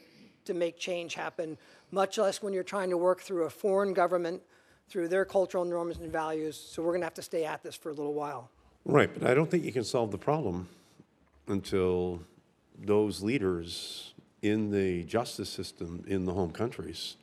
to 0.45 0.53
make 0.53 0.77
change 0.77 1.13
happen, 1.13 1.57
much 1.93 2.17
less 2.17 2.41
when 2.41 2.53
you're 2.53 2.63
trying 2.63 2.89
to 2.89 2.97
work 2.97 3.21
through 3.21 3.43
a 3.43 3.49
foreign 3.49 3.93
government, 3.93 4.41
through 4.89 5.07
their 5.07 5.23
cultural 5.23 5.63
norms 5.63 5.97
and 5.99 6.11
values. 6.11 6.57
So 6.57 6.81
we're 6.81 6.91
going 6.91 7.01
to 7.01 7.05
have 7.05 7.13
to 7.13 7.21
stay 7.21 7.45
at 7.45 7.63
this 7.63 7.75
for 7.75 7.89
a 7.89 7.93
little 7.93 8.13
while. 8.13 8.49
Right, 8.83 9.13
but 9.13 9.29
I 9.29 9.33
don't 9.33 9.49
think 9.49 9.63
you 9.63 9.71
can 9.71 9.83
solve 9.83 10.11
the 10.11 10.17
problem 10.17 10.67
until 11.47 12.19
those 12.79 13.21
leaders 13.21 14.13
in 14.41 14.71
the 14.71 15.03
justice 15.03 15.49
system 15.49 16.03
in 16.07 16.25
the 16.25 16.33
home 16.33 16.51
countries 16.51 17.15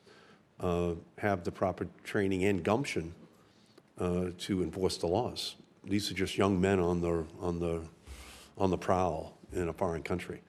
uh, 0.60 0.92
have 1.18 1.44
the 1.44 1.50
proper 1.50 1.86
training 2.04 2.44
and 2.44 2.62
gumption 2.62 3.12
uh, 3.98 4.26
to 4.38 4.62
enforce 4.62 4.96
the 4.96 5.06
laws. 5.06 5.56
These 5.84 6.10
are 6.10 6.14
just 6.14 6.38
young 6.38 6.60
men 6.60 6.78
on 6.78 7.00
the, 7.00 7.24
on 7.40 7.58
the, 7.58 7.82
on 8.56 8.70
the 8.70 8.78
prowl 8.78 9.36
in 9.52 9.68
a 9.68 9.72
foreign 9.72 10.02
country. 10.02 10.40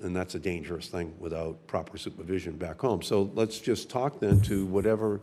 And 0.00 0.14
that's 0.14 0.34
a 0.34 0.38
dangerous 0.38 0.88
thing 0.88 1.14
without 1.18 1.66
proper 1.66 1.98
supervision 1.98 2.56
back 2.56 2.80
home. 2.80 3.02
So 3.02 3.30
let's 3.34 3.58
just 3.58 3.90
talk 3.90 4.20
then 4.20 4.40
to 4.42 4.64
whatever 4.66 5.20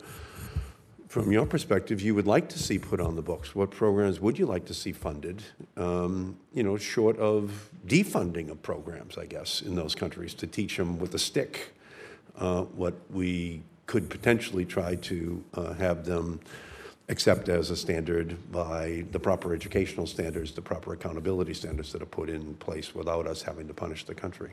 from 1.15 1.31
your 1.31 1.45
perspective, 1.45 2.01
you 2.01 2.13
would 2.13 2.27
like 2.27 2.49
to 2.49 2.59
see 2.59 2.77
put 2.77 2.99
on 2.99 3.15
the 3.15 3.21
books? 3.21 3.55
What 3.55 3.71
programs 3.71 4.19
would 4.19 4.37
you 4.37 4.45
like 4.45 4.65
to 4.65 4.73
see 4.73 4.91
funded? 4.91 5.41
Um, 5.77 6.37
you 6.53 6.61
know, 6.61 6.75
short 6.75 7.17
of 7.19 7.69
defunding 7.87 8.49
of 8.49 8.61
programs, 8.61 9.17
I 9.17 9.25
guess, 9.25 9.61
in 9.61 9.75
those 9.75 9.95
countries 9.95 10.33
to 10.33 10.45
teach 10.45 10.75
them 10.75 10.99
with 10.99 11.15
a 11.15 11.19
stick 11.19 11.73
uh, 12.37 12.63
what 12.63 12.95
we 13.11 13.63
could 13.85 14.09
potentially 14.09 14.65
try 14.65 14.95
to 14.95 15.41
uh, 15.53 15.73
have 15.75 16.05
them 16.05 16.41
accept 17.07 17.49
as 17.49 17.69
a 17.69 17.75
standard 17.75 18.51
by 18.51 19.05
the 19.11 19.19
proper 19.19 19.53
educational 19.53 20.07
standards, 20.07 20.51
the 20.53 20.61
proper 20.61 20.93
accountability 20.93 21.53
standards 21.53 21.91
that 21.91 22.01
are 22.01 22.07
put 22.07 22.29
in 22.29 22.55
place 22.55 22.95
without 22.95 23.27
us 23.27 23.43
having 23.43 23.67
to 23.67 23.73
punish 23.73 24.05
the 24.05 24.15
country. 24.15 24.51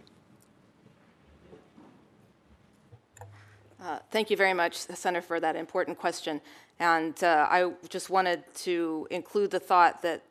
Uh, 3.82 3.98
Thank 4.10 4.30
you 4.30 4.36
very 4.36 4.54
much, 4.54 4.76
Senator, 4.76 5.22
for 5.22 5.40
that 5.40 5.56
important 5.56 5.98
question. 5.98 6.40
And 6.78 7.22
uh, 7.24 7.48
I 7.50 7.72
just 7.88 8.10
wanted 8.10 8.44
to 8.56 9.08
include 9.10 9.50
the 9.50 9.58
thought 9.58 10.02
that 10.02 10.22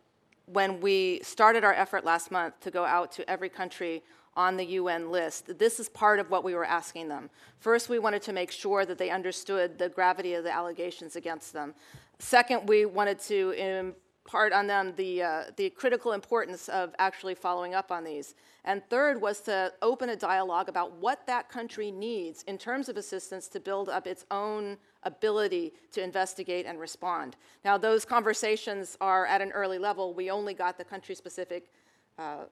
when 0.46 0.80
we 0.80 1.20
started 1.24 1.64
our 1.64 1.74
effort 1.74 2.06
last 2.06 2.32
month 2.32 2.60
to 2.62 2.72
go 2.72 2.86
out 2.86 3.12
to 3.14 3.30
every 3.30 3.50
country 3.50 4.04
on 4.36 4.56
the 4.56 4.66
UN 4.66 5.12
list, 5.12 5.58
this 5.60 5.80
is 5.80 5.90
part 5.90 6.20
of 6.20 6.30
what 6.30 6.44
we 6.44 6.54
were 6.56 6.66
asking 6.66 7.10
them. 7.10 7.30
First, 7.60 7.90
we 7.90 8.00
wanted 8.00 8.22
to 8.24 8.34
make 8.34 8.52
sure 8.52 8.86
that 8.86 8.98
they 8.98 9.10
understood 9.10 9.78
the 9.78 9.90
gravity 9.90 10.34
of 10.34 10.44
the 10.44 10.52
allegations 10.52 11.16
against 11.16 11.52
them. 11.52 11.74
Second, 12.22 12.70
we 12.70 12.86
wanted 12.86 13.18
to 13.18 13.50
impart 13.52 14.54
on 14.54 14.68
them 14.68 14.94
the, 14.96 15.24
uh, 15.24 15.44
the 15.58 15.72
critical 15.72 16.12
importance 16.12 16.70
of 16.70 16.94
actually 17.00 17.34
following 17.34 17.74
up 17.74 17.92
on 17.92 18.04
these. 18.04 18.36
And 18.64 18.88
third 18.92 19.20
was 19.20 19.42
to 19.42 19.74
open 19.82 20.10
a 20.10 20.16
dialogue 20.16 20.70
about 20.70 20.94
what 20.98 21.26
that 21.26 21.50
country 21.50 21.90
needs 21.90 22.44
in 22.44 22.60
terms 22.60 22.90
of 22.90 22.96
assistance 22.96 23.48
to 23.48 23.60
build 23.60 23.90
up 23.90 24.06
its 24.06 24.24
own 24.30 24.78
ability 25.02 25.74
to 25.94 26.04
investigate 26.04 26.68
and 26.68 26.80
respond. 26.80 27.38
Now, 27.66 27.80
those 27.80 28.06
conversations 28.06 28.98
are 29.02 29.26
at 29.26 29.42
an 29.42 29.52
early 29.52 29.80
level. 29.80 30.14
We 30.14 30.30
only 30.30 30.54
got 30.54 30.78
the 30.78 30.86
country 30.86 31.16
specific 31.16 31.72
uh, 32.20 32.44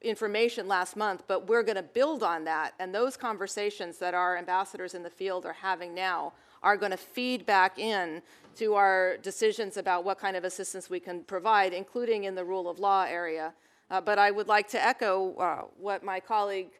information 0.00 0.66
last 0.66 0.96
month, 0.96 1.24
but 1.28 1.48
we're 1.48 1.62
going 1.62 1.76
to 1.76 1.82
build 1.82 2.22
on 2.22 2.44
that. 2.44 2.72
And 2.78 2.94
those 2.94 3.18
conversations 3.18 3.98
that 3.98 4.14
our 4.14 4.38
ambassadors 4.38 4.94
in 4.94 5.02
the 5.02 5.10
field 5.10 5.44
are 5.44 5.52
having 5.52 5.94
now 5.94 6.32
are 6.62 6.76
going 6.76 6.90
to 6.90 6.96
feed 6.96 7.46
back 7.46 7.78
in 7.78 8.22
to 8.58 8.74
our 8.74 9.16
decisions 9.18 9.76
about 9.76 10.04
what 10.04 10.18
kind 10.18 10.36
of 10.36 10.44
assistance 10.44 10.90
we 10.90 11.00
can 11.00 11.22
provide, 11.22 11.72
including 11.72 12.24
in 12.24 12.34
the 12.34 12.44
rule 12.44 12.68
of 12.68 12.78
law 12.78 13.04
area. 13.08 13.54
Uh, 13.90 14.00
but 14.00 14.18
I 14.18 14.30
would 14.30 14.48
like 14.48 14.68
to 14.68 14.84
echo 14.84 15.34
uh, 15.34 15.62
what 15.78 16.02
my 16.02 16.20
colleague 16.20 16.70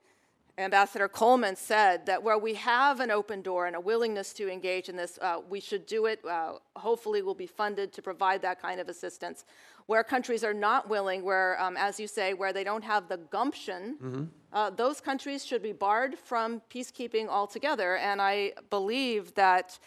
Ambassador 0.59 1.07
Coleman 1.07 1.55
said 1.55 2.05
that 2.07 2.21
where 2.21 2.37
we 2.37 2.55
have 2.55 2.99
an 2.99 3.13
open 3.13 3.43
door 3.43 3.67
and 3.67 3.77
a 3.77 3.81
willingness 3.81 4.33
to 4.35 4.51
engage 4.51 4.89
in 4.89 4.97
this, 4.97 5.17
uh, 5.23 5.39
we 5.49 5.61
should 5.61 5.87
do 5.87 6.07
it. 6.07 6.19
Uh, 6.25 6.55
hopefully, 6.75 7.23
we'll 7.23 7.35
be 7.35 7.47
funded 7.47 7.93
to 7.93 8.03
provide 8.03 8.43
that 8.43 8.61
kind 8.61 8.81
of 8.81 8.89
assistance. 8.89 9.45
Where 9.87 10.03
countries 10.03 10.43
are 10.43 10.53
not 10.53 10.89
willing, 10.91 11.23
where, 11.25 11.59
um, 11.63 11.77
as 11.77 11.99
you 12.01 12.09
say, 12.09 12.35
where 12.35 12.53
they 12.53 12.65
don't 12.65 12.85
have 12.85 13.09
the 13.09 13.17
gumption, 13.17 13.97
mm-hmm. 14.03 14.25
uh, 14.53 14.71
those 14.71 15.01
countries 15.01 15.47
should 15.47 15.63
be 15.63 15.73
barred 15.73 16.19
from 16.19 16.61
peacekeeping 16.71 17.29
altogether. 17.29 17.97
And 17.97 18.21
I 18.21 18.53
believe 18.69 19.35
that 19.37 19.79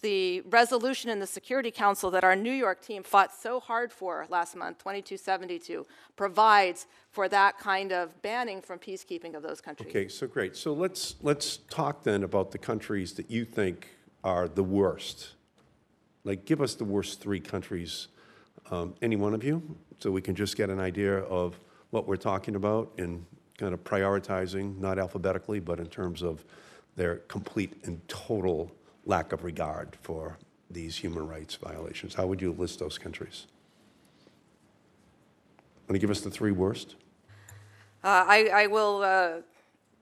the 0.00 0.42
resolution 0.42 1.10
in 1.10 1.18
the 1.18 1.26
Security 1.26 1.70
Council 1.70 2.10
that 2.12 2.24
our 2.24 2.36
New 2.36 2.52
York 2.52 2.80
team 2.80 3.02
fought 3.02 3.34
so 3.34 3.60
hard 3.60 3.92
for 3.92 4.26
last 4.28 4.56
month, 4.56 4.78
2272, 4.78 5.86
provides 6.16 6.86
for 7.10 7.28
that 7.28 7.58
kind 7.58 7.92
of 7.92 8.20
banning 8.22 8.60
from 8.60 8.78
peacekeeping 8.78 9.34
of 9.34 9.42
those 9.42 9.60
countries. 9.60 9.88
Okay, 9.88 10.08
so 10.08 10.26
great. 10.26 10.56
So 10.56 10.72
let's 10.72 11.16
let's 11.22 11.58
talk 11.68 12.02
then 12.04 12.22
about 12.22 12.50
the 12.50 12.58
countries 12.58 13.12
that 13.14 13.30
you 13.30 13.44
think 13.44 13.88
are 14.22 14.48
the 14.48 14.64
worst. 14.64 15.34
Like, 16.24 16.44
give 16.44 16.60
us 16.60 16.74
the 16.74 16.84
worst 16.84 17.20
three 17.20 17.40
countries, 17.40 18.08
um, 18.70 18.94
any 19.00 19.16
one 19.16 19.34
of 19.34 19.42
you, 19.42 19.76
so 19.98 20.10
we 20.10 20.20
can 20.20 20.34
just 20.34 20.56
get 20.56 20.68
an 20.68 20.80
idea 20.80 21.18
of 21.20 21.58
what 21.90 22.06
we're 22.06 22.16
talking 22.16 22.54
about 22.54 22.92
and 22.98 23.24
kind 23.56 23.72
of 23.72 23.82
prioritizing, 23.82 24.78
not 24.78 24.98
alphabetically, 24.98 25.58
but 25.58 25.80
in 25.80 25.86
terms 25.86 26.22
of 26.22 26.44
their 26.96 27.16
complete 27.28 27.72
and 27.84 28.06
total 28.08 28.70
lack 29.08 29.32
of 29.32 29.42
regard 29.42 29.96
for 30.00 30.38
these 30.70 30.96
human 30.96 31.26
rights 31.26 31.56
violations? 31.56 32.14
How 32.14 32.26
would 32.26 32.40
you 32.40 32.52
list 32.52 32.78
those 32.78 32.98
countries? 32.98 33.46
Want 35.88 35.94
to 35.94 35.98
give 35.98 36.10
us 36.10 36.20
the 36.20 36.30
three 36.30 36.52
worst? 36.52 36.96
Uh, 38.04 38.24
I, 38.28 38.50
I, 38.54 38.66
will, 38.66 39.02
uh, 39.02 39.40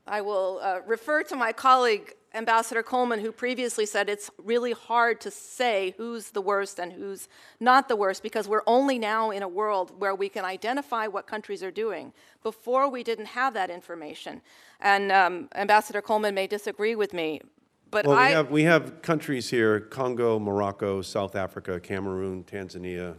I 0.07 0.21
will 0.21 0.61
uh, 0.61 0.81
refer 0.85 1.23
to 1.23 1.37
my 1.37 1.53
colleague, 1.53 2.13
Ambassador 2.35 2.83
Coleman, 2.83 3.21
who 3.21 3.33
previously 3.33 3.87
said 3.87 4.11
it's 4.11 4.31
really 4.37 4.73
hard 4.73 5.21
to 5.23 5.31
say 5.31 5.95
who's 5.97 6.33
the 6.33 6.43
worst 6.43 6.79
and 6.79 6.93
who's 6.93 7.29
not 7.61 7.89
the 7.89 7.97
worst 7.97 8.23
because 8.23 8.47
we're 8.49 8.65
only 8.67 8.99
now 8.99 9.31
in 9.31 9.43
a 9.43 9.49
world 9.49 9.99
where 9.99 10.15
we 10.15 10.29
can 10.29 10.45
identify 10.45 11.07
what 11.07 11.27
countries 11.27 11.63
are 11.63 11.71
doing. 11.71 12.13
Before, 12.43 12.91
we 12.91 13.03
didn't 13.03 13.27
have 13.27 13.55
that 13.55 13.71
information. 13.71 14.43
And 14.81 15.11
um, 15.11 15.49
Ambassador 15.55 16.03
Coleman 16.03 16.35
may 16.35 16.47
disagree 16.47 16.95
with 16.95 17.15
me, 17.15 17.41
but 17.91 18.07
well, 18.07 18.17
I, 18.17 18.29
we 18.29 18.33
have 18.33 18.51
we 18.51 18.63
have 18.65 19.03
countries 19.03 19.49
here: 19.49 19.81
Congo, 19.81 20.39
Morocco, 20.39 21.03
South 21.03 21.37
Africa, 21.37 21.79
Cameroon, 21.81 22.45
Tanzania, 22.45 23.15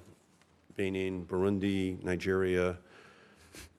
Benin, 0.76 1.26
Burundi, 1.26 2.02
Nigeria, 2.03 2.77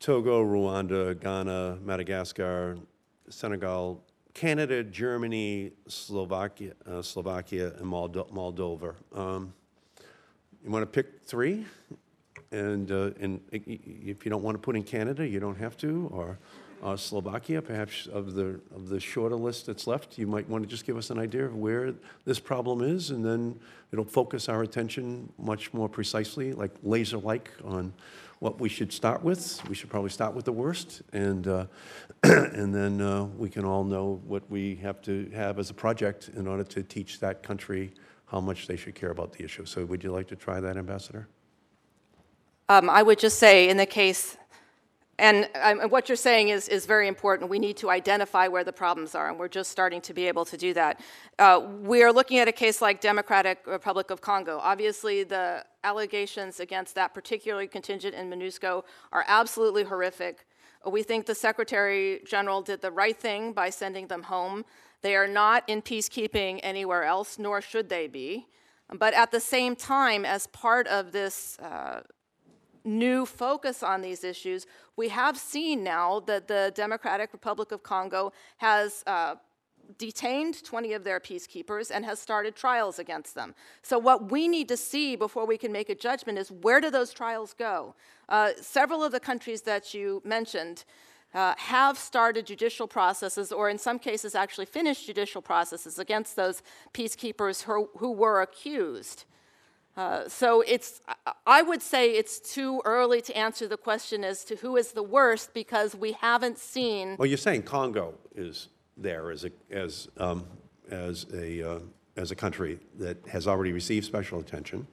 Togo, 0.01 0.45
Rwanda, 0.45 1.19
Ghana, 1.21 1.79
Madagascar, 1.83 2.79
Senegal, 3.29 4.03
Canada, 4.35 4.83
Germany, 4.83 5.73
Slovakia, 5.87 6.73
uh, 6.87 7.03
Slovakia, 7.03 7.73
and 7.77 7.87
Moldo- 7.87 8.31
Moldova. 8.33 8.95
Um, 9.15 9.53
you 10.65 10.71
want 10.71 10.83
to 10.83 10.87
pick 10.87 11.23
three, 11.25 11.67
and 12.51 12.91
uh, 12.91 13.11
and 13.21 13.41
if 13.53 14.25
you 14.25 14.31
don't 14.31 14.43
want 14.43 14.55
to 14.55 14.59
put 14.61 14.77
in 14.77 14.83
Canada, 14.83 15.27
you 15.27 15.41
don't 15.41 15.59
have 15.59 15.77
to, 15.79 16.09
or 16.13 16.39
uh, 16.83 16.97
Slovakia, 16.97 17.61
perhaps 17.61 18.07
of 18.07 18.35
the, 18.35 18.61
of 18.75 18.89
the 18.89 19.01
shorter 19.01 19.37
list 19.37 19.67
that's 19.67 19.87
left. 19.87 20.19
You 20.19 20.27
might 20.27 20.49
want 20.49 20.65
to 20.65 20.69
just 20.69 20.87
give 20.87 20.97
us 20.97 21.11
an 21.11 21.19
idea 21.19 21.45
of 21.45 21.57
where 21.57 21.95
this 22.25 22.39
problem 22.39 22.83
is, 22.83 23.11
and 23.11 23.25
then 23.25 23.59
it'll 23.93 24.05
focus 24.05 24.49
our 24.49 24.63
attention 24.63 25.33
much 25.39 25.73
more 25.73 25.89
precisely, 25.89 26.53
like 26.53 26.71
laser-like, 26.83 27.51
on 27.65 27.93
what 28.39 28.61
we 28.61 28.69
should 28.69 28.93
start 28.93 29.23
with. 29.23 29.61
We 29.69 29.75
should 29.75 29.91
probably 29.91 30.11
start 30.11 30.35
with 30.35 30.45
the 30.45 30.53
worst, 30.53 31.03
and, 31.13 31.47
uh, 31.47 31.67
and 32.23 32.75
then 32.75 33.01
uh, 33.01 33.25
we 33.25 33.49
can 33.49 33.65
all 33.65 33.85
know 33.85 34.21
what 34.27 34.49
we 34.51 34.77
have 34.77 35.03
to 35.03 35.31
have 35.35 35.59
as 35.59 35.71
a 35.71 35.75
project 35.75 36.31
in 36.37 36.47
order 36.47 36.65
to 36.65 36.83
teach 36.83 37.21
that 37.21 37.43
country 37.43 37.93
how 38.27 38.41
much 38.41 38.67
they 38.67 38.77
should 38.77 38.95
care 38.95 39.11
about 39.11 39.33
the 39.33 39.45
issue. 39.45 39.65
So 39.65 39.85
would 39.85 40.05
you 40.05 40.13
like 40.13 40.29
to 40.29 40.37
try 40.37 40.61
that, 40.61 40.77
Ambassador? 40.77 41.29
Um, 42.69 42.91
I 42.91 43.03
would 43.03 43.19
just 43.19 43.39
say 43.39 43.69
in 43.69 43.79
the 43.79 43.87
case 43.87 44.37
and 45.19 45.49
um, 45.61 45.81
what 45.91 46.09
you're 46.09 46.17
saying 46.17 46.51
is, 46.51 46.69
is 46.69 46.87
very 46.87 47.09
important. 47.09 47.51
We 47.51 47.59
need 47.59 47.77
to 47.79 47.91
identify 47.91 48.47
where 48.47 48.63
the 48.63 48.73
problems 48.73 49.17
are, 49.17 49.29
and 49.29 49.39
we're 49.39 49.49
just 49.49 49.71
starting 49.71 50.01
to 50.03 50.15
be 50.15 50.29
able 50.29 50.45
to 50.45 50.57
do 50.57 50.73
that. 50.75 51.01
Uh, 51.39 51.61
we 51.83 52.05
are 52.05 52.13
looking 52.13 52.39
at 52.39 52.47
a 52.47 52.53
case 52.53 52.81
like 52.81 53.01
Democratic 53.01 53.67
Republic 53.67 54.11
of 54.11 54.21
Congo. 54.21 54.59
Obviously, 54.63 55.25
the 55.25 55.65
allegations 55.83 56.61
against 56.61 56.95
that 56.95 57.15
particular 57.15 57.67
contingent 57.67 58.15
in 58.15 58.31
MONUSCO 58.31 58.85
are 59.11 59.25
absolutely 59.27 59.83
horrific. 59.85 60.47
We 60.87 61.03
think 61.03 61.27
the 61.27 61.35
Secretary 61.35 62.21
General 62.25 62.63
did 62.63 62.81
the 62.81 62.93
right 62.93 63.17
thing 63.17 63.53
by 63.53 63.71
sending 63.71 64.07
them 64.07 64.23
home. 64.23 64.65
They 65.03 65.17
are 65.17 65.29
not 65.29 65.65
in 65.69 65.83
peacekeeping 65.83 66.61
anywhere 66.63 67.03
else, 67.05 67.39
nor 67.39 67.61
should 67.61 67.89
they 67.89 68.07
be. 68.07 68.47
But 68.97 69.15
at 69.15 69.33
the 69.33 69.41
same 69.41 69.77
time, 69.77 70.25
as 70.25 70.47
part 70.47 70.87
of 70.87 71.13
this 71.13 71.59
uh, 71.59 72.03
new 72.89 73.27
focus 73.27 73.83
on 73.83 74.01
these 74.01 74.25
issues, 74.25 74.67
we 74.97 75.09
have 75.11 75.37
seen 75.37 75.85
now 75.85 76.21
that 76.21 76.49
the 76.49 76.73
Democratic 76.75 77.33
Republic 77.33 77.71
of 77.71 77.83
Congo 77.83 78.33
has 78.57 79.05
uh, 79.07 79.37
detained 79.97 80.63
20 80.65 80.93
of 80.93 81.05
their 81.05 81.21
peacekeepers 81.21 81.91
and 81.93 82.05
has 82.05 82.19
started 82.19 82.55
trials 82.55 82.99
against 82.99 83.35
them. 83.35 83.55
So, 83.83 83.99
what 83.99 84.31
we 84.31 84.49
need 84.49 84.69
to 84.69 84.77
see 84.77 85.17
before 85.17 85.47
we 85.47 85.57
can 85.57 85.73
make 85.73 85.89
a 85.89 85.95
judgment 85.95 86.39
is 86.39 86.51
where 86.51 86.81
do 86.81 86.91
those 86.91 87.13
trials 87.13 87.55
go? 87.55 87.95
Uh, 88.29 88.51
several 88.61 89.03
of 89.03 89.13
the 89.13 89.21
countries 89.21 89.63
that 89.63 89.95
you 89.95 90.21
mentioned 90.25 90.85
uh, 91.35 91.55
have 91.57 91.99
started 91.99 92.47
judicial 92.47 92.87
processes, 92.87 93.53
or 93.53 93.69
in 93.69 93.79
some 93.79 93.99
cases, 93.99 94.35
actually 94.35 94.67
finished 94.67 95.07
judicial 95.07 95.43
processes 95.43 95.99
against 95.99 96.37
those 96.37 96.63
peacekeepers 96.93 97.63
who, 97.63 97.89
who 97.99 98.13
were 98.13 98.41
accused. 98.41 99.25
Uh, 99.99 100.29
so 100.29 100.61
it's, 100.61 101.01
I- 101.45 101.63
would 101.63 101.83
say 101.83 102.13
it's 102.13 102.39
too 102.39 102.81
early 102.85 103.21
to 103.23 103.37
answer 103.37 103.67
the 103.67 103.77
question 103.77 104.23
as 104.23 104.45
to 104.45 104.55
who 104.55 104.77
is 104.77 104.93
the 104.93 105.03
worst 105.03 105.53
because 105.53 105.97
we 105.97 106.13
haven't 106.13 106.57
seen 106.57 107.17
Well, 107.19 107.27
you're 107.27 107.37
saying 107.37 107.65
Congo 107.65 108.15
is 108.37 108.69
there 108.97 109.33
as 109.33 109.45
a, 109.45 109.51
as, 109.73 110.09
um, 110.17 110.47
as 110.89 111.27
a, 111.35 111.69
uh, 111.69 111.79
as 112.17 112.31
a 112.31 112.37
country 112.37 112.79
that 113.01 113.17
has 113.27 113.49
already 113.49 113.73
received 113.73 114.07
special 114.07 114.39
attention. 114.39 114.87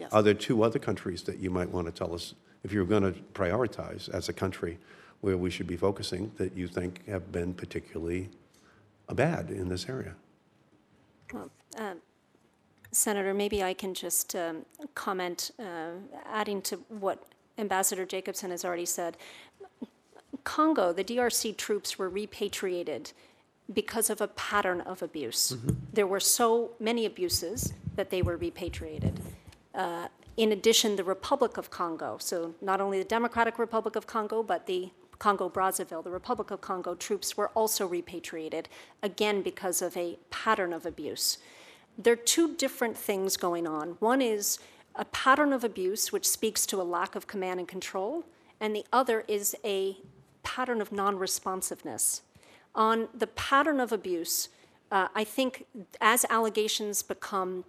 Yes. 0.00 0.12
Are 0.14 0.22
there 0.22 0.32
two 0.32 0.62
other 0.62 0.78
countries 0.78 1.22
that 1.24 1.38
you 1.38 1.50
might 1.50 1.68
want 1.68 1.86
to 1.86 1.92
tell 1.92 2.14
us, 2.14 2.34
if 2.64 2.72
you're 2.72 2.86
going 2.86 3.02
to 3.02 3.20
prioritize 3.34 4.08
as 4.08 4.30
a 4.30 4.32
country 4.32 4.78
where 5.20 5.36
we 5.36 5.50
should 5.50 5.66
be 5.66 5.76
focusing, 5.76 6.32
that 6.38 6.56
you 6.56 6.68
think 6.68 7.06
have 7.06 7.30
been 7.30 7.52
particularly 7.52 8.30
uh, 9.10 9.14
bad 9.14 9.50
in 9.50 9.68
this 9.68 9.90
area? 9.90 10.14
Senator, 12.90 13.34
maybe 13.34 13.62
I 13.62 13.74
can 13.74 13.94
just 13.94 14.34
um, 14.34 14.64
comment, 14.94 15.50
uh, 15.58 15.90
adding 16.26 16.62
to 16.62 16.76
what 16.88 17.22
Ambassador 17.58 18.06
Jacobson 18.06 18.50
has 18.50 18.64
already 18.64 18.86
said. 18.86 19.16
Congo, 20.44 20.92
the 20.92 21.04
DRC 21.04 21.56
troops 21.56 21.98
were 21.98 22.08
repatriated 22.08 23.12
because 23.72 24.08
of 24.08 24.20
a 24.20 24.28
pattern 24.28 24.80
of 24.82 25.02
abuse. 25.02 25.56
There 25.92 26.06
were 26.06 26.20
so 26.20 26.70
many 26.80 27.04
abuses 27.04 27.74
that 27.96 28.10
they 28.10 28.22
were 28.22 28.36
repatriated. 28.36 29.20
Uh, 29.74 30.08
in 30.38 30.52
addition, 30.52 30.96
the 30.96 31.04
Republic 31.04 31.56
of 31.58 31.68
Congo, 31.68 32.16
so 32.18 32.54
not 32.62 32.80
only 32.80 32.98
the 32.98 33.04
Democratic 33.04 33.58
Republic 33.58 33.96
of 33.96 34.06
Congo, 34.06 34.42
but 34.42 34.66
the 34.66 34.90
Congo 35.18 35.48
Brazzaville, 35.50 36.04
the 36.04 36.10
Republic 36.10 36.50
of 36.50 36.60
Congo 36.60 36.94
troops 36.94 37.36
were 37.36 37.48
also 37.48 37.86
repatriated, 37.86 38.68
again 39.02 39.42
because 39.42 39.82
of 39.82 39.96
a 39.96 40.16
pattern 40.30 40.72
of 40.72 40.86
abuse. 40.86 41.38
There 41.98 42.12
are 42.12 42.16
two 42.16 42.54
different 42.54 42.96
things 42.96 43.36
going 43.36 43.66
on. 43.66 43.96
One 43.98 44.22
is 44.22 44.60
a 44.94 45.04
pattern 45.06 45.52
of 45.52 45.64
abuse, 45.64 46.12
which 46.12 46.26
speaks 46.26 46.64
to 46.66 46.80
a 46.80 46.84
lack 46.84 47.16
of 47.16 47.26
command 47.26 47.58
and 47.58 47.68
control, 47.68 48.24
and 48.60 48.74
the 48.74 48.84
other 48.92 49.24
is 49.26 49.56
a 49.64 49.96
pattern 50.44 50.80
of 50.80 50.92
non 50.92 51.18
responsiveness. 51.18 52.22
On 52.74 53.08
the 53.12 53.26
pattern 53.26 53.80
of 53.80 53.92
abuse, 53.92 54.48
uh, 54.92 55.08
I 55.14 55.24
think 55.24 55.66
as 56.00 56.24
allegations 56.30 57.02
become 57.02 57.64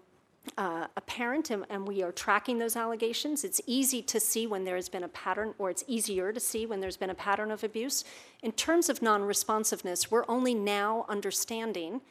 uh, 0.57 0.87
apparent 0.95 1.49
and, 1.49 1.65
and 1.69 1.87
we 1.87 2.01
are 2.03 2.11
tracking 2.11 2.59
those 2.59 2.75
allegations, 2.75 3.43
it's 3.43 3.61
easy 3.65 4.01
to 4.03 4.19
see 4.19 4.47
when 4.47 4.63
there 4.63 4.75
has 4.75 4.89
been 4.89 5.03
a 5.03 5.09
pattern, 5.09 5.53
or 5.57 5.69
it's 5.69 5.83
easier 5.87 6.31
to 6.31 6.39
see 6.39 6.65
when 6.65 6.79
there's 6.79 6.97
been 6.97 7.09
a 7.09 7.15
pattern 7.15 7.49
of 7.51 7.63
abuse. 7.63 8.03
In 8.43 8.51
terms 8.51 8.89
of 8.89 9.01
non 9.01 9.23
responsiveness, 9.23 10.11
we're 10.11 10.25
only 10.27 10.53
now 10.53 11.05
understanding 11.09 12.01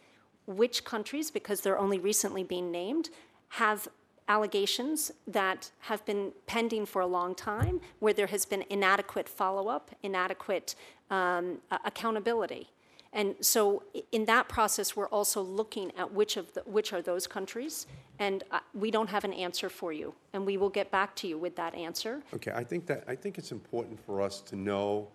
which 0.48 0.84
countries, 0.84 1.30
because 1.30 1.60
they're 1.60 1.78
only 1.78 1.98
recently 1.98 2.42
being 2.42 2.70
named, 2.70 3.10
have 3.50 3.86
allegations 4.28 5.10
that 5.26 5.70
have 5.80 6.04
been 6.04 6.32
pending 6.46 6.86
for 6.86 7.02
a 7.02 7.06
long 7.06 7.34
time, 7.34 7.80
where 7.98 8.12
there 8.12 8.26
has 8.26 8.44
been 8.44 8.64
inadequate 8.70 9.28
follow 9.28 9.68
up, 9.68 9.90
inadequate 10.02 10.74
um, 11.10 11.58
accountability. 11.84 12.68
And 13.12 13.36
so, 13.40 13.82
in 14.12 14.26
that 14.26 14.48
process, 14.48 14.94
we're 14.94 15.08
also 15.08 15.40
looking 15.40 15.92
at 15.96 16.12
which 16.12 16.36
of 16.36 16.52
the, 16.52 16.60
which 16.62 16.92
are 16.92 17.00
those 17.00 17.26
countries, 17.26 17.86
and 18.18 18.44
uh, 18.50 18.60
we 18.74 18.90
don't 18.90 19.08
have 19.08 19.24
an 19.24 19.32
answer 19.32 19.70
for 19.70 19.92
you, 19.94 20.14
and 20.34 20.44
we 20.44 20.58
will 20.58 20.68
get 20.68 20.90
back 20.90 21.16
to 21.16 21.26
you 21.26 21.38
with 21.38 21.56
that 21.56 21.74
answer. 21.74 22.22
Okay, 22.34 22.52
I 22.54 22.62
think 22.62 22.86
that, 22.86 23.04
I 23.08 23.14
think 23.14 23.38
it's 23.38 23.50
important 23.50 23.98
for 24.04 24.20
us 24.20 24.42
to 24.42 24.56
know, 24.56 25.08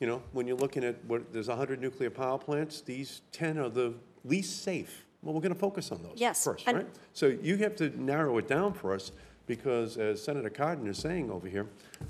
you 0.00 0.06
know, 0.06 0.22
when 0.32 0.46
you're 0.46 0.56
looking 0.56 0.82
at 0.82 1.04
what, 1.04 1.30
there's 1.30 1.48
100 1.48 1.78
nuclear 1.78 2.08
power 2.08 2.38
plants, 2.38 2.80
these 2.80 3.20
10 3.32 3.58
are 3.58 3.68
the 3.68 3.92
least 4.28 4.62
safe. 4.62 5.04
Well, 5.22 5.34
we're 5.34 5.40
going 5.40 5.54
to 5.54 5.58
focus 5.58 5.90
on 5.92 6.02
those 6.02 6.14
Yes, 6.16 6.44
first, 6.44 6.66
and- 6.66 6.76
right? 6.78 6.86
So 7.12 7.26
you 7.26 7.56
have 7.58 7.74
to 7.76 7.90
narrow 8.00 8.38
it 8.38 8.46
down 8.48 8.72
for 8.74 8.94
us, 8.94 9.12
because 9.46 9.96
as 9.96 10.22
Senator 10.22 10.50
Cardin 10.50 10.86
is 10.88 10.98
saying 10.98 11.30
over 11.30 11.48
here, 11.48 11.66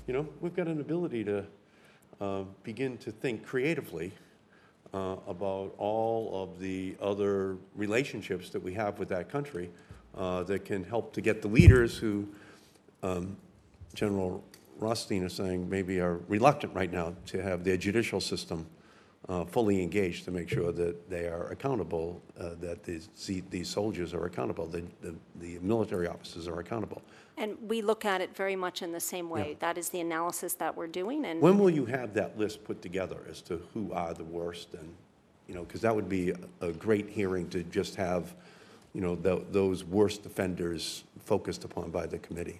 you 0.07 0.13
know, 0.13 0.27
we've 0.41 0.55
got 0.55 0.67
an 0.67 0.79
ability 0.81 1.23
to 1.25 1.45
uh, 2.19 2.43
begin 2.63 2.97
to 2.99 3.11
think 3.11 3.45
creatively 3.45 4.11
uh, 4.93 5.17
about 5.27 5.73
all 5.77 6.43
of 6.43 6.59
the 6.59 6.95
other 7.01 7.57
relationships 7.75 8.49
that 8.49 8.61
we 8.61 8.73
have 8.73 8.97
with 8.99 9.09
that 9.09 9.29
country 9.29 9.69
uh, 10.15 10.43
that 10.43 10.65
can 10.65 10.83
help 10.83 11.13
to 11.13 11.21
get 11.21 11.41
the 11.41 11.47
leaders 11.47 11.97
who 11.97 12.27
um, 13.03 13.37
General 13.93 14.43
Rothstein 14.79 15.23
is 15.23 15.33
saying 15.33 15.69
maybe 15.69 15.99
are 15.99 16.17
reluctant 16.27 16.73
right 16.73 16.91
now 16.91 17.13
to 17.27 17.41
have 17.41 17.63
their 17.63 17.77
judicial 17.77 18.19
system 18.21 18.65
uh, 19.29 19.43
fully 19.45 19.81
engaged 19.83 20.23
to 20.25 20.31
make 20.31 20.49
sure 20.49 20.71
that 20.71 21.09
they 21.09 21.27
are 21.27 21.47
accountable, 21.51 22.21
uh, 22.39 22.51
that 22.61 22.83
these, 22.83 23.09
these 23.49 23.67
soldiers 23.67 24.13
are 24.13 24.25
accountable, 24.25 24.67
the, 24.67 24.83
the, 25.01 25.13
the 25.41 25.59
military 25.59 26.07
officers 26.07 26.47
are 26.47 26.59
accountable. 26.59 27.01
And 27.37 27.57
we 27.67 27.81
look 27.81 28.05
at 28.05 28.21
it 28.21 28.35
very 28.35 28.55
much 28.55 28.81
in 28.81 28.91
the 28.91 28.99
same 28.99 29.29
way. 29.29 29.57
That 29.59 29.77
is 29.77 29.89
the 29.89 29.99
analysis 29.99 30.53
that 30.55 30.75
we're 30.75 30.87
doing, 30.87 31.25
and 31.25 31.41
When 31.41 31.59
will 31.59 31.69
you 31.69 31.85
have 31.85 32.13
that 32.13 32.37
list 32.39 32.63
put 32.63 32.81
together 32.81 33.17
as 33.29 33.41
to 33.43 33.61
who 33.73 33.91
are 33.91 34.13
the 34.13 34.23
worst 34.23 34.73
and, 34.73 34.93
you 35.47 35.53
know, 35.53 35.63
because 35.63 35.81
that 35.81 35.95
would 35.95 36.09
be 36.09 36.31
a 36.31 36.37
a 36.61 36.71
great 36.71 37.07
hearing 37.09 37.47
to 37.49 37.63
just 37.63 37.95
have, 37.95 38.33
you 38.93 39.01
know, 39.01 39.15
tho- 39.15 39.45
those 39.51 39.83
worst 39.83 40.25
offenders 40.25 41.03
focused 41.19 41.63
upon 41.63 41.91
by 41.91 42.07
the 42.07 42.17
committee. 42.19 42.59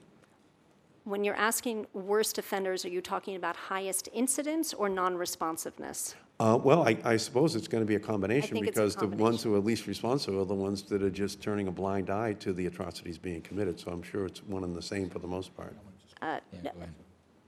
when 1.05 1.23
you're 1.23 1.35
asking 1.35 1.87
worst 1.93 2.37
offenders, 2.37 2.83
are 2.85 2.89
you 2.89 3.01
talking 3.01 3.35
about 3.37 3.55
highest 3.55 4.09
incidence 4.13 4.73
or 4.73 4.89
non-responsiveness? 4.89 6.15
Uh, 6.39 6.59
Well, 6.63 6.87
I, 6.87 6.97
I 7.03 7.17
suppose 7.17 7.55
it's 7.55 7.67
going 7.67 7.83
to 7.83 7.87
be 7.87 7.95
a 7.95 7.99
combination 7.99 8.53
think 8.53 8.67
it's 8.67 8.77
a 8.77 8.81
because 8.81 8.95
the 8.95 9.07
ones 9.07 9.41
who 9.41 9.55
are 9.55 9.59
least 9.59 9.87
responsible 9.87 10.41
are 10.41 10.45
the 10.45 10.53
ones 10.53 10.83
that 10.83 11.01
are 11.01 11.09
just 11.09 11.41
turning 11.41 11.67
a 11.67 11.71
blind 11.71 12.09
eye 12.09 12.33
to 12.33 12.53
the 12.53 12.67
atrocities 12.67 13.17
being 13.17 13.41
committed. 13.41 13.79
So 13.79 13.91
I'm 13.91 14.03
sure 14.03 14.25
it's 14.25 14.43
one 14.43 14.63
and 14.63 14.75
the 14.75 14.81
same 14.81 15.09
for 15.09 15.19
the 15.19 15.27
most 15.27 15.55
part. 15.55 15.75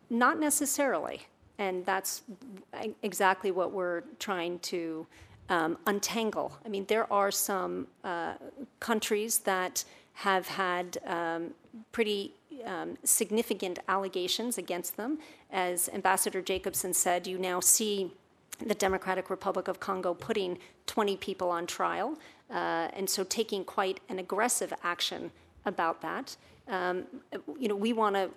Not 0.09 0.39
necessarily, 0.39 1.21
and 1.59 1.85
that's 1.85 2.23
exactly 3.03 3.51
what 3.51 3.71
we're 3.71 4.01
trying 4.17 4.57
to 4.59 5.05
um, 5.49 5.77
untangle. 5.85 6.57
I 6.65 6.69
mean, 6.69 6.85
there 6.87 7.11
are 7.13 7.29
some 7.31 7.87
uh, 8.03 8.33
countries 8.79 9.39
that 9.39 9.83
have 10.13 10.47
had 10.47 10.97
um, 11.05 11.51
pretty 11.91 12.33
um, 12.65 12.97
significant 13.03 13.79
allegations 13.87 14.57
against 14.57 14.97
them. 14.97 15.19
As 15.51 15.89
Ambassador 15.89 16.41
Jacobson 16.41 16.93
said, 16.93 17.27
you 17.27 17.37
now 17.37 17.59
see 17.59 18.11
the 18.65 18.75
Democratic 18.75 19.29
Republic 19.29 19.67
of 19.67 19.79
Congo 19.79 20.13
putting 20.13 20.57
20 20.87 21.17
people 21.17 21.49
on 21.49 21.65
trial, 21.65 22.17
uh, 22.49 22.89
and 22.93 23.09
so 23.09 23.23
taking 23.23 23.63
quite 23.63 23.99
an 24.09 24.19
aggressive 24.19 24.73
action 24.83 25.31
about 25.65 26.01
that. 26.01 26.35
Um, 26.67 27.05
you 27.59 27.67
know, 27.67 27.75
we 27.75 27.93
want 27.93 28.15
to, 28.15 28.29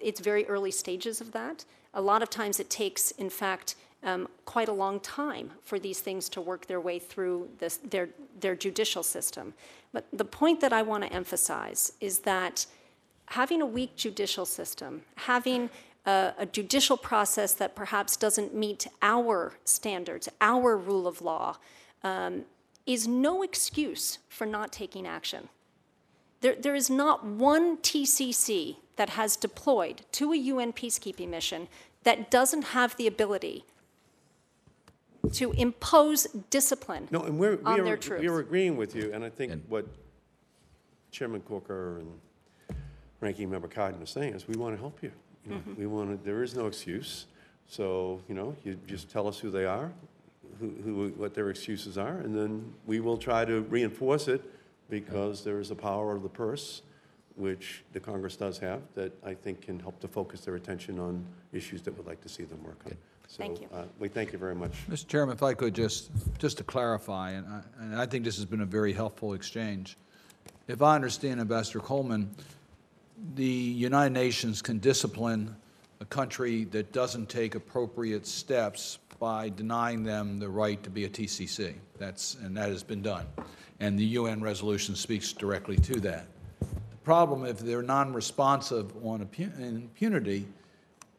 it's 0.00 0.20
very 0.20 0.46
early 0.46 0.70
stages 0.70 1.20
of 1.20 1.32
that. 1.32 1.64
A 1.94 2.00
lot 2.00 2.22
of 2.22 2.28
times 2.28 2.60
it 2.60 2.68
takes, 2.68 3.12
in 3.12 3.30
fact, 3.30 3.76
um, 4.02 4.28
quite 4.44 4.68
a 4.68 4.72
long 4.72 5.00
time 5.00 5.50
for 5.62 5.78
these 5.78 6.00
things 6.00 6.28
to 6.30 6.40
work 6.40 6.66
their 6.66 6.80
way 6.80 6.98
through 6.98 7.48
this, 7.58 7.78
their, 7.78 8.10
their 8.40 8.54
judicial 8.54 9.02
system. 9.02 9.54
But 9.92 10.06
the 10.12 10.24
point 10.24 10.60
that 10.60 10.72
I 10.72 10.82
want 10.82 11.04
to 11.04 11.12
emphasize 11.12 11.92
is 12.00 12.20
that 12.20 12.66
having 13.26 13.60
a 13.60 13.66
weak 13.66 13.96
judicial 13.96 14.46
system, 14.46 15.02
having 15.16 15.70
a, 16.08 16.34
a 16.38 16.46
judicial 16.46 16.96
process 16.96 17.52
that 17.52 17.76
perhaps 17.76 18.16
doesn't 18.16 18.54
meet 18.54 18.86
our 19.02 19.52
standards, 19.64 20.28
our 20.40 20.76
rule 20.76 21.06
of 21.06 21.20
law, 21.20 21.58
um, 22.02 22.44
is 22.86 23.06
no 23.06 23.42
excuse 23.42 24.18
for 24.30 24.46
not 24.46 24.72
taking 24.72 25.06
action. 25.06 25.50
There, 26.40 26.54
there 26.54 26.74
is 26.74 26.88
not 26.88 27.26
one 27.26 27.76
TCC 27.78 28.76
that 28.96 29.10
has 29.10 29.36
deployed 29.36 30.02
to 30.12 30.32
a 30.32 30.36
UN 30.36 30.72
peacekeeping 30.72 31.28
mission 31.28 31.68
that 32.04 32.30
doesn't 32.30 32.62
have 32.76 32.96
the 32.96 33.06
ability 33.06 33.64
to 35.32 35.52
impose 35.52 36.26
discipline 36.48 37.08
No, 37.10 37.20
and 37.24 37.38
we're, 37.38 37.56
we 37.56 37.64
on 37.64 37.80
are, 37.80 37.96
their 37.96 38.18
We're 38.18 38.38
agreeing 38.38 38.78
with 38.78 38.94
you, 38.94 39.10
and 39.12 39.22
I 39.22 39.28
think 39.28 39.52
what 39.68 39.86
Chairman 41.10 41.42
Corker 41.42 41.98
and 41.98 42.08
Ranking 43.20 43.50
Member 43.50 43.68
Cardin 43.68 44.00
are 44.00 44.06
saying 44.06 44.32
is, 44.32 44.48
we 44.48 44.56
want 44.56 44.74
to 44.74 44.80
help 44.80 45.02
you. 45.02 45.12
You 45.48 45.54
know, 45.54 45.60
Mm-hmm. 45.60 45.80
We 45.80 45.86
want 45.86 46.10
to, 46.10 46.24
there 46.24 46.42
is 46.42 46.54
no 46.54 46.66
excuse. 46.66 47.26
So, 47.66 48.20
you 48.28 48.34
know, 48.34 48.56
you 48.64 48.78
just 48.86 49.10
tell 49.10 49.26
us 49.26 49.38
who 49.38 49.50
they 49.50 49.64
are, 49.64 49.92
who, 50.60 50.74
who, 50.84 51.08
what 51.16 51.34
their 51.34 51.50
excuses 51.50 51.98
are, 51.98 52.18
and 52.18 52.34
then 52.36 52.72
we 52.86 53.00
will 53.00 53.18
try 53.18 53.44
to 53.44 53.60
reinforce 53.62 54.28
it 54.28 54.42
because 54.88 55.44
there 55.44 55.60
is 55.60 55.70
a 55.70 55.74
power 55.74 56.16
of 56.16 56.22
the 56.22 56.28
purse, 56.28 56.82
which 57.36 57.84
the 57.92 58.00
Congress 58.00 58.36
does 58.36 58.58
have, 58.58 58.80
that 58.94 59.12
I 59.24 59.34
think 59.34 59.62
can 59.62 59.78
help 59.78 60.00
to 60.00 60.08
focus 60.08 60.40
their 60.40 60.56
attention 60.56 60.98
on 60.98 61.24
issues 61.52 61.82
that 61.82 61.96
we'd 61.96 62.06
like 62.06 62.20
to 62.22 62.28
see 62.28 62.44
them 62.44 62.62
work 62.64 62.80
on. 62.86 62.96
Thank 63.28 63.60
you. 63.60 63.68
So, 63.70 63.76
uh, 63.78 63.84
we 63.98 64.08
thank 64.08 64.32
you 64.32 64.38
very 64.38 64.54
much. 64.54 64.72
Mr. 64.88 65.06
Chairman, 65.06 65.34
if 65.36 65.42
I 65.42 65.52
could 65.52 65.74
just, 65.74 66.10
just 66.38 66.56
to 66.58 66.64
clarify, 66.64 67.32
and 67.32 67.46
I, 67.46 67.62
and 67.80 67.96
I 67.96 68.06
think 68.06 68.24
this 68.24 68.36
has 68.36 68.46
been 68.46 68.62
a 68.62 68.66
very 68.66 68.94
helpful 68.94 69.34
exchange. 69.34 69.98
If 70.66 70.80
I 70.80 70.94
understand 70.94 71.40
Ambassador 71.40 71.80
Coleman, 71.80 72.30
the 73.34 73.44
United 73.44 74.12
Nations 74.12 74.62
can 74.62 74.78
discipline 74.78 75.54
a 76.00 76.04
country 76.04 76.64
that 76.64 76.92
doesn't 76.92 77.28
take 77.28 77.54
appropriate 77.54 78.26
steps 78.26 78.98
by 79.18 79.48
denying 79.48 80.04
them 80.04 80.38
the 80.38 80.48
right 80.48 80.82
to 80.82 80.90
be 80.90 81.04
a 81.04 81.08
TCC. 81.08 81.74
That's, 81.98 82.36
and 82.36 82.56
that 82.56 82.68
has 82.68 82.82
been 82.82 83.02
done. 83.02 83.26
And 83.80 83.98
the 83.98 84.04
UN 84.04 84.40
resolution 84.40 84.94
speaks 84.94 85.32
directly 85.32 85.76
to 85.76 86.00
that. 86.00 86.26
The 86.60 86.96
problem, 87.04 87.44
if 87.44 87.58
they're 87.58 87.82
non-responsive 87.82 88.92
on 89.04 89.28
impunity, 89.58 90.46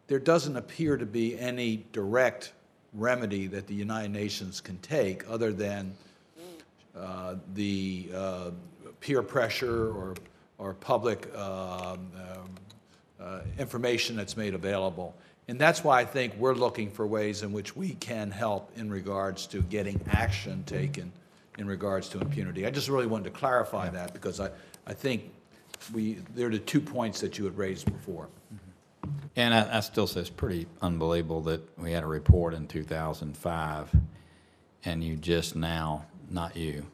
there 0.08 0.20
doesn't 0.20 0.56
appear 0.56 0.98
to 0.98 1.06
be 1.06 1.38
any 1.38 1.86
direct 1.92 2.54
remedy 2.94 3.48
that 3.48 3.68
the 3.68 3.76
United 3.76 4.12
Nations 4.12 4.62
can 4.62 4.78
take 4.80 5.30
other 5.30 5.52
than 5.52 5.96
uh, 6.98 7.36
the 7.54 8.10
uh, 8.16 8.52
peer 9.00 9.22
pressure 9.22 9.90
or, 9.90 10.16
or 10.60 10.74
public 10.76 11.34
um, 11.36 12.12
uh, 13.20 13.40
information 13.58 14.16
that's 14.16 14.38
made 14.38 14.54
available. 14.54 15.16
And 15.48 15.60
that's 15.60 15.84
why 15.84 16.00
I 16.00 16.06
think 16.06 16.36
we're 16.38 16.54
looking 16.54 16.92
for 16.92 17.08
ways 17.08 17.42
in 17.42 17.52
which 17.52 17.76
we 17.76 17.96
can 17.96 18.30
help 18.30 18.72
in 18.76 18.92
regards 18.92 19.48
to 19.48 19.64
getting 19.64 20.00
action 20.12 20.64
taken 20.66 21.12
in 21.58 21.68
regards 21.68 22.08
to 22.10 22.20
impunity. 22.20 22.66
I 22.66 22.70
just 22.70 22.88
really 22.88 23.08
wanted 23.08 23.26
to 23.26 23.32
clarify 23.32 23.90
that 23.90 24.14
because 24.14 24.40
I, 24.40 24.52
I 24.86 24.94
think 24.94 25.32
we, 25.94 26.20
they're 26.36 26.50
the 26.50 26.60
two 26.60 26.80
points 26.80 27.20
that 27.22 27.38
you 27.38 27.46
had 27.46 27.58
raised 27.58 27.86
before. 27.86 28.28
And 29.36 29.54
I, 29.54 29.78
I 29.78 29.80
still 29.80 30.08
say 30.08 30.22
it's 30.22 30.30
pretty 30.30 30.68
unbelievable 30.82 31.42
that 31.42 31.62
we 31.78 31.92
had 31.92 32.04
a 32.04 32.08
report 32.08 32.54
in 32.54 32.68
2005, 32.68 33.96
and 34.86 35.04
you 35.04 35.16
just 35.16 35.56
now, 35.56 36.06
not 36.30 36.56
you, 36.56 36.86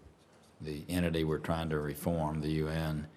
the 0.61 0.83
entity 0.87 1.23
we're 1.23 1.39
trying 1.39 1.69
to 1.69 1.79
reform, 1.79 2.41
the 2.41 2.51
UN, 2.51 3.07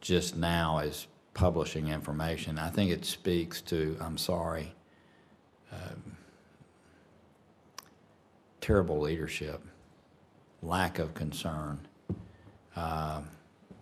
just 0.00 0.36
now 0.36 0.78
is 0.78 1.06
publishing 1.34 1.88
information. 1.88 2.58
I 2.58 2.70
think 2.70 2.90
it 2.90 3.04
speaks 3.04 3.60
to, 3.62 3.96
I'm 4.00 4.18
sorry, 4.18 4.74
um, 5.72 6.16
terrible 8.60 9.00
leadership, 9.00 9.62
lack 10.62 10.98
of 10.98 11.14
concern, 11.14 11.78
uh, 12.76 13.20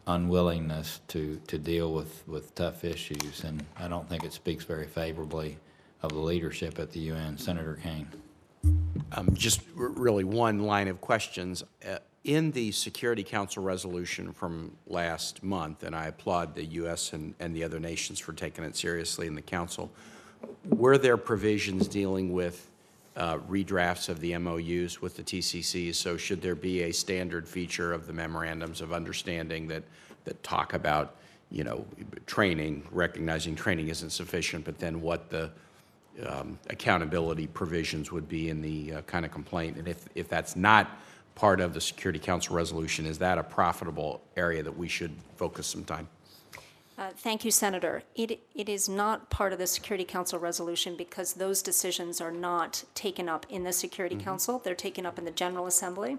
unwillingness 0.07 1.01
to, 1.09 1.41
to 1.47 1.59
deal 1.59 1.93
with, 1.93 2.27
with 2.29 2.55
tough 2.55 2.85
issues, 2.85 3.45
and 3.45 3.65
I 3.77 3.89
don't 3.89 4.09
think 4.09 4.25
it 4.25 4.33
speaks 4.33 4.65
very 4.65 4.87
favorably 4.87 5.59
of 6.03 6.13
the 6.13 6.21
leadership 6.21 6.79
at 6.79 6.93
the 6.93 7.01
UN. 7.01 7.39
Senator 7.39 7.79
Kaine. 7.83 8.09
Um, 9.13 9.35
Just 9.35 9.63
really 9.75 10.25
one 10.25 10.61
line 10.61 10.89
of 10.89 11.01
questions. 11.01 11.65
Uh, 11.87 11.99
In 12.27 12.51
the 12.51 12.73
Security 12.73 13.23
Council 13.23 13.63
resolution 13.63 14.33
from 14.33 14.73
last 14.89 15.45
month, 15.45 15.85
and 15.85 15.95
I 15.95 16.07
applaud 16.07 16.57
the 16.57 16.65
U.S. 16.65 17.13
and, 17.13 17.37
and 17.39 17.55
the 17.55 17.63
other 17.63 17.79
nations 17.79 18.19
for 18.19 18.33
taking 18.33 18.65
it 18.65 18.75
seriously 18.75 19.29
in 19.29 19.37
the 19.37 19.43
council, 19.43 19.93
were 20.69 20.99
there 20.99 21.17
provisions 21.17 21.87
dealing 21.87 22.33
with 22.33 22.69
uh, 23.15 23.39
redrafts 23.49 24.09
of 24.09 24.19
the 24.19 24.37
MOUs 24.39 25.01
with 25.01 25.17
the 25.17 25.23
TCCs? 25.23 25.95
So 25.95 26.17
should 26.17 26.43
there 26.43 26.57
be 26.57 26.83
a 26.83 26.93
standard 26.93 27.47
feature 27.47 27.93
of 27.93 28.09
the 28.09 28.13
memorandums 28.13 28.81
of 28.81 28.93
understanding 28.93 29.69
that, 29.69 29.85
that 30.25 30.43
talk 30.43 30.75
about, 30.75 31.15
you 31.53 31.63
know, 31.63 31.87
training, 32.27 32.83
recognizing 32.91 33.55
training 33.55 33.87
isn't 33.87 34.11
sufficient, 34.11 34.65
but 34.65 34.81
then 34.81 35.01
what 35.01 35.31
the 35.31 35.53
um, 36.27 36.59
accountability 36.71 37.47
provisions 37.47 38.11
would 38.11 38.29
be 38.29 38.49
in 38.49 38.63
the 38.63 38.95
uh, 38.95 39.03
kind 39.03 39.25
of 39.25 39.31
complaint? 39.31 39.77
And 39.77 39.87
if, 39.87 40.09
if 40.17 40.29
that's 40.29 40.57
not 40.57 40.91
part 41.37 41.61
of 41.61 41.75
the 41.75 41.81
Security 41.81 42.19
Council 42.19 42.57
resolution, 42.57 43.07
is 43.07 43.19
that 43.19 43.39
a 43.39 43.45
profitable 43.45 44.23
area 44.37 44.63
that 44.65 44.77
we 44.77 44.89
should 44.89 45.13
focus 45.37 45.69
some 45.69 45.85
time? 45.85 46.09
Uh, 46.99 47.11
Thank 47.15 47.45
you, 47.45 47.51
Senator. 47.51 48.03
It, 48.15 48.41
it 48.55 48.71
is 48.71 48.89
not 48.89 49.29
part 49.29 49.53
of 49.53 49.59
the 49.59 49.67
Security 49.67 50.05
Council 50.05 50.39
resolution 50.39 50.97
because 50.97 51.35
those 51.35 51.61
decisions 51.61 52.23
are 52.23 52.31
not 52.31 52.85
taken 52.95 53.29
up 53.29 53.45
in 53.51 53.65
the 53.65 53.73
Security 53.73 54.17
Council. 54.17 54.59
They're 54.59 54.75
taken 54.75 55.05
up 55.05 55.19
in 55.19 55.27
the 55.27 55.31
General 55.31 55.67
Assembly. 55.67 56.17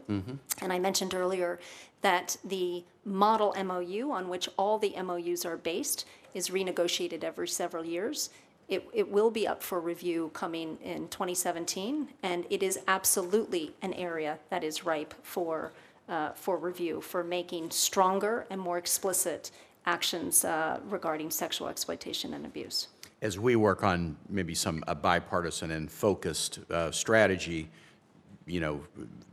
And 0.61 0.72
I 0.72 0.77
mentioned 0.77 1.15
earlier 1.15 1.60
that 2.02 2.38
the 2.45 2.84
model 3.03 3.56
MOU 3.57 4.11
on 4.11 4.30
which 4.30 4.48
all 4.56 4.77
the 4.77 4.94
MOUs 5.02 5.45
are 5.45 5.57
based 5.57 6.06
is 6.35 6.49
renegotiated 6.49 7.23
every 7.23 7.48
several 7.48 7.84
years. 7.84 8.30
It, 8.68 8.85
it 8.94 9.10
will 9.10 9.31
be 9.31 9.48
up 9.48 9.64
for 9.64 9.80
review 9.80 10.30
coming 10.34 10.77
in 10.84 11.07
2017, 11.07 12.10
and 12.22 12.45
it 12.49 12.61
is 12.61 12.80
absolutely 12.88 13.73
an 13.81 13.94
area 13.94 14.39
that 14.49 14.64
is 14.64 14.85
ripe 14.85 15.14
for, 15.23 15.72
uh, 16.10 16.31
for 16.31 16.57
review, 16.57 16.99
for 16.99 17.23
making 17.23 17.72
stronger 17.72 18.45
and 18.49 18.60
more 18.60 18.77
explicit 18.77 19.52
actions 19.85 20.44
uh, 20.44 20.81
regarding 20.89 21.31
sexual 21.31 21.69
exploitation 21.69 22.34
and 22.34 22.45
abuse. 22.45 22.89
As 23.22 23.39
we 23.39 23.56
work 23.56 23.84
on 23.84 24.18
maybe 24.27 24.53
some, 24.53 24.84
a 24.88 24.94
bipartisan 24.94 25.72
and 25.72 25.89
focused 25.89 26.60
uh, 26.69 26.91
strategy, 26.91 27.69
you 28.45 28.60
know, 28.60 28.81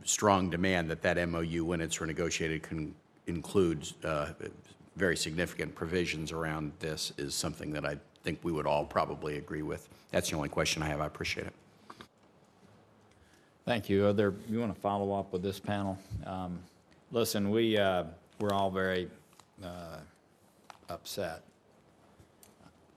strong 0.05 0.49
demand 0.49 0.89
that 0.89 1.01
that 1.01 1.17
MOU, 1.27 1.65
when 1.65 1.81
it's 1.81 1.97
renegotiated, 1.97 2.63
can 2.63 2.95
include 3.27 3.91
uh, 4.05 4.27
very 4.95 5.17
significant 5.17 5.75
provisions 5.75 6.31
around 6.31 6.71
this 6.79 7.11
is 7.17 7.35
something 7.35 7.71
that 7.73 7.85
I 7.85 7.97
think 8.25 8.39
we 8.43 8.51
would 8.51 8.65
all 8.65 8.83
probably 8.83 9.37
agree 9.37 9.61
with. 9.61 9.87
That's 10.11 10.29
the 10.29 10.35
only 10.35 10.49
question 10.49 10.81
I 10.81 10.87
have. 10.87 10.99
I 10.99 11.05
appreciate 11.05 11.45
it. 11.47 11.53
Thank 13.65 13.87
you. 13.87 14.07
Are 14.07 14.13
there, 14.13 14.33
you 14.49 14.59
want 14.59 14.73
to 14.73 14.81
follow 14.81 15.17
up 15.17 15.31
with 15.31 15.43
this 15.43 15.59
panel? 15.59 15.97
Um, 16.25 16.59
Listen, 17.11 17.51
we, 17.51 17.77
uh, 17.77 18.03
we're 18.39 18.51
all 18.51 18.71
very 18.71 19.07
uh, 19.63 19.99
upset. 20.89 21.43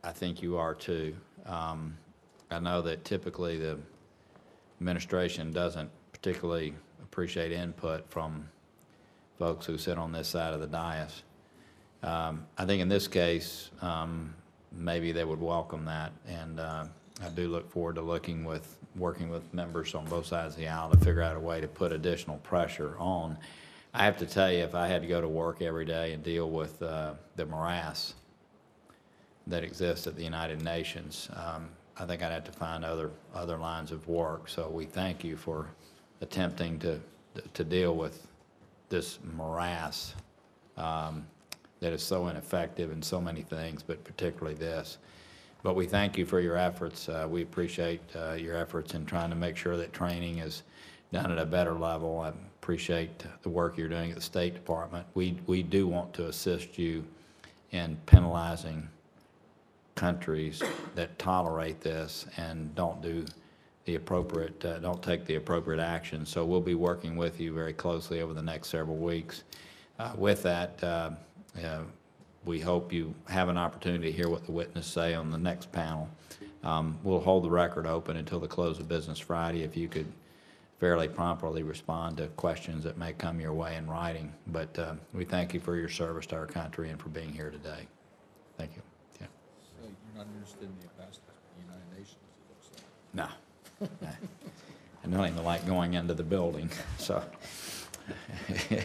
I 0.03 0.13
think 0.13 0.43
you 0.43 0.57
are 0.57 0.75
too. 0.75 1.15
Um, 1.47 1.97
I 2.51 2.59
know 2.59 2.81
that 2.83 3.05
typically 3.05 3.59
the 3.59 3.79
administration 4.81 5.53
doesn't 5.53 5.91
particularly 6.13 6.75
appreciate 7.03 7.53
input 7.53 8.11
from 8.11 8.49
folks 9.39 9.67
who 9.67 9.77
sit 9.77 9.99
on 9.99 10.11
this 10.11 10.27
side 10.27 10.55
of 10.55 10.61
the 10.61 10.67
dais. 10.67 11.23
Um, 12.03 12.47
I 12.57 12.65
think 12.65 12.81
in 12.81 12.89
this 12.89 13.07
case, 13.07 13.71
um, 13.83 14.35
maybe 14.73 15.13
they 15.13 15.25
would 15.25 15.41
welcome 15.41 15.85
that, 15.87 16.13
and 16.27 16.61
uh, 16.61 16.85
I 17.25 17.29
do 17.31 17.49
look 17.49 17.71
forward 17.71 17.97
to 17.97 18.03
looking 18.03 18.45
with, 18.45 18.77
working 18.97 19.29
with 19.29 19.53
members 19.53 19.95
on 19.95 20.05
both 20.07 20.27
sides 20.27 20.55
of 20.55 20.61
the 20.61 20.69
aisle 20.69 20.91
to 20.91 20.99
figure 20.99 21.23
out 21.23 21.37
a 21.37 21.41
way 21.41 21.61
to 21.61 21.69
put 21.69 21.93
additional 21.93 22.39
pressure 22.39 22.95
on. 22.99 23.37
I 23.95 24.05
have 24.05 24.19
to 24.19 24.27
tell 24.27 24.53
you, 24.53 24.63
if 24.63 24.75
I 24.75 24.87
had 24.87 25.03
to 25.03 25.09
go 25.09 25.21
to 25.21 25.29
work 25.29 25.63
every 25.63 25.85
day 25.85 26.13
and 26.13 26.23
deal 26.23 26.51
with 26.51 26.81
uh, 26.83 27.15
the 27.37 27.47
morass 27.47 28.15
that 29.47 29.65
exists 29.65 30.07
at 30.07 30.15
the 30.15 30.23
United 30.23 30.63
Nations, 30.63 31.29
um, 31.35 31.69
I 31.99 32.05
think 32.05 32.23
I'd 32.23 32.31
have 32.31 32.45
to 32.45 32.53
find 32.53 32.85
other, 32.85 33.11
other 33.35 33.57
lines 33.57 33.91
of 33.91 34.07
work. 34.07 34.49
So 34.49 34.69
we 34.69 34.85
thank 34.85 35.25
you 35.25 35.37
for 35.37 35.67
attempting 36.21 36.79
to, 36.81 37.01
to 37.55 37.65
deal 37.65 37.97
with 37.97 38.27
this 38.89 39.19
morass 39.37 40.15
um, 40.77 41.27
that 41.81 41.93
is 41.93 42.03
so 42.03 42.29
ineffective 42.29 42.91
in 42.91 43.03
so 43.03 43.21
many 43.21 43.43
things, 43.43 43.83
but 43.83 44.03
particularly 44.05 44.55
this. 44.55 44.99
But 45.63 45.75
we 45.75 45.87
thank 45.87 46.17
you 46.17 46.25
for 46.25 46.41
your 46.41 46.57
efforts. 46.57 47.09
Uh, 47.09 47.27
We 47.29 47.43
appreciate 47.43 48.01
uh, 48.15 48.35
your 48.35 48.57
efforts 48.57 48.95
in 48.95 49.07
trying 49.07 49.31
to 49.31 49.37
make 49.37 49.57
sure 49.57 49.77
that 49.77 49.93
training 49.93 50.39
is 50.39 50.63
done 51.13 51.33
at 51.33 51.39
a 51.39 51.47
better 51.47 51.75
level. 51.75 52.21
I 52.21 52.29
appreciate 52.29 53.25
the 53.43 53.49
work 53.49 53.77
you're 53.77 53.89
doing 53.89 54.11
at 54.11 54.17
the 54.17 54.23
State 54.23 54.55
Department. 54.55 55.07
We, 55.15 55.37
we 55.47 55.63
do 55.63 55.87
want 55.87 56.13
to 56.15 56.29
assist 56.29 56.79
you 56.79 57.05
in 57.73 57.97
penalizing 58.07 58.89
countries 59.95 60.63
that 60.95 61.19
tolerate 61.19 61.81
this 61.81 62.27
and 62.37 62.73
don't 62.75 63.03
do 63.03 63.25
the 63.85 63.97
appropriate, 63.97 64.65
uh, 64.65 64.79
don't 64.79 65.03
take 65.03 65.25
the 65.25 65.37
appropriate 65.37 65.81
action. 65.81 66.25
So 66.25 66.45
we'll 66.45 66.61
be 66.61 66.75
working 66.75 67.17
with 67.17 67.41
you 67.41 67.53
very 67.53 67.73
closely 67.73 68.21
over 68.21 68.35
the 68.35 68.43
next 68.43 68.69
several 68.69 68.97
weeks. 68.97 69.45
Uh, 69.99 70.13
With 70.17 70.43
that, 70.45 70.85
uh, 70.85 71.11
uh, 71.65 71.81
we 72.45 72.61
hope 72.61 72.93
you 72.93 73.15
have 73.29 73.49
an 73.49 73.59
opportunity 73.59 74.11
to 74.11 74.17
hear 74.17 74.29
what 74.29 74.45
the 74.47 74.53
witness 74.53 74.87
say 74.87 75.15
on 75.15 75.31
the 75.31 75.39
next 75.39 75.73
panel. 75.73 76.09
Um, 76.65 76.99
We'll 77.03 77.21
hold 77.21 77.45
the 77.45 77.51
record 77.51 77.87
open 77.87 78.17
until 78.17 78.41
the 78.41 78.49
close 78.49 78.79
of 78.79 78.89
business 78.89 79.19
Friday. 79.19 79.63
If 79.63 79.77
you 79.77 79.89
could 79.89 80.07
fairly 80.79 81.09
promptly 81.09 81.63
respond 81.63 82.17
to 82.19 82.29
questions 82.29 82.85
that 82.85 82.97
may 82.97 83.13
come 83.13 83.41
your 83.41 83.53
way 83.53 83.77
in 83.77 83.89
writing. 83.89 84.33
But 84.47 84.79
uh, 84.79 84.95
we 85.13 85.25
thank 85.25 85.53
you 85.53 85.61
for 85.61 85.77
your 85.77 85.89
service 85.89 86.27
to 86.27 86.37
our 86.37 86.47
country 86.47 86.91
and 86.91 87.01
for 87.01 87.09
being 87.09 87.33
here 87.33 87.51
today. 87.51 87.89
Thank 88.57 88.77
you. 88.77 88.83
Yeah. 89.21 89.27
You're 89.83 89.91
not 90.17 90.27
interested 90.35 90.63
in 90.63 90.75
the 90.81 90.85
ambassadors, 90.85 91.35
the 91.57 91.63
United 91.65 91.91
Nations, 91.93 92.17
it 92.39 92.49
looks 92.51 92.71
like. 92.75 92.85
No. 93.15 93.29
I 95.05 95.07
don't 95.11 95.27
even 95.27 95.45
like 95.45 95.67
going 95.67 95.95
into 95.95 96.15
the 96.15 96.23
building, 96.23 96.71
so. 96.99 97.23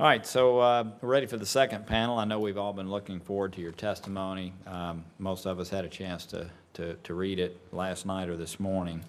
All 0.00 0.06
right, 0.06 0.26
so 0.26 0.58
uh, 0.58 0.84
we're 1.00 1.08
ready 1.08 1.26
for 1.26 1.36
the 1.36 1.46
second 1.46 1.86
panel. 1.86 2.18
I 2.18 2.24
know 2.24 2.40
we've 2.40 2.58
all 2.58 2.72
been 2.72 2.90
looking 2.90 3.20
forward 3.20 3.52
to 3.52 3.60
your 3.60 3.70
testimony. 3.70 4.52
Um, 4.66 5.04
Most 5.20 5.46
of 5.46 5.60
us 5.60 5.70
had 5.70 5.84
a 5.84 5.88
chance 5.88 6.26
to, 6.26 6.50
to, 6.72 6.94
to 6.94 7.14
read 7.14 7.38
it 7.38 7.56
last 7.70 8.04
night 8.04 8.28
or 8.28 8.36
this 8.36 8.58
morning. 8.58 9.04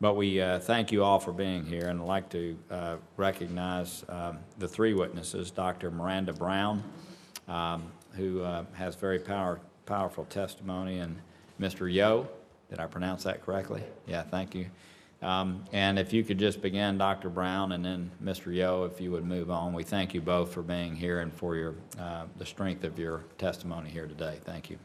But 0.00 0.14
we 0.14 0.40
uh, 0.40 0.60
thank 0.60 0.92
you 0.92 1.02
all 1.02 1.18
for 1.18 1.32
being 1.32 1.66
here, 1.66 1.88
and 1.88 2.00
I'd 2.00 2.06
like 2.06 2.28
to 2.28 2.56
uh, 2.70 2.96
recognize 3.16 4.04
um, 4.08 4.38
the 4.56 4.68
three 4.68 4.94
witnesses, 4.94 5.50
Dr. 5.50 5.90
Miranda 5.90 6.32
Brown, 6.32 6.84
um, 7.48 7.82
who 8.12 8.40
uh, 8.42 8.66
has 8.74 8.94
very 8.94 9.18
power, 9.18 9.58
powerful 9.84 10.26
testimony, 10.26 11.00
and 11.00 11.16
Mr. 11.60 11.92
Yeo, 11.92 12.28
did 12.70 12.78
I 12.78 12.86
pronounce 12.86 13.24
that 13.24 13.44
correctly? 13.44 13.82
Yeah, 14.06 14.22
thank 14.22 14.54
you. 14.54 14.66
Um, 15.24 15.64
And 15.72 15.98
if 15.98 16.12
you 16.12 16.22
could 16.22 16.38
just 16.38 16.60
begin, 16.60 16.98
Dr. 16.98 17.30
Brown, 17.30 17.72
and 17.72 17.82
then 17.82 18.10
Mr. 18.22 18.54
Yeo, 18.54 18.84
if 18.84 19.00
you 19.00 19.10
would 19.10 19.24
move 19.24 19.50
on. 19.50 19.72
We 19.72 19.82
thank 19.82 20.12
you 20.12 20.20
both 20.20 20.52
for 20.52 20.62
being 20.62 20.94
here 20.94 21.20
and 21.20 21.32
for 21.32 21.56
your, 21.56 21.74
uh, 21.98 22.26
the 22.36 22.44
strength 22.44 22.84
of 22.84 22.98
your 22.98 23.24
testimony 23.38 23.88
here 23.88 24.06
today. 24.06 24.38
Thank 24.44 24.68
you. 24.68 24.78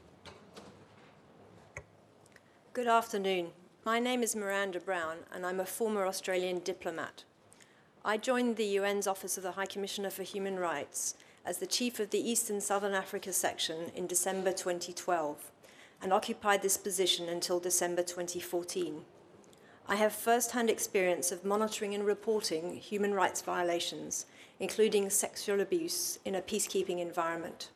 Good 2.72 2.88
afternoon. 2.88 3.52
My 3.84 4.00
name 4.00 4.24
is 4.24 4.34
Miranda 4.36 4.80
Brown, 4.80 5.18
and 5.34 5.46
I'm 5.46 5.60
a 5.60 5.66
former 5.66 6.06
Australian 6.06 6.60
diplomat. 6.60 7.26
I 8.06 8.16
joined 8.16 8.56
the 8.56 8.78
UN's 8.78 9.08
Office 9.08 9.36
of 9.36 9.44
the 9.44 9.54
High 9.54 9.66
Commissioner 9.66 10.10
for 10.10 10.24
Human 10.24 10.58
Rights 10.58 11.16
as 11.46 11.58
the 11.58 11.68
chief 11.68 12.00
of 12.00 12.12
the 12.12 12.30
Eastern 12.30 12.62
Southern 12.62 12.94
Africa 12.94 13.34
section 13.34 13.92
in 13.94 14.08
December 14.08 14.52
2012 14.54 15.52
and 16.02 16.14
occupied 16.14 16.62
this 16.62 16.78
position 16.78 17.28
until 17.28 17.60
December 17.60 18.04
2014. 18.04 19.04
I 19.92 19.96
have 19.96 20.14
first 20.14 20.52
hand 20.52 20.70
experience 20.70 21.32
of 21.32 21.44
monitoring 21.44 21.96
and 21.96 22.06
reporting 22.06 22.76
human 22.76 23.16
rights 23.16 23.42
violations, 23.42 24.28
including 24.60 25.10
sexual 25.10 25.62
abuse, 25.62 26.20
in 26.24 26.36
a 26.36 26.44
peacekeeping 26.44 27.00
environment. 27.00 27.72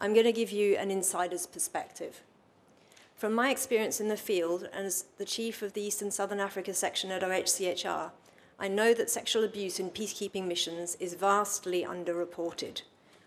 I'm 0.00 0.14
going 0.14 0.24
to 0.24 0.32
give 0.32 0.50
you 0.50 0.74
an 0.76 0.90
insider's 0.90 1.46
perspective. 1.46 2.22
From 3.14 3.34
my 3.34 3.50
experience 3.50 4.00
in 4.00 4.08
the 4.08 4.16
field 4.16 4.66
and 4.72 4.86
as 4.86 5.04
the 5.18 5.26
chief 5.26 5.60
of 5.60 5.74
the 5.74 5.82
Eastern 5.82 6.10
Southern 6.10 6.40
Africa 6.40 6.72
section 6.72 7.10
at 7.10 7.20
OHCHR, 7.20 8.10
I 8.58 8.68
know 8.68 8.94
that 8.94 9.10
sexual 9.10 9.44
abuse 9.44 9.78
in 9.78 9.90
peacekeeping 9.90 10.48
missions 10.48 10.96
is 10.98 11.12
vastly 11.12 11.84
underreported, 11.84 12.80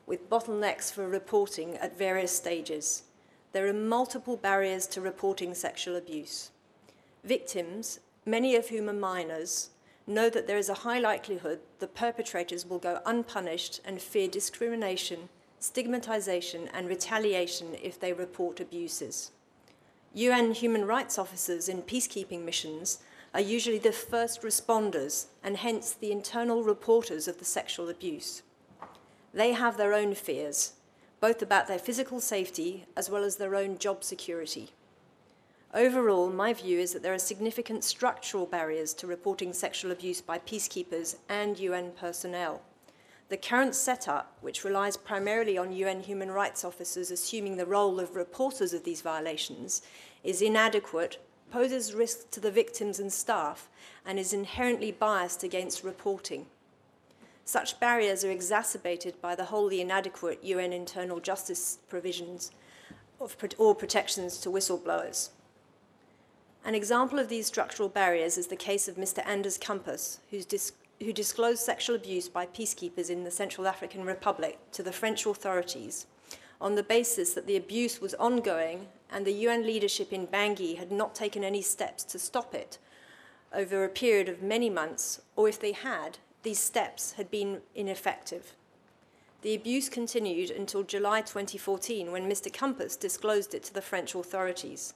with 0.07 0.28
bottlenecks 0.28 0.91
for 0.91 1.07
reporting 1.07 1.78
at 1.78 1.95
various 1.95 2.36
stages. 2.36 3.03
There 3.52 3.68
are 3.68 3.74
multiple 3.74 4.38
barriers 4.38 4.88
to 4.88 5.02
reporting 5.02 5.53
sexual 5.53 5.95
abuse. 5.95 6.49
Victims, 7.26 8.02
many 8.23 8.56
of 8.56 8.69
whom 8.69 8.88
are 8.88 8.93
minors, 8.93 9.72
know 10.06 10.30
that 10.30 10.45
there 10.45 10.60
is 10.60 10.69
a 10.69 10.76
high 10.85 10.99
likelihood 10.99 11.60
the 11.80 11.88
perpetrators 11.88 12.68
will 12.68 12.77
go 12.77 13.02
unpunished 13.03 13.81
and 13.84 13.99
fear 13.99 14.27
discrimination, 14.27 15.30
stigmatization, 15.60 16.69
and 16.72 16.88
retaliation 16.88 17.76
if 17.81 17.99
they 17.99 18.14
report 18.14 18.60
abuses. 18.60 19.31
UN 20.14 20.52
human 20.52 20.85
rights 20.85 21.18
officers 21.18 21.68
in 21.68 21.81
peacekeeping 21.81 22.45
missions 22.45 22.99
are 23.34 23.41
usually 23.41 23.80
the 23.80 23.91
first 23.91 24.43
responders 24.43 25.26
and 25.43 25.57
hence 25.57 25.93
the 25.93 26.11
internal 26.11 26.64
reporters 26.64 27.27
of 27.27 27.39
the 27.39 27.45
sexual 27.45 27.89
abuse. 27.89 28.43
They 29.34 29.53
have 29.53 29.77
their 29.77 29.95
own 29.95 30.14
fears, 30.14 30.73
both 31.19 31.41
about 31.41 31.68
their 31.68 31.80
physical 31.80 32.19
safety 32.19 32.85
as 32.95 33.10
well 33.10 33.23
as 33.23 33.38
their 33.38 33.56
own 33.56 33.80
job 33.80 34.03
security. 34.03 34.69
Overall, 35.76 36.30
my 36.30 36.53
view 36.53 36.80
is 36.80 36.93
that 36.93 37.03
there 37.03 37.14
are 37.14 37.19
significant 37.19 37.84
structural 37.84 38.45
barriers 38.45 38.93
to 38.93 39.07
reporting 39.07 39.52
sexual 39.52 39.91
abuse 39.91 40.22
by 40.22 40.39
peacekeepers 40.39 41.18
and 41.27 41.60
UN 41.60 41.91
personnel. 41.91 42.61
The 43.27 43.35
current 43.35 43.76
setup, 43.76 44.38
which 44.39 44.64
relies 44.64 44.95
primarily 44.95 45.57
on 45.57 45.73
UN 45.73 45.99
human 45.99 46.31
rights 46.31 46.64
officers 46.64 47.11
assuming 47.11 47.57
the 47.57 47.65
role 47.65 47.99
of 47.99 48.15
reporters 48.15 48.72
of 48.72 48.85
these 48.85 49.02
violations, 49.02 49.81
is 50.23 50.41
inadequate, 50.41 51.18
poses 51.52 51.93
risks 51.93 52.23
to 52.31 52.39
the 52.39 52.52
victims 52.52 52.97
and 52.97 53.11
staff, 53.11 53.68
and 54.06 54.18
is 54.18 54.31
inherently 54.31 54.93
biased 54.93 55.43
against 55.43 55.84
reporting. 55.84 56.45
Such 57.43 57.81
barriers 57.81 58.23
are 58.23 58.31
exacerbated 58.31 59.22
by 59.22 59.35
the 59.35 59.45
wholly 59.45 59.81
inadequate 59.81 60.41
UN 60.41 60.72
internal 60.72 61.19
justice 61.19 61.80
provisions 61.89 62.52
of, 63.19 63.35
or 63.57 63.76
protections 63.76 64.38
to 64.38 64.49
whistleblowers. 64.49 65.31
An 66.66 66.74
example 66.74 67.20
of 67.20 67.30
these 67.30 67.46
structural 67.46 67.90
barriers 67.90 68.40
is 68.40 68.48
the 68.48 68.56
case 68.56 68.88
of 68.88 68.96
Mr. 68.96 69.26
Anders 69.26 69.58
Kompass, 69.60 70.18
dis 70.50 70.72
who 71.00 71.14
disclosed 71.14 71.60
sexual 71.60 71.96
abuse 71.96 72.28
by 72.28 72.48
peacekeepers 72.48 73.10
in 73.10 73.24
the 73.24 73.30
Central 73.30 73.68
African 73.68 74.04
Republic 74.04 74.58
to 74.72 74.82
the 74.82 74.92
French 74.92 75.26
authorities 75.26 76.08
on 76.60 76.74
the 76.74 76.84
basis 76.84 77.34
that 77.34 77.46
the 77.46 77.58
abuse 77.58 78.02
was 78.02 78.16
ongoing 78.16 78.88
and 79.12 79.26
the 79.26 79.44
UN 79.46 79.64
leadership 79.64 80.12
in 80.12 80.26
Bangui 80.26 80.78
had 80.78 80.92
not 80.92 81.14
taken 81.14 81.44
any 81.44 81.62
steps 81.62 82.04
to 82.06 82.18
stop 82.18 82.56
it 82.56 82.80
over 83.54 83.84
a 83.84 83.90
period 83.90 84.28
of 84.28 84.42
many 84.42 84.70
months, 84.70 85.22
or 85.36 85.48
if 85.48 85.60
they 85.60 85.72
had, 85.72 86.18
these 86.44 86.60
steps 86.60 87.14
had 87.14 87.30
been 87.30 87.62
ineffective. 87.76 88.54
The 89.44 89.54
abuse 89.54 89.90
continued 89.90 90.50
until 90.50 90.82
July 90.82 91.22
2014 91.22 92.12
when 92.12 92.30
Mr. 92.30 92.52
Kompass 92.52 93.00
disclosed 93.00 93.54
it 93.54 93.64
to 93.66 93.74
the 93.74 93.82
French 93.82 94.16
authorities. 94.16 94.96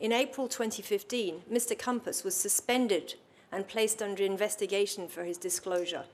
In 0.00 0.12
April 0.12 0.48
2015, 0.48 1.42
Mr. 1.50 1.78
Kompass 1.78 2.24
was 2.24 2.34
suspended 2.34 3.14
and 3.52 3.68
placed 3.68 4.02
under 4.02 4.24
investigation 4.24 5.06
for 5.06 5.24
his 5.24 5.38
disclosure. 5.38 6.04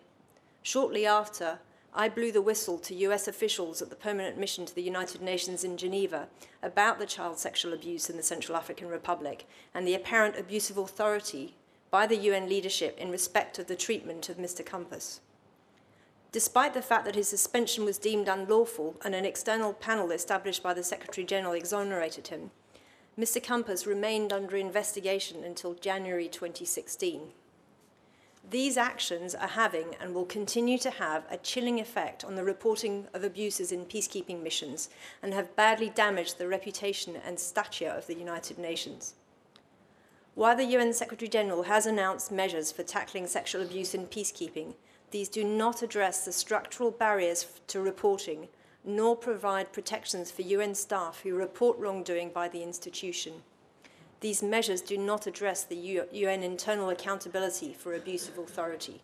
Shortly 0.63 1.07
after, 1.07 1.61
I 1.95 2.09
blew 2.09 2.31
the 2.31 2.43
whistle 2.43 2.79
to 2.79 2.95
US 2.95 3.27
officials 3.27 3.81
at 3.81 3.89
the 3.89 3.97
permanent 3.97 4.39
mission 4.39 4.67
to 4.67 4.75
the 4.75 4.83
United 4.83 5.23
Nations 5.23 5.65
in 5.65 5.77
Geneva 5.77 6.29
about 6.63 6.99
the 6.99 7.07
child 7.07 7.39
sexual 7.39 7.73
abuse 7.73 8.11
in 8.11 8.17
the 8.17 8.23
Central 8.23 8.57
African 8.57 8.89
Republic 8.89 9.49
and 9.75 9.89
the 9.89 9.95
apparent 9.95 10.37
abuse 10.37 10.69
of 10.71 10.77
authority 10.77 11.57
by 11.91 12.07
the 12.07 12.17
UN 12.17 12.49
leadership 12.49 12.97
in 12.99 13.11
respect 13.11 13.59
of 13.59 13.67
the 13.67 13.75
treatment 13.75 14.29
of 14.29 14.37
Mr. 14.37 14.65
Kompass. 14.65 15.21
Despite 16.31 16.75
the 16.75 16.83
fact 16.83 17.07
that 17.07 17.17
his 17.17 17.29
suspension 17.29 17.85
was 17.85 17.99
deemed 17.99 18.29
unlawful 18.29 18.95
and 19.05 19.15
an 19.15 19.25
external 19.25 19.73
panel 19.73 20.13
established 20.13 20.63
by 20.63 20.75
the 20.75 20.85
Secretary 20.85 21.27
General 21.27 21.55
exonerated 21.55 22.29
him, 22.29 22.53
Mr. 23.21 23.39
Kompass 23.39 23.87
remained 23.87 24.33
under 24.33 24.57
investigation 24.57 25.45
until 25.45 25.75
January 25.75 26.27
2016. 26.27 27.33
These 28.49 28.79
actions 28.79 29.35
are 29.35 29.49
having 29.49 29.95
and 30.01 30.15
will 30.15 30.25
continue 30.25 30.79
to 30.79 30.89
have 30.89 31.25
a 31.31 31.37
chilling 31.37 31.79
effect 31.79 32.25
on 32.25 32.35
the 32.35 32.45
reporting 32.45 33.09
of 33.13 33.23
abuses 33.23 33.73
in 33.73 33.85
peacekeeping 33.85 34.43
missions 34.43 34.89
and 35.23 35.35
have 35.35 35.55
badly 35.55 35.91
damaged 35.91 36.39
the 36.39 36.49
reputation 36.49 37.15
and 37.23 37.39
stature 37.39 37.91
of 37.91 38.07
the 38.07 38.17
United 38.17 38.57
Nations. 38.57 39.13
While 40.35 40.57
the 40.57 40.65
UN 40.77 40.95
Secretary 40.95 41.29
General 41.29 41.65
has 41.65 41.85
announced 41.85 42.33
measures 42.33 42.73
for 42.73 42.85
tackling 42.85 43.27
sexual 43.27 43.61
abuse 43.61 43.95
in 43.95 44.07
peacekeeping, 44.07 44.77
These 45.11 45.29
do 45.29 45.45
not 45.45 45.83
address 45.83 46.25
the 46.25 46.33
structural 46.33 46.91
barriers 46.91 47.45
to 47.67 47.81
reporting, 47.81 48.49
nor 48.85 49.17
provide 49.17 49.73
protections 49.73 50.31
for 50.31 50.43
UN 50.43 50.75
staff 50.75 51.21
who 51.23 51.35
report 51.35 51.79
wrongdoing 51.79 52.31
by 52.31 52.49
the 52.49 52.63
institution. 52.63 53.43
These 54.21 54.43
measures 54.43 54.81
do 54.81 54.99
not 54.99 55.27
address 55.27 55.65
the 55.65 56.05
UN 56.13 56.43
internal 56.43 56.91
accountability 56.91 57.73
for 57.73 57.95
abuse 57.95 58.29
of 58.29 58.39
authority. 58.39 59.03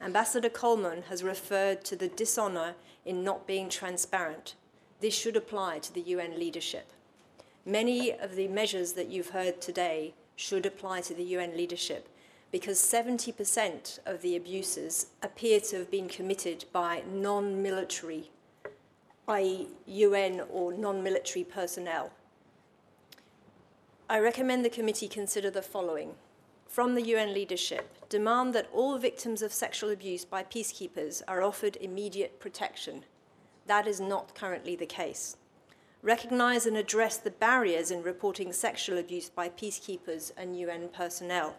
Ambassador 0.00 0.48
Coleman 0.48 1.02
has 1.08 1.22
referred 1.22 1.84
to 1.84 1.96
the 1.96 2.08
dishonour 2.08 2.74
in 3.04 3.24
not 3.24 3.46
being 3.46 3.68
transparent. 3.68 4.54
This 5.00 5.14
should 5.14 5.36
apply 5.36 5.78
to 5.80 5.92
the 5.92 6.02
UN 6.02 6.38
leadership. 6.38 6.92
Many 7.64 8.12
of 8.12 8.36
the 8.36 8.48
measures 8.48 8.92
that 8.92 9.08
you've 9.08 9.30
heard 9.30 9.60
today 9.60 10.14
should 10.36 10.66
apply 10.66 11.00
to 11.02 11.14
the 11.14 11.24
UN 11.24 11.56
leadership 11.56 12.08
because 12.52 12.78
70% 12.78 13.98
of 14.06 14.22
the 14.22 14.36
abuses 14.36 15.06
appear 15.22 15.60
to 15.60 15.78
have 15.78 15.90
been 15.90 16.08
committed 16.08 16.64
by 16.72 17.02
non 17.10 17.62
military, 17.62 18.30
i.e., 19.28 19.68
UN 19.86 20.42
or 20.50 20.72
non 20.72 21.02
military 21.02 21.44
personnel. 21.44 22.12
I 24.08 24.20
recommend 24.20 24.64
the 24.64 24.70
committee 24.70 25.08
consider 25.08 25.50
the 25.50 25.62
following. 25.62 26.14
From 26.68 26.94
the 26.94 27.02
UN 27.02 27.34
leadership, 27.34 28.08
demand 28.08 28.54
that 28.54 28.68
all 28.72 28.98
victims 28.98 29.42
of 29.42 29.52
sexual 29.52 29.90
abuse 29.90 30.24
by 30.24 30.44
peacekeepers 30.44 31.22
are 31.26 31.42
offered 31.42 31.76
immediate 31.80 32.38
protection. 32.38 33.04
That 33.66 33.88
is 33.88 34.00
not 34.00 34.34
currently 34.34 34.76
the 34.76 34.86
case. 34.86 35.36
Recognise 36.02 36.66
and 36.66 36.76
address 36.76 37.16
the 37.16 37.30
barriers 37.32 37.90
in 37.90 38.02
reporting 38.02 38.52
sexual 38.52 38.98
abuse 38.98 39.28
by 39.28 39.48
peacekeepers 39.48 40.30
and 40.36 40.56
UN 40.56 40.88
personnel. 40.88 41.56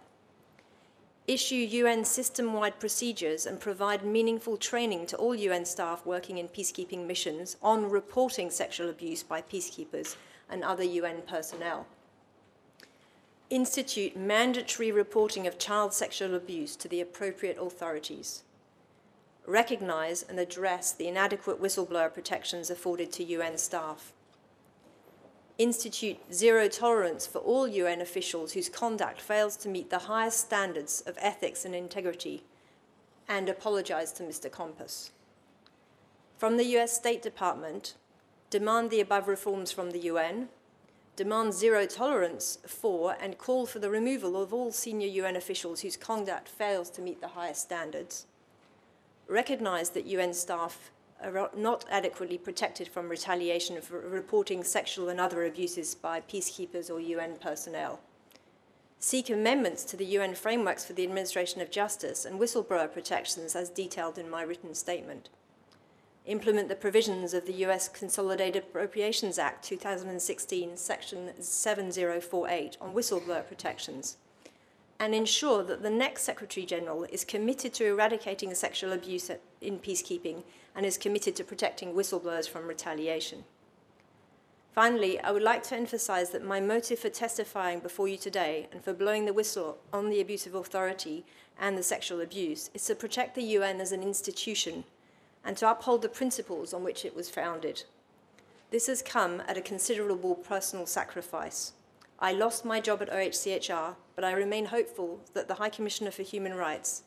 Issue 1.27 1.55
UN 1.55 2.05
system 2.05 2.53
wide 2.53 2.79
procedures 2.79 3.45
and 3.45 3.59
provide 3.59 4.05
meaningful 4.05 4.55
training 4.55 5.07
to 5.07 5.17
all 5.17 5.35
UN 5.35 5.65
staff 5.65 6.05
working 6.05 6.37
in 6.37 6.47
peacekeeping 6.47 7.05
missions 7.05 7.57
on 7.61 7.89
reporting 7.89 8.49
sexual 8.49 8.89
abuse 8.89 9.23
by 9.23 9.41
peacekeepers 9.41 10.15
and 10.49 10.63
other 10.63 10.85
UN 10.85 11.21
personnel. 11.27 11.85
Institute 13.49 14.15
mandatory 14.15 14.89
reporting 14.89 15.45
of 15.45 15.59
child 15.59 15.93
sexual 15.93 16.33
abuse 16.33 16.77
to 16.77 16.87
the 16.87 17.01
appropriate 17.01 17.57
authorities, 17.59 18.43
recognise 19.45 20.23
and 20.23 20.39
address 20.39 20.93
the 20.93 21.09
inadequate 21.09 21.61
whistleblower 21.61 22.13
protections 22.13 22.69
afforded 22.69 23.11
to 23.11 23.23
UN 23.25 23.57
staff, 23.57 24.13
institute 25.57 26.17
zero 26.31 26.67
tolerance 26.67 27.25
for 27.25 27.39
all 27.39 27.67
UN 27.67 28.01
officials 28.01 28.53
whose 28.53 28.69
conduct 28.69 29.19
fails 29.19 29.57
to 29.57 29.69
meet 29.69 29.89
the 29.89 29.99
highest 29.99 30.39
standards 30.39 31.01
of 31.07 31.17
ethics 31.19 31.65
and 31.65 31.73
integrity, 31.73 32.43
and 33.27 33.49
apologise 33.49 34.11
to 34.13 34.23
Mr. 34.23 34.49
Kompass. 34.49 35.11
From 36.37 36.57
the 36.57 36.65
US 36.77 36.95
State 36.95 37.21
Department, 37.21 37.95
demand 38.49 38.91
the 38.91 39.01
above 39.01 39.27
reforms 39.27 39.71
from 39.71 39.91
the 39.91 39.99
UN, 40.01 40.49
demand 41.15 41.53
zero 41.53 41.87
tolerance 41.87 42.59
for 42.67 43.17
and 43.19 43.39
call 43.39 43.65
for 43.65 43.79
the 43.79 43.89
removal 43.89 44.39
of 44.39 44.53
all 44.53 44.71
senior 44.71 45.07
UN 45.07 45.35
officials 45.35 45.81
whose 45.81 45.97
conduct 45.97 46.47
fails 46.47 46.91
to 46.91 47.01
meet 47.01 47.21
the 47.21 47.29
highest 47.29 47.63
standards, 47.63 48.27
recognise 49.27 49.89
that 49.89 50.05
UN 50.05 50.33
staff 50.33 50.91
are 51.23 51.49
not 51.55 51.85
adequately 51.89 52.37
protected 52.37 52.87
from 52.87 53.09
retaliation 53.09 53.81
for 53.81 53.99
reporting 53.99 54.63
sexual 54.63 55.09
and 55.09 55.19
other 55.19 55.45
abuses 55.45 55.95
by 55.95 56.21
peacekeepers 56.21 56.89
or 56.89 56.99
UN 56.99 57.37
personnel. 57.37 57.99
Seek 58.99 59.29
amendments 59.29 59.83
to 59.85 59.97
the 59.97 60.05
UN 60.05 60.35
frameworks 60.35 60.85
for 60.85 60.93
the 60.93 61.03
administration 61.03 61.61
of 61.61 61.71
justice 61.71 62.25
and 62.25 62.39
whistleblower 62.39 62.91
protections 62.91 63.55
as 63.55 63.69
detailed 63.69 64.17
in 64.17 64.29
my 64.29 64.41
written 64.41 64.73
statement 64.73 65.29
implement 66.27 66.67
the 66.67 66.75
provisions 66.75 67.33
of 67.33 67.45
the 67.45 67.65
US 67.65 67.87
Consolidated 67.87 68.63
Appropriations 68.63 69.39
Act 69.39 69.63
2016, 69.63 70.75
Section 70.75 71.31
7048 71.39 72.77
on 72.79 72.93
whistleblower 72.93 73.47
protections, 73.47 74.17
and 74.99 75.15
ensure 75.15 75.63
that 75.63 75.81
the 75.81 75.89
next 75.89 76.23
Secretary 76.23 76.65
General 76.65 77.05
is 77.05 77.23
committed 77.23 77.73
to 77.75 77.85
eradicating 77.85 78.53
sexual 78.53 78.91
abuse 78.91 79.31
in 79.61 79.79
peacekeeping 79.79 80.43
and 80.77 80.85
is 80.85 80.97
committed 80.97 81.35
to 81.35 81.43
protecting 81.43 81.93
whistleblowers 81.93 82.47
from 82.47 82.67
retaliation. 82.67 83.43
Finally, 84.73 85.19
I 85.19 85.31
would 85.31 85.41
like 85.41 85.63
to 85.63 85.75
emphasize 85.75 86.29
that 86.29 86.45
my 86.45 86.59
motive 86.59 86.99
for 86.99 87.09
testifying 87.09 87.79
before 87.79 88.07
you 88.07 88.15
today 88.15 88.69
and 88.71 88.83
for 88.83 88.93
blowing 88.93 89.25
the 89.25 89.33
whistle 89.33 89.79
on 89.91 90.11
the 90.11 90.21
abuse 90.21 90.45
of 90.45 90.53
authority 90.53 91.25
and 91.59 91.75
the 91.75 91.81
sexual 91.81 92.21
abuse 92.21 92.69
is 92.75 92.85
to 92.85 92.93
protect 92.93 93.33
the 93.33 93.43
UN 93.43 93.81
as 93.81 93.91
an 93.91 94.03
institution 94.03 94.83
and 95.43 95.57
to 95.57 95.69
uphold 95.69 96.03
the 96.03 96.09
principles 96.09 96.75
on 96.75 96.83
which 96.83 97.03
it 97.03 97.15
was 97.15 97.27
founded. 97.27 97.83
This 98.69 98.85
has 98.85 99.01
come 99.01 99.41
at 99.47 99.57
a 99.57 99.61
considerable 99.61 100.35
personal 100.35 100.85
sacrifice. 100.85 101.73
I 102.19 102.33
lost 102.33 102.65
my 102.65 102.79
job 102.79 103.01
at 103.01 103.09
OHCHR, 103.09 103.95
but 104.15 104.23
I 104.23 104.31
remain 104.31 104.65
hopeful 104.65 105.21
that 105.33 105.47
the 105.47 105.55
High 105.55 105.69
Commissioner 105.69 106.11
for 106.11 106.21
Human 106.21 106.53
Rights 106.53 107.01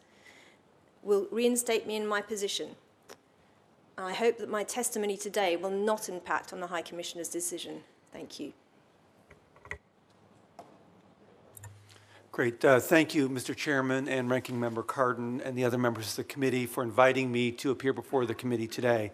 will 1.05 1.29
reinstate 1.31 1.87
me 1.87 1.95
in 1.95 2.07
my 2.07 2.21
position. 2.21 2.71
I 4.03 4.13
hope 4.13 4.39
that 4.39 4.49
my 4.49 4.65
testimony 4.65 5.17
today 5.17 5.57
will 5.57 5.71
not 5.71 6.09
impact 6.09 6.53
on 6.53 6.61
the 6.61 6.67
High 6.67 6.83
Commissioner's 6.83 7.29
decision. 7.29 7.83
Thank 8.13 8.41
you. 8.41 8.53
Great. 12.33 12.65
Uh, 12.65 12.79
thank 12.79 13.15
you, 13.15 13.29
Mr. 13.29 13.55
Chairman 13.55 14.09
and 14.09 14.31
Ranking 14.31 14.59
Member 14.59 14.83
Cardin 14.83 15.43
and 15.45 15.59
the 15.59 15.65
other 15.65 15.77
members 15.77 16.11
of 16.11 16.17
the 16.17 16.25
committee 16.25 16.65
for 16.65 16.83
inviting 16.83 17.31
me 17.31 17.51
to 17.53 17.73
appear 17.73 17.93
before 17.93 18.25
the 18.25 18.35
committee 18.35 18.69
today. 18.69 19.11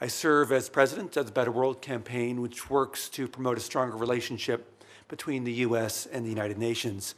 I 0.00 0.06
serve 0.06 0.52
as 0.52 0.68
president 0.68 1.16
of 1.16 1.26
the 1.26 1.32
Better 1.32 1.50
World 1.50 1.82
Campaign, 1.82 2.40
which 2.40 2.70
works 2.70 3.08
to 3.10 3.26
promote 3.28 3.58
a 3.58 3.60
stronger 3.60 3.96
relationship 3.96 4.84
between 5.08 5.44
the 5.44 5.52
U.S. 5.52 6.06
and 6.06 6.24
the 6.24 6.30
United 6.30 6.56
Nations. 6.58 7.16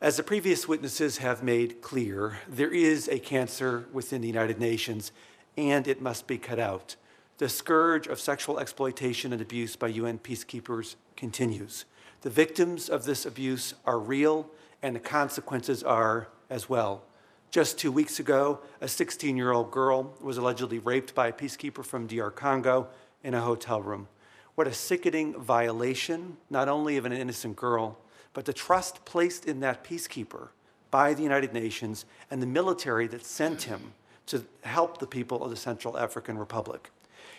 As 0.00 0.16
the 0.16 0.22
previous 0.22 0.66
witnesses 0.66 1.18
have 1.18 1.42
made 1.42 1.82
clear, 1.82 2.38
there 2.48 2.72
is 2.72 3.08
a 3.08 3.18
cancer 3.18 3.86
within 3.92 4.20
the 4.20 4.28
United 4.28 4.58
Nations, 4.58 5.12
and 5.56 5.86
it 5.86 6.00
must 6.00 6.26
be 6.26 6.38
cut 6.38 6.58
out. 6.58 6.96
The 7.38 7.48
scourge 7.48 8.06
of 8.06 8.20
sexual 8.20 8.58
exploitation 8.58 9.32
and 9.32 9.42
abuse 9.42 9.76
by 9.76 9.88
UN 9.88 10.18
peacekeepers 10.18 10.96
continues. 11.16 11.84
The 12.20 12.30
victims 12.30 12.88
of 12.88 13.04
this 13.04 13.26
abuse 13.26 13.74
are 13.84 13.98
real 13.98 14.48
and 14.82 14.94
the 14.94 15.00
consequences 15.00 15.82
are 15.82 16.28
as 16.50 16.68
well. 16.68 17.02
Just 17.50 17.78
two 17.78 17.92
weeks 17.92 18.18
ago, 18.18 18.60
a 18.80 18.88
16 18.88 19.36
year 19.36 19.52
old 19.52 19.70
girl 19.70 20.14
was 20.20 20.38
allegedly 20.38 20.78
raped 20.78 21.14
by 21.14 21.28
a 21.28 21.32
peacekeeper 21.32 21.84
from 21.84 22.06
DR 22.06 22.30
Congo 22.30 22.88
in 23.22 23.34
a 23.34 23.40
hotel 23.40 23.82
room. 23.82 24.08
What 24.54 24.66
a 24.66 24.72
sickening 24.72 25.34
violation, 25.40 26.36
not 26.48 26.68
only 26.68 26.96
of 26.96 27.04
an 27.04 27.12
innocent 27.12 27.56
girl, 27.56 27.98
but 28.34 28.44
the 28.44 28.52
trust 28.52 29.04
placed 29.04 29.46
in 29.46 29.60
that 29.60 29.84
peacekeeper 29.84 30.48
by 30.90 31.14
the 31.14 31.22
United 31.22 31.52
Nations 31.52 32.04
and 32.30 32.40
the 32.40 32.46
military 32.46 33.06
that 33.08 33.24
sent 33.24 33.62
him 33.62 33.94
to 34.26 34.44
help 34.62 34.98
the 34.98 35.06
people 35.06 35.42
of 35.42 35.50
the 35.50 35.56
Central 35.56 35.98
African 35.98 36.38
Republic. 36.38 36.90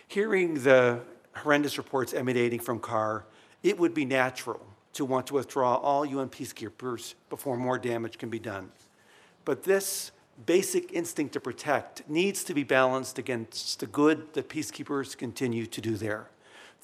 Hearing 0.08 0.64
the 0.64 1.02
horrendous 1.36 1.78
reports 1.78 2.14
emanating 2.14 2.60
from 2.60 2.80
CAR, 2.80 3.26
it 3.64 3.80
would 3.80 3.94
be 3.94 4.06
natural 4.06 4.66
to 4.94 5.06
want 5.06 5.28
to 5.28 5.34
withdraw 5.34 5.76
all 5.76 6.06
UN 6.06 6.30
peacekeepers 6.30 7.16
before 7.30 7.58
more 7.58 7.80
damage 7.80 8.18
can 8.18 8.30
be 8.30 8.40
done. 8.40 8.72
But 9.46 9.64
this 9.64 10.12
basic 10.46 10.92
instinct 10.92 11.34
to 11.34 11.40
protect 11.40 12.08
needs 12.10 12.44
to 12.44 12.54
be 12.54 12.64
balanced 12.64 13.18
against 13.18 13.80
the 13.80 13.88
good 13.88 14.34
that 14.34 14.50
peacekeepers 14.50 15.18
continue 15.18 15.66
to 15.66 15.82
do 15.82 15.96
there. 15.96 16.28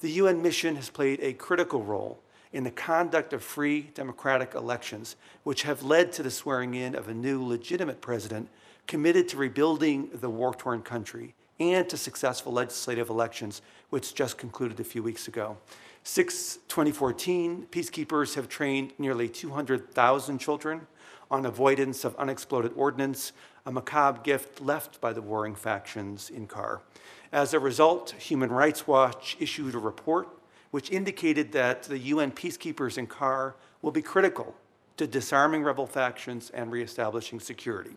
The 0.00 0.10
UN 0.12 0.42
mission 0.42 0.76
has 0.76 0.90
played 0.90 1.20
a 1.20 1.32
critical 1.34 1.82
role 1.82 2.20
in 2.52 2.64
the 2.64 2.70
conduct 2.70 3.32
of 3.32 3.44
free 3.44 3.90
democratic 3.94 4.54
elections, 4.54 5.14
which 5.44 5.62
have 5.62 5.82
led 5.82 6.12
to 6.12 6.22
the 6.22 6.30
swearing 6.30 6.74
in 6.74 6.94
of 6.94 7.08
a 7.08 7.14
new 7.14 7.44
legitimate 7.44 8.00
president 8.00 8.48
committed 8.90 9.28
to 9.28 9.36
rebuilding 9.36 10.10
the 10.14 10.28
war 10.28 10.52
torn 10.52 10.82
country 10.82 11.32
and 11.60 11.88
to 11.88 11.96
successful 11.96 12.52
legislative 12.52 13.08
elections, 13.08 13.62
which 13.90 14.16
just 14.16 14.36
concluded 14.36 14.80
a 14.80 14.84
few 14.84 15.00
weeks 15.00 15.28
ago. 15.28 15.56
Since 16.02 16.56
2014, 16.66 17.68
peacekeepers 17.70 18.34
have 18.34 18.48
trained 18.48 18.92
nearly 18.98 19.28
200,000 19.28 20.38
children 20.40 20.88
on 21.30 21.46
avoidance 21.46 22.04
of 22.04 22.16
unexploded 22.16 22.72
ordnance, 22.74 23.30
a 23.64 23.70
macabre 23.70 24.22
gift 24.24 24.60
left 24.60 25.00
by 25.00 25.12
the 25.12 25.22
warring 25.22 25.54
factions 25.54 26.28
in 26.28 26.48
CAR. 26.48 26.82
As 27.30 27.54
a 27.54 27.60
result, 27.60 28.10
Human 28.18 28.50
Rights 28.50 28.88
Watch 28.88 29.36
issued 29.38 29.76
a 29.76 29.78
report 29.78 30.28
which 30.72 30.90
indicated 30.90 31.52
that 31.52 31.84
the 31.84 31.98
UN 31.98 32.32
peacekeepers 32.32 32.98
in 32.98 33.06
CAR 33.06 33.54
will 33.82 33.92
be 33.92 34.02
critical 34.02 34.56
to 35.00 35.06
disarming 35.06 35.64
rebel 35.64 35.86
factions 35.86 36.50
and 36.50 36.70
reestablishing 36.70 37.40
security. 37.40 37.96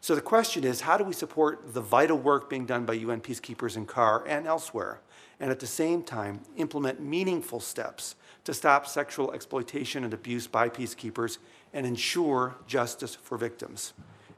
So 0.00 0.14
the 0.14 0.20
question 0.20 0.64
is 0.64 0.80
how 0.80 0.96
do 0.96 1.04
we 1.04 1.12
support 1.12 1.74
the 1.74 1.80
vital 1.80 2.18
work 2.18 2.48
being 2.50 2.66
done 2.66 2.84
by 2.84 2.94
UN 2.94 3.20
peacekeepers 3.20 3.76
in 3.76 3.86
CAR 3.86 4.26
and 4.26 4.46
elsewhere? 4.46 5.00
and 5.40 5.50
at 5.50 5.60
the 5.60 5.66
same 5.66 6.02
time 6.02 6.40
implement 6.56 7.00
meaningful 7.00 7.60
steps 7.60 8.16
to 8.44 8.54
stop 8.54 8.86
sexual 8.86 9.32
exploitation 9.32 10.04
and 10.04 10.14
abuse 10.14 10.46
by 10.46 10.68
peacekeepers 10.68 11.38
and 11.72 11.86
ensure 11.86 12.56
justice 12.66 13.14
for 13.14 13.36
victims. 13.36 13.92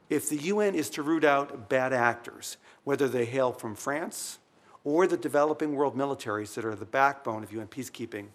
If 0.09 0.29
the 0.29 0.37
UN 0.37 0.75
is 0.75 0.89
to 0.91 1.01
root 1.01 1.23
out 1.23 1.69
bad 1.69 1.93
actors, 1.93 2.57
whether 2.83 3.07
they 3.07 3.25
hail 3.25 3.53
from 3.53 3.75
France 3.75 4.39
or 4.83 5.07
the 5.07 5.17
developing 5.17 5.73
world 5.73 5.95
militaries 5.95 6.53
that 6.55 6.65
are 6.65 6.75
the 6.75 6.85
backbone 6.85 7.43
of 7.43 7.51
UN 7.53 7.67
peacekeeping, 7.67 8.27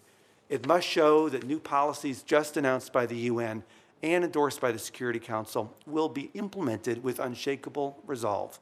it 0.49 0.65
must 0.65 0.87
show 0.87 1.29
that 1.29 1.45
new 1.45 1.59
policies 1.59 2.21
just 2.23 2.57
announced 2.57 2.93
by 2.93 3.05
the 3.05 3.17
UN 3.17 3.63
and 4.03 4.23
endorsed 4.23 4.61
by 4.61 4.71
the 4.71 4.79
Security 4.79 5.19
Council 5.19 5.75
will 5.85 6.09
be 6.09 6.29
implemented 6.33 7.03
with 7.03 7.19
unshakable 7.19 8.01
resolve. 8.05 8.59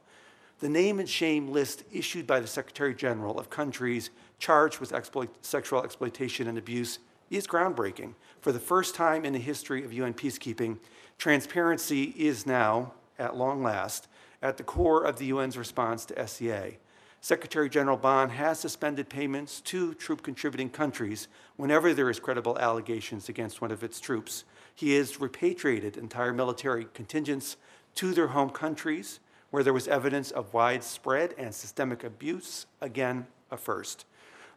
The 0.60 0.68
name 0.68 0.98
and 0.98 1.08
shame 1.08 1.48
list 1.48 1.84
issued 1.92 2.26
by 2.26 2.40
the 2.40 2.46
Secretary 2.46 2.94
General 2.94 3.38
of 3.38 3.50
countries 3.50 4.10
charged 4.38 4.80
with 4.80 4.92
exploit, 4.92 5.28
sexual 5.44 5.82
exploitation 5.82 6.48
and 6.48 6.56
abuse 6.56 6.98
is 7.30 7.46
groundbreaking. 7.46 8.14
For 8.40 8.52
the 8.52 8.58
first 8.58 8.94
time 8.94 9.24
in 9.24 9.32
the 9.32 9.38
history 9.38 9.84
of 9.84 9.92
UN 9.92 10.14
peacekeeping, 10.14 10.78
transparency 11.18 12.14
is 12.16 12.46
now, 12.46 12.92
at 13.18 13.36
long 13.36 13.62
last, 13.62 14.08
at 14.42 14.56
the 14.56 14.62
core 14.62 15.04
of 15.04 15.18
the 15.18 15.30
UN's 15.30 15.58
response 15.58 16.04
to 16.06 16.26
SEA. 16.26 16.78
Secretary 17.20 17.68
General 17.68 17.96
Ban 17.96 18.30
has 18.30 18.60
suspended 18.60 19.08
payments 19.08 19.60
to 19.62 19.94
troop 19.94 20.22
contributing 20.22 20.70
countries 20.70 21.28
whenever 21.56 21.92
there 21.92 22.10
is 22.10 22.20
credible 22.20 22.58
allegations 22.58 23.28
against 23.28 23.60
one 23.60 23.72
of 23.72 23.82
its 23.82 24.00
troops. 24.00 24.44
He 24.74 24.94
has 24.94 25.20
repatriated 25.20 25.96
entire 25.96 26.32
military 26.32 26.86
contingents 26.94 27.56
to 27.96 28.14
their 28.14 28.28
home 28.28 28.50
countries 28.50 29.20
where 29.50 29.62
there 29.62 29.72
was 29.72 29.88
evidence 29.88 30.30
of 30.30 30.52
widespread 30.52 31.34
and 31.38 31.54
systemic 31.54 32.04
abuse, 32.04 32.66
again, 32.80 33.26
a 33.50 33.56
first. 33.56 34.04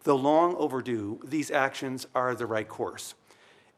Though 0.03 0.15
long 0.15 0.55
overdue, 0.55 1.19
these 1.23 1.51
actions 1.51 2.05
are 2.13 2.35
the 2.35 2.45
right 2.45 2.67
course. 2.67 3.15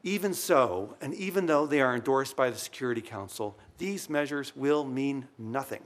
Even 0.02 0.34
so, 0.34 0.96
and 1.00 1.14
even 1.14 1.46
though 1.46 1.66
they 1.66 1.80
are 1.80 1.94
endorsed 1.94 2.36
by 2.36 2.50
the 2.50 2.58
Security 2.58 3.00
Council, 3.00 3.56
these 3.78 4.10
measures 4.10 4.54
will 4.56 4.84
mean 4.84 5.28
nothing 5.38 5.82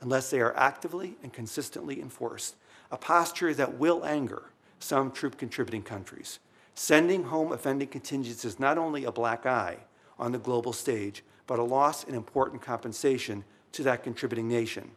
unless 0.00 0.30
they 0.30 0.40
are 0.40 0.56
actively 0.56 1.16
and 1.22 1.32
consistently 1.32 2.00
enforced, 2.00 2.56
a 2.90 2.96
posture 2.96 3.54
that 3.54 3.78
will 3.78 4.04
anger 4.04 4.50
some 4.78 5.10
troop 5.10 5.38
contributing 5.38 5.82
countries. 5.82 6.38
Sending 6.74 7.24
home 7.24 7.52
offending 7.52 7.88
contingents 7.88 8.44
is 8.44 8.60
not 8.60 8.78
only 8.78 9.04
a 9.04 9.12
black 9.12 9.46
eye 9.46 9.78
on 10.18 10.32
the 10.32 10.38
global 10.38 10.72
stage, 10.72 11.24
but 11.46 11.58
a 11.58 11.62
loss 11.62 12.04
in 12.04 12.14
important 12.14 12.60
compensation 12.60 13.44
to 13.72 13.82
that 13.82 14.02
contributing 14.02 14.48
nation. 14.48 14.90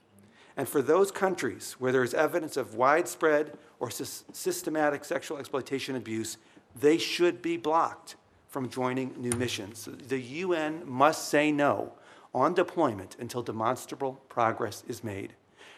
And 0.58 0.68
for 0.68 0.82
those 0.82 1.12
countries 1.12 1.78
where 1.80 1.92
there 1.92 2.04
is 2.04 2.14
evidence 2.14 2.58
of 2.58 2.76
widespread 2.76 3.58
or 3.80 3.88
sys- 3.88 4.24
systematic 4.34 5.06
sexual 5.06 5.38
exploitation 5.38 5.96
abuse, 5.96 6.38
they 6.76 6.98
should 6.98 7.42
be 7.42 7.56
blocked 7.56 8.16
from 8.48 8.68
joining 8.68 9.14
new 9.18 9.32
missions. 9.38 9.88
The 10.08 10.20
UN 10.20 10.82
must 10.86 11.30
say 11.30 11.52
no 11.52 11.94
on 12.34 12.54
deployment 12.54 13.16
until 13.20 13.42
demonstrable 13.42 14.22
progress 14.30 14.84
is 14.88 15.04
made. 15.04 15.34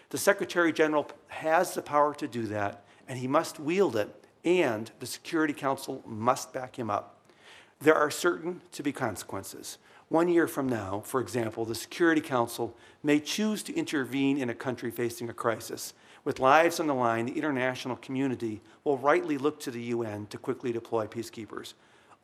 The 0.10 0.18
Secretary 0.18 0.73
General 0.73 1.10
has 1.28 1.73
the 1.73 1.82
power 1.82 2.14
to 2.15 2.28
do 2.28 2.45
that, 2.48 2.84
and 3.07 3.18
he 3.18 3.28
must 3.28 3.60
wield 3.60 3.95
it, 3.95 4.26
and 4.44 4.91
the 4.99 5.06
Security 5.06 5.53
Council 5.53 6.03
must 6.06 6.52
back 6.52 6.78
him 6.78 6.90
up. 6.90 7.18
There 7.80 7.95
are 7.95 8.11
certain 8.11 8.61
to 8.73 8.84
be 8.84 8.91
consequences. 8.91 9.78
One 10.10 10.28
year 10.28 10.48
from 10.48 10.68
now, 10.68 11.02
for 11.06 11.22
example, 11.22 11.64
the 11.64 11.73
Security 11.73 12.19
Council 12.19 12.76
may 13.02 13.19
choose 13.22 13.64
to 13.64 13.76
intervene 13.76 14.38
in 14.38 14.49
a 14.49 14.53
country 14.53 14.91
facing 14.91 15.30
a 15.30 15.34
crisis. 15.34 15.94
With 16.26 16.40
lives 16.40 16.80
on 16.80 16.88
the 16.88 16.94
line, 16.94 17.26
the 17.26 17.38
international 17.38 17.95
community 17.95 18.61
will 18.84 18.98
rightly 18.98 19.38
look 19.38 19.60
to 19.61 19.72
the 19.72 19.82
UN 19.84 20.28
to 20.28 20.38
quickly 20.38 20.73
deploy 20.73 21.07
peacekeepers. 21.07 21.73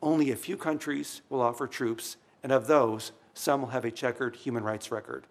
Only 0.02 0.30
a 0.30 0.36
few 0.36 0.56
countries 0.56 1.22
will 1.30 1.40
offer 1.40 1.66
troops, 1.66 2.18
and 2.42 2.52
of 2.52 2.66
those, 2.66 3.12
some 3.38 3.62
will 3.62 3.68
have 3.68 3.84
a 3.84 3.90
checkered 3.90 4.36
human 4.36 4.64
rights 4.64 4.90
record. 4.90 5.24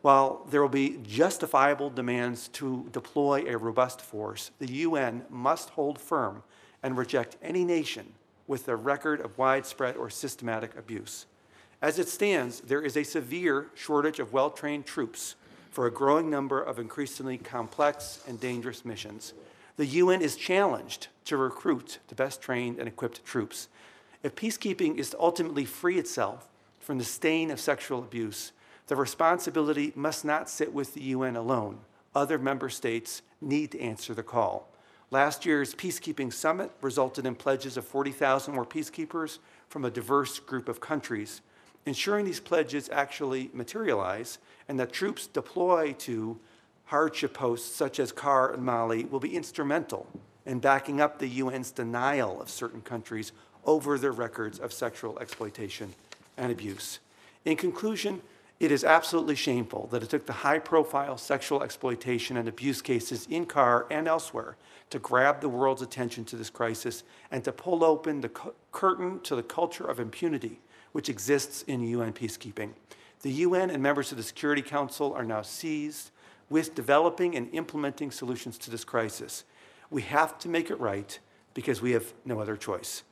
While 0.00 0.46
there 0.48 0.62
will 0.62 0.68
be 0.68 0.98
justifiable 1.02 1.90
demands 1.90 2.48
to 2.48 2.88
deploy 2.92 3.44
a 3.46 3.58
robust 3.58 4.00
force, 4.00 4.52
the 4.60 4.70
UN 4.72 5.24
must 5.28 5.70
hold 5.70 5.98
firm 5.98 6.44
and 6.82 6.96
reject 6.96 7.36
any 7.42 7.64
nation 7.64 8.12
with 8.46 8.68
a 8.68 8.76
record 8.76 9.20
of 9.20 9.36
widespread 9.36 9.96
or 9.96 10.08
systematic 10.08 10.76
abuse. 10.76 11.26
As 11.82 11.98
it 11.98 12.08
stands, 12.08 12.60
there 12.60 12.82
is 12.82 12.96
a 12.96 13.04
severe 13.04 13.66
shortage 13.74 14.20
of 14.20 14.32
well 14.32 14.50
trained 14.50 14.86
troops 14.86 15.34
for 15.70 15.86
a 15.86 15.92
growing 15.92 16.30
number 16.30 16.60
of 16.62 16.78
increasingly 16.78 17.38
complex 17.38 18.22
and 18.26 18.40
dangerous 18.40 18.84
missions. 18.84 19.34
The 19.76 19.86
UN 19.86 20.22
is 20.22 20.36
challenged 20.36 21.08
to 21.24 21.36
recruit 21.36 21.98
the 22.08 22.14
best 22.14 22.40
trained 22.40 22.78
and 22.78 22.88
equipped 22.88 23.24
troops. 23.24 23.68
If 24.22 24.34
peacekeeping 24.34 24.96
is 24.96 25.10
to 25.10 25.20
ultimately 25.20 25.64
free 25.64 25.98
itself 25.98 26.48
from 26.88 26.96
the 26.96 27.04
stain 27.04 27.50
of 27.50 27.60
sexual 27.60 27.98
abuse, 27.98 28.52
the 28.86 28.96
responsibility 28.96 29.92
must 29.94 30.24
not 30.24 30.48
sit 30.48 30.72
with 30.72 30.94
the 30.94 31.02
UN 31.02 31.36
alone. 31.36 31.80
Other 32.14 32.38
member 32.38 32.70
states 32.70 33.20
need 33.42 33.72
to 33.72 33.78
answer 33.78 34.14
the 34.14 34.22
call. 34.22 34.72
Last 35.10 35.44
year's 35.44 35.74
peacekeeping 35.74 36.32
summit 36.32 36.70
resulted 36.80 37.26
in 37.26 37.34
pledges 37.34 37.76
of 37.76 37.86
40,000 37.86 38.54
more 38.54 38.64
peacekeepers 38.64 39.38
from 39.68 39.84
a 39.84 39.90
diverse 39.90 40.38
group 40.38 40.66
of 40.66 40.80
countries. 40.80 41.42
Ensuring 41.84 42.24
these 42.24 42.40
pledges 42.40 42.88
actually 42.90 43.50
materialize 43.52 44.38
and 44.66 44.80
that 44.80 44.90
troops 44.90 45.26
deploy 45.26 45.92
to 45.98 46.40
hardship 46.86 47.34
posts 47.34 47.76
such 47.76 48.00
as 48.00 48.12
CAR 48.12 48.54
and 48.54 48.64
Mali 48.64 49.04
will 49.04 49.20
be 49.20 49.36
instrumental 49.36 50.06
in 50.46 50.58
backing 50.58 51.02
up 51.02 51.18
the 51.18 51.40
UN's 51.42 51.70
denial 51.70 52.40
of 52.40 52.48
certain 52.48 52.80
countries 52.80 53.32
over 53.66 53.98
their 53.98 54.12
records 54.12 54.58
of 54.58 54.72
sexual 54.72 55.18
exploitation 55.18 55.92
and 56.38 56.50
abuse. 56.50 57.00
In 57.44 57.56
conclusion, 57.56 58.22
it 58.60 58.72
is 58.72 58.82
absolutely 58.82 59.36
shameful 59.36 59.88
that 59.92 60.02
it 60.02 60.10
took 60.10 60.26
the 60.26 60.32
high 60.32 60.58
profile 60.58 61.16
sexual 61.16 61.62
exploitation 61.62 62.36
and 62.36 62.48
abuse 62.48 62.82
cases 62.82 63.26
in 63.30 63.46
CAR 63.46 63.86
and 63.90 64.08
elsewhere 64.08 64.56
to 64.90 64.98
grab 64.98 65.40
the 65.40 65.48
world's 65.48 65.82
attention 65.82 66.24
to 66.24 66.36
this 66.36 66.50
crisis 66.50 67.04
and 67.30 67.44
to 67.44 67.52
pull 67.52 67.84
open 67.84 68.20
the 68.20 68.28
cu- 68.30 68.54
curtain 68.72 69.20
to 69.20 69.36
the 69.36 69.42
culture 69.42 69.84
of 69.84 70.00
impunity 70.00 70.60
which 70.92 71.08
exists 71.08 71.62
in 71.62 71.82
UN 71.82 72.12
peacekeeping. 72.12 72.70
The 73.22 73.30
UN 73.30 73.70
and 73.70 73.82
members 73.82 74.10
of 74.10 74.16
the 74.16 74.22
Security 74.22 74.62
Council 74.62 75.12
are 75.12 75.24
now 75.24 75.42
seized 75.42 76.10
with 76.50 76.74
developing 76.74 77.36
and 77.36 77.52
implementing 77.54 78.10
solutions 78.10 78.58
to 78.58 78.70
this 78.70 78.84
crisis. 78.84 79.44
We 79.90 80.02
have 80.02 80.38
to 80.40 80.48
make 80.48 80.70
it 80.70 80.80
right 80.80 81.18
because 81.54 81.82
we 81.82 81.92
have 81.92 82.12
no 82.24 82.40
other 82.40 82.56
choice. 82.56 83.02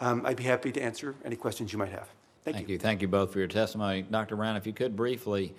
Um, 0.00 0.24
I'd 0.24 0.36
be 0.36 0.44
happy 0.44 0.70
to 0.72 0.82
answer 0.82 1.14
any 1.24 1.36
questions 1.36 1.72
you 1.72 1.78
might 1.78 1.92
have. 1.92 2.08
Thank, 2.44 2.56
Thank 2.58 2.68
you. 2.68 2.78
Thank 2.78 3.00
you 3.00 3.08
both 3.08 3.32
for 3.32 3.38
your 3.38 3.48
testimony. 3.48 4.02
Dr. 4.02 4.36
Brown, 4.36 4.56
if 4.56 4.66
you 4.66 4.74
could 4.74 4.94
briefly, 4.94 5.54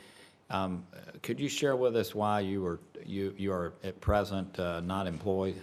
um, 0.51 0.85
could 1.23 1.39
you 1.39 1.49
share 1.49 1.75
with 1.75 1.95
us 1.95 2.13
why 2.13 2.41
you 2.41 2.61
were, 2.61 2.79
you, 3.03 3.33
you 3.37 3.51
are 3.51 3.73
at 3.83 3.99
present 4.01 4.59
uh, 4.59 4.81
not 4.81 5.07
employed? 5.07 5.59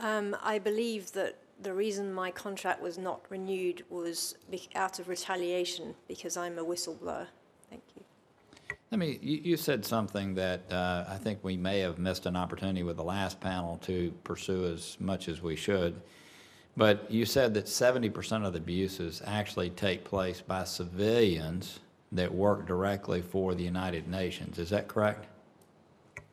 Um, 0.00 0.36
I 0.42 0.58
believe 0.58 1.12
that 1.12 1.38
the 1.62 1.72
reason 1.72 2.12
my 2.12 2.32
contract 2.32 2.82
was 2.82 2.98
not 2.98 3.20
renewed 3.30 3.84
was 3.88 4.34
be- 4.50 4.68
out 4.74 4.98
of 4.98 5.08
retaliation 5.08 5.94
because 6.08 6.36
I'm 6.36 6.58
a 6.58 6.64
whistleblower. 6.64 7.28
Thank 7.70 7.84
you. 7.94 8.02
Let 8.90 8.98
me, 8.98 9.20
you, 9.22 9.40
you 9.44 9.56
said 9.56 9.84
something 9.84 10.34
that 10.34 10.70
uh, 10.72 11.04
I 11.08 11.16
think 11.18 11.38
we 11.44 11.56
may 11.56 11.78
have 11.78 12.00
missed 12.00 12.26
an 12.26 12.34
opportunity 12.34 12.82
with 12.82 12.96
the 12.96 13.04
last 13.04 13.40
panel 13.40 13.78
to 13.84 14.12
pursue 14.24 14.66
as 14.66 14.96
much 14.98 15.28
as 15.28 15.40
we 15.40 15.54
should. 15.54 16.02
But 16.76 17.10
you 17.10 17.24
said 17.24 17.54
that 17.54 17.66
70% 17.66 18.44
of 18.46 18.52
the 18.52 18.58
abuses 18.58 19.22
actually 19.24 19.70
take 19.70 20.04
place 20.04 20.40
by 20.40 20.64
civilians 20.64 21.80
that 22.12 22.32
work 22.32 22.66
directly 22.66 23.22
for 23.22 23.54
the 23.54 23.62
United 23.62 24.08
Nations. 24.08 24.58
Is 24.58 24.70
that 24.70 24.88
correct? 24.88 25.26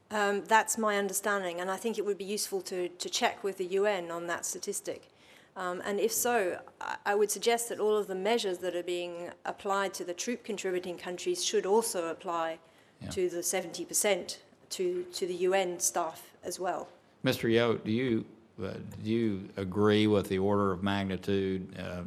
Um, 0.09 0.43
that's 0.45 0.77
my 0.77 0.97
understanding, 0.97 1.61
and 1.61 1.71
I 1.71 1.77
think 1.77 1.97
it 1.97 2.05
would 2.05 2.17
be 2.17 2.25
useful 2.25 2.61
to, 2.63 2.89
to 2.89 3.09
check 3.09 3.43
with 3.43 3.57
the 3.57 3.65
UN 3.65 4.11
on 4.11 4.27
that 4.27 4.45
statistic. 4.45 5.07
Um, 5.55 5.81
and 5.85 5.99
if 5.99 6.11
so, 6.11 6.59
I, 6.81 6.97
I 7.05 7.15
would 7.15 7.31
suggest 7.31 7.69
that 7.69 7.79
all 7.79 7.95
of 7.95 8.07
the 8.07 8.15
measures 8.15 8.57
that 8.59 8.75
are 8.75 8.83
being 8.83 9.29
applied 9.45 9.93
to 9.95 10.03
the 10.03 10.13
troop 10.13 10.43
contributing 10.43 10.97
countries 10.97 11.43
should 11.45 11.65
also 11.65 12.07
apply 12.07 12.59
Yeah. 13.01 13.09
to 13.09 13.29
the 13.29 13.37
70% 13.41 14.37
to, 14.71 15.03
to 15.13 15.25
the 15.27 15.33
UN 15.47 15.79
staff 15.79 16.31
as 16.43 16.59
well. 16.59 16.87
Mr. 17.23 17.49
Yote, 17.49 17.83
do 17.83 17.91
you, 17.91 18.25
uh, 18.63 18.73
do 19.03 19.09
you 19.09 19.49
agree 19.57 20.07
with 20.07 20.29
the 20.29 20.39
order 20.39 20.71
of 20.71 20.83
magnitude 20.83 21.75
uh, 21.79 22.01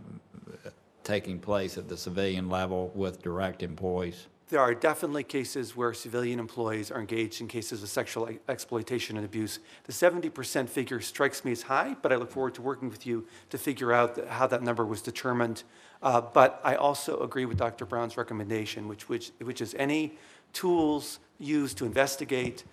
taking 1.02 1.38
place 1.38 1.76
at 1.78 1.88
the 1.88 1.96
civilian 1.96 2.48
level 2.48 2.90
with 2.94 3.22
direct 3.22 3.62
employees? 3.62 4.26
There 4.48 4.60
are 4.60 4.74
definitely 4.74 5.24
cases 5.24 5.74
where 5.74 5.94
civilian 5.94 6.38
employees 6.38 6.90
are 6.90 7.00
engaged 7.00 7.40
in 7.40 7.48
cases 7.48 7.82
of 7.82 7.88
sexual 7.88 8.28
exploitation 8.48 9.16
and 9.16 9.24
abuse. 9.24 9.58
The 9.84 9.92
70% 9.92 10.68
figure 10.68 11.00
strikes 11.00 11.44
me 11.44 11.52
as 11.52 11.62
high, 11.62 11.96
but 12.02 12.12
I 12.12 12.16
look 12.16 12.30
forward 12.30 12.54
to 12.54 12.62
working 12.62 12.90
with 12.90 13.06
you 13.06 13.26
to 13.50 13.58
figure 13.58 13.92
out 13.92 14.28
how 14.28 14.46
that 14.48 14.62
number 14.62 14.84
was 14.84 15.00
determined. 15.00 15.62
Uh, 16.02 16.20
but 16.20 16.60
I 16.62 16.74
also 16.74 17.20
agree 17.20 17.46
with 17.46 17.56
Dr. 17.56 17.86
Brown's 17.86 18.18
recommendation, 18.18 18.86
which, 18.86 19.08
which, 19.08 19.32
which 19.40 19.62
is 19.62 19.74
any 19.78 20.18
tools 20.52 21.20
used 21.38 21.78
to 21.78 21.86
investigate 21.86 22.64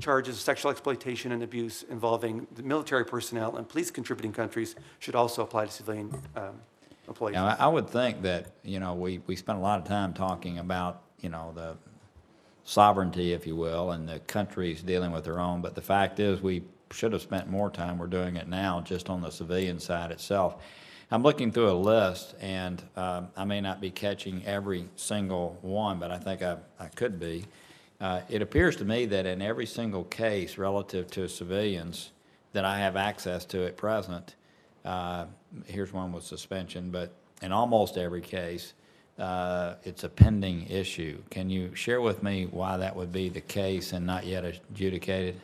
charges 0.00 0.36
of 0.36 0.40
sexual 0.40 0.70
exploitation 0.70 1.32
and 1.32 1.42
abuse 1.42 1.84
involving 1.90 2.46
military 2.62 3.04
personnel 3.04 3.56
and 3.56 3.68
police 3.68 3.90
contributing 3.90 4.32
countries 4.32 4.76
should 4.98 5.14
also 5.14 5.42
apply 5.42 5.66
to 5.66 5.72
civilian 5.72 6.10
um, 6.36 6.60
employees. 7.06 7.34
Now, 7.34 7.46
I 7.46 7.56
I 7.60 7.66
would 7.68 7.88
think 7.88 8.22
that, 8.22 8.52
you 8.62 8.80
know, 8.80 8.94
we, 8.94 9.20
we 9.26 9.36
spent 9.36 9.58
a 9.58 9.62
lot 9.62 9.80
of 9.80 9.86
time 9.86 10.12
talking 10.12 10.58
about, 10.58 11.02
you 11.20 11.28
know, 11.28 11.52
the 11.54 11.76
sovereignty, 12.64 13.32
if 13.32 13.46
you 13.46 13.56
will, 13.56 13.92
and 13.92 14.08
the 14.08 14.20
countries 14.20 14.82
dealing 14.82 15.10
with 15.10 15.24
their 15.24 15.40
own, 15.40 15.62
but 15.62 15.74
the 15.74 15.82
fact 15.82 16.20
is, 16.20 16.42
we 16.42 16.62
should 16.90 17.12
have 17.12 17.22
spent 17.22 17.48
more 17.48 17.70
time, 17.70 17.98
we're 17.98 18.06
doing 18.06 18.36
it 18.36 18.48
now, 18.48 18.80
just 18.80 19.10
on 19.10 19.20
the 19.20 19.30
civilian 19.30 19.78
side 19.78 20.10
itself. 20.10 20.56
I'm 21.10 21.22
looking 21.22 21.50
through 21.50 21.70
a 21.70 21.72
list, 21.72 22.34
and 22.40 22.82
um, 22.96 23.28
I 23.36 23.44
may 23.44 23.62
not 23.62 23.80
be 23.80 23.90
catching 23.90 24.44
every 24.44 24.88
single 24.96 25.58
one, 25.62 25.98
but 25.98 26.10
I 26.10 26.18
think 26.18 26.42
I, 26.42 26.58
I 26.78 26.88
could 26.88 27.18
be. 27.18 27.46
Uh, 28.00 28.20
It 28.28 28.42
appears 28.42 28.76
to 28.76 28.84
me 28.84 29.06
that 29.06 29.26
in 29.26 29.42
every 29.42 29.66
single 29.66 30.04
case 30.04 30.56
relative 30.56 31.10
to 31.12 31.28
civilians 31.28 32.12
that 32.52 32.64
I 32.64 32.78
have 32.78 32.96
access 32.96 33.44
to 33.46 33.66
at 33.66 33.76
present, 33.76 34.36
uh, 34.84 35.26
here's 35.66 35.92
one 35.92 36.12
with 36.12 36.24
suspension, 36.24 36.90
but 36.90 37.12
in 37.42 37.52
almost 37.52 37.96
every 37.98 38.20
case, 38.20 38.74
uh, 39.18 39.74
it's 39.82 40.04
a 40.04 40.08
pending 40.08 40.68
issue. 40.68 41.20
Can 41.30 41.50
you 41.50 41.74
share 41.74 42.00
with 42.00 42.22
me 42.22 42.46
why 42.46 42.76
that 42.76 42.94
would 42.94 43.12
be 43.12 43.28
the 43.28 43.40
case 43.40 43.92
and 43.92 44.06
not 44.06 44.24
yet 44.24 44.44
adjudicated? 44.44 45.40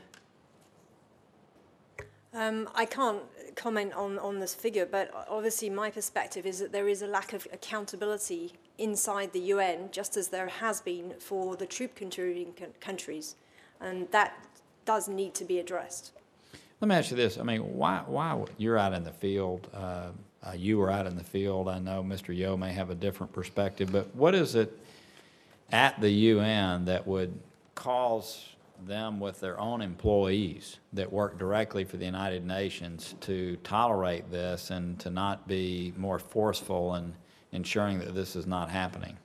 Um, 2.32 2.68
I 2.74 2.85
can't 2.85 3.22
comment 3.55 3.93
on, 3.94 4.18
on 4.18 4.40
this 4.40 4.55
figure, 4.55 4.86
but 4.86 5.10
obviously 5.28 5.70
my 5.70 5.90
perspective 5.90 6.47
is 6.47 6.59
that 6.59 6.72
there 6.72 6.89
is 6.89 7.02
a 7.02 7.06
lack 7.06 7.32
of 7.32 7.47
accountability 7.52 8.52
inside 8.78 9.32
the 9.32 9.40
UN, 9.40 9.89
just 9.93 10.16
as 10.16 10.28
there 10.28 10.48
has 10.48 10.81
been 10.81 11.14
for 11.18 11.56
the 11.56 11.66
troop 11.66 11.94
contributing 11.94 12.52
co- 12.56 12.66
countries, 12.81 13.36
and 13.81 14.10
that 14.10 14.35
does 14.85 15.09
need 15.09 15.35
to 15.35 15.44
be 15.44 15.59
addressed. 15.59 16.12
Let 16.81 16.89
me 16.89 16.94
ask 16.97 17.10
you 17.10 17.16
this, 17.16 17.39
I 17.39 17.43
mean, 17.43 17.60
why, 17.76 18.02
why, 18.06 18.44
you're 18.59 18.78
out 18.78 18.93
in 18.93 19.05
the 19.05 19.12
field, 19.12 19.68
uh, 19.72 20.09
uh, 20.43 20.52
you 20.52 20.78
were 20.78 20.90
out 20.90 21.06
in 21.06 21.16
the 21.16 21.24
field, 21.24 21.68
I 21.68 21.78
know 21.78 22.02
Mr. 22.02 22.36
Yeo 22.36 22.56
may 22.56 22.72
have 22.72 22.90
a 22.90 22.94
different 22.94 23.32
perspective, 23.32 23.90
but 23.90 24.14
what 24.14 24.35
is 24.35 24.55
it 24.55 24.76
at 25.72 26.01
the 26.01 26.10
UN 26.10 26.85
that 26.85 27.06
would 27.06 27.32
cause 27.74 28.53
them 28.86 29.20
with 29.20 29.40
their 29.40 29.59
own 29.59 29.81
employees 29.81 30.78
that 30.93 31.12
work 31.12 31.39
directly 31.39 31.85
for 31.85 31.97
the 31.97 32.05
United 32.05 32.44
Nations 32.44 33.15
to 33.23 33.56
tolerate 33.65 34.31
this 34.31 34.70
and 34.70 34.98
to 35.01 35.11
not 35.11 35.48
be 35.48 35.93
more 35.97 36.19
forceful 36.19 36.94
in 36.94 37.15
ensuring 37.52 37.98
that 38.01 38.15
this 38.15 38.36
is 38.36 38.47
not 38.47 38.70
happening? 38.70 39.16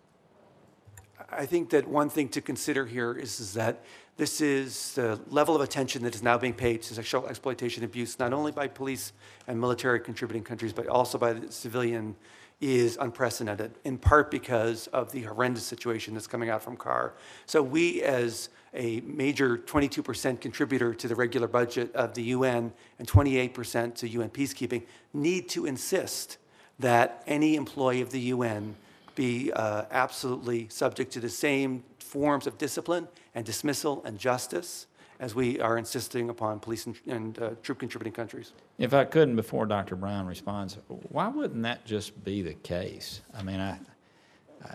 I 1.32 1.46
think 1.46 1.70
that 1.72 1.88
one 1.88 2.10
thing 2.10 2.30
to 2.30 2.42
consider 2.42 2.86
here 2.86 3.14
is, 3.14 3.40
is 3.40 3.54
that 3.54 3.84
this 4.18 4.42
is 4.42 4.94
the 4.94 5.20
level 5.30 5.56
of 5.56 5.62
attention 5.62 6.04
that 6.04 6.16
is 6.16 6.24
now 6.24 6.38
being 6.38 6.54
paid 6.54 6.82
to 6.84 6.94
sexual 6.94 7.28
exploitation 7.28 7.84
abuse, 7.84 8.20
not 8.20 8.34
only 8.34 8.52
by 8.52 8.68
police 8.68 9.14
and 9.48 9.60
military 9.60 10.00
contributing 10.00 10.44
countries, 10.44 10.74
but 10.74 10.88
also 10.88 11.18
by 11.18 11.34
the 11.34 11.52
civilian, 11.52 12.16
is 12.60 12.98
unprecedented, 13.00 13.72
in 13.86 13.98
part 13.98 14.30
because 14.30 14.88
of 14.88 15.12
the 15.12 15.22
horrendous 15.22 15.64
situation 15.64 16.14
that's 16.14 16.28
coming 16.28 16.50
out 16.50 16.62
from 16.62 16.76
CAR. 16.76 17.14
So 17.46 17.64
we, 17.64 18.02
as 18.04 18.50
a 18.74 19.02
major 19.02 19.58
22% 19.58 20.42
contributor 20.42 20.94
to 20.94 21.08
the 21.08 21.16
regular 21.16 21.48
budget 21.48 21.94
of 21.96 22.14
the 22.14 22.24
UN 22.24 22.72
and 22.98 23.08
28% 23.08 23.96
to 23.96 24.08
UN 24.08 24.30
peacekeeping, 24.30 24.84
need 25.14 25.50
to 25.50 25.66
insist 25.66 26.38
that 26.78 27.24
any 27.28 27.56
employee 27.56 28.02
of 28.02 28.12
the 28.12 28.20
UN 28.20 28.76
be 29.16 29.52
uh, 29.52 29.86
absolutely 29.92 30.68
subject 30.70 31.12
to 31.14 31.20
the 31.20 31.30
same 31.30 31.84
forms 32.00 32.48
of 32.48 32.58
discipline 32.58 33.08
and 33.36 33.46
dismissal 33.46 34.02
and 34.06 34.18
justice 34.18 34.88
as 35.20 35.36
we 35.36 35.60
are 35.60 35.78
insisting 35.78 36.30
upon 36.30 36.60
police 36.60 36.86
and, 36.86 36.96
and 37.08 37.40
uh, 37.40 37.50
troop 37.62 37.80
contributing 37.80 38.14
countries. 38.14 38.54
If 38.78 38.94
I 38.94 39.04
couldn't, 39.04 39.36
before 39.36 39.66
Dr. 39.66 39.98
Brown 39.98 40.26
responds, 40.26 40.78
why 40.88 41.28
wouldn't 41.28 41.64
that 41.64 41.86
just 41.86 42.24
be 42.24 42.42
the 42.42 42.54
case? 42.54 43.22
I 43.38 43.44
mean, 43.44 43.60
I, 43.60 43.78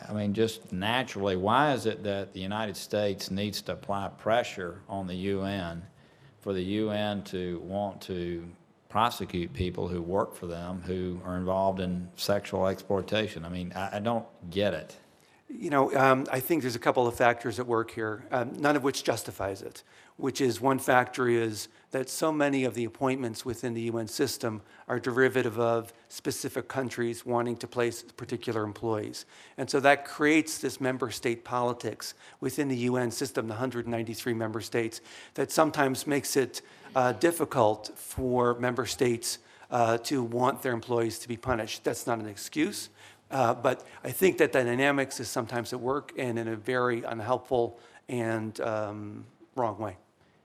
I 0.08 0.12
mean, 0.12 0.32
just 0.32 0.72
naturally, 0.72 1.36
why 1.36 1.72
is 1.72 1.86
it 1.86 2.02
that 2.04 2.32
the 2.32 2.40
United 2.40 2.76
States 2.76 3.30
needs 3.30 3.60
to 3.62 3.72
apply 3.72 4.08
pressure 4.08 4.80
on 4.88 5.06
the 5.06 5.14
UN 5.14 5.82
for 6.40 6.52
the 6.52 6.62
UN 6.62 7.22
to 7.24 7.60
want 7.60 8.00
to 8.02 8.48
prosecute 8.88 9.52
people 9.52 9.88
who 9.88 10.00
work 10.00 10.34
for 10.34 10.46
them 10.46 10.80
who 10.86 11.20
are 11.24 11.36
involved 11.36 11.80
in 11.80 12.08
sexual 12.16 12.66
exploitation? 12.66 13.44
I 13.44 13.48
mean, 13.48 13.72
I, 13.74 13.96
I 13.96 13.98
don't 13.98 14.26
get 14.50 14.74
it. 14.74 14.96
You 15.48 15.70
know, 15.70 15.94
um, 15.94 16.26
I 16.32 16.40
think 16.40 16.62
there's 16.62 16.76
a 16.76 16.80
couple 16.80 17.06
of 17.06 17.14
factors 17.14 17.58
at 17.58 17.66
work 17.66 17.90
here, 17.90 18.24
um, 18.30 18.52
none 18.60 18.76
of 18.76 18.82
which 18.82 19.04
justifies 19.04 19.62
it. 19.62 19.82
Which 20.16 20.40
is 20.40 20.60
one 20.60 20.78
factor 20.78 21.28
is 21.28 21.68
that 21.94 22.10
so 22.10 22.32
many 22.32 22.64
of 22.64 22.74
the 22.74 22.84
appointments 22.84 23.44
within 23.44 23.72
the 23.72 23.82
UN 23.82 24.08
system 24.08 24.60
are 24.88 24.98
derivative 24.98 25.60
of 25.60 25.92
specific 26.08 26.66
countries 26.66 27.24
wanting 27.24 27.56
to 27.58 27.68
place 27.68 28.02
particular 28.02 28.64
employees. 28.64 29.26
And 29.58 29.70
so 29.70 29.78
that 29.78 30.04
creates 30.04 30.58
this 30.58 30.80
member 30.80 31.12
state 31.12 31.44
politics 31.44 32.14
within 32.40 32.66
the 32.66 32.76
UN 32.78 33.12
system, 33.12 33.46
the 33.46 33.52
193 33.52 34.34
member 34.34 34.60
states, 34.60 35.02
that 35.34 35.52
sometimes 35.52 36.04
makes 36.04 36.36
it 36.36 36.62
uh, 36.96 37.12
difficult 37.12 37.92
for 37.96 38.58
member 38.58 38.86
states 38.86 39.38
uh, 39.70 39.96
to 39.98 40.24
want 40.24 40.62
their 40.62 40.72
employees 40.72 41.20
to 41.20 41.28
be 41.28 41.36
punished. 41.36 41.84
That's 41.84 42.08
not 42.08 42.18
an 42.18 42.26
excuse. 42.26 42.88
Uh, 43.30 43.54
but 43.54 43.86
I 44.02 44.10
think 44.10 44.38
that 44.38 44.52
the 44.52 44.64
dynamics 44.64 45.20
is 45.20 45.28
sometimes 45.28 45.72
at 45.72 45.78
work 45.78 46.12
and 46.18 46.40
in 46.40 46.48
a 46.48 46.56
very 46.56 47.04
unhelpful 47.04 47.78
and 48.08 48.60
um, 48.60 49.26
wrong 49.54 49.78
way. 49.78 49.96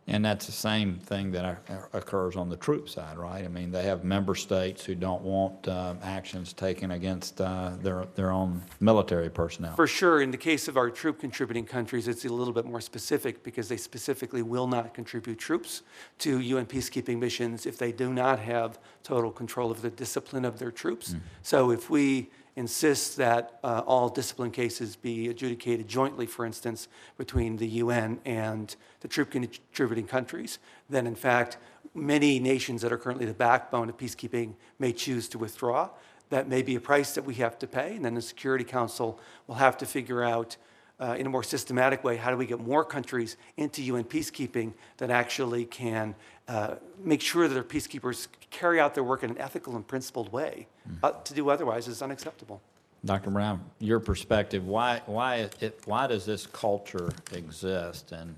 And 0.09 0.25
that's 0.25 0.47
the 0.47 0.51
same 0.51 0.95
thing 0.95 1.31
that 1.33 1.61
occurs 1.93 2.35
on 2.35 2.49
the 2.49 2.57
troop 2.57 2.89
side, 2.89 3.15
right? 3.19 3.45
I 3.45 3.47
mean, 3.47 3.69
they 3.69 3.83
have 3.83 4.03
member 4.03 4.33
states 4.33 4.83
who 4.83 4.95
don't 4.95 5.21
want 5.21 5.67
uh, 5.67 5.93
actions 6.01 6.51
taken 6.51 6.89
against 6.91 7.39
uh, 7.39 7.73
their, 7.79 8.05
their 8.15 8.31
own 8.31 8.63
military 8.79 9.29
personnel. 9.29 9.75
For 9.75 9.85
sure, 9.85 10.23
in 10.23 10.31
the 10.31 10.37
case 10.37 10.67
of 10.67 10.77
our 10.77 10.89
troop 10.89 11.19
contributing 11.19 11.65
countries, 11.65 12.07
it's 12.07 12.25
a 12.25 12.29
little 12.29 12.53
bit 12.53 12.65
more 12.65 12.81
specific 12.81 13.43
because 13.43 13.69
they 13.69 13.77
specifically 13.77 14.41
will 14.41 14.65
not 14.65 14.95
contribute 14.95 15.37
troops 15.37 15.83
to 16.17 16.39
UN 16.39 16.65
peacekeeping 16.65 17.19
missions 17.19 17.67
if 17.67 17.77
they 17.77 17.91
do 17.91 18.11
not 18.11 18.39
have 18.39 18.79
total 19.03 19.31
control 19.31 19.69
of 19.69 19.83
the 19.83 19.91
discipline 19.91 20.43
of 20.43 20.57
their 20.57 20.71
troops. 20.71 21.15
So 21.43 21.69
if 21.69 21.91
we 21.91 22.31
insist 22.55 23.17
that 23.17 23.59
uh, 23.63 23.81
all 23.85 24.09
discipline 24.09 24.51
cases 24.51 24.95
be 24.95 25.29
adjudicated 25.29 25.87
jointly, 25.87 26.25
for 26.25 26.45
instance, 26.45 26.87
between 27.17 27.57
the 27.57 27.67
UN 27.67 28.19
and 28.25 28.75
the 29.01 29.07
troop 29.07 29.31
contributing 29.31 30.07
countries, 30.07 30.59
then 30.89 31.07
in 31.07 31.15
fact, 31.15 31.57
many 31.93 32.39
nations 32.39 32.81
that 32.81 32.91
are 32.91 32.97
currently 32.97 33.25
the 33.25 33.33
backbone 33.33 33.89
of 33.89 33.97
peacekeeping 33.97 34.53
may 34.77 34.91
choose 34.91 35.27
to 35.29 35.37
withdraw. 35.37 35.89
That 36.29 36.47
may 36.47 36.61
be 36.61 36.75
a 36.75 36.81
price 36.81 37.15
that 37.15 37.25
we 37.25 37.35
have 37.35 37.57
to 37.59 37.67
pay, 37.67 37.95
and 37.95 38.05
then 38.05 38.13
the 38.13 38.21
Security 38.21 38.63
Council 38.63 39.19
will 39.47 39.55
have 39.55 39.77
to 39.77 39.85
figure 39.85 40.23
out 40.23 40.57
uh, 40.99 41.15
in 41.17 41.25
a 41.25 41.29
more 41.29 41.43
systematic 41.43 42.03
way 42.03 42.17
how 42.17 42.29
do 42.29 42.37
we 42.37 42.45
get 42.45 42.59
more 42.59 42.83
countries 42.83 43.37
into 43.57 43.81
UN 43.83 44.03
peacekeeping 44.03 44.73
that 44.97 45.09
actually 45.09 45.65
can 45.65 46.13
uh, 46.49 46.75
make 47.03 47.21
sure 47.21 47.47
that 47.47 47.53
their 47.53 47.63
peacekeepers 47.63 48.27
carry 48.49 48.79
out 48.79 48.95
their 48.95 49.03
work 49.03 49.23
in 49.23 49.29
an 49.29 49.37
ethical 49.37 49.75
and 49.75 49.87
principled 49.87 50.31
way. 50.33 50.67
Uh, 51.03 51.11
to 51.11 51.35
do 51.35 51.49
otherwise 51.49 51.87
is 51.87 52.01
unacceptable. 52.01 52.59
Dr. 53.05 53.29
Brown, 53.29 53.63
your 53.77 53.99
perspective, 53.99 54.65
why, 54.65 55.01
why, 55.05 55.47
it, 55.61 55.79
why 55.85 56.07
does 56.07 56.25
this 56.25 56.47
culture 56.47 57.11
exist? 57.31 58.11
And, 58.11 58.35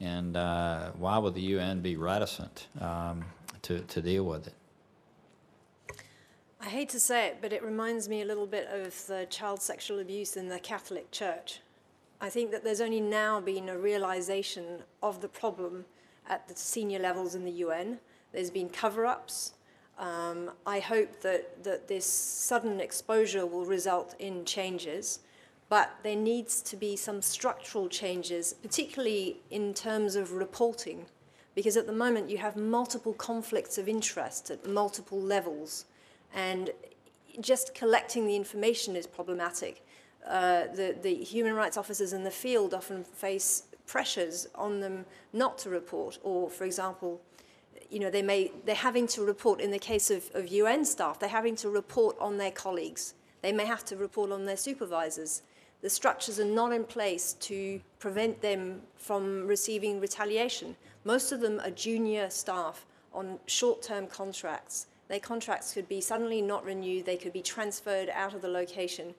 and 0.00 0.36
uh, 0.36 0.90
why 0.98 1.18
would 1.18 1.34
the 1.34 1.40
UN 1.40 1.80
be 1.80 1.96
reticent 1.96 2.66
um, 2.80 3.24
to, 3.62 3.78
to 3.78 4.02
deal 4.02 4.24
with 4.24 4.48
it? 4.48 4.54
I 6.60 6.68
hate 6.68 6.88
to 6.90 7.00
say 7.00 7.28
it, 7.28 7.38
but 7.40 7.52
it 7.52 7.62
reminds 7.62 8.08
me 8.08 8.22
a 8.22 8.26
little 8.26 8.46
bit 8.46 8.66
of 8.70 9.06
the 9.06 9.26
child 9.30 9.62
sexual 9.62 10.00
abuse 10.00 10.36
in 10.36 10.48
the 10.48 10.58
Catholic 10.58 11.10
Church. 11.12 11.60
I 12.20 12.28
think 12.28 12.50
that 12.50 12.64
there's 12.64 12.82
only 12.82 13.00
now 13.00 13.40
been 13.40 13.68
a 13.68 13.78
realization 13.78 14.82
of 15.00 15.22
the 15.22 15.28
problem 15.28 15.86
at 16.30 16.48
the 16.48 16.56
senior 16.56 17.00
levels 17.00 17.34
in 17.34 17.44
the 17.44 17.50
UN. 17.50 17.98
There's 18.32 18.50
been 18.50 18.70
cover 18.70 19.04
ups. 19.04 19.52
Um, 19.98 20.52
I 20.64 20.78
hope 20.78 21.20
that, 21.20 21.62
that 21.64 21.88
this 21.88 22.06
sudden 22.06 22.80
exposure 22.80 23.44
will 23.44 23.66
result 23.66 24.14
in 24.18 24.46
changes, 24.46 25.18
but 25.68 25.90
there 26.02 26.16
needs 26.16 26.62
to 26.62 26.76
be 26.76 26.96
some 26.96 27.20
structural 27.20 27.88
changes, 27.88 28.54
particularly 28.54 29.40
in 29.50 29.74
terms 29.74 30.14
of 30.14 30.32
reporting, 30.32 31.04
because 31.54 31.76
at 31.76 31.86
the 31.86 31.92
moment 31.92 32.30
you 32.30 32.38
have 32.38 32.56
multiple 32.56 33.12
conflicts 33.12 33.76
of 33.76 33.88
interest 33.88 34.50
at 34.50 34.66
multiple 34.66 35.20
levels, 35.20 35.84
and 36.32 36.70
just 37.40 37.74
collecting 37.74 38.26
the 38.26 38.36
information 38.36 38.96
is 38.96 39.06
problematic. 39.06 39.84
Uh, 40.26 40.66
the, 40.74 40.96
the 41.02 41.14
human 41.14 41.54
rights 41.54 41.76
officers 41.76 42.12
in 42.12 42.24
the 42.24 42.30
field 42.30 42.72
often 42.72 43.04
face 43.04 43.64
pressures 43.90 44.46
on 44.54 44.78
them 44.78 45.04
not 45.32 45.58
to 45.58 45.68
report, 45.68 46.16
or, 46.22 46.48
for 46.48 46.64
example, 46.64 47.20
you 47.90 47.98
know, 47.98 48.08
they 48.08 48.22
may, 48.22 48.52
they're 48.64 48.74
having 48.76 49.08
to 49.08 49.22
report, 49.22 49.60
in 49.60 49.72
the 49.72 49.80
case 49.80 50.12
of, 50.12 50.30
of 50.32 50.46
UN 50.46 50.84
staff, 50.84 51.18
they're 51.18 51.28
having 51.28 51.56
to 51.56 51.68
report 51.68 52.16
on 52.20 52.38
their 52.38 52.52
colleagues. 52.52 53.14
They 53.42 53.50
may 53.50 53.64
have 53.66 53.84
to 53.86 53.96
report 53.96 54.30
on 54.30 54.44
their 54.44 54.56
supervisors. 54.56 55.42
The 55.82 55.90
structures 55.90 56.38
are 56.38 56.44
not 56.44 56.72
in 56.72 56.84
place 56.84 57.32
to 57.40 57.80
prevent 57.98 58.40
them 58.40 58.82
from 58.96 59.48
receiving 59.48 59.98
retaliation. 59.98 60.76
Most 61.02 61.32
of 61.32 61.40
them 61.40 61.58
are 61.64 61.70
junior 61.70 62.30
staff 62.30 62.86
on 63.12 63.40
short 63.46 63.82
term 63.82 64.06
contracts. 64.06 64.86
Their 65.08 65.18
contracts 65.18 65.74
could 65.74 65.88
be 65.88 66.00
suddenly 66.00 66.40
not 66.40 66.64
renewed, 66.64 67.06
they 67.06 67.16
could 67.16 67.32
be 67.32 67.42
transferred 67.42 68.08
out 68.10 68.34
of 68.34 68.42
the 68.42 68.48
location. 68.48 69.14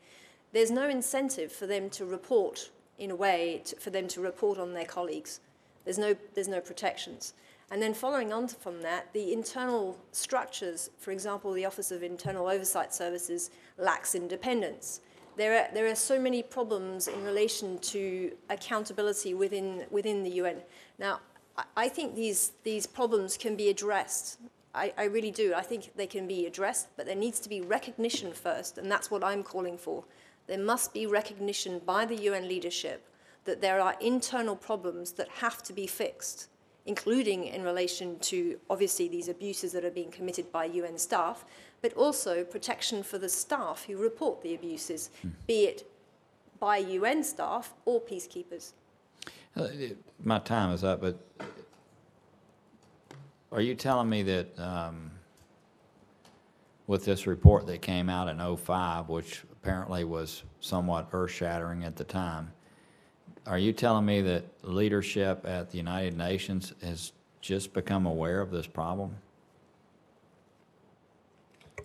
There's 0.54 0.72
no 0.72 0.88
incentive 0.88 1.52
for 1.52 1.68
them 1.68 1.90
to 1.90 2.06
report, 2.06 2.70
in 2.98 3.12
a 3.12 3.16
way, 3.16 3.62
to, 3.66 3.76
for 3.78 3.90
them 3.90 4.08
to 4.10 4.22
report 4.22 4.58
on 4.58 4.74
their 4.74 4.86
colleagues. 4.86 5.40
There's 5.86 5.98
no, 5.98 6.16
there's 6.36 6.48
no 6.48 6.62
protections. 6.62 7.34
And 7.72 7.82
then 7.82 7.94
following 7.94 8.34
on 8.34 8.50
from 8.50 8.82
that, 8.82 9.14
the 9.14 9.32
internal 9.32 9.98
structures, 10.12 10.90
for 11.00 11.12
example, 11.12 11.54
the 11.54 11.66
Office 11.66 11.90
of 11.90 12.04
Internal 12.04 12.48
Oversight 12.48 12.94
Services 12.94 13.50
lacks 13.78 14.14
independence. 14.14 15.00
There 15.38 15.58
are, 15.58 15.74
there 15.74 15.88
are 15.88 15.96
so 15.96 16.20
many 16.20 16.44
problems 16.44 17.08
in 17.08 17.24
relation 17.24 17.80
to 17.80 18.34
accountability 18.50 19.34
within, 19.34 19.86
within 19.90 20.24
the 20.24 20.32
UN. 20.32 20.58
Now, 21.00 21.22
I- 21.58 21.64
I 21.78 21.90
think 21.90 22.16
these, 22.16 22.52
these 22.64 22.86
problems 22.86 23.38
can 23.38 23.56
be 23.56 23.70
addressed. 23.70 24.40
I, 24.76 24.94
I 24.98 25.06
really 25.06 25.32
do. 25.32 25.54
I 25.54 25.62
think 25.62 25.92
they 25.96 26.08
can 26.08 26.28
be 26.28 26.46
addressed, 26.46 26.90
but 26.98 27.06
there 27.06 27.16
needs 27.16 27.40
to 27.40 27.50
be 27.50 27.62
recognition 27.62 28.34
first, 28.34 28.78
and 28.78 28.92
that's 28.92 29.10
what 29.10 29.24
I'm 29.24 29.44
calling 29.44 29.78
for. 29.78 30.04
There 30.52 30.60
must 30.60 30.94
be 30.94 31.08
recognition 31.08 31.80
by 31.86 32.06
the 32.06 32.24
UN 32.24 32.46
leadership 32.50 33.08
that 33.46 33.62
there 33.62 33.80
are 33.80 33.96
internal 34.02 34.58
problems 34.58 35.14
that 35.14 35.30
have 35.30 35.64
to 35.64 35.72
be 35.72 35.88
fixed, 35.88 36.50
including 36.86 37.46
in 37.46 37.64
relation 37.64 38.20
to 38.20 38.60
obviously 38.70 39.08
these 39.08 39.30
abuses 39.30 39.72
that 39.72 39.86
are 39.86 39.90
being 39.92 40.12
committed 40.12 40.52
by 40.52 40.66
UN 40.66 40.98
staff, 40.98 41.46
but 41.82 41.94
also 41.94 42.44
protection 42.44 43.02
for 43.02 43.18
the 43.18 43.30
staff 43.30 43.86
who 43.86 43.96
report 43.96 44.42
the 44.42 44.54
abuses, 44.54 45.10
be 45.48 45.64
it 45.68 45.90
by 46.60 46.80
UN 46.80 47.24
staff 47.24 47.74
or 47.86 48.02
peacekeepers. 48.02 48.74
Uh, 49.56 49.70
My 50.22 50.40
time 50.40 50.74
is 50.74 50.84
up, 50.84 51.00
but 51.00 51.18
are 53.54 53.62
you 53.62 53.74
telling 53.74 54.10
me 54.10 54.22
that 54.24 54.60
um, 54.60 55.12
with 56.88 57.06
this 57.06 57.26
report 57.26 57.68
that 57.68 57.82
came 57.82 58.10
out 58.10 58.28
in 58.28 58.58
'05, 58.58 59.08
which 59.08 59.44
apparently 59.62 60.04
was 60.04 60.44
somewhat 60.60 61.08
earth-shattering 61.14 61.84
at 61.84 61.96
the 61.96 62.04
time, 62.04 62.52
are 63.46 63.58
you 63.58 63.74
telling 63.74 64.06
me 64.06 64.22
that 64.22 64.44
leadership 64.64 65.46
at 65.46 65.70
the 65.70 65.78
United 65.78 66.18
Nations 66.18 66.74
has 66.84 67.12
just 67.42 67.74
become 67.74 68.06
aware 68.06 68.42
of 68.42 68.52
this 68.52 68.68
problem? 68.68 69.16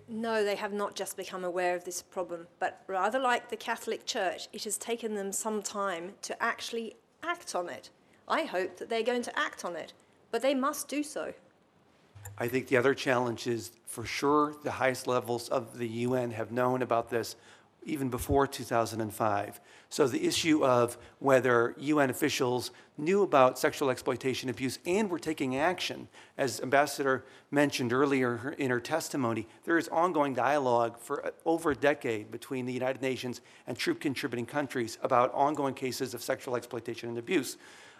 No, 0.09 0.43
they 0.43 0.55
have 0.55 0.73
not 0.73 0.95
just 0.95 1.17
become 1.17 1.43
aware 1.43 1.75
of 1.75 1.83
this 1.83 2.01
problem, 2.01 2.47
but 2.59 2.81
rather 2.87 3.19
like 3.19 3.49
the 3.49 3.57
Catholic 3.57 4.05
Church, 4.05 4.47
it 4.53 4.63
has 4.63 4.77
taken 4.77 5.15
them 5.15 5.31
some 5.31 5.61
time 5.61 6.13
to 6.21 6.41
actually 6.41 6.95
act 7.23 7.55
on 7.55 7.69
it. 7.69 7.89
I 8.27 8.43
hope 8.43 8.77
that 8.77 8.89
they're 8.89 9.03
going 9.03 9.23
to 9.23 9.39
act 9.39 9.65
on 9.65 9.75
it, 9.75 9.93
but 10.31 10.41
they 10.41 10.55
must 10.55 10.87
do 10.87 11.03
so. 11.03 11.33
I 12.37 12.47
think 12.47 12.67
the 12.67 12.77
other 12.77 12.93
challenge 12.93 13.47
is, 13.47 13.71
for 13.85 14.05
sure, 14.05 14.55
the 14.63 14.71
highest 14.71 15.07
levels 15.07 15.49
of 15.49 15.77
the 15.77 15.87
UN 15.87 16.31
have 16.31 16.51
known 16.51 16.81
about 16.81 17.09
this 17.09 17.35
even 17.87 18.09
before 18.09 18.45
2005. 18.45 19.59
So 19.89 20.07
the 20.07 20.25
issue 20.25 20.65
of 20.65 20.97
whether 21.19 21.73
UN 21.77 22.09
officials 22.09 22.71
knew 22.97 23.23
about 23.23 23.57
sexual 23.57 23.89
exploitation 23.89 24.49
abuse 24.49 24.79
and 24.85 25.09
were 25.09 25.19
taking 25.19 25.55
action, 25.55 26.07
as 26.37 26.59
Ambassador 26.59 27.25
mentioned 27.51 27.93
earlier 27.93 28.53
in 28.57 28.69
her 28.69 28.79
testimony, 28.79 29.47
there 29.63 29.77
is 29.77 29.87
ongoing 29.87 30.33
dialogue 30.33 30.99
for 30.99 31.31
over 31.45 31.71
a 31.71 31.75
decade 31.75 32.31
between 32.31 32.65
the 32.65 32.73
United 32.73 33.01
Nations 33.01 33.41
and 33.65 33.77
troop 33.77 33.99
contributing 33.99 34.45
countries 34.45 34.97
about 35.01 35.33
ongoing 35.33 35.73
cases 35.73 36.13
of 36.13 36.21
sexual 36.21 36.55
exploitation 36.55 37.09
and 37.09 37.17
abuse. 37.17 37.57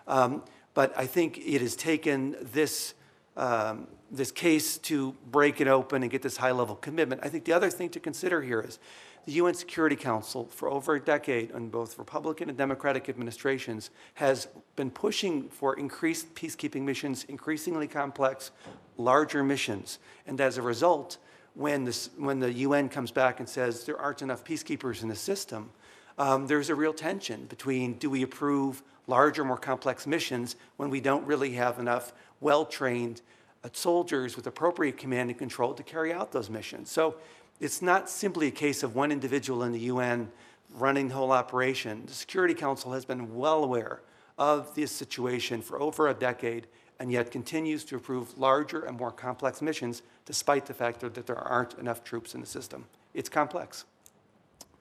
Um, 0.08 0.44
but 0.74 0.94
I 0.98 1.06
think 1.06 1.38
it 1.38 1.62
has 1.62 1.76
taken 1.76 2.36
this 2.42 2.94
um, 3.38 3.88
this 4.10 4.32
case 4.32 4.78
to 4.80 5.16
break 5.32 5.62
it 5.62 5.68
open 5.68 6.02
and 6.02 6.12
get 6.12 6.22
this 6.22 6.38
high 6.38 6.52
level 6.52 6.76
commitment. 6.76 7.22
I 7.24 7.30
think 7.30 7.46
the 7.46 7.54
other 7.54 7.70
thing 7.70 7.90
to 7.90 8.00
consider 8.00 8.42
here 8.42 8.62
is 8.62 8.80
the 9.28 9.34
UN 9.34 9.54
Security 9.54 9.98
Council, 9.98 10.46
for 10.46 10.70
over 10.70 10.96
a 10.96 11.02
decade, 11.02 11.52
in 11.52 11.68
both 11.68 12.00
Republican 12.00 12.48
and 12.48 12.58
Democratic 12.58 13.10
administrations, 13.10 13.90
has 14.14 14.48
been 14.78 14.90
pushing 14.90 15.50
for 15.50 15.78
increased 15.78 16.34
peacekeeping 16.34 16.84
missions, 16.84 17.26
increasingly 17.26 17.90
complex, 17.90 18.52
larger 18.96 19.44
missions. 19.44 20.00
And 20.28 20.40
as 20.40 20.58
a 20.58 20.62
result, 20.62 21.18
when, 21.56 21.84
this, 21.84 22.10
when 22.16 22.40
the 22.40 22.54
UN 22.54 22.88
comes 22.88 23.12
back 23.12 23.42
and 23.42 23.50
says 23.50 23.84
there 23.84 24.00
aren't 24.00 24.22
enough 24.22 24.46
peacekeepers 24.46 25.04
in 25.04 25.10
the 25.10 25.16
system, 25.16 25.72
um, 26.18 26.48
there's 26.48 26.70
a 26.70 26.76
real 26.76 26.94
tension 26.94 27.48
between 27.48 27.96
do 27.96 28.10
we 28.10 28.24
approve 28.24 28.82
larger, 29.08 29.44
more 29.44 29.58
complex 29.58 30.08
missions 30.08 30.56
when 30.78 30.90
we 30.90 31.02
don't 31.02 31.26
really 31.28 31.52
have 31.52 31.80
enough 31.80 32.14
well 32.40 32.66
trained 32.66 33.22
uh, 33.66 33.70
soldiers 33.74 34.38
with 34.38 34.48
appropriate 34.48 34.98
command 34.98 35.30
and 35.30 35.38
control 35.38 35.74
to 35.74 35.84
carry 35.84 36.14
out 36.14 36.32
those 36.32 36.50
missions. 36.50 36.90
So 36.90 37.18
it's 37.60 37.82
not 37.82 38.10
simply 38.10 38.48
a 38.48 38.52
case 38.52 38.84
of 38.84 38.96
one 38.96 39.12
individual 39.12 39.64
in 39.64 39.72
the 39.72 39.80
UN 39.82 40.32
running 40.76 41.08
the 41.08 41.16
whole 41.16 41.32
operation. 41.32 42.04
The 42.06 42.14
Security 42.14 42.54
Council 42.54 42.92
has 42.94 43.06
been 43.06 43.36
well 43.36 43.64
aware 43.64 44.02
of 44.38 44.74
this 44.76 44.92
situation 44.92 45.62
for 45.62 45.82
over 45.82 46.08
a 46.08 46.14
decade 46.14 46.68
and 47.00 47.12
yet 47.12 47.32
continues 47.32 47.84
to 47.86 47.96
approve 47.96 48.38
larger 48.38 48.82
and 48.82 48.98
more 48.98 49.12
complex 49.12 49.62
missions 49.62 50.02
despite 50.26 50.66
the 50.66 50.74
fact 50.74 51.00
that 51.00 51.26
there 51.26 51.38
aren't 51.38 51.74
enough 51.76 52.04
troops 52.04 52.36
in 52.36 52.42
the 52.42 52.48
system. 52.48 52.86
It's 53.14 53.30
complex. 53.30 53.86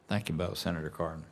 Thank 0.08 0.28
you 0.28 0.34
both, 0.34 0.58
Senator 0.58 0.90
Cardin. 0.90 1.22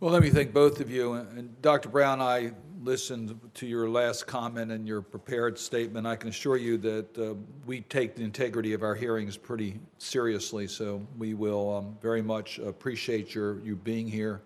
Well, 0.00 0.12
let 0.12 0.22
me 0.22 0.30
thank 0.30 0.52
both 0.52 0.80
of 0.80 0.90
you. 0.90 1.14
And 1.14 1.60
Dr. 1.60 1.88
Brown, 1.88 2.20
I 2.20 2.52
listened 2.82 3.38
to 3.54 3.66
your 3.66 3.88
last 3.88 4.26
comment 4.26 4.70
and 4.70 4.86
your 4.86 5.02
prepared 5.02 5.58
statement. 5.58 6.06
I 6.06 6.16
can 6.16 6.28
assure 6.28 6.56
you 6.56 6.78
that 6.78 7.18
uh, 7.18 7.34
we 7.66 7.80
take 7.82 8.14
the 8.14 8.22
integrity 8.22 8.72
of 8.72 8.82
our 8.82 8.94
hearings 8.94 9.36
pretty 9.36 9.80
seriously, 9.98 10.68
so 10.68 11.04
we 11.18 11.34
will 11.34 11.76
um, 11.76 11.96
very 12.00 12.22
much 12.22 12.58
appreciate 12.58 13.34
your, 13.34 13.58
you 13.60 13.74
being 13.76 14.06
here, 14.06 14.40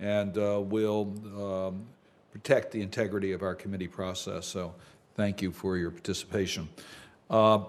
and 0.00 0.36
uh, 0.36 0.60
will 0.60 1.14
um, 1.36 1.86
protect 2.30 2.72
the 2.72 2.82
integrity 2.82 3.32
of 3.32 3.42
our 3.42 3.54
committee 3.54 3.88
process. 3.88 4.46
So 4.46 4.74
thank 5.14 5.40
you 5.40 5.50
for 5.50 5.76
your 5.76 5.90
participation. 5.90 6.68
Uh, 7.30 7.60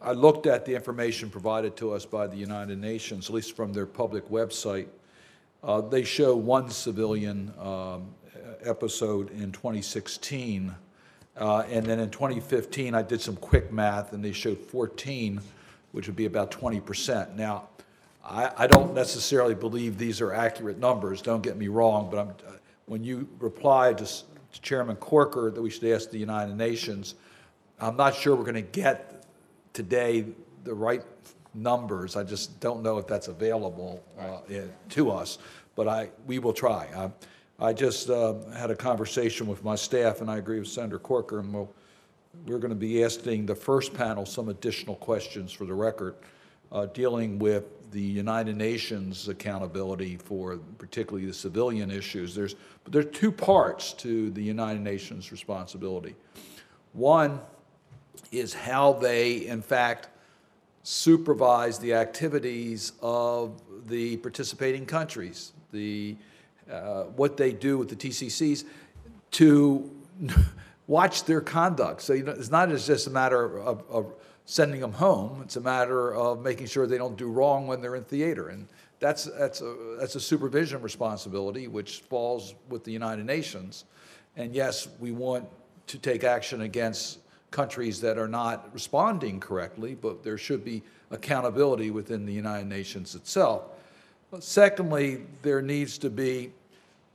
I 0.00 0.12
looked 0.12 0.46
at 0.46 0.64
the 0.64 0.74
information 0.76 1.28
provided 1.28 1.76
to 1.78 1.92
us 1.92 2.04
by 2.06 2.28
the 2.28 2.36
United 2.36 2.78
Nations, 2.78 3.28
at 3.28 3.34
least 3.34 3.56
from 3.56 3.72
their 3.72 3.86
public 3.86 4.28
website. 4.28 4.86
Uh, 5.64 5.80
They 5.80 6.04
show 6.04 6.36
one 6.36 6.70
civilian 6.70 7.52
um, 7.58 8.14
episode 8.68 9.30
in 9.30 9.50
2016, 9.52 10.74
uh, 11.36 11.64
and 11.70 11.84
then 11.86 11.98
in 12.00 12.10
2015, 12.10 12.94
I 12.94 13.02
did 13.02 13.20
some 13.20 13.36
quick 13.36 13.72
math, 13.72 14.12
and 14.12 14.24
they 14.24 14.32
showed 14.32 14.58
14, 14.58 15.40
which 15.92 16.06
would 16.06 16.16
be 16.16 16.26
about 16.26 16.50
20%. 16.50 17.34
Now, 17.34 17.68
I 18.24 18.52
I 18.56 18.66
don't 18.66 18.94
necessarily 18.94 19.54
believe 19.54 19.98
these 19.98 20.20
are 20.20 20.32
accurate 20.32 20.78
numbers, 20.78 21.22
don't 21.22 21.42
get 21.42 21.56
me 21.56 21.68
wrong, 21.68 22.08
but 22.10 22.18
I'm, 22.18 22.28
uh, 22.28 22.58
when 22.86 23.02
you 23.02 23.28
replied 23.40 23.98
to 23.98 24.06
to 24.52 24.60
Chairman 24.60 24.96
Corker 24.96 25.50
that 25.50 25.60
we 25.60 25.70
should 25.70 25.84
ask 25.84 26.10
the 26.10 26.18
United 26.18 26.56
Nations, 26.56 27.14
I'm 27.80 27.96
not 27.96 28.14
sure 28.14 28.34
we're 28.34 28.42
going 28.42 28.54
to 28.54 28.62
get 28.62 29.24
today 29.72 30.24
the 30.64 30.74
right 30.74 31.02
numbers. 31.54 32.16
I 32.16 32.24
just 32.24 32.58
don't 32.60 32.82
know 32.82 32.98
if 32.98 33.06
that's 33.06 33.28
available 33.28 34.02
uh, 34.18 34.38
to 34.90 35.10
us, 35.10 35.38
but 35.76 35.86
I, 35.88 36.10
we 36.26 36.38
will 36.38 36.52
try. 36.52 36.88
I- 36.96 37.10
I 37.60 37.72
just 37.72 38.08
uh, 38.08 38.34
had 38.56 38.70
a 38.70 38.76
conversation 38.76 39.48
with 39.48 39.64
my 39.64 39.74
staff, 39.74 40.20
and 40.20 40.30
I 40.30 40.36
agree 40.36 40.60
with 40.60 40.68
Senator 40.68 41.00
Corker, 41.00 41.40
and 41.40 41.52
we'll, 41.52 41.68
we're 42.46 42.58
going 42.58 42.70
to 42.70 42.76
be 42.76 43.02
asking 43.02 43.46
the 43.46 43.54
first 43.56 43.92
panel 43.92 44.24
some 44.24 44.48
additional 44.48 44.94
questions 44.94 45.50
for 45.50 45.64
the 45.64 45.74
record, 45.74 46.14
uh, 46.70 46.86
dealing 46.86 47.36
with 47.36 47.90
the 47.90 48.00
United 48.00 48.56
Nations 48.56 49.28
accountability 49.28 50.18
for 50.18 50.58
particularly 50.78 51.26
the 51.26 51.34
civilian 51.34 51.90
issues. 51.90 52.32
There's, 52.32 52.54
but 52.84 52.92
there 52.92 53.02
are 53.02 53.04
two 53.04 53.32
parts 53.32 53.92
to 53.94 54.30
the 54.30 54.42
United 54.42 54.80
Nations 54.80 55.32
responsibility. 55.32 56.14
One 56.92 57.40
is 58.30 58.54
how 58.54 58.92
they, 58.92 59.48
in 59.48 59.62
fact, 59.62 60.10
supervise 60.84 61.80
the 61.80 61.94
activities 61.94 62.92
of 63.02 63.60
the 63.88 64.16
participating 64.18 64.86
countries, 64.86 65.54
the, 65.72 66.16
uh, 66.70 67.04
what 67.04 67.36
they 67.36 67.52
do 67.52 67.78
with 67.78 67.88
the 67.88 67.96
TCCs 67.96 68.64
to 69.32 69.90
watch 70.86 71.24
their 71.24 71.40
conduct. 71.40 72.02
So 72.02 72.12
you 72.12 72.24
know, 72.24 72.32
it's 72.32 72.50
not 72.50 72.68
just 72.70 73.06
a 73.06 73.10
matter 73.10 73.58
of, 73.58 73.84
of 73.90 74.14
sending 74.44 74.80
them 74.80 74.92
home, 74.92 75.42
it's 75.44 75.56
a 75.56 75.60
matter 75.60 76.14
of 76.14 76.42
making 76.42 76.66
sure 76.66 76.86
they 76.86 76.98
don't 76.98 77.18
do 77.18 77.30
wrong 77.30 77.66
when 77.66 77.82
they're 77.82 77.96
in 77.96 78.04
theater. 78.04 78.48
And 78.48 78.66
that's, 78.98 79.24
that's, 79.24 79.60
a, 79.60 79.96
that's 79.98 80.14
a 80.14 80.20
supervision 80.20 80.80
responsibility 80.80 81.68
which 81.68 82.00
falls 82.00 82.54
with 82.68 82.82
the 82.84 82.90
United 82.90 83.26
Nations. 83.26 83.84
And 84.36 84.54
yes, 84.54 84.88
we 84.98 85.12
want 85.12 85.46
to 85.88 85.98
take 85.98 86.24
action 86.24 86.62
against 86.62 87.18
countries 87.50 88.00
that 88.00 88.18
are 88.18 88.28
not 88.28 88.72
responding 88.72 89.40
correctly, 89.40 89.94
but 89.94 90.22
there 90.22 90.38
should 90.38 90.64
be 90.64 90.82
accountability 91.10 91.90
within 91.90 92.26
the 92.26 92.32
United 92.32 92.66
Nations 92.66 93.14
itself. 93.14 93.64
Secondly, 94.40 95.22
there 95.42 95.62
needs 95.62 95.98
to 95.98 96.10
be 96.10 96.52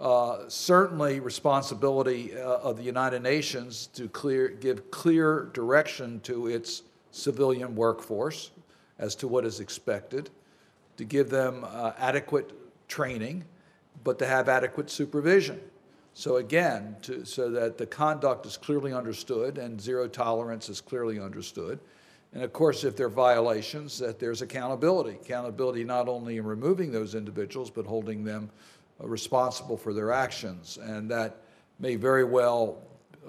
uh, 0.04 0.50
certainly 0.50 1.22
responsibility 1.22 2.36
uh, 2.36 2.58
of 2.58 2.76
the 2.76 2.84
United 2.84 3.24
Nations 3.24 3.88
to 3.94 4.10
clear, 4.10 4.50
give 4.50 4.92
clear 4.92 5.50
direction 5.54 6.20
to 6.22 6.48
its 6.48 6.84
civilian 7.12 7.74
workforce 7.74 8.52
as 9.00 9.16
to 9.16 9.30
what 9.30 9.46
is 9.46 9.62
expected, 9.62 10.30
to 10.98 11.06
give 11.06 11.30
them 11.30 11.66
uh, 11.66 11.94
adequate 11.98 12.52
training, 12.90 13.46
but 14.04 14.20
to 14.20 14.26
have 14.26 14.50
adequate 14.50 14.90
supervision. 14.90 15.62
So 16.14 16.36
again, 16.36 16.98
to, 17.04 17.24
so 17.24 17.50
that 17.52 17.78
the 17.78 17.86
conduct 17.86 18.46
is 18.46 18.58
clearly 18.58 18.92
understood 18.92 19.58
and 19.58 19.80
zero 19.80 20.10
tolerance 20.10 20.68
is 20.68 20.82
clearly 20.82 21.18
understood. 21.18 21.80
And 22.34 22.44
of 22.44 22.52
course, 22.52 22.84
if 22.84 22.98
there 22.98 23.06
are 23.06 23.10
violations, 23.10 24.00
that 24.00 24.20
there's 24.20 24.42
accountability. 24.42 25.12
Accountability 25.12 25.86
not 25.86 26.10
only 26.10 26.38
in 26.38 26.46
removing 26.46 26.92
those 26.92 27.16
individuals, 27.16 27.70
but 27.70 27.86
holding 27.86 28.26
them 28.26 28.50
responsible 29.08 29.78
for 29.78 29.94
their 29.94 30.12
actions. 30.12 30.78
And 30.82 31.10
that 31.12 31.38
may 31.80 31.96
very 31.96 32.24
well 32.24 32.78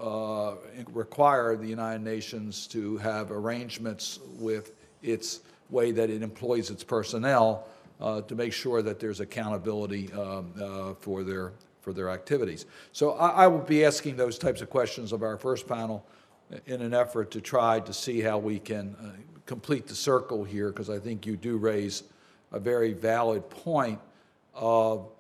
uh, 0.01 0.55
require 0.93 1.57
the 1.57 1.67
United 1.67 2.03
Nations 2.03 2.67
to 2.69 2.97
have 2.99 3.31
arrangements 3.31 4.21
with 4.39 4.73
its 5.03 5.41
way 5.71 5.93
that 5.93 6.11
it 6.11 6.23
employs 6.23 6.71
its 6.71 6.85
personnel 6.85 7.67
uh, 8.01 8.21
to 8.23 8.35
make 8.35 8.53
sure 8.53 8.83
that 8.83 8.99
there's 8.99 9.21
accountability 9.21 10.13
um, 10.13 10.53
uh, 10.61 10.95
for 10.95 11.23
their 11.23 11.53
for 11.81 11.93
their 11.93 12.09
activities. 12.09 12.65
So 12.93 13.13
I, 13.13 13.45
I 13.45 13.47
will 13.47 13.59
be 13.59 13.85
asking 13.85 14.17
those 14.17 14.39
types 14.39 14.63
of 14.63 14.71
questions 14.71 15.13
of 15.13 15.23
our 15.23 15.37
first 15.37 15.69
panel 15.69 16.03
in 16.67 16.81
an 16.81 16.95
effort 16.95 17.31
to 17.33 17.41
try 17.41 17.81
to 17.81 17.93
see 17.93 18.23
how 18.23 18.39
we 18.39 18.59
can 18.59 18.97
uh, 18.99 19.11
complete 19.45 19.87
the 19.87 19.95
circle 19.95 20.45
here, 20.45 20.69
because 20.71 20.89
I 20.89 20.99
think 20.99 21.27
you 21.27 21.37
do 21.37 21.59
raise 21.59 22.05
a 22.53 22.59
very 22.59 22.95
valid 22.95 23.51
point 23.51 24.01
of 24.55 25.11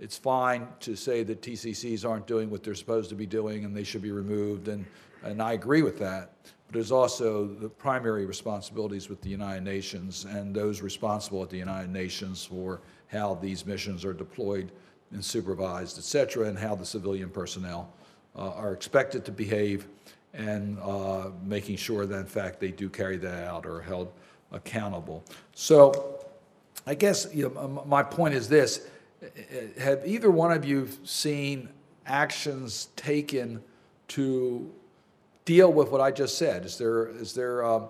it's 0.00 0.16
fine 0.16 0.66
to 0.80 0.96
say 0.96 1.22
that 1.24 1.42
TCCs 1.42 2.08
aren't 2.08 2.26
doing 2.26 2.50
what 2.50 2.62
they're 2.62 2.74
supposed 2.74 3.10
to 3.10 3.14
be 3.14 3.26
doing 3.26 3.64
and 3.64 3.76
they 3.76 3.84
should 3.84 4.02
be 4.02 4.12
removed, 4.12 4.68
and, 4.68 4.84
and 5.22 5.42
I 5.42 5.52
agree 5.52 5.82
with 5.82 5.98
that. 5.98 6.32
But 6.66 6.74
there's 6.74 6.92
also 6.92 7.46
the 7.46 7.68
primary 7.68 8.24
responsibilities 8.24 9.08
with 9.08 9.20
the 9.20 9.28
United 9.28 9.62
Nations 9.62 10.24
and 10.24 10.54
those 10.54 10.80
responsible 10.80 11.42
at 11.42 11.50
the 11.50 11.58
United 11.58 11.90
Nations 11.90 12.44
for 12.44 12.80
how 13.08 13.34
these 13.34 13.66
missions 13.66 14.04
are 14.04 14.14
deployed 14.14 14.72
and 15.12 15.22
supervised, 15.22 15.98
et 15.98 16.04
cetera, 16.04 16.48
and 16.48 16.58
how 16.58 16.74
the 16.74 16.86
civilian 16.86 17.28
personnel 17.28 17.92
uh, 18.34 18.50
are 18.52 18.72
expected 18.72 19.24
to 19.26 19.32
behave 19.32 19.86
and 20.32 20.78
uh, 20.80 21.28
making 21.44 21.76
sure 21.76 22.06
that, 22.06 22.18
in 22.18 22.26
fact, 22.26 22.58
they 22.58 22.70
do 22.70 22.88
carry 22.88 23.18
that 23.18 23.46
out 23.46 23.66
or 23.66 23.76
are 23.76 23.82
held 23.82 24.10
accountable. 24.52 25.22
So 25.54 26.24
I 26.86 26.94
guess 26.94 27.28
you 27.32 27.50
know, 27.50 27.84
my 27.86 28.02
point 28.02 28.34
is 28.34 28.48
this. 28.48 28.88
Have 29.78 30.06
either 30.06 30.30
one 30.30 30.52
of 30.52 30.64
you 30.64 30.88
seen 31.04 31.68
actions 32.06 32.88
taken 32.96 33.62
to 34.08 34.70
deal 35.44 35.72
with 35.72 35.90
what 35.90 36.00
I 36.00 36.10
just 36.10 36.38
said? 36.38 36.64
Is 36.64 36.76
there, 36.76 37.08
is 37.08 37.32
there 37.32 37.64
um, 37.64 37.88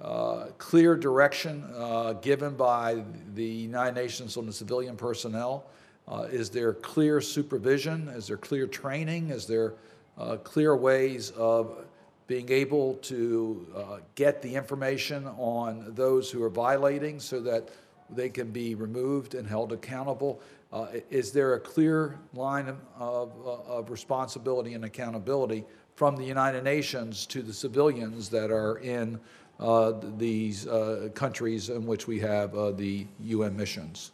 uh, 0.00 0.46
clear 0.58 0.96
direction 0.96 1.64
uh, 1.76 2.14
given 2.14 2.56
by 2.56 3.04
the 3.34 3.44
United 3.44 3.94
Nations 3.94 4.36
on 4.36 4.46
the 4.46 4.52
civilian 4.52 4.96
personnel? 4.96 5.66
Uh, 6.08 6.26
is 6.30 6.50
there 6.50 6.72
clear 6.74 7.20
supervision? 7.20 8.08
Is 8.08 8.26
there 8.26 8.36
clear 8.36 8.66
training? 8.66 9.30
Is 9.30 9.46
there 9.46 9.74
uh, 10.18 10.36
clear 10.38 10.76
ways 10.76 11.30
of 11.32 11.84
being 12.26 12.50
able 12.50 12.94
to 12.94 13.66
uh, 13.76 13.96
get 14.16 14.42
the 14.42 14.52
information 14.54 15.28
on 15.38 15.94
those 15.94 16.30
who 16.30 16.42
are 16.42 16.50
violating 16.50 17.20
so 17.20 17.40
that 17.40 17.68
they 18.10 18.28
can 18.28 18.50
be 18.50 18.74
removed 18.74 19.34
and 19.34 19.46
held 19.46 19.72
accountable? 19.72 20.40
Uh, 20.72 20.86
is 21.10 21.32
there 21.32 21.54
a 21.54 21.60
clear 21.60 22.18
line 22.32 22.66
of, 22.66 22.78
of, 22.98 23.46
of 23.66 23.90
responsibility 23.90 24.72
and 24.72 24.84
accountability 24.84 25.64
from 25.96 26.16
the 26.16 26.24
United 26.24 26.64
Nations 26.64 27.26
to 27.26 27.42
the 27.42 27.52
civilians 27.52 28.30
that 28.30 28.50
are 28.50 28.78
in 28.78 29.20
uh, 29.60 29.92
these 30.16 30.66
uh, 30.66 31.10
countries 31.14 31.68
in 31.68 31.86
which 31.86 32.06
we 32.06 32.18
have 32.18 32.54
uh, 32.54 32.70
the 32.70 33.06
UN 33.20 33.54
missions? 33.54 34.12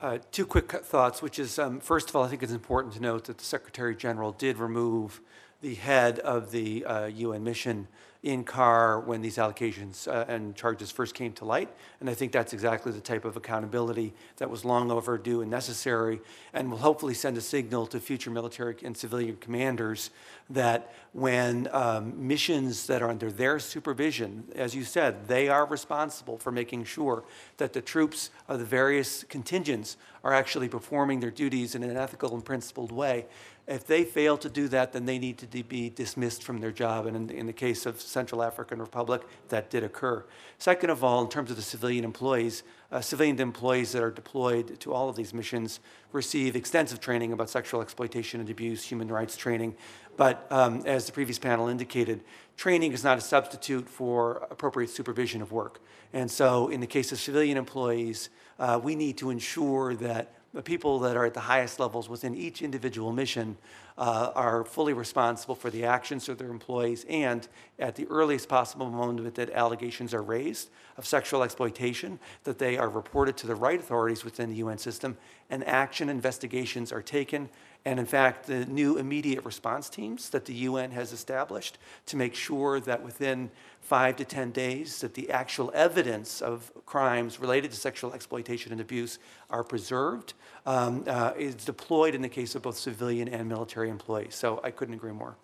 Uh, 0.00 0.18
Two 0.30 0.46
quick 0.46 0.70
thoughts, 0.70 1.20
which 1.20 1.38
is, 1.38 1.58
um, 1.58 1.80
first 1.80 2.08
of 2.08 2.16
all, 2.16 2.24
I 2.24 2.28
think 2.28 2.42
it's 2.42 2.52
important 2.52 2.94
to 2.94 3.00
note 3.00 3.24
that 3.24 3.38
the 3.38 3.44
Secretary 3.44 3.96
General 3.96 4.32
did 4.32 4.58
remove 4.58 5.20
the 5.60 5.74
head 5.74 6.20
of 6.20 6.52
the 6.52 6.84
uh, 6.84 7.06
UN 7.06 7.42
mission 7.42 7.88
in 8.22 8.44
CAR 8.44 9.00
when 9.00 9.20
these 9.20 9.36
allocations 9.36 10.06
uh, 10.06 10.24
and 10.28 10.54
charges 10.54 10.92
first 10.92 11.14
came 11.14 11.32
to 11.32 11.44
light. 11.44 11.68
And 11.98 12.08
I 12.08 12.14
think 12.14 12.30
that's 12.30 12.52
exactly 12.52 12.92
the 12.92 13.00
type 13.00 13.24
of 13.24 13.36
accountability 13.36 14.14
that 14.36 14.48
was 14.48 14.64
long 14.64 14.92
overdue 14.92 15.40
and 15.40 15.50
necessary 15.50 16.20
and 16.52 16.70
will 16.70 16.78
hopefully 16.78 17.14
send 17.14 17.36
a 17.36 17.40
signal 17.40 17.86
to 17.86 17.98
future 17.98 18.30
military 18.30 18.76
and 18.84 18.96
civilian 18.96 19.36
commanders 19.36 20.10
that 20.50 20.94
when 21.12 21.68
um, 21.72 22.26
missions 22.26 22.86
that 22.86 23.02
are 23.02 23.10
under 23.10 23.30
their 23.30 23.58
supervision, 23.58 24.44
as 24.54 24.74
you 24.74 24.84
said, 24.84 25.26
they 25.26 25.48
are 25.48 25.66
responsible 25.66 26.38
for 26.38 26.52
making 26.52 26.84
sure 26.84 27.24
that 27.56 27.72
the 27.72 27.82
troops 27.82 28.30
of 28.48 28.60
the 28.60 28.64
various 28.64 29.24
contingents 29.24 29.96
are 30.22 30.32
actually 30.32 30.68
performing 30.68 31.18
their 31.18 31.30
duties 31.30 31.74
in 31.74 31.82
an 31.82 31.96
ethical 31.96 32.34
and 32.34 32.44
principled 32.44 32.92
way. 32.92 33.26
If 33.68 33.86
they 33.86 34.02
fail 34.02 34.36
to 34.38 34.48
do 34.48 34.66
that, 34.68 34.92
then 34.92 35.06
they 35.06 35.20
need 35.20 35.38
to 35.38 35.46
be 35.62 35.88
dismissed 35.88 36.42
from 36.42 36.58
their 36.58 36.72
job. 36.72 37.06
And 37.06 37.16
in, 37.16 37.30
in, 37.30 37.46
the 37.46 37.52
case 37.52 37.86
of 37.86 38.00
Central 38.00 38.42
African 38.42 38.80
Republic, 38.80 39.22
that 39.50 39.70
did 39.70 39.84
occur. 39.84 40.24
Second 40.58 40.90
of 40.90 41.04
all, 41.04 41.22
in 41.22 41.28
terms 41.28 41.48
of 41.48 41.56
the 41.56 41.62
civilian 41.62 42.04
employees, 42.04 42.64
uh, 42.90 43.00
civilian 43.00 43.40
employees 43.40 43.92
that 43.92 44.02
are 44.02 44.10
deployed 44.10 44.80
to 44.80 44.92
all 44.92 45.08
of 45.08 45.14
these 45.14 45.32
missions 45.32 45.78
receive 46.10 46.56
extensive 46.56 46.98
training 46.98 47.32
about 47.32 47.48
sexual 47.48 47.80
exploitation 47.80 48.40
and 48.40 48.50
abuse, 48.50 48.82
human 48.82 49.06
rights 49.06 49.36
training. 49.36 49.76
But 50.16 50.44
um, 50.50 50.82
as 50.84 51.06
the 51.06 51.12
previous 51.12 51.38
panel 51.38 51.68
indicated, 51.68 52.24
training 52.56 52.92
is 52.92 53.04
not 53.04 53.16
a 53.16 53.20
substitute 53.20 53.88
for 53.88 54.46
appropriate 54.50 54.90
supervision 54.90 55.40
of 55.40 55.52
work. 55.52 55.80
And 56.12 56.28
so, 56.28 56.68
in 56.68 56.80
the 56.80 56.86
case 56.86 57.12
of 57.12 57.20
civilian 57.20 57.56
employees, 57.56 58.28
uh, 58.58 58.78
we 58.82 58.96
need 58.96 59.16
to 59.18 59.30
ensure 59.30 59.94
that 59.94 60.34
the 60.54 60.62
people 60.62 60.98
that 61.00 61.16
are 61.16 61.24
at 61.24 61.34
the 61.34 61.40
highest 61.40 61.80
levels 61.80 62.08
within 62.08 62.34
each 62.34 62.60
individual 62.60 63.12
mission 63.12 63.56
uh, 63.96 64.30
are 64.34 64.64
fully 64.64 64.92
responsible 64.92 65.54
for 65.54 65.70
the 65.70 65.84
actions 65.84 66.28
of 66.28 66.38
their 66.38 66.50
employees 66.50 67.04
and 67.08 67.48
at 67.78 67.96
the 67.96 68.06
earliest 68.08 68.48
possible 68.48 68.90
moment 68.90 69.34
that 69.34 69.50
allegations 69.50 70.12
are 70.12 70.22
raised 70.22 70.70
of 70.96 71.06
sexual 71.06 71.42
exploitation 71.42 72.18
that 72.44 72.58
they 72.58 72.76
are 72.76 72.88
reported 72.88 73.36
to 73.36 73.46
the 73.46 73.54
right 73.54 73.80
authorities 73.80 74.24
within 74.24 74.50
the 74.50 74.56
UN 74.56 74.78
system 74.78 75.16
and 75.50 75.66
action 75.66 76.08
investigations 76.08 76.92
are 76.92 77.02
taken 77.02 77.48
and 77.84 77.98
in 77.98 78.06
fact, 78.06 78.46
the 78.46 78.64
new 78.66 78.96
immediate 78.96 79.44
response 79.44 79.88
teams 79.88 80.30
that 80.30 80.44
the 80.44 80.54
UN 80.54 80.92
has 80.92 81.12
established 81.12 81.78
to 82.06 82.16
make 82.16 82.34
sure 82.34 82.78
that 82.80 83.02
within 83.02 83.50
five 83.80 84.14
to 84.16 84.24
10 84.24 84.52
days 84.52 85.00
that 85.00 85.14
the 85.14 85.30
actual 85.30 85.70
evidence 85.74 86.40
of 86.40 86.70
crimes 86.86 87.40
related 87.40 87.72
to 87.72 87.76
sexual 87.76 88.12
exploitation 88.12 88.70
and 88.70 88.80
abuse 88.80 89.18
are 89.50 89.64
preserved 89.64 90.34
um, 90.64 91.02
uh, 91.08 91.32
is 91.36 91.56
deployed 91.56 92.14
in 92.14 92.22
the 92.22 92.28
case 92.28 92.54
of 92.54 92.62
both 92.62 92.76
civilian 92.76 93.26
and 93.26 93.48
military 93.48 93.90
employees. 93.90 94.36
So 94.36 94.60
I 94.62 94.70
couldn't 94.70 94.94
agree 94.94 95.12
more. 95.12 95.36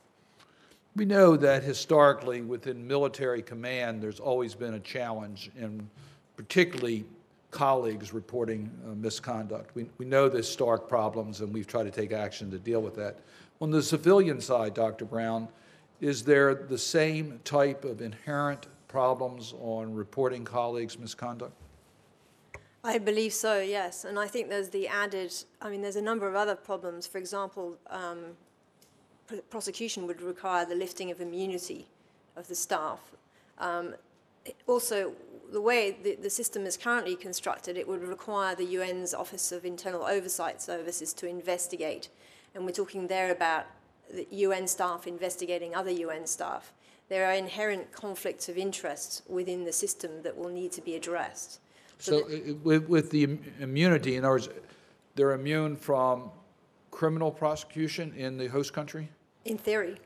We 0.95 1.05
know 1.05 1.37
that 1.37 1.65
historically 1.65 2.43
within 2.43 2.87
military 2.87 3.43
command, 3.43 4.01
there's 4.01 4.21
always 4.21 4.55
been 4.55 4.75
a 4.75 4.81
challenge 4.81 5.51
in 5.57 5.89
particularly 6.37 7.05
colleagues 7.51 8.13
reporting 8.13 8.71
uh, 8.85 8.95
misconduct. 8.95 9.75
We, 9.75 9.87
we 9.99 10.05
know 10.05 10.29
there's 10.29 10.49
stark 10.49 10.89
problems, 10.89 11.41
and 11.41 11.53
we've 11.53 11.67
tried 11.67 11.85
to 11.85 11.91
take 11.91 12.13
action 12.13 12.51
to 12.51 12.59
deal 12.59 12.81
with 12.81 12.95
that. 12.97 13.19
On 13.61 13.71
the 13.71 13.83
civilian 13.83 14.41
side, 14.41 14.75
Dr. 14.75 15.05
Brown, 15.05 15.49
is 16.01 16.23
there 16.23 16.55
the 16.55 16.79
same 16.79 17.41
type 17.45 17.85
of 17.85 18.01
inherent 18.01 18.67
problems 18.87 19.55
on 19.61 19.93
reporting 19.95 20.45
colleagues' 20.45 20.99
misconduct? 20.99 21.53
I 22.85 22.99
believe 22.99 23.33
so, 23.33 23.61
yes. 23.61 24.05
And 24.05 24.19
I 24.19 24.29
think 24.29 24.49
there's 24.49 24.69
the 24.69 24.87
added, 24.87 25.35
I 25.61 25.69
mean, 25.69 25.83
there's 25.83 25.97
a 25.97 26.03
number 26.03 26.29
of 26.29 26.37
other 26.37 26.55
problems. 26.55 27.07
For 27.07 27.19
example, 27.19 27.77
um, 27.91 28.37
prosecution 29.51 30.07
would 30.07 30.23
require 30.23 30.65
the 30.65 30.75
lifting 30.75 31.11
of 31.11 31.21
immunity 31.21 31.87
of 32.37 32.47
the 32.47 32.55
staff. 32.55 33.01
Um, 33.59 33.95
also, 34.67 35.13
the 35.51 35.61
way 35.61 35.97
the, 36.03 36.17
the 36.17 36.31
system 36.31 36.67
is 36.67 36.77
currently 36.77 37.17
constructed, 37.17 37.77
it 37.77 37.89
would 37.89 38.03
require 38.03 38.55
the 38.55 38.77
UN's 38.77 39.15
Office 39.15 39.53
of 39.53 39.65
Internal 39.65 40.05
Oversight 40.05 40.61
Services 40.61 41.13
to 41.15 41.27
investigate. 41.27 42.09
And 42.55 42.65
we're 42.65 42.73
talking 42.73 43.07
there 43.07 43.31
about 43.31 43.67
the 44.13 44.27
UN 44.31 44.67
staff 44.67 45.07
investigating 45.07 45.75
other 45.75 45.91
UN 45.91 46.27
staff. 46.27 46.73
There 47.09 47.27
are 47.27 47.33
inherent 47.33 47.91
conflicts 47.93 48.49
of 48.49 48.59
interest 48.59 49.23
within 49.29 49.65
the 49.65 49.73
system 49.73 50.23
that 50.23 50.37
will 50.37 50.51
need 50.51 50.73
to 50.73 50.83
be 50.83 50.95
addressed. 50.95 51.61
So, 51.99 52.21
so 52.21 52.27
uh, 52.27 52.55
with, 52.63 52.89
with 52.89 53.11
the 53.11 53.39
immunity, 53.61 54.17
in 54.17 54.25
other 54.25 54.35
words, 54.35 54.49
they're 55.15 55.33
immune 55.33 55.77
from 55.77 56.31
criminal 56.91 57.31
prosecution 57.31 58.13
in 58.17 58.37
the 58.37 58.49
host 58.49 58.73
country? 58.73 59.09
In 59.45 59.57
theory. 59.57 59.99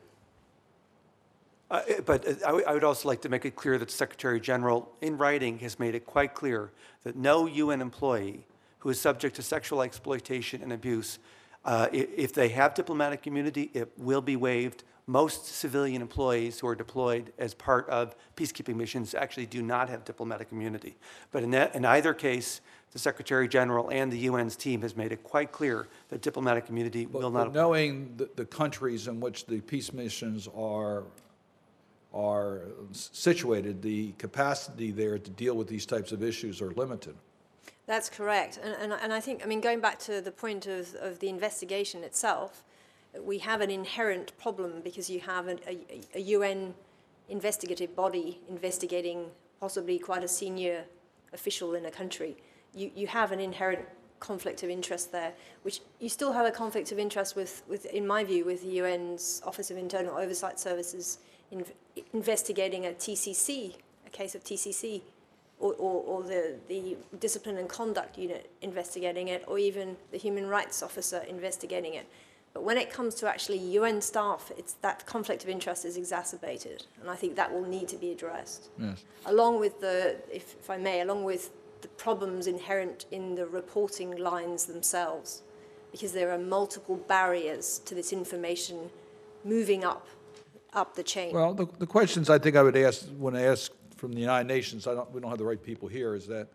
Uh, 1.73 1.81
eh, 1.89 2.01
but 2.05 2.29
uh, 2.45 2.61
I 2.67 2.75
would 2.75 2.85
also 2.85 3.09
like 3.09 3.23
to 3.23 3.31
make 3.31 3.47
it 3.47 3.57
clear 3.57 3.79
that 3.79 3.89
the 3.89 3.95
Secretary 3.95 4.39
General, 4.39 4.89
in 5.01 5.17
writing, 5.17 5.59
has 5.61 5.79
made 5.79 5.95
it 5.95 6.05
quite 6.05 6.35
clear 6.35 6.71
that 7.03 7.17
no 7.17 7.47
UN 7.47 7.81
employee 7.81 8.47
who 8.81 8.91
is 8.91 9.01
subject 9.01 9.37
to 9.37 9.43
sexual 9.43 9.83
exploitation 9.83 10.63
and 10.63 10.73
abuse 10.73 11.19
Uh, 11.65 11.87
i- 11.93 12.09
If 12.17 12.33
they 12.33 12.49
have 12.49 12.75
diplomatic 12.75 13.25
immunity, 13.29 13.71
it 13.73 13.93
will 13.97 14.21
be 14.21 14.35
waived. 14.35 14.83
Most 15.07 15.47
civilian 15.47 16.03
employees 16.03 16.59
who 16.59 16.67
are 16.67 16.75
deployed 16.75 17.33
as 17.39 17.55
part 17.55 17.89
of 17.89 18.17
peacekeeping 18.35 18.75
missions 18.75 19.15
actually 19.15 19.47
do 19.47 19.63
not 19.63 19.89
have 19.89 20.05
diplomatic 20.05 20.49
immunity. 20.51 20.97
But 21.31 21.45
in 21.45 21.53
that, 21.53 21.77
in 21.77 21.85
either 21.85 22.15
case, 22.15 22.61
the 22.91 22.99
Secretary 22.99 23.47
General 23.47 23.89
and 23.93 24.11
the 24.13 24.19
UN's 24.27 24.57
team 24.57 24.83
has 24.83 24.97
made 24.97 25.13
it 25.13 25.23
quite 25.23 25.53
clear 25.53 25.87
that 26.09 26.21
diplomatic 26.21 26.69
immunity 26.69 27.07
will 27.07 27.31
But 27.31 27.39
not 27.39 27.47
apply. 27.47 27.61
knowing 27.63 28.17
the, 28.17 28.29
the 28.35 28.45
countries 28.45 29.07
in 29.07 29.21
which 29.21 29.47
the 29.47 29.61
peace 29.61 29.93
missions 29.93 30.49
are, 30.57 31.05
are 32.15 32.63
situated, 32.93 33.83
the 33.83 34.13
capacity 34.13 34.91
there 34.91 35.19
to 35.19 35.31
deal 35.31 35.55
with 35.55 35.69
these 35.69 35.87
types 35.87 36.13
of 36.13 36.23
issues 36.23 36.61
are 36.61 36.71
limited. 36.73 37.15
That's 37.87 38.09
correct. 38.09 38.59
And, 38.63 38.75
and, 38.81 38.93
and 38.93 39.13
I 39.13 39.21
think, 39.21 39.43
I 39.43 39.47
mean, 39.47 39.61
going 39.61 39.81
back 39.81 39.99
to 40.01 40.21
the 40.21 40.31
point 40.31 40.67
of, 40.67 40.95
of 40.97 41.19
the 41.19 41.29
investigation 41.29 42.05
itself, 42.05 42.63
we 43.21 43.39
have 43.39 43.61
an 43.61 43.71
inherent 43.71 44.37
problem 44.39 44.81
because 44.83 45.11
you 45.11 45.21
have 45.21 45.49
an, 45.49 45.59
a, 45.67 45.79
a 46.15 46.21
UN 46.21 46.75
investigative 47.29 47.95
body 47.95 48.41
investigating 48.49 49.27
possibly 49.61 49.99
quite 49.99 50.25
a 50.25 50.29
senior 50.29 50.85
official 51.33 51.75
in 51.75 51.87
a 51.87 51.91
country. 51.91 52.37
You, 52.75 52.91
you 52.95 53.07
have 53.07 53.33
an 53.33 53.41
inherent 53.41 53.81
conflict 54.21 54.63
of 54.63 54.71
interest 54.71 55.13
there, 55.13 55.33
which 55.63 55.81
you 55.99 56.09
still 56.09 56.33
have 56.33 56.47
a 56.47 56.51
conflict 56.51 56.93
of 56.93 56.99
interest 56.99 57.35
with, 57.35 57.63
with 57.69 57.87
in 57.87 58.07
my 58.07 58.23
view, 58.23 58.45
with 58.45 58.63
the 58.63 58.81
UN's 58.81 59.43
Office 59.45 59.71
of 59.71 59.77
Internal 59.77 60.17
Oversight 60.17 60.61
Services 60.61 61.19
in, 61.53 61.65
investigating 62.13 62.87
a 62.87 62.91
TCC, 62.91 63.77
a 64.07 64.11
case 64.11 64.35
of 64.35 64.43
TCC 64.43 65.03
or, 65.63 65.75
or, 65.75 66.03
or 66.03 66.23
the, 66.25 66.57
the 66.69 66.97
discipline 67.21 67.57
and 67.57 67.69
conduct 67.69 68.19
unit 68.19 68.51
investigating 68.63 69.29
it, 69.29 69.45
or 69.47 69.59
even 69.59 69.97
the 70.11 70.19
human 70.19 70.49
rights 70.49 70.83
officer 70.83 71.25
investigating 71.29 71.95
it. 71.95 72.07
But 72.53 72.65
when 72.65 72.77
it 72.77 72.91
comes 72.91 73.15
to 73.17 73.29
actually 73.29 73.59
UN 73.59 74.03
staff, 74.03 74.53
it's 74.59 74.75
that 74.83 75.07
conflict 75.07 75.43
of 75.45 75.49
interest 75.49 75.85
is 75.85 75.97
exacerbated, 75.97 76.85
and 77.01 77.09
I 77.09 77.15
think 77.15 77.37
that 77.37 77.53
will 77.53 77.67
need 77.67 77.89
to 77.89 77.97
be 77.97 78.11
addressed. 78.11 78.69
Yes. 78.79 79.05
Along 79.25 79.59
with 79.59 79.81
the, 79.81 80.17
if, 80.31 80.57
if 80.61 80.69
I 80.69 80.77
may, 80.77 81.01
along 81.01 81.25
with 81.25 81.51
the 81.81 81.89
problems 81.89 82.47
inherent 82.47 83.07
in 83.11 83.37
the 83.37 83.47
reporting 83.47 84.17
lines 84.17 84.67
themselves, 84.67 85.43
because 85.93 86.13
there 86.13 86.31
are 86.31 86.39
multiple 86.39 86.97
barriers 86.97 87.79
to 87.87 87.95
this 87.95 88.13
information 88.13 88.91
moving 89.45 89.85
up, 89.85 90.07
up 90.73 90.95
the 90.95 91.03
chain. 91.03 91.35
Well, 91.35 91.55
the, 91.55 91.67
the 91.79 91.87
questions 91.87 92.31
I 92.31 92.39
think 92.39 92.57
I 92.57 92.63
would 92.63 92.77
ask, 92.77 93.07
when 93.19 93.37
I 93.37 93.43
ask 93.43 93.73
from 93.97 94.13
the 94.13 94.21
United 94.21 94.49
Nations, 94.49 94.87
I 94.87 94.95
don't, 94.95 95.11
we 95.13 95.21
don't 95.21 95.31
have 95.31 95.39
the 95.39 95.45
right 95.45 95.63
people 95.63 95.89
here, 95.89 96.15
is 96.15 96.27
that 96.29 96.49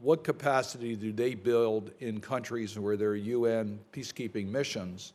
what 0.00 0.22
capacity 0.22 0.94
do 0.94 1.12
they 1.12 1.34
build 1.34 1.90
in 1.98 2.20
countries 2.20 2.78
where 2.78 2.96
there 2.96 3.10
are 3.10 3.16
UN 3.16 3.80
peacekeeping 3.92 4.48
missions 4.48 5.14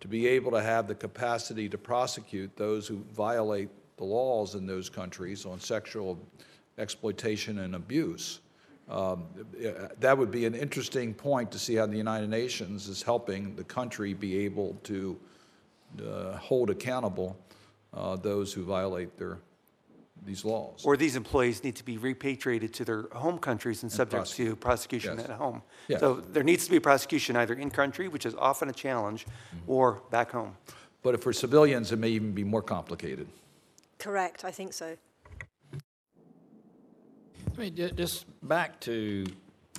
to 0.00 0.08
be 0.08 0.26
able 0.26 0.50
to 0.52 0.62
have 0.62 0.88
the 0.88 0.94
capacity 0.94 1.68
to 1.68 1.78
prosecute 1.78 2.56
those 2.56 2.86
who 2.86 3.04
violate 3.12 3.68
the 3.96 4.04
laws 4.04 4.54
in 4.54 4.66
those 4.66 4.88
countries 4.88 5.46
on 5.46 5.60
sexual 5.60 6.18
exploitation 6.78 7.60
and 7.60 7.74
abuse? 7.74 8.40
Um, 8.88 9.24
That 10.00 10.16
would 10.18 10.30
be 10.30 10.46
an 10.46 10.54
interesting 10.54 11.14
point 11.14 11.50
to 11.52 11.58
see 11.58 11.74
how 11.74 11.86
the 11.86 11.96
United 11.96 12.28
Nations 12.28 12.88
is 12.88 13.02
helping 13.02 13.56
the 13.56 13.64
country 13.64 14.14
be 14.14 14.44
able 14.44 14.76
to 14.84 15.18
uh, 16.06 16.36
hold 16.36 16.70
accountable 16.70 17.36
uh, 17.94 18.16
those 18.16 18.52
who 18.52 18.64
violate 18.64 19.16
their, 19.16 19.38
these 20.24 20.44
laws. 20.44 20.82
Or 20.84 20.96
these 20.96 21.16
employees 21.16 21.62
need 21.62 21.76
to 21.76 21.84
be 21.84 21.96
repatriated 21.98 22.72
to 22.74 22.84
their 22.84 23.02
home 23.12 23.38
countries 23.38 23.82
and 23.82 23.90
subject 23.92 24.32
to 24.32 24.56
prosecution 24.56 25.18
Yes. 25.18 25.28
at 25.28 25.36
home. 25.36 25.62
Yes. 25.88 26.00
So 26.00 26.14
there 26.14 26.42
needs 26.42 26.64
to 26.64 26.70
be 26.70 26.80
prosecution 26.80 27.36
either 27.36 27.54
in 27.54 27.70
country, 27.70 28.08
which 28.08 28.26
is 28.26 28.34
often 28.34 28.68
a 28.68 28.72
challenge, 28.72 29.26
Mm-hmm. 29.26 29.70
or 29.70 30.02
back 30.10 30.30
home. 30.32 30.56
But 31.02 31.22
for 31.22 31.32
civilians, 31.32 31.92
it 31.92 31.98
may 31.98 32.08
even 32.10 32.32
be 32.32 32.44
more 32.44 32.62
complicated. 32.62 33.28
Correct, 33.98 34.44
I 34.44 34.50
think 34.50 34.72
so. 34.72 34.96
I 37.56 37.60
mean, 37.60 37.76
ju- 37.76 37.90
just 37.90 38.26
back 38.48 38.80
to 38.80 39.26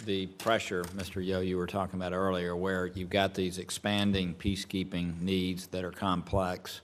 the 0.05 0.27
pressure, 0.27 0.83
Mr. 0.95 1.25
Yeo, 1.25 1.41
you 1.41 1.57
were 1.57 1.67
talking 1.67 1.99
about 1.99 2.13
earlier, 2.13 2.55
where 2.55 2.87
you've 2.87 3.09
got 3.09 3.33
these 3.33 3.57
expanding 3.57 4.35
peacekeeping 4.35 5.19
needs 5.21 5.67
that 5.67 5.83
are 5.83 5.91
complex. 5.91 6.81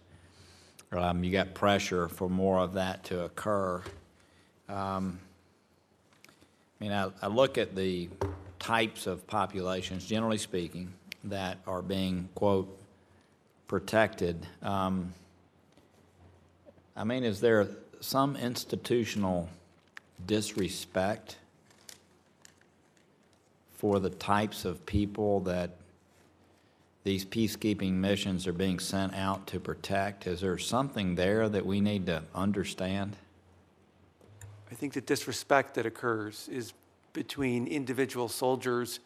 Um, 0.93 1.23
you 1.23 1.31
got 1.31 1.53
pressure 1.53 2.09
for 2.09 2.30
more 2.30 2.59
of 2.59 2.73
that 2.73 3.05
to 3.05 3.23
occur. 3.23 3.81
Um, 4.68 5.19
I 6.80 6.84
mean, 6.84 6.91
I, 6.91 7.09
I 7.22 7.27
look 7.27 7.57
at 7.57 7.76
the 7.76 8.09
types 8.59 9.07
of 9.07 9.26
populations, 9.26 10.05
generally 10.05 10.38
speaking, 10.38 10.93
that 11.23 11.59
are 11.65 11.81
being, 11.81 12.27
quote, 12.35 12.77
protected. 13.68 14.45
Um, 14.61 15.13
I 16.95 17.05
mean, 17.05 17.23
is 17.23 17.39
there 17.39 17.69
some 18.01 18.35
institutional 18.35 19.47
disrespect 20.26 21.38
for 23.77 23.99
the 23.99 24.09
types 24.09 24.65
of 24.65 24.85
people 24.85 25.39
that 25.41 25.72
these 27.03 27.26
peacekeeping 27.26 27.94
missions 27.94 28.45
are 28.48 28.53
being 28.53 28.80
sent 28.80 29.14
out 29.15 29.48
to 29.48 29.60
protect? 29.60 30.28
Is 30.28 30.41
there 30.41 30.57
something 30.57 31.15
there 31.15 31.49
that 31.49 31.65
we 31.65 31.82
need 31.82 32.06
to 32.06 32.23
understand? 32.36 33.15
I 34.72 34.76
think 34.76 34.94
the 34.94 35.02
disrespect 35.02 35.76
that 35.76 35.86
occurs 35.86 36.48
is 36.48 36.73
between 37.14 37.68
individual 37.68 38.30
soldiers 38.30 38.99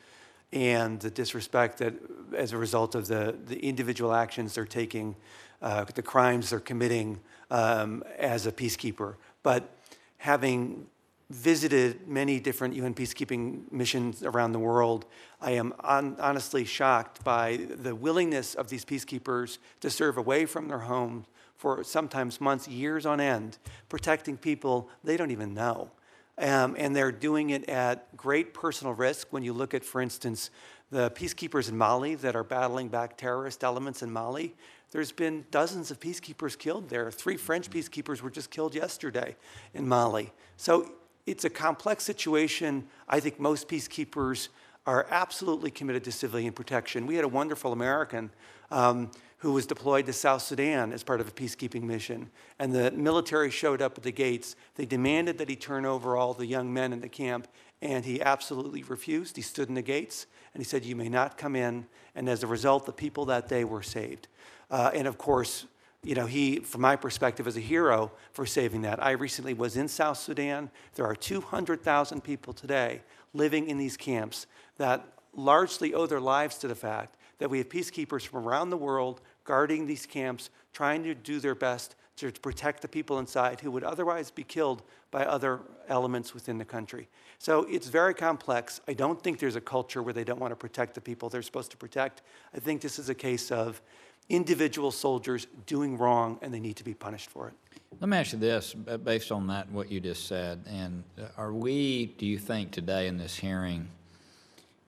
and 0.52 1.00
the 1.00 1.10
disrespect 1.10 1.80
that, 1.80 1.94
as 2.36 2.54
a 2.54 2.58
result 2.58 2.96
of 2.96 3.08
the, 3.08 3.36
the 3.48 3.60
individual 3.60 4.14
actions 4.14 4.56
they're 4.56 4.66
taking, 4.66 5.16
uh, 5.62 5.86
the 5.86 6.02
crimes 6.02 6.52
they're 6.52 6.60
committing 6.60 7.20
um, 7.50 8.04
as 8.18 8.46
a 8.46 8.52
peacekeeper. 8.52 9.16
But 9.42 9.70
having 10.18 10.88
visited 11.30 12.08
many 12.08 12.40
different 12.40 12.76
UN 12.76 12.94
peacekeeping 12.94 13.72
missions 13.72 14.24
around 14.24 14.52
the 14.52 14.60
world, 14.60 15.06
I 15.42 15.52
am 15.52 15.74
hon- 15.80 16.18
honestly 16.20 16.66
shocked 16.66 17.24
by 17.24 17.58
the 17.58 17.96
willingness 17.96 18.56
of 18.56 18.70
these 18.70 18.86
peacekeepers 18.86 19.58
to 19.82 19.90
serve 19.90 20.18
away 20.18 20.46
from 20.46 20.68
their 20.68 20.80
homes 20.80 21.26
for 21.56 21.84
sometimes 21.84 22.42
months, 22.42 22.68
years 22.68 23.06
on 23.06 23.20
end, 23.20 23.58
protecting 23.90 24.38
people 24.38 24.90
they 25.04 25.18
don't 25.18 25.32
even 25.32 25.54
know. 25.54 25.90
Um, 26.38 26.76
and 26.78 26.96
they're 26.96 27.14
doing 27.14 27.52
it 27.52 27.70
at 27.70 28.16
great 28.18 28.54
personal 28.54 28.94
risk. 28.94 29.28
When 29.32 29.42
you 29.42 29.54
look 29.54 29.74
at, 29.74 29.86
for 29.86 30.02
instance, 30.02 30.52
the 30.92 31.10
peacekeepers 31.12 31.70
in 31.70 31.78
Mali 31.78 32.16
that 32.16 32.36
are 32.36 32.44
battling 32.44 32.90
back 32.90 33.18
terrorist 33.18 33.64
elements 33.64 34.04
in 34.04 34.12
Mali, 34.12 34.54
there's 34.92 35.14
been 35.14 35.46
dozens 35.50 35.92
of 35.92 36.00
peacekeepers 36.00 36.58
killed 36.58 36.90
there. 36.90 37.10
Three 37.10 37.38
French 37.38 37.70
peacekeepers 37.70 38.22
were 38.22 38.30
just 38.30 38.52
killed 38.52 38.76
yesterday 38.76 39.36
in 39.74 39.88
Mali. 39.88 40.32
So 40.58 40.92
it's 41.26 41.46
a 41.46 41.50
complex 41.50 42.04
situation. 42.04 42.86
I 43.08 43.20
think 43.20 43.40
most 43.40 43.68
peacekeepers 43.68 44.50
are 44.86 45.08
absolutely 45.10 45.72
committed 45.72 46.04
to 46.04 46.12
civilian 46.12 46.54
protection. 46.54 47.08
We 47.08 47.16
had 47.16 47.26
a 47.26 47.30
wonderful 47.30 47.74
American 47.74 48.30
um, 48.70 49.10
who 49.40 49.54
was 49.54 49.66
deployed 49.66 50.06
to 50.06 50.14
South 50.14 50.42
Sudan 50.42 50.94
as 50.94 51.04
part 51.04 51.22
of 51.22 51.28
a 51.28 51.32
peacekeeping 51.32 51.84
mission, 51.84 52.30
and 52.60 52.74
the 52.74 52.92
military 52.92 53.50
showed 53.50 53.82
up 53.82 53.98
at 53.98 54.04
the 54.04 54.12
gates. 54.12 54.56
They 54.76 54.86
demanded 54.86 55.38
that 55.40 55.50
he 55.50 55.56
turn 55.56 55.86
over 55.86 56.16
all 56.16 56.34
the 56.34 56.46
young 56.46 56.74
men 56.74 56.94
in 56.94 57.02
the 57.02 57.10
camp, 57.10 57.48
and 57.82 58.06
he 58.06 58.22
absolutely 58.22 58.84
refused. 58.84 59.36
He 59.36 59.42
stood 59.42 59.70
in 59.70 59.76
the 59.76 59.82
gates 59.82 60.28
and 60.54 60.62
he 60.62 60.66
said, 60.66 60.86
You 60.86 60.96
may 60.96 61.10
not 61.10 61.38
come 61.38 61.56
in. 61.56 61.86
And 62.16 62.30
as 62.30 62.42
a 62.42 62.48
result, 62.48 62.86
the 62.86 62.94
people 62.94 63.26
that 63.26 63.50
day 63.50 63.66
were 63.66 63.84
saved. 63.84 64.30
Uh, 64.72 64.90
and 64.94 65.08
of 65.08 65.18
course, 65.18 65.66
you 66.06 66.14
know, 66.14 66.28
he, 66.28 66.60
from 66.60 66.82
my 66.82 66.96
perspective, 66.96 67.48
is 67.48 67.58
a 67.58 67.62
hero 67.62 68.12
for 68.32 68.46
saving 68.46 68.84
that. 68.84 69.04
I 69.04 69.12
recently 69.12 69.56
was 69.56 69.76
in 69.76 69.88
South 69.88 70.18
Sudan. 70.18 70.70
There 70.94 71.06
are 71.06 71.16
200,000 71.16 72.24
people 72.24 72.54
today 72.54 73.02
living 73.34 73.68
in 73.68 73.80
these 73.80 73.98
camps 73.98 74.46
that 74.78 75.06
largely 75.34 75.94
owe 75.94 76.06
their 76.06 76.22
lives 76.22 76.58
to 76.60 76.68
the 76.68 76.76
fact 76.76 77.18
that 77.40 77.50
we 77.50 77.58
have 77.58 77.70
peacekeepers 77.70 78.22
from 78.22 78.48
around 78.48 78.70
the 78.70 78.78
world 78.78 79.20
guarding 79.44 79.88
these 79.88 80.06
camps, 80.06 80.52
trying 80.74 81.04
to 81.04 81.16
do 81.16 81.40
their 81.40 81.56
best 81.56 81.96
to 82.18 82.32
protect 82.32 82.82
the 82.82 82.88
people 82.88 83.20
inside 83.20 83.60
who 83.60 83.72
would 83.72 83.84
otherwise 83.84 84.32
be 84.32 84.44
killed 84.44 84.84
by 85.12 85.26
other 85.26 85.60
elements 85.90 86.34
within 86.34 86.58
the 86.58 86.66
country. 86.66 87.10
So 87.40 87.64
it's 87.70 87.88
very 87.88 88.14
complex. 88.14 88.80
I 88.88 88.94
don't 88.94 89.22
think 89.22 89.40
there's 89.40 89.58
a 89.58 89.62
culture 89.62 90.02
where 90.02 90.14
they 90.14 90.24
don't 90.24 90.40
want 90.40 90.52
to 90.52 90.56
protect 90.56 90.94
the 90.94 91.02
people 91.02 91.30
they're 91.30 91.42
supposed 91.42 91.72
to 91.72 91.78
protect. 91.78 92.22
I 92.54 92.60
think 92.60 92.82
this 92.82 93.00
is 93.00 93.10
a 93.10 93.16
case 93.16 93.52
of 93.52 93.82
individual 94.30 94.92
soldiers 94.92 95.48
doing 95.66 95.98
wrong 95.98 96.40
and 96.42 96.54
they 96.54 96.60
need 96.60 96.76
to 96.78 96.84
be 96.84 96.94
punished 96.94 97.30
for 97.30 97.48
it. 97.48 97.54
Let 98.00 98.10
me 98.10 98.18
ask 98.18 98.34
you 98.34 98.40
this, 98.40 98.74
based 98.74 99.32
on 99.32 99.48
that, 99.48 99.72
what 99.72 99.90
you 99.90 100.00
just 100.00 100.28
said, 100.28 100.64
and 100.68 101.04
uh, 101.18 101.28
are 101.38 101.54
we, 101.54 102.08
do 102.18 102.26
you 102.26 102.38
think 102.38 102.72
today 102.72 103.08
in 103.08 103.18
this 103.18 103.36
hearing, 103.36 103.88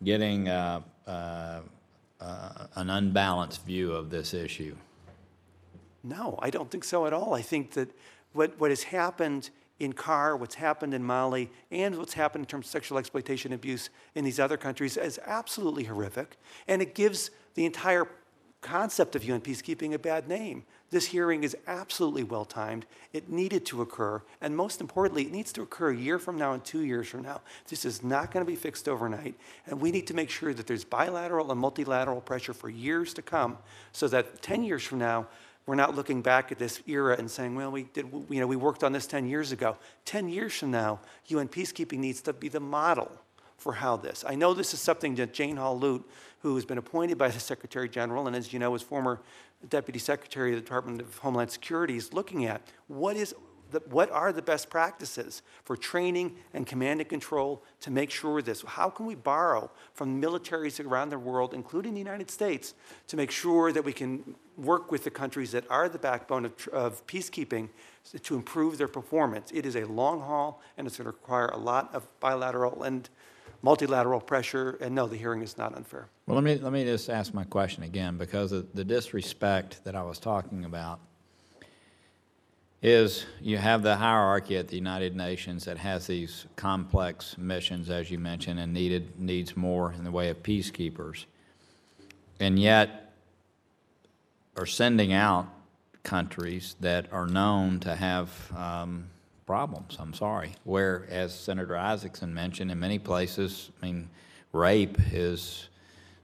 getting 0.03 0.49
uh, 0.49 0.81
uh, 1.07 1.61
uh, 2.19 2.67
an 2.75 2.89
unbalanced 2.89 3.65
view 3.65 3.93
of 3.93 4.09
this 4.09 4.33
issue? 4.33 4.75
No, 6.03 6.37
I 6.41 6.49
don't 6.49 6.69
think 6.69 6.83
so 6.83 7.05
at 7.05 7.13
all. 7.13 7.33
I 7.33 7.41
think 7.41 7.71
that 7.71 7.89
what, 8.33 8.59
what 8.59 8.71
has 8.71 8.83
happened 8.83 9.51
in 9.79 9.93
CAR, 9.93 10.35
what's 10.35 10.55
happened 10.55 10.93
in 10.93 11.03
Mali, 11.03 11.49
and 11.71 11.97
what's 11.97 12.13
happened 12.13 12.43
in 12.43 12.47
terms 12.47 12.65
of 12.65 12.71
sexual 12.71 12.97
exploitation 12.97 13.53
and 13.53 13.59
abuse 13.59 13.89
in 14.15 14.25
these 14.25 14.39
other 14.39 14.57
countries 14.57 14.97
is 14.97 15.19
absolutely 15.25 15.83
horrific. 15.85 16.37
And 16.67 16.81
it 16.81 16.95
gives 16.95 17.29
the 17.53 17.65
entire 17.65 18.07
concept 18.61 19.15
of 19.15 19.23
UN 19.23 19.41
peacekeeping 19.41 19.93
a 19.93 19.99
bad 19.99 20.27
name. 20.27 20.63
This 20.89 21.07
hearing 21.07 21.43
is 21.43 21.55
absolutely 21.67 22.23
well 22.23 22.45
timed. 22.45 22.85
It 23.11 23.29
needed 23.29 23.65
to 23.67 23.81
occur, 23.81 24.21
and 24.39 24.55
most 24.55 24.79
importantly, 24.79 25.23
it 25.23 25.31
needs 25.31 25.51
to 25.53 25.61
occur 25.61 25.89
a 25.89 25.95
year 25.95 26.17
from 26.17 26.37
now 26.37 26.53
and 26.53 26.63
two 26.63 26.81
years 26.81 27.07
from 27.09 27.23
now. 27.23 27.41
This 27.67 27.83
is 27.83 28.03
not 28.03 28.31
going 28.31 28.45
to 28.45 28.49
be 28.49 28.55
fixed 28.55 28.87
overnight, 28.87 29.35
and 29.65 29.81
we 29.81 29.91
need 29.91 30.07
to 30.07 30.13
make 30.13 30.29
sure 30.29 30.53
that 30.53 30.65
there's 30.65 30.85
bilateral 30.85 31.51
and 31.51 31.59
multilateral 31.59 32.21
pressure 32.21 32.53
for 32.53 32.69
years 32.69 33.13
to 33.15 33.21
come, 33.21 33.57
so 33.91 34.07
that 34.07 34.41
10 34.41 34.63
years 34.63 34.83
from 34.83 34.99
now, 34.99 35.27
we're 35.65 35.75
not 35.75 35.95
looking 35.95 36.21
back 36.21 36.53
at 36.53 36.57
this 36.57 36.81
era 36.87 37.17
and 37.19 37.29
saying, 37.29 37.53
well, 37.53 37.69
we 37.69 37.83
did, 37.83 38.07
you 38.29 38.39
know, 38.39 38.47
we 38.47 38.55
worked 38.55 38.85
on 38.85 38.93
this 38.93 39.05
10 39.05 39.27
years 39.27 39.51
ago. 39.51 39.75
10 40.05 40.29
years 40.29 40.53
from 40.53 40.71
now, 40.71 41.01
UN 41.25 41.49
peacekeeping 41.49 41.99
needs 41.99 42.21
to 42.21 42.31
be 42.31 42.47
the 42.47 42.61
model 42.61 43.11
for 43.57 43.73
how 43.73 43.97
this. 43.97 44.23
I 44.25 44.35
know 44.35 44.53
this 44.53 44.73
is 44.73 44.79
something 44.79 45.15
that 45.15 45.33
Jane 45.33 45.57
Hall 45.57 45.77
Lute, 45.77 46.07
who 46.39 46.55
has 46.55 46.65
been 46.65 46.77
appointed 46.77 47.17
by 47.17 47.29
the 47.29 47.39
Secretary 47.39 47.89
General 47.89 48.27
and, 48.27 48.35
as 48.35 48.53
you 48.53 48.59
know, 48.59 48.73
is 48.75 48.81
former 48.81 49.21
Deputy 49.69 49.99
Secretary 49.99 50.51
of 50.51 50.57
the 50.57 50.61
Department 50.61 51.01
of 51.01 51.17
Homeland 51.17 51.51
Security, 51.51 51.97
is 51.97 52.13
looking 52.13 52.45
at. 52.45 52.61
What 52.87 53.15
is 53.15 53.33
the, 53.71 53.79
what 53.89 54.09
are 54.11 54.31
the 54.31 54.41
best 54.41 54.69
practices 54.69 55.41
for 55.63 55.75
training 55.75 56.35
and 56.53 56.65
command 56.65 57.01
and 57.01 57.09
control 57.09 57.63
to 57.81 57.91
make 57.91 58.11
sure 58.11 58.41
this? 58.41 58.63
How 58.65 58.89
can 58.89 59.05
we 59.05 59.15
borrow 59.15 59.71
from 59.93 60.21
militaries 60.21 60.83
around 60.83 61.09
the 61.09 61.19
world, 61.19 61.53
including 61.53 61.93
the 61.93 61.99
United 61.99 62.31
States, 62.31 62.73
to 63.07 63.17
make 63.17 63.31
sure 63.31 63.71
that 63.71 63.83
we 63.83 63.93
can 63.93 64.35
work 64.57 64.91
with 64.91 65.03
the 65.03 65.11
countries 65.11 65.51
that 65.51 65.69
are 65.69 65.89
the 65.89 65.99
backbone 65.99 66.45
of, 66.45 66.67
of 66.69 67.05
peacekeeping 67.07 67.69
to 68.23 68.35
improve 68.35 68.77
their 68.77 68.87
performance? 68.87 69.51
It 69.51 69.65
is 69.65 69.75
a 69.75 69.85
long 69.85 70.21
haul, 70.21 70.61
and 70.77 70.87
it's 70.87 70.97
going 70.97 71.05
to 71.05 71.11
require 71.11 71.47
a 71.47 71.57
lot 71.57 71.93
of 71.93 72.07
bilateral 72.19 72.83
and 72.83 73.09
multilateral 73.61 74.19
pressure. 74.19 74.77
And 74.81 74.95
no, 74.95 75.07
the 75.07 75.17
hearing 75.17 75.41
is 75.41 75.57
not 75.57 75.75
unfair. 75.75 76.07
Well, 76.25 76.35
let 76.35 76.43
me, 76.43 76.55
let 76.57 76.73
me 76.73 76.83
just 76.83 77.09
ask 77.09 77.33
my 77.33 77.43
question 77.43 77.83
again, 77.83 78.17
because 78.17 78.51
the 78.51 78.83
disrespect 78.83 79.83
that 79.83 79.95
I 79.95 80.03
was 80.03 80.19
talking 80.19 80.65
about 80.65 80.99
is 82.81 83.25
you 83.41 83.57
have 83.57 83.81
the 83.81 83.95
hierarchy 83.95 84.55
at 84.57 84.67
the 84.67 84.75
United 84.75 85.15
Nations 85.15 85.65
that 85.65 85.77
has 85.79 86.05
these 86.05 86.45
complex 86.55 87.35
missions, 87.37 87.89
as 87.89 88.11
you 88.11 88.19
mentioned, 88.19 88.59
and 88.59 88.73
needed, 88.73 89.19
needs 89.19 89.57
more 89.57 89.93
in 89.93 90.03
the 90.03 90.11
way 90.11 90.29
of 90.29 90.43
peacekeepers. 90.43 91.25
And 92.39 92.59
yet 92.59 93.13
are 94.55 94.65
sending 94.65 95.13
out 95.13 95.47
countries 96.03 96.75
that 96.79 97.11
are 97.11 97.27
known 97.27 97.79
to 97.79 97.95
have 97.95 98.29
um, 98.55 99.07
problems, 99.47 99.95
I'm 99.97 100.13
sorry, 100.13 100.51
where, 100.65 101.07
as 101.09 101.33
Senator 101.33 101.73
Isakson 101.73 102.33
mentioned, 102.33 102.69
in 102.69 102.79
many 102.79 102.99
places, 102.99 103.71
I 103.81 103.85
mean, 103.85 104.09
rape 104.51 104.97
is 105.13 105.69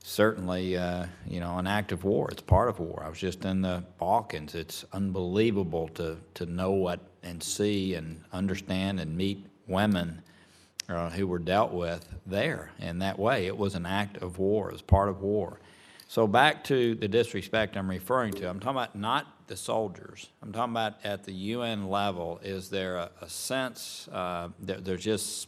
certainly, 0.04 0.78
uh, 0.78 1.06
you 1.26 1.40
know, 1.40 1.58
an 1.58 1.66
act 1.66 1.94
of 1.94 2.04
war. 2.04 2.30
It's 2.30 2.42
part 2.42 2.68
of 2.68 2.80
war. 2.80 3.02
I 3.04 3.10
was 3.10 3.18
just 3.18 3.46
in 3.46 3.62
the 3.62 3.84
Balkans. 3.98 4.54
It's 4.54 4.84
unbelievable 4.92 5.88
to, 5.96 6.18
to 6.34 6.46
know 6.46 6.72
what 6.72 7.00
and 7.24 7.42
see 7.42 7.96
and 7.96 8.22
understand 8.34 9.00
and 9.00 9.16
meet 9.16 9.48
women 9.68 10.22
uh, 10.90 11.10
who 11.10 11.26
were 11.26 11.40
dealt 11.40 11.72
with 11.72 12.06
there 12.26 12.72
in 12.80 13.00
that 13.00 13.18
way. 13.18 13.48
It 13.48 13.58
was 13.58 13.76
an 13.76 13.86
act 13.86 14.18
of 14.18 14.38
war. 14.38 14.70
It 14.70 14.74
was 14.74 14.82
part 14.82 15.08
of 15.08 15.22
war. 15.22 15.62
So 16.10 16.28
back 16.28 16.66
to 16.66 16.96
the 16.96 17.08
disrespect 17.08 17.78
I'm 17.78 17.90
referring 17.90 18.34
to. 18.34 18.50
I'm 18.50 18.60
talking 18.60 18.78
about 18.78 18.96
not 18.98 19.33
the 19.48 19.56
soldiers. 19.58 20.30
I'm 20.42 20.52
talking 20.52 20.74
about 20.74 20.94
at 21.04 21.24
the 21.24 21.34
UN 21.34 21.90
level. 21.90 22.40
Is 22.44 22.70
there 22.70 22.98
a, 22.98 23.12
a 23.22 23.30
sense 23.30 24.08
uh, 24.12 24.50
that 24.62 24.86
there's 24.86 25.04
just 25.04 25.48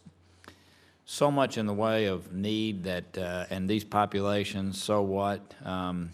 so 1.06 1.30
much 1.32 1.58
in 1.58 1.66
the 1.68 1.74
way 1.74 2.06
of 2.06 2.34
need 2.34 2.84
that, 2.84 3.18
uh, 3.18 3.46
and 3.50 3.70
these 3.70 3.84
populations, 3.84 4.82
so 4.82 5.02
what? 5.02 5.40
Um, 5.64 6.12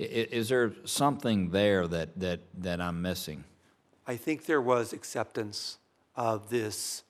i- 0.00 0.02
i- 0.04 0.06
is 0.32 0.48
there 0.48 0.72
something 0.84 1.50
there 1.50 1.86
that, 1.86 2.18
that, 2.18 2.40
that 2.58 2.80
I'm 2.80 3.02
missing? 3.02 3.44
I 4.06 4.16
think 4.16 4.46
there 4.46 4.60
was 4.62 4.92
acceptance 4.92 5.78
of 6.16 6.48
this 6.50 7.02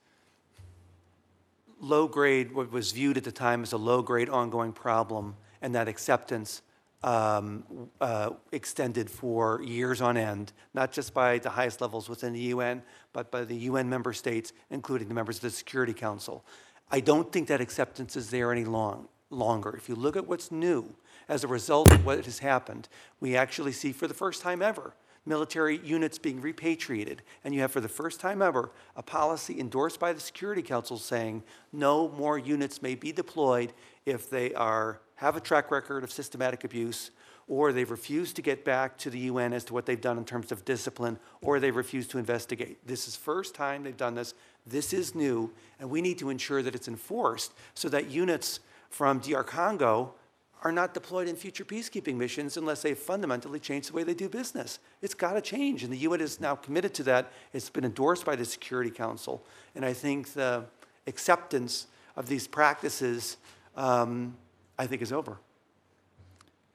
low 1.81 2.07
grade, 2.09 2.53
what 2.53 2.71
was 2.71 2.93
viewed 2.93 3.17
at 3.17 3.25
the 3.25 3.33
time 3.33 3.63
as 3.63 3.73
a 3.73 3.77
low 3.79 4.03
grade 4.03 4.29
ongoing 4.29 4.73
problem, 4.73 5.37
and 5.63 5.75
that 5.75 5.89
acceptance 5.89 6.63
um, 7.03 7.65
uh, 8.01 8.31
extended 8.53 9.11
for 9.11 9.63
years 9.63 10.01
on 10.01 10.17
end, 10.17 10.53
not 10.75 10.93
just 10.93 11.15
by 11.15 11.39
the 11.39 11.51
highest 11.51 11.81
levels 11.81 12.09
within 12.09 12.33
the 12.33 12.41
UN, 12.41 12.83
but 13.13 13.31
by 13.31 13.45
the 13.45 13.57
UN 13.57 13.89
member 13.89 14.13
states, 14.13 14.53
including 14.71 15.09
the 15.09 15.15
members 15.15 15.37
of 15.37 15.43
the 15.43 15.51
Security 15.51 15.95
Council. 15.95 16.45
I 16.91 17.01
don't 17.01 17.33
think 17.33 17.49
that 17.49 17.61
acceptance 17.61 18.17
is 18.17 18.31
there 18.31 18.53
any 18.53 18.65
long, 18.65 19.09
longer. 19.31 19.75
If 19.77 19.89
you 19.89 19.95
look 19.95 20.17
at 20.17 20.27
what's 20.27 20.51
new 20.51 20.95
as 21.29 21.45
a 21.45 21.49
result 21.49 21.93
of 21.93 22.05
what 22.05 22.25
has 22.25 22.41
happened, 22.41 22.89
we 23.21 23.37
actually 23.37 23.73
see 23.73 23.93
for 23.93 24.07
the 24.07 24.15
first 24.15 24.43
time 24.43 24.61
ever 24.61 24.95
military 25.27 25.79
units 25.85 26.19
being 26.19 26.41
repatriated. 26.41 27.23
And 27.45 27.55
you 27.55 27.61
have, 27.61 27.71
for 27.71 27.81
the 27.81 27.89
first 27.89 28.21
time 28.21 28.41
ever, 28.41 28.73
a 28.97 29.03
policy 29.03 29.61
endorsed 29.61 30.01
by 30.01 30.13
the 30.13 30.21
Security 30.21 30.63
Council 30.63 30.99
saying 30.99 31.43
no 31.73 32.09
more 32.09 32.39
units 32.39 32.83
may 32.83 32.95
be 32.95 33.13
deployed 33.13 33.73
if 34.07 34.31
they 34.31 34.55
are, 34.55 35.01
have 35.21 35.37
a 35.37 35.41
track 35.41 35.71
record 35.71 36.03
of 36.03 36.11
systematic 36.11 36.65
abuse, 36.65 37.11
or 37.47 37.75
they've 37.75 37.91
refused 37.91 38.37
to 38.37 38.43
get 38.43 38.65
back 38.65 38.97
to 38.97 39.11
the 39.11 39.19
UN 39.19 39.53
as 39.53 39.65
to 39.65 39.75
what 39.75 39.85
they've 39.85 40.01
done 40.01 40.17
in 40.17 40.25
terms 40.25 40.51
of 40.51 40.65
discipline, 40.65 41.19
or 41.43 41.61
they've 41.61 41.77
refused 41.77 42.11
to 42.13 42.19
investigate. 42.19 42.79
This 42.87 43.07
is 43.07 43.17
first 43.17 43.55
time 43.55 43.83
they've 43.83 43.95
done 43.95 44.15
this. 44.15 44.33
This 44.67 44.95
is 44.95 45.15
new, 45.15 45.53
and 45.79 45.91
we 45.91 46.01
need 46.01 46.19
to 46.21 46.31
ensure 46.31 46.63
that 46.63 46.75
it's 46.75 46.89
enforced 46.89 47.53
so 47.75 47.91
that 47.91 48.11
units 48.11 48.61
from 48.89 49.19
DR 49.19 49.45
Congo 49.45 50.15
are 50.63 50.73
not 50.73 50.95
deployed 50.95 51.29
in 51.29 51.37
future 51.37 51.67
peacekeeping 51.67 52.17
missions 52.17 52.57
unless 52.57 52.81
they 52.81 52.95
fundamentally 52.95 53.61
change 53.61 53.89
the 53.89 53.93
way 53.93 54.05
they 54.05 54.15
do 54.15 54.27
business. 54.27 54.79
It's 55.03 55.13
got 55.13 55.35
to 55.35 55.43
change, 55.43 55.85
and 55.85 55.93
the 55.93 55.99
UN 55.99 56.23
is 56.23 56.41
now 56.41 56.55
committed 56.55 56.95
to 56.95 57.03
that. 57.03 57.31
It's 57.53 57.69
been 57.69 57.85
endorsed 57.85 58.25
by 58.25 58.37
the 58.37 58.47
Security 58.47 58.91
Council, 58.91 59.45
and 59.75 59.85
I 59.85 59.93
think 59.93 60.33
the 60.33 60.65
acceptance 61.07 61.89
of 62.17 62.27
these 62.27 62.47
practices, 62.47 63.37
um, 63.77 64.39
I 64.81 64.87
think, 64.87 65.03
is 65.03 65.13
over. 65.13 65.37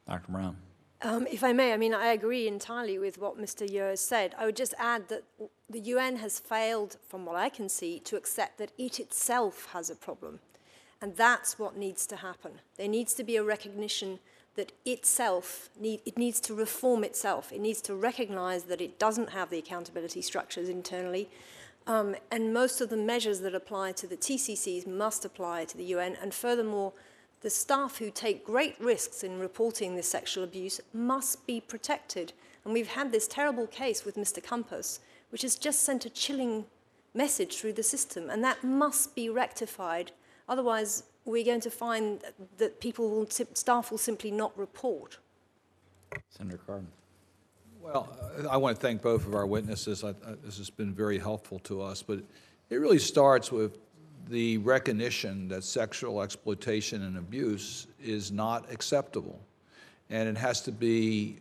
Dr. 0.08 0.32
Brown? 0.32 0.58
Um, 1.02 1.26
if 1.26 1.44
I 1.44 1.54
may, 1.54 1.74
I 1.74 1.78
mean, 1.78 1.96
I 1.96 2.10
agree 2.10 2.48
entirely 2.48 3.00
with 3.00 3.18
what 3.18 3.42
Mr. 3.42 3.68
Yeo 3.68 3.90
has 3.90 4.00
said. 4.00 4.36
I 4.38 4.46
would 4.46 4.56
just 4.56 4.76
add 4.78 5.10
that 5.10 5.24
the 5.68 5.80
UN 5.80 6.18
has 6.18 6.38
failed, 6.38 6.98
from 7.08 7.26
what 7.26 7.36
I 7.36 7.50
can 7.50 7.68
see, 7.68 8.00
to 8.02 8.16
accept 8.16 8.60
that 8.60 8.72
it 8.78 9.00
itself 9.00 9.70
has 9.74 9.90
a 9.90 9.96
problem. 9.96 10.40
And 11.02 11.16
that's 11.16 11.58
what 11.58 11.78
needs 11.78 12.06
to 12.06 12.18
happen. 12.18 12.62
There 12.78 12.88
needs 12.88 13.16
to 13.16 13.24
be 13.24 13.38
a 13.38 13.44
recognition 13.44 14.20
that 14.56 14.72
itself, 14.86 15.70
need, 15.80 16.02
it 16.06 16.16
needs 16.16 16.40
to 16.42 16.54
reform 16.54 17.04
itself. 17.04 17.52
It 17.52 17.60
needs 17.60 17.82
to 17.82 17.96
recognize 17.96 18.66
that 18.66 18.82
it 18.82 19.00
doesn't 19.00 19.32
have 19.32 19.50
the 19.50 19.58
accountability 19.58 20.22
structures 20.22 20.70
internally. 20.70 21.28
Um, 21.88 22.16
and 22.32 22.54
most 22.54 22.82
of 22.82 22.90
the 22.90 22.98
measures 22.98 23.40
that 23.40 23.56
apply 23.56 23.94
to 23.94 24.06
the 24.06 24.16
TCCs 24.16 24.86
must 24.86 25.26
apply 25.26 25.66
to 25.66 25.76
the 25.76 25.86
UN. 25.86 26.16
And 26.22 26.36
furthermore, 26.36 26.94
the 27.46 27.50
staff 27.52 28.00
who 28.00 28.10
take 28.10 28.44
great 28.44 28.76
risks 28.80 29.24
in 29.24 29.38
reporting 29.38 29.96
this 29.96 30.10
sexual 30.10 30.44
abuse 30.44 30.82
must 30.94 31.46
be 31.46 31.62
protected. 31.62 32.34
And 32.64 32.74
we've 32.74 32.88
had 32.88 33.12
this 33.12 33.28
terrible 33.28 33.68
case 33.68 34.04
with 34.04 34.16
Mr. 34.16 34.44
Kompass, 34.44 34.98
which 35.30 35.44
has 35.44 35.56
just 35.56 35.84
sent 35.84 36.08
a 36.08 36.10
chilling 36.10 36.66
message 37.14 37.58
through 37.58 37.74
the 37.74 37.84
system, 37.84 38.32
and 38.32 38.44
that 38.44 38.64
must 38.64 39.14
be 39.14 39.30
rectified. 39.30 40.12
Otherwise, 40.50 41.04
we're 41.26 41.46
going 41.46 41.62
to 41.62 41.70
find 41.70 42.24
that 42.58 42.80
people 42.80 43.12
will, 43.12 43.28
staff 43.30 43.92
will 43.92 44.00
simply 44.00 44.32
not 44.32 44.58
report. 44.58 45.20
Senator 46.32 46.60
Cardin? 46.68 46.88
Well, 47.80 48.10
uh, 48.44 48.48
I 48.48 48.58
want 48.58 48.76
to 48.76 48.82
thank 48.82 49.04
both 49.04 49.28
of 49.28 49.36
our 49.36 49.46
witnesses. 49.46 50.04
I- 50.04 50.10
I- 50.10 50.34
This 50.44 50.58
has 50.58 50.72
been 50.72 50.96
very 50.96 51.20
helpful 51.20 51.60
to 51.60 51.84
us, 51.84 52.02
but 52.02 52.24
it 52.72 52.78
really 52.78 52.98
starts 52.98 53.52
with 53.52 53.78
the 54.30 54.58
recognition 54.60 55.48
that 55.50 55.64
sexual 55.64 56.22
exploitation 56.22 57.04
and 57.04 57.18
abuse 57.18 57.88
is 58.04 58.32
not 58.32 58.72
acceptable. 58.72 59.40
And 60.10 60.28
it 60.30 60.38
has 60.38 60.62
to 60.62 60.72
be 60.72 61.40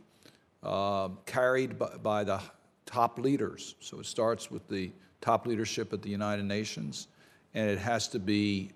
uh, 0.62 1.08
carried 1.26 1.78
by- 1.78 1.96
by 1.98 2.24
the 2.24 2.40
top 2.86 3.18
leaders. 3.18 3.74
So 3.80 4.00
it 4.00 4.06
starts 4.06 4.50
with 4.50 4.66
the 4.68 4.90
top 5.20 5.46
leadership 5.46 5.92
at 5.92 6.02
the 6.02 6.10
United 6.10 6.44
Nations, 6.44 7.08
and 7.54 7.68
it 7.68 7.78
has 7.78 8.08
to 8.08 8.18
be 8.18 8.70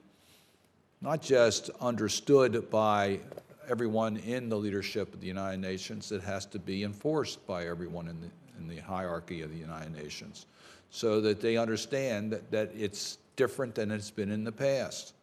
not 1.01 1.22
just 1.22 1.70
understood 1.80 2.70
by 2.70 3.20
everyone 3.68 4.16
in 4.18 4.48
the 4.48 4.56
leadership 4.56 5.12
of 5.12 5.20
the 5.20 5.26
United 5.26 5.60
Nations, 5.60 6.10
it 6.10 6.22
has 6.22 6.47
to 6.47 6.59
be 6.59 6.85
enforced 6.85 7.47
by 7.47 7.66
everyone 7.66 8.09
in 8.09 8.20
the, 8.20 8.30
in 8.59 8.68
the 8.68 8.80
hierarchy 8.82 9.43
of 9.43 9.51
the 9.51 9.59
United 9.59 9.94
Nations 9.94 10.47
so 10.90 11.20
that 11.20 11.40
they 11.40 11.56
understand 11.56 12.32
that, 12.32 12.51
that 12.51 12.70
it's 12.74 13.18
different 13.39 13.74
than 13.77 13.90
it's 13.93 14.10
been 14.10 14.31
in 14.31 14.43
the 14.44 14.52
past. 14.52 15.15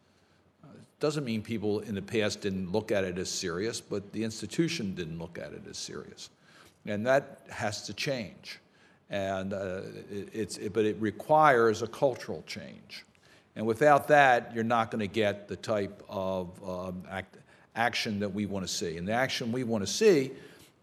It 0.64 0.70
Doesn't 1.02 1.26
mean 1.26 1.42
people 1.44 1.82
in 1.82 1.94
the 1.94 2.02
past 2.02 2.40
didn't 2.42 2.72
look 2.72 2.92
at 2.92 3.04
it 3.04 3.18
as 3.20 3.30
serious, 3.30 3.82
but 3.82 4.12
the 4.14 4.24
institution 4.24 4.96
didn't 4.96 5.20
look 5.20 5.38
at 5.38 5.52
it 5.52 5.62
as 5.70 5.78
serious. 5.78 6.30
And 6.88 7.06
that 7.06 7.42
has 7.52 7.84
to 7.84 7.94
change. 7.94 8.60
And 9.10 9.54
uh, 9.54 9.82
it- 10.10 10.30
it's, 10.34 10.58
it- 10.58 10.74
but 10.74 10.86
it 10.86 10.96
requires 11.00 11.82
a 11.84 11.88
cultural 11.88 12.42
change. 12.48 13.06
And 13.58 13.66
without 13.66 14.08
that, 14.08 14.54
you're 14.56 14.64
not 14.64 14.92
going 14.92 15.00
to 15.02 15.08
get 15.08 15.48
the 15.48 15.56
type 15.58 16.02
of 16.10 16.48
um, 16.68 17.04
act, 17.10 17.38
action 17.76 18.20
that 18.20 18.34
we 18.34 18.46
want 18.46 18.66
to 18.66 18.74
see. 18.74 18.98
And 18.98 19.06
the 19.08 19.14
action 19.14 19.52
we 19.52 19.64
want 19.66 19.86
to 19.86 19.92
see 19.92 20.32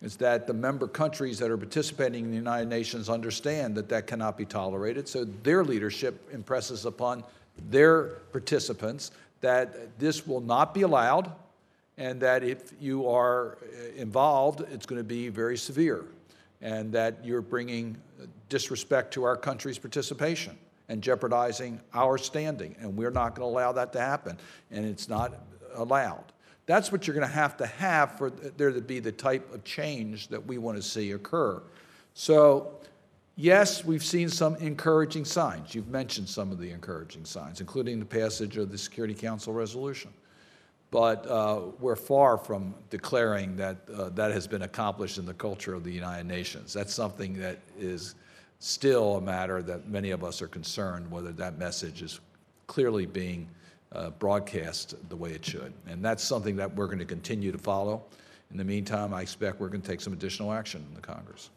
is 0.03 0.17
that 0.17 0.47
the 0.47 0.53
member 0.53 0.89
countries 0.89 1.39
that 1.39 1.51
are 1.51 1.57
participating 1.57 2.25
in 2.25 2.31
the 2.31 2.37
United 2.37 2.69
Nations 2.69 3.09
understand 3.09 3.77
that 3.77 3.89
that 3.89 4.07
cannot 4.07 4.37
be 4.37 4.45
tolerated. 4.45 5.09
So 5.09 5.25
their 5.25 5.65
leadership 5.65 6.29
impresses 6.33 6.85
upon 6.85 7.23
their 7.71 8.05
participants 8.33 9.13
that 9.41 9.99
this 9.99 10.27
will 10.27 10.41
not 10.41 10.75
be 10.75 10.83
allowed 10.83 11.31
and 11.99 12.21
that 12.21 12.43
if 12.43 12.73
you 12.81 13.09
are 13.09 13.59
uh, 13.63 13.95
involved, 13.97 14.65
it's 14.73 14.87
going 14.87 15.01
to 15.01 15.05
be 15.05 15.29
very 15.29 15.57
severe 15.57 16.05
and 16.61 16.93
that 16.93 17.25
you're 17.25 17.43
bringing 17.43 17.97
disrespect 18.49 19.13
to 19.15 19.25
our 19.25 19.37
country's 19.37 19.79
participation 19.79 20.57
and 20.89 21.03
jeopardizing 21.03 21.81
our 21.95 22.19
standing. 22.19 22.75
And 22.81 22.97
we're 22.97 23.11
not 23.11 23.35
going 23.35 23.49
to 23.49 23.53
allow 23.53 23.73
that 23.73 23.93
to 23.95 24.01
happen. 24.01 24.39
And 24.71 24.85
it's 24.85 25.09
not 25.09 25.35
allowed. 25.75 26.25
That's 26.73 26.91
what 26.91 27.07
you're 27.07 27.13
going 27.13 27.29
to 27.29 27.35
have 27.35 27.59
to 27.59 27.67
have 27.67 28.17
for 28.17 28.31
there 28.31 28.71
to 28.71 28.81
be 28.81 28.99
the 28.99 29.13
type 29.13 29.53
of 29.53 29.63
change 29.63 30.29
that 30.29 30.47
we 30.47 30.57
want 30.57 30.79
to 30.79 30.83
see 30.83 31.13
occur. 31.13 31.63
So, 32.15 32.81
yes, 33.37 33.85
we've 33.85 34.03
seen 34.03 34.31
some 34.31 34.57
encouraging 34.57 35.27
signs. 35.27 35.75
You've 35.75 35.89
mentioned 35.89 36.31
some 36.31 36.51
of 36.51 36.59
the 36.59 36.71
encouraging 36.71 37.27
signs, 37.27 37.61
including 37.61 37.99
the 37.99 38.07
passage 38.07 38.57
of 38.57 38.71
the 38.71 38.79
Security 38.79 39.13
Council 39.13 39.53
resolution. 39.53 40.15
But 40.91 41.27
uh, 41.27 41.61
we're 41.79 41.95
far 41.95 42.39
from 42.39 42.75
declaring 42.89 43.55
that 43.57 43.77
uh, 43.95 44.09
that 44.15 44.33
has 44.33 44.47
been 44.47 44.63
accomplished 44.63 45.19
in 45.19 45.27
the 45.27 45.35
culture 45.35 45.75
of 45.75 45.85
the 45.85 45.93
United 45.93 46.25
Nations. 46.25 46.73
That's 46.73 46.95
something 46.95 47.35
that 47.35 47.59
is 47.79 48.15
still 48.61 49.17
a 49.17 49.21
matter 49.21 49.61
that 49.61 49.89
many 49.89 50.11
of 50.11 50.25
us 50.25 50.41
are 50.41 50.49
concerned 50.49 51.11
whether 51.11 51.33
that 51.33 51.59
message 51.59 52.01
is 52.01 52.19
clearly 52.67 53.05
being 53.05 53.47
uh, 53.95 54.11
broadcast 54.11 54.95
the 55.09 55.17
way 55.17 55.31
it 55.31 55.45
should. 55.45 55.73
And 55.87 56.05
that's 56.05 56.23
something 56.23 56.57
that 56.57 56.75
we're 56.75 56.87
going 56.87 56.99
to 56.99 57.05
continue 57.05 57.53
to 57.53 57.59
follow. 57.59 58.05
In 58.51 58.57
the 58.57 58.65
meantime, 58.65 59.15
I 59.15 59.23
expect 59.23 59.61
we're 59.61 59.69
going 59.69 59.83
to 59.83 59.89
take 59.89 60.01
some 60.01 60.13
additional 60.13 60.53
action 60.53 60.85
in 60.89 60.95
the 60.95 61.01
Congress. 61.01 61.51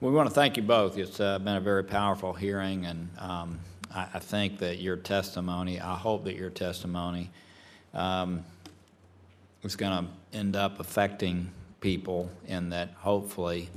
We 0.00 0.10
want 0.10 0.28
to 0.28 0.34
thank 0.34 0.56
you 0.56 0.62
both. 0.62 0.98
It's 0.98 1.18
uh, 1.18 1.38
been 1.38 1.56
a 1.56 1.60
very 1.60 1.84
powerful 1.84 2.34
hearing, 2.34 2.84
and 2.84 3.08
um, 3.18 3.58
I, 3.94 4.06
I 4.14 4.18
think 4.18 4.58
that 4.58 4.78
your 4.78 4.96
testimony, 4.96 5.80
I 5.80 5.94
hope 5.94 6.24
that 6.24 6.36
your 6.36 6.50
testimony 6.50 7.30
um, 7.94 8.44
is 9.62 9.76
going 9.76 10.04
to 10.04 10.38
end 10.38 10.56
up 10.56 10.78
affecting 10.78 11.50
people 11.80 12.30
in 12.46 12.70
that 12.70 12.90
hopefully 12.98 13.70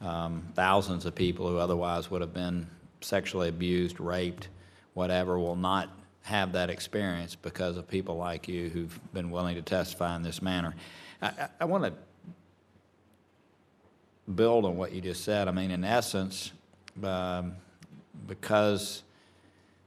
um, 0.00 0.46
thousands 0.54 1.06
of 1.06 1.14
people 1.14 1.48
who 1.48 1.56
otherwise 1.56 2.10
would 2.10 2.20
have 2.20 2.34
been 2.34 2.68
sexually 3.00 3.48
abused, 3.48 3.98
raped, 3.98 4.48
whatever, 4.92 5.38
will 5.38 5.56
not 5.56 5.88
have 6.24 6.52
that 6.52 6.70
experience 6.70 7.34
because 7.34 7.76
of 7.76 7.86
people 7.86 8.16
like 8.16 8.48
you 8.48 8.70
who've 8.70 8.98
been 9.12 9.30
willing 9.30 9.54
to 9.56 9.62
testify 9.62 10.16
in 10.16 10.22
this 10.22 10.40
manner. 10.40 10.74
I, 11.20 11.26
I, 11.26 11.48
I 11.60 11.64
want 11.66 11.84
to 11.84 11.92
build 14.34 14.64
on 14.64 14.78
what 14.78 14.92
you 14.92 15.02
just 15.02 15.22
said. 15.22 15.48
I 15.48 15.50
mean, 15.50 15.70
in 15.70 15.84
essence, 15.84 16.52
um, 17.02 17.52
because 18.26 19.02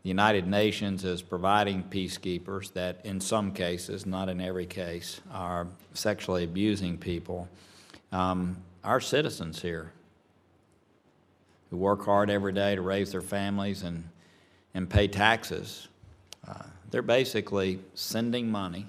the 0.04 0.10
United 0.10 0.48
Nations 0.48 1.04
is 1.04 1.24
providing 1.24 1.84
peacekeepers 1.84 2.72
that, 2.74 3.04
in 3.04 3.20
some 3.20 3.52
cases, 3.52 4.06
not 4.06 4.30
in 4.30 4.40
every 4.40 4.68
case, 4.68 5.20
are 5.32 5.66
sexually 5.96 6.44
abusing 6.44 7.00
people, 7.00 7.48
um, 8.12 8.58
our 8.84 9.02
citizens 9.02 9.60
here 9.60 9.92
who 11.72 11.78
work 11.78 12.06
hard 12.06 12.30
every 12.30 12.54
day 12.54 12.76
to 12.76 12.82
raise 12.82 13.12
their 13.12 13.22
families 13.22 13.82
and, 13.82 14.08
and 14.76 14.88
pay 14.88 15.08
taxes, 15.08 15.88
uh, 16.48 16.64
they're 16.92 17.02
basically 17.02 17.80
sending 17.94 18.50
money, 18.50 18.88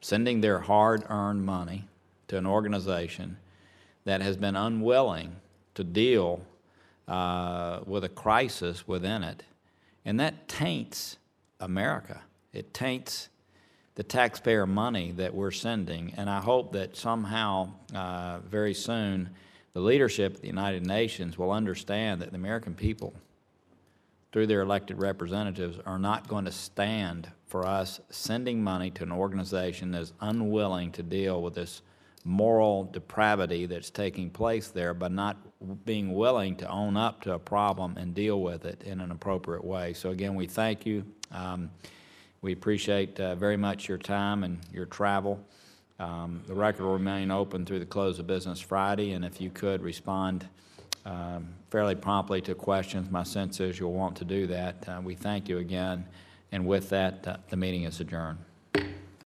sending 0.00 0.40
their 0.40 0.60
hard 0.60 1.04
earned 1.08 1.44
money 1.44 1.88
to 2.28 2.36
an 2.36 2.46
organization 2.46 3.36
that 4.04 4.20
has 4.20 4.36
been 4.36 4.56
unwilling 4.56 5.36
to 5.74 5.84
deal 5.84 6.40
uh, 7.08 7.80
with 7.86 8.04
a 8.04 8.08
crisis 8.08 8.86
within 8.86 9.22
it. 9.22 9.42
And 10.04 10.20
that 10.20 10.48
taints 10.48 11.16
America. 11.60 12.22
It 12.52 12.72
taints 12.72 13.28
the 13.96 14.02
taxpayer 14.02 14.66
money 14.66 15.12
that 15.12 15.34
we're 15.34 15.50
sending. 15.50 16.12
And 16.16 16.28
I 16.28 16.40
hope 16.40 16.72
that 16.72 16.96
somehow, 16.96 17.70
uh, 17.94 18.38
very 18.40 18.74
soon, 18.74 19.30
the 19.72 19.80
leadership 19.80 20.36
of 20.36 20.40
the 20.40 20.46
United 20.46 20.86
Nations 20.86 21.36
will 21.36 21.50
understand 21.50 22.22
that 22.22 22.30
the 22.30 22.36
American 22.36 22.74
people, 22.74 23.14
through 24.36 24.46
their 24.46 24.60
elected 24.60 24.98
representatives, 24.98 25.78
are 25.86 25.98
not 25.98 26.28
going 26.28 26.44
to 26.44 26.52
stand 26.52 27.26
for 27.46 27.66
us 27.66 28.02
sending 28.10 28.62
money 28.62 28.90
to 28.90 29.02
an 29.02 29.10
organization 29.10 29.90
that 29.92 30.02
is 30.02 30.12
unwilling 30.20 30.92
to 30.92 31.02
deal 31.02 31.40
with 31.40 31.54
this 31.54 31.80
moral 32.22 32.84
depravity 32.84 33.64
that's 33.64 33.88
taking 33.88 34.28
place 34.28 34.68
there 34.68 34.92
by 34.92 35.08
not 35.08 35.38
being 35.86 36.12
willing 36.12 36.54
to 36.54 36.68
own 36.68 36.98
up 36.98 37.22
to 37.22 37.32
a 37.32 37.38
problem 37.38 37.96
and 37.96 38.14
deal 38.14 38.42
with 38.42 38.66
it 38.66 38.82
in 38.82 39.00
an 39.00 39.10
appropriate 39.10 39.64
way. 39.64 39.94
So 39.94 40.10
again, 40.10 40.34
we 40.34 40.46
thank 40.46 40.84
you. 40.84 41.02
Um, 41.32 41.70
we 42.42 42.52
appreciate 42.52 43.18
uh, 43.18 43.36
very 43.36 43.56
much 43.56 43.88
your 43.88 43.96
time 43.96 44.44
and 44.44 44.58
your 44.70 44.84
travel. 44.84 45.42
Um, 45.98 46.42
The 46.46 46.52
record 46.52 46.84
will 46.84 46.92
remain 46.92 47.30
open 47.30 47.64
through 47.64 47.78
the 47.78 47.86
close 47.86 48.18
of 48.18 48.26
business 48.26 48.60
Friday, 48.60 49.12
and 49.12 49.24
if 49.24 49.40
you 49.40 49.48
could 49.48 49.80
respond 49.80 50.46
um, 51.06 51.54
fairly 51.70 51.94
promptly 51.94 52.40
to 52.42 52.54
questions, 52.54 53.10
my 53.10 53.22
sense 53.22 53.60
is 53.60 53.78
you'll 53.78 53.92
want 53.92 54.16
to 54.16 54.24
do 54.24 54.46
that. 54.46 54.88
Uh, 54.88 55.00
We 55.02 55.14
thank 55.14 55.48
you 55.48 55.58
again, 55.58 56.06
and 56.52 56.66
with 56.66 56.88
that, 56.90 57.26
uh, 57.26 57.36
the 57.48 57.56
meeting 57.56 57.82
is 57.84 58.00
adjourned. 58.00 58.38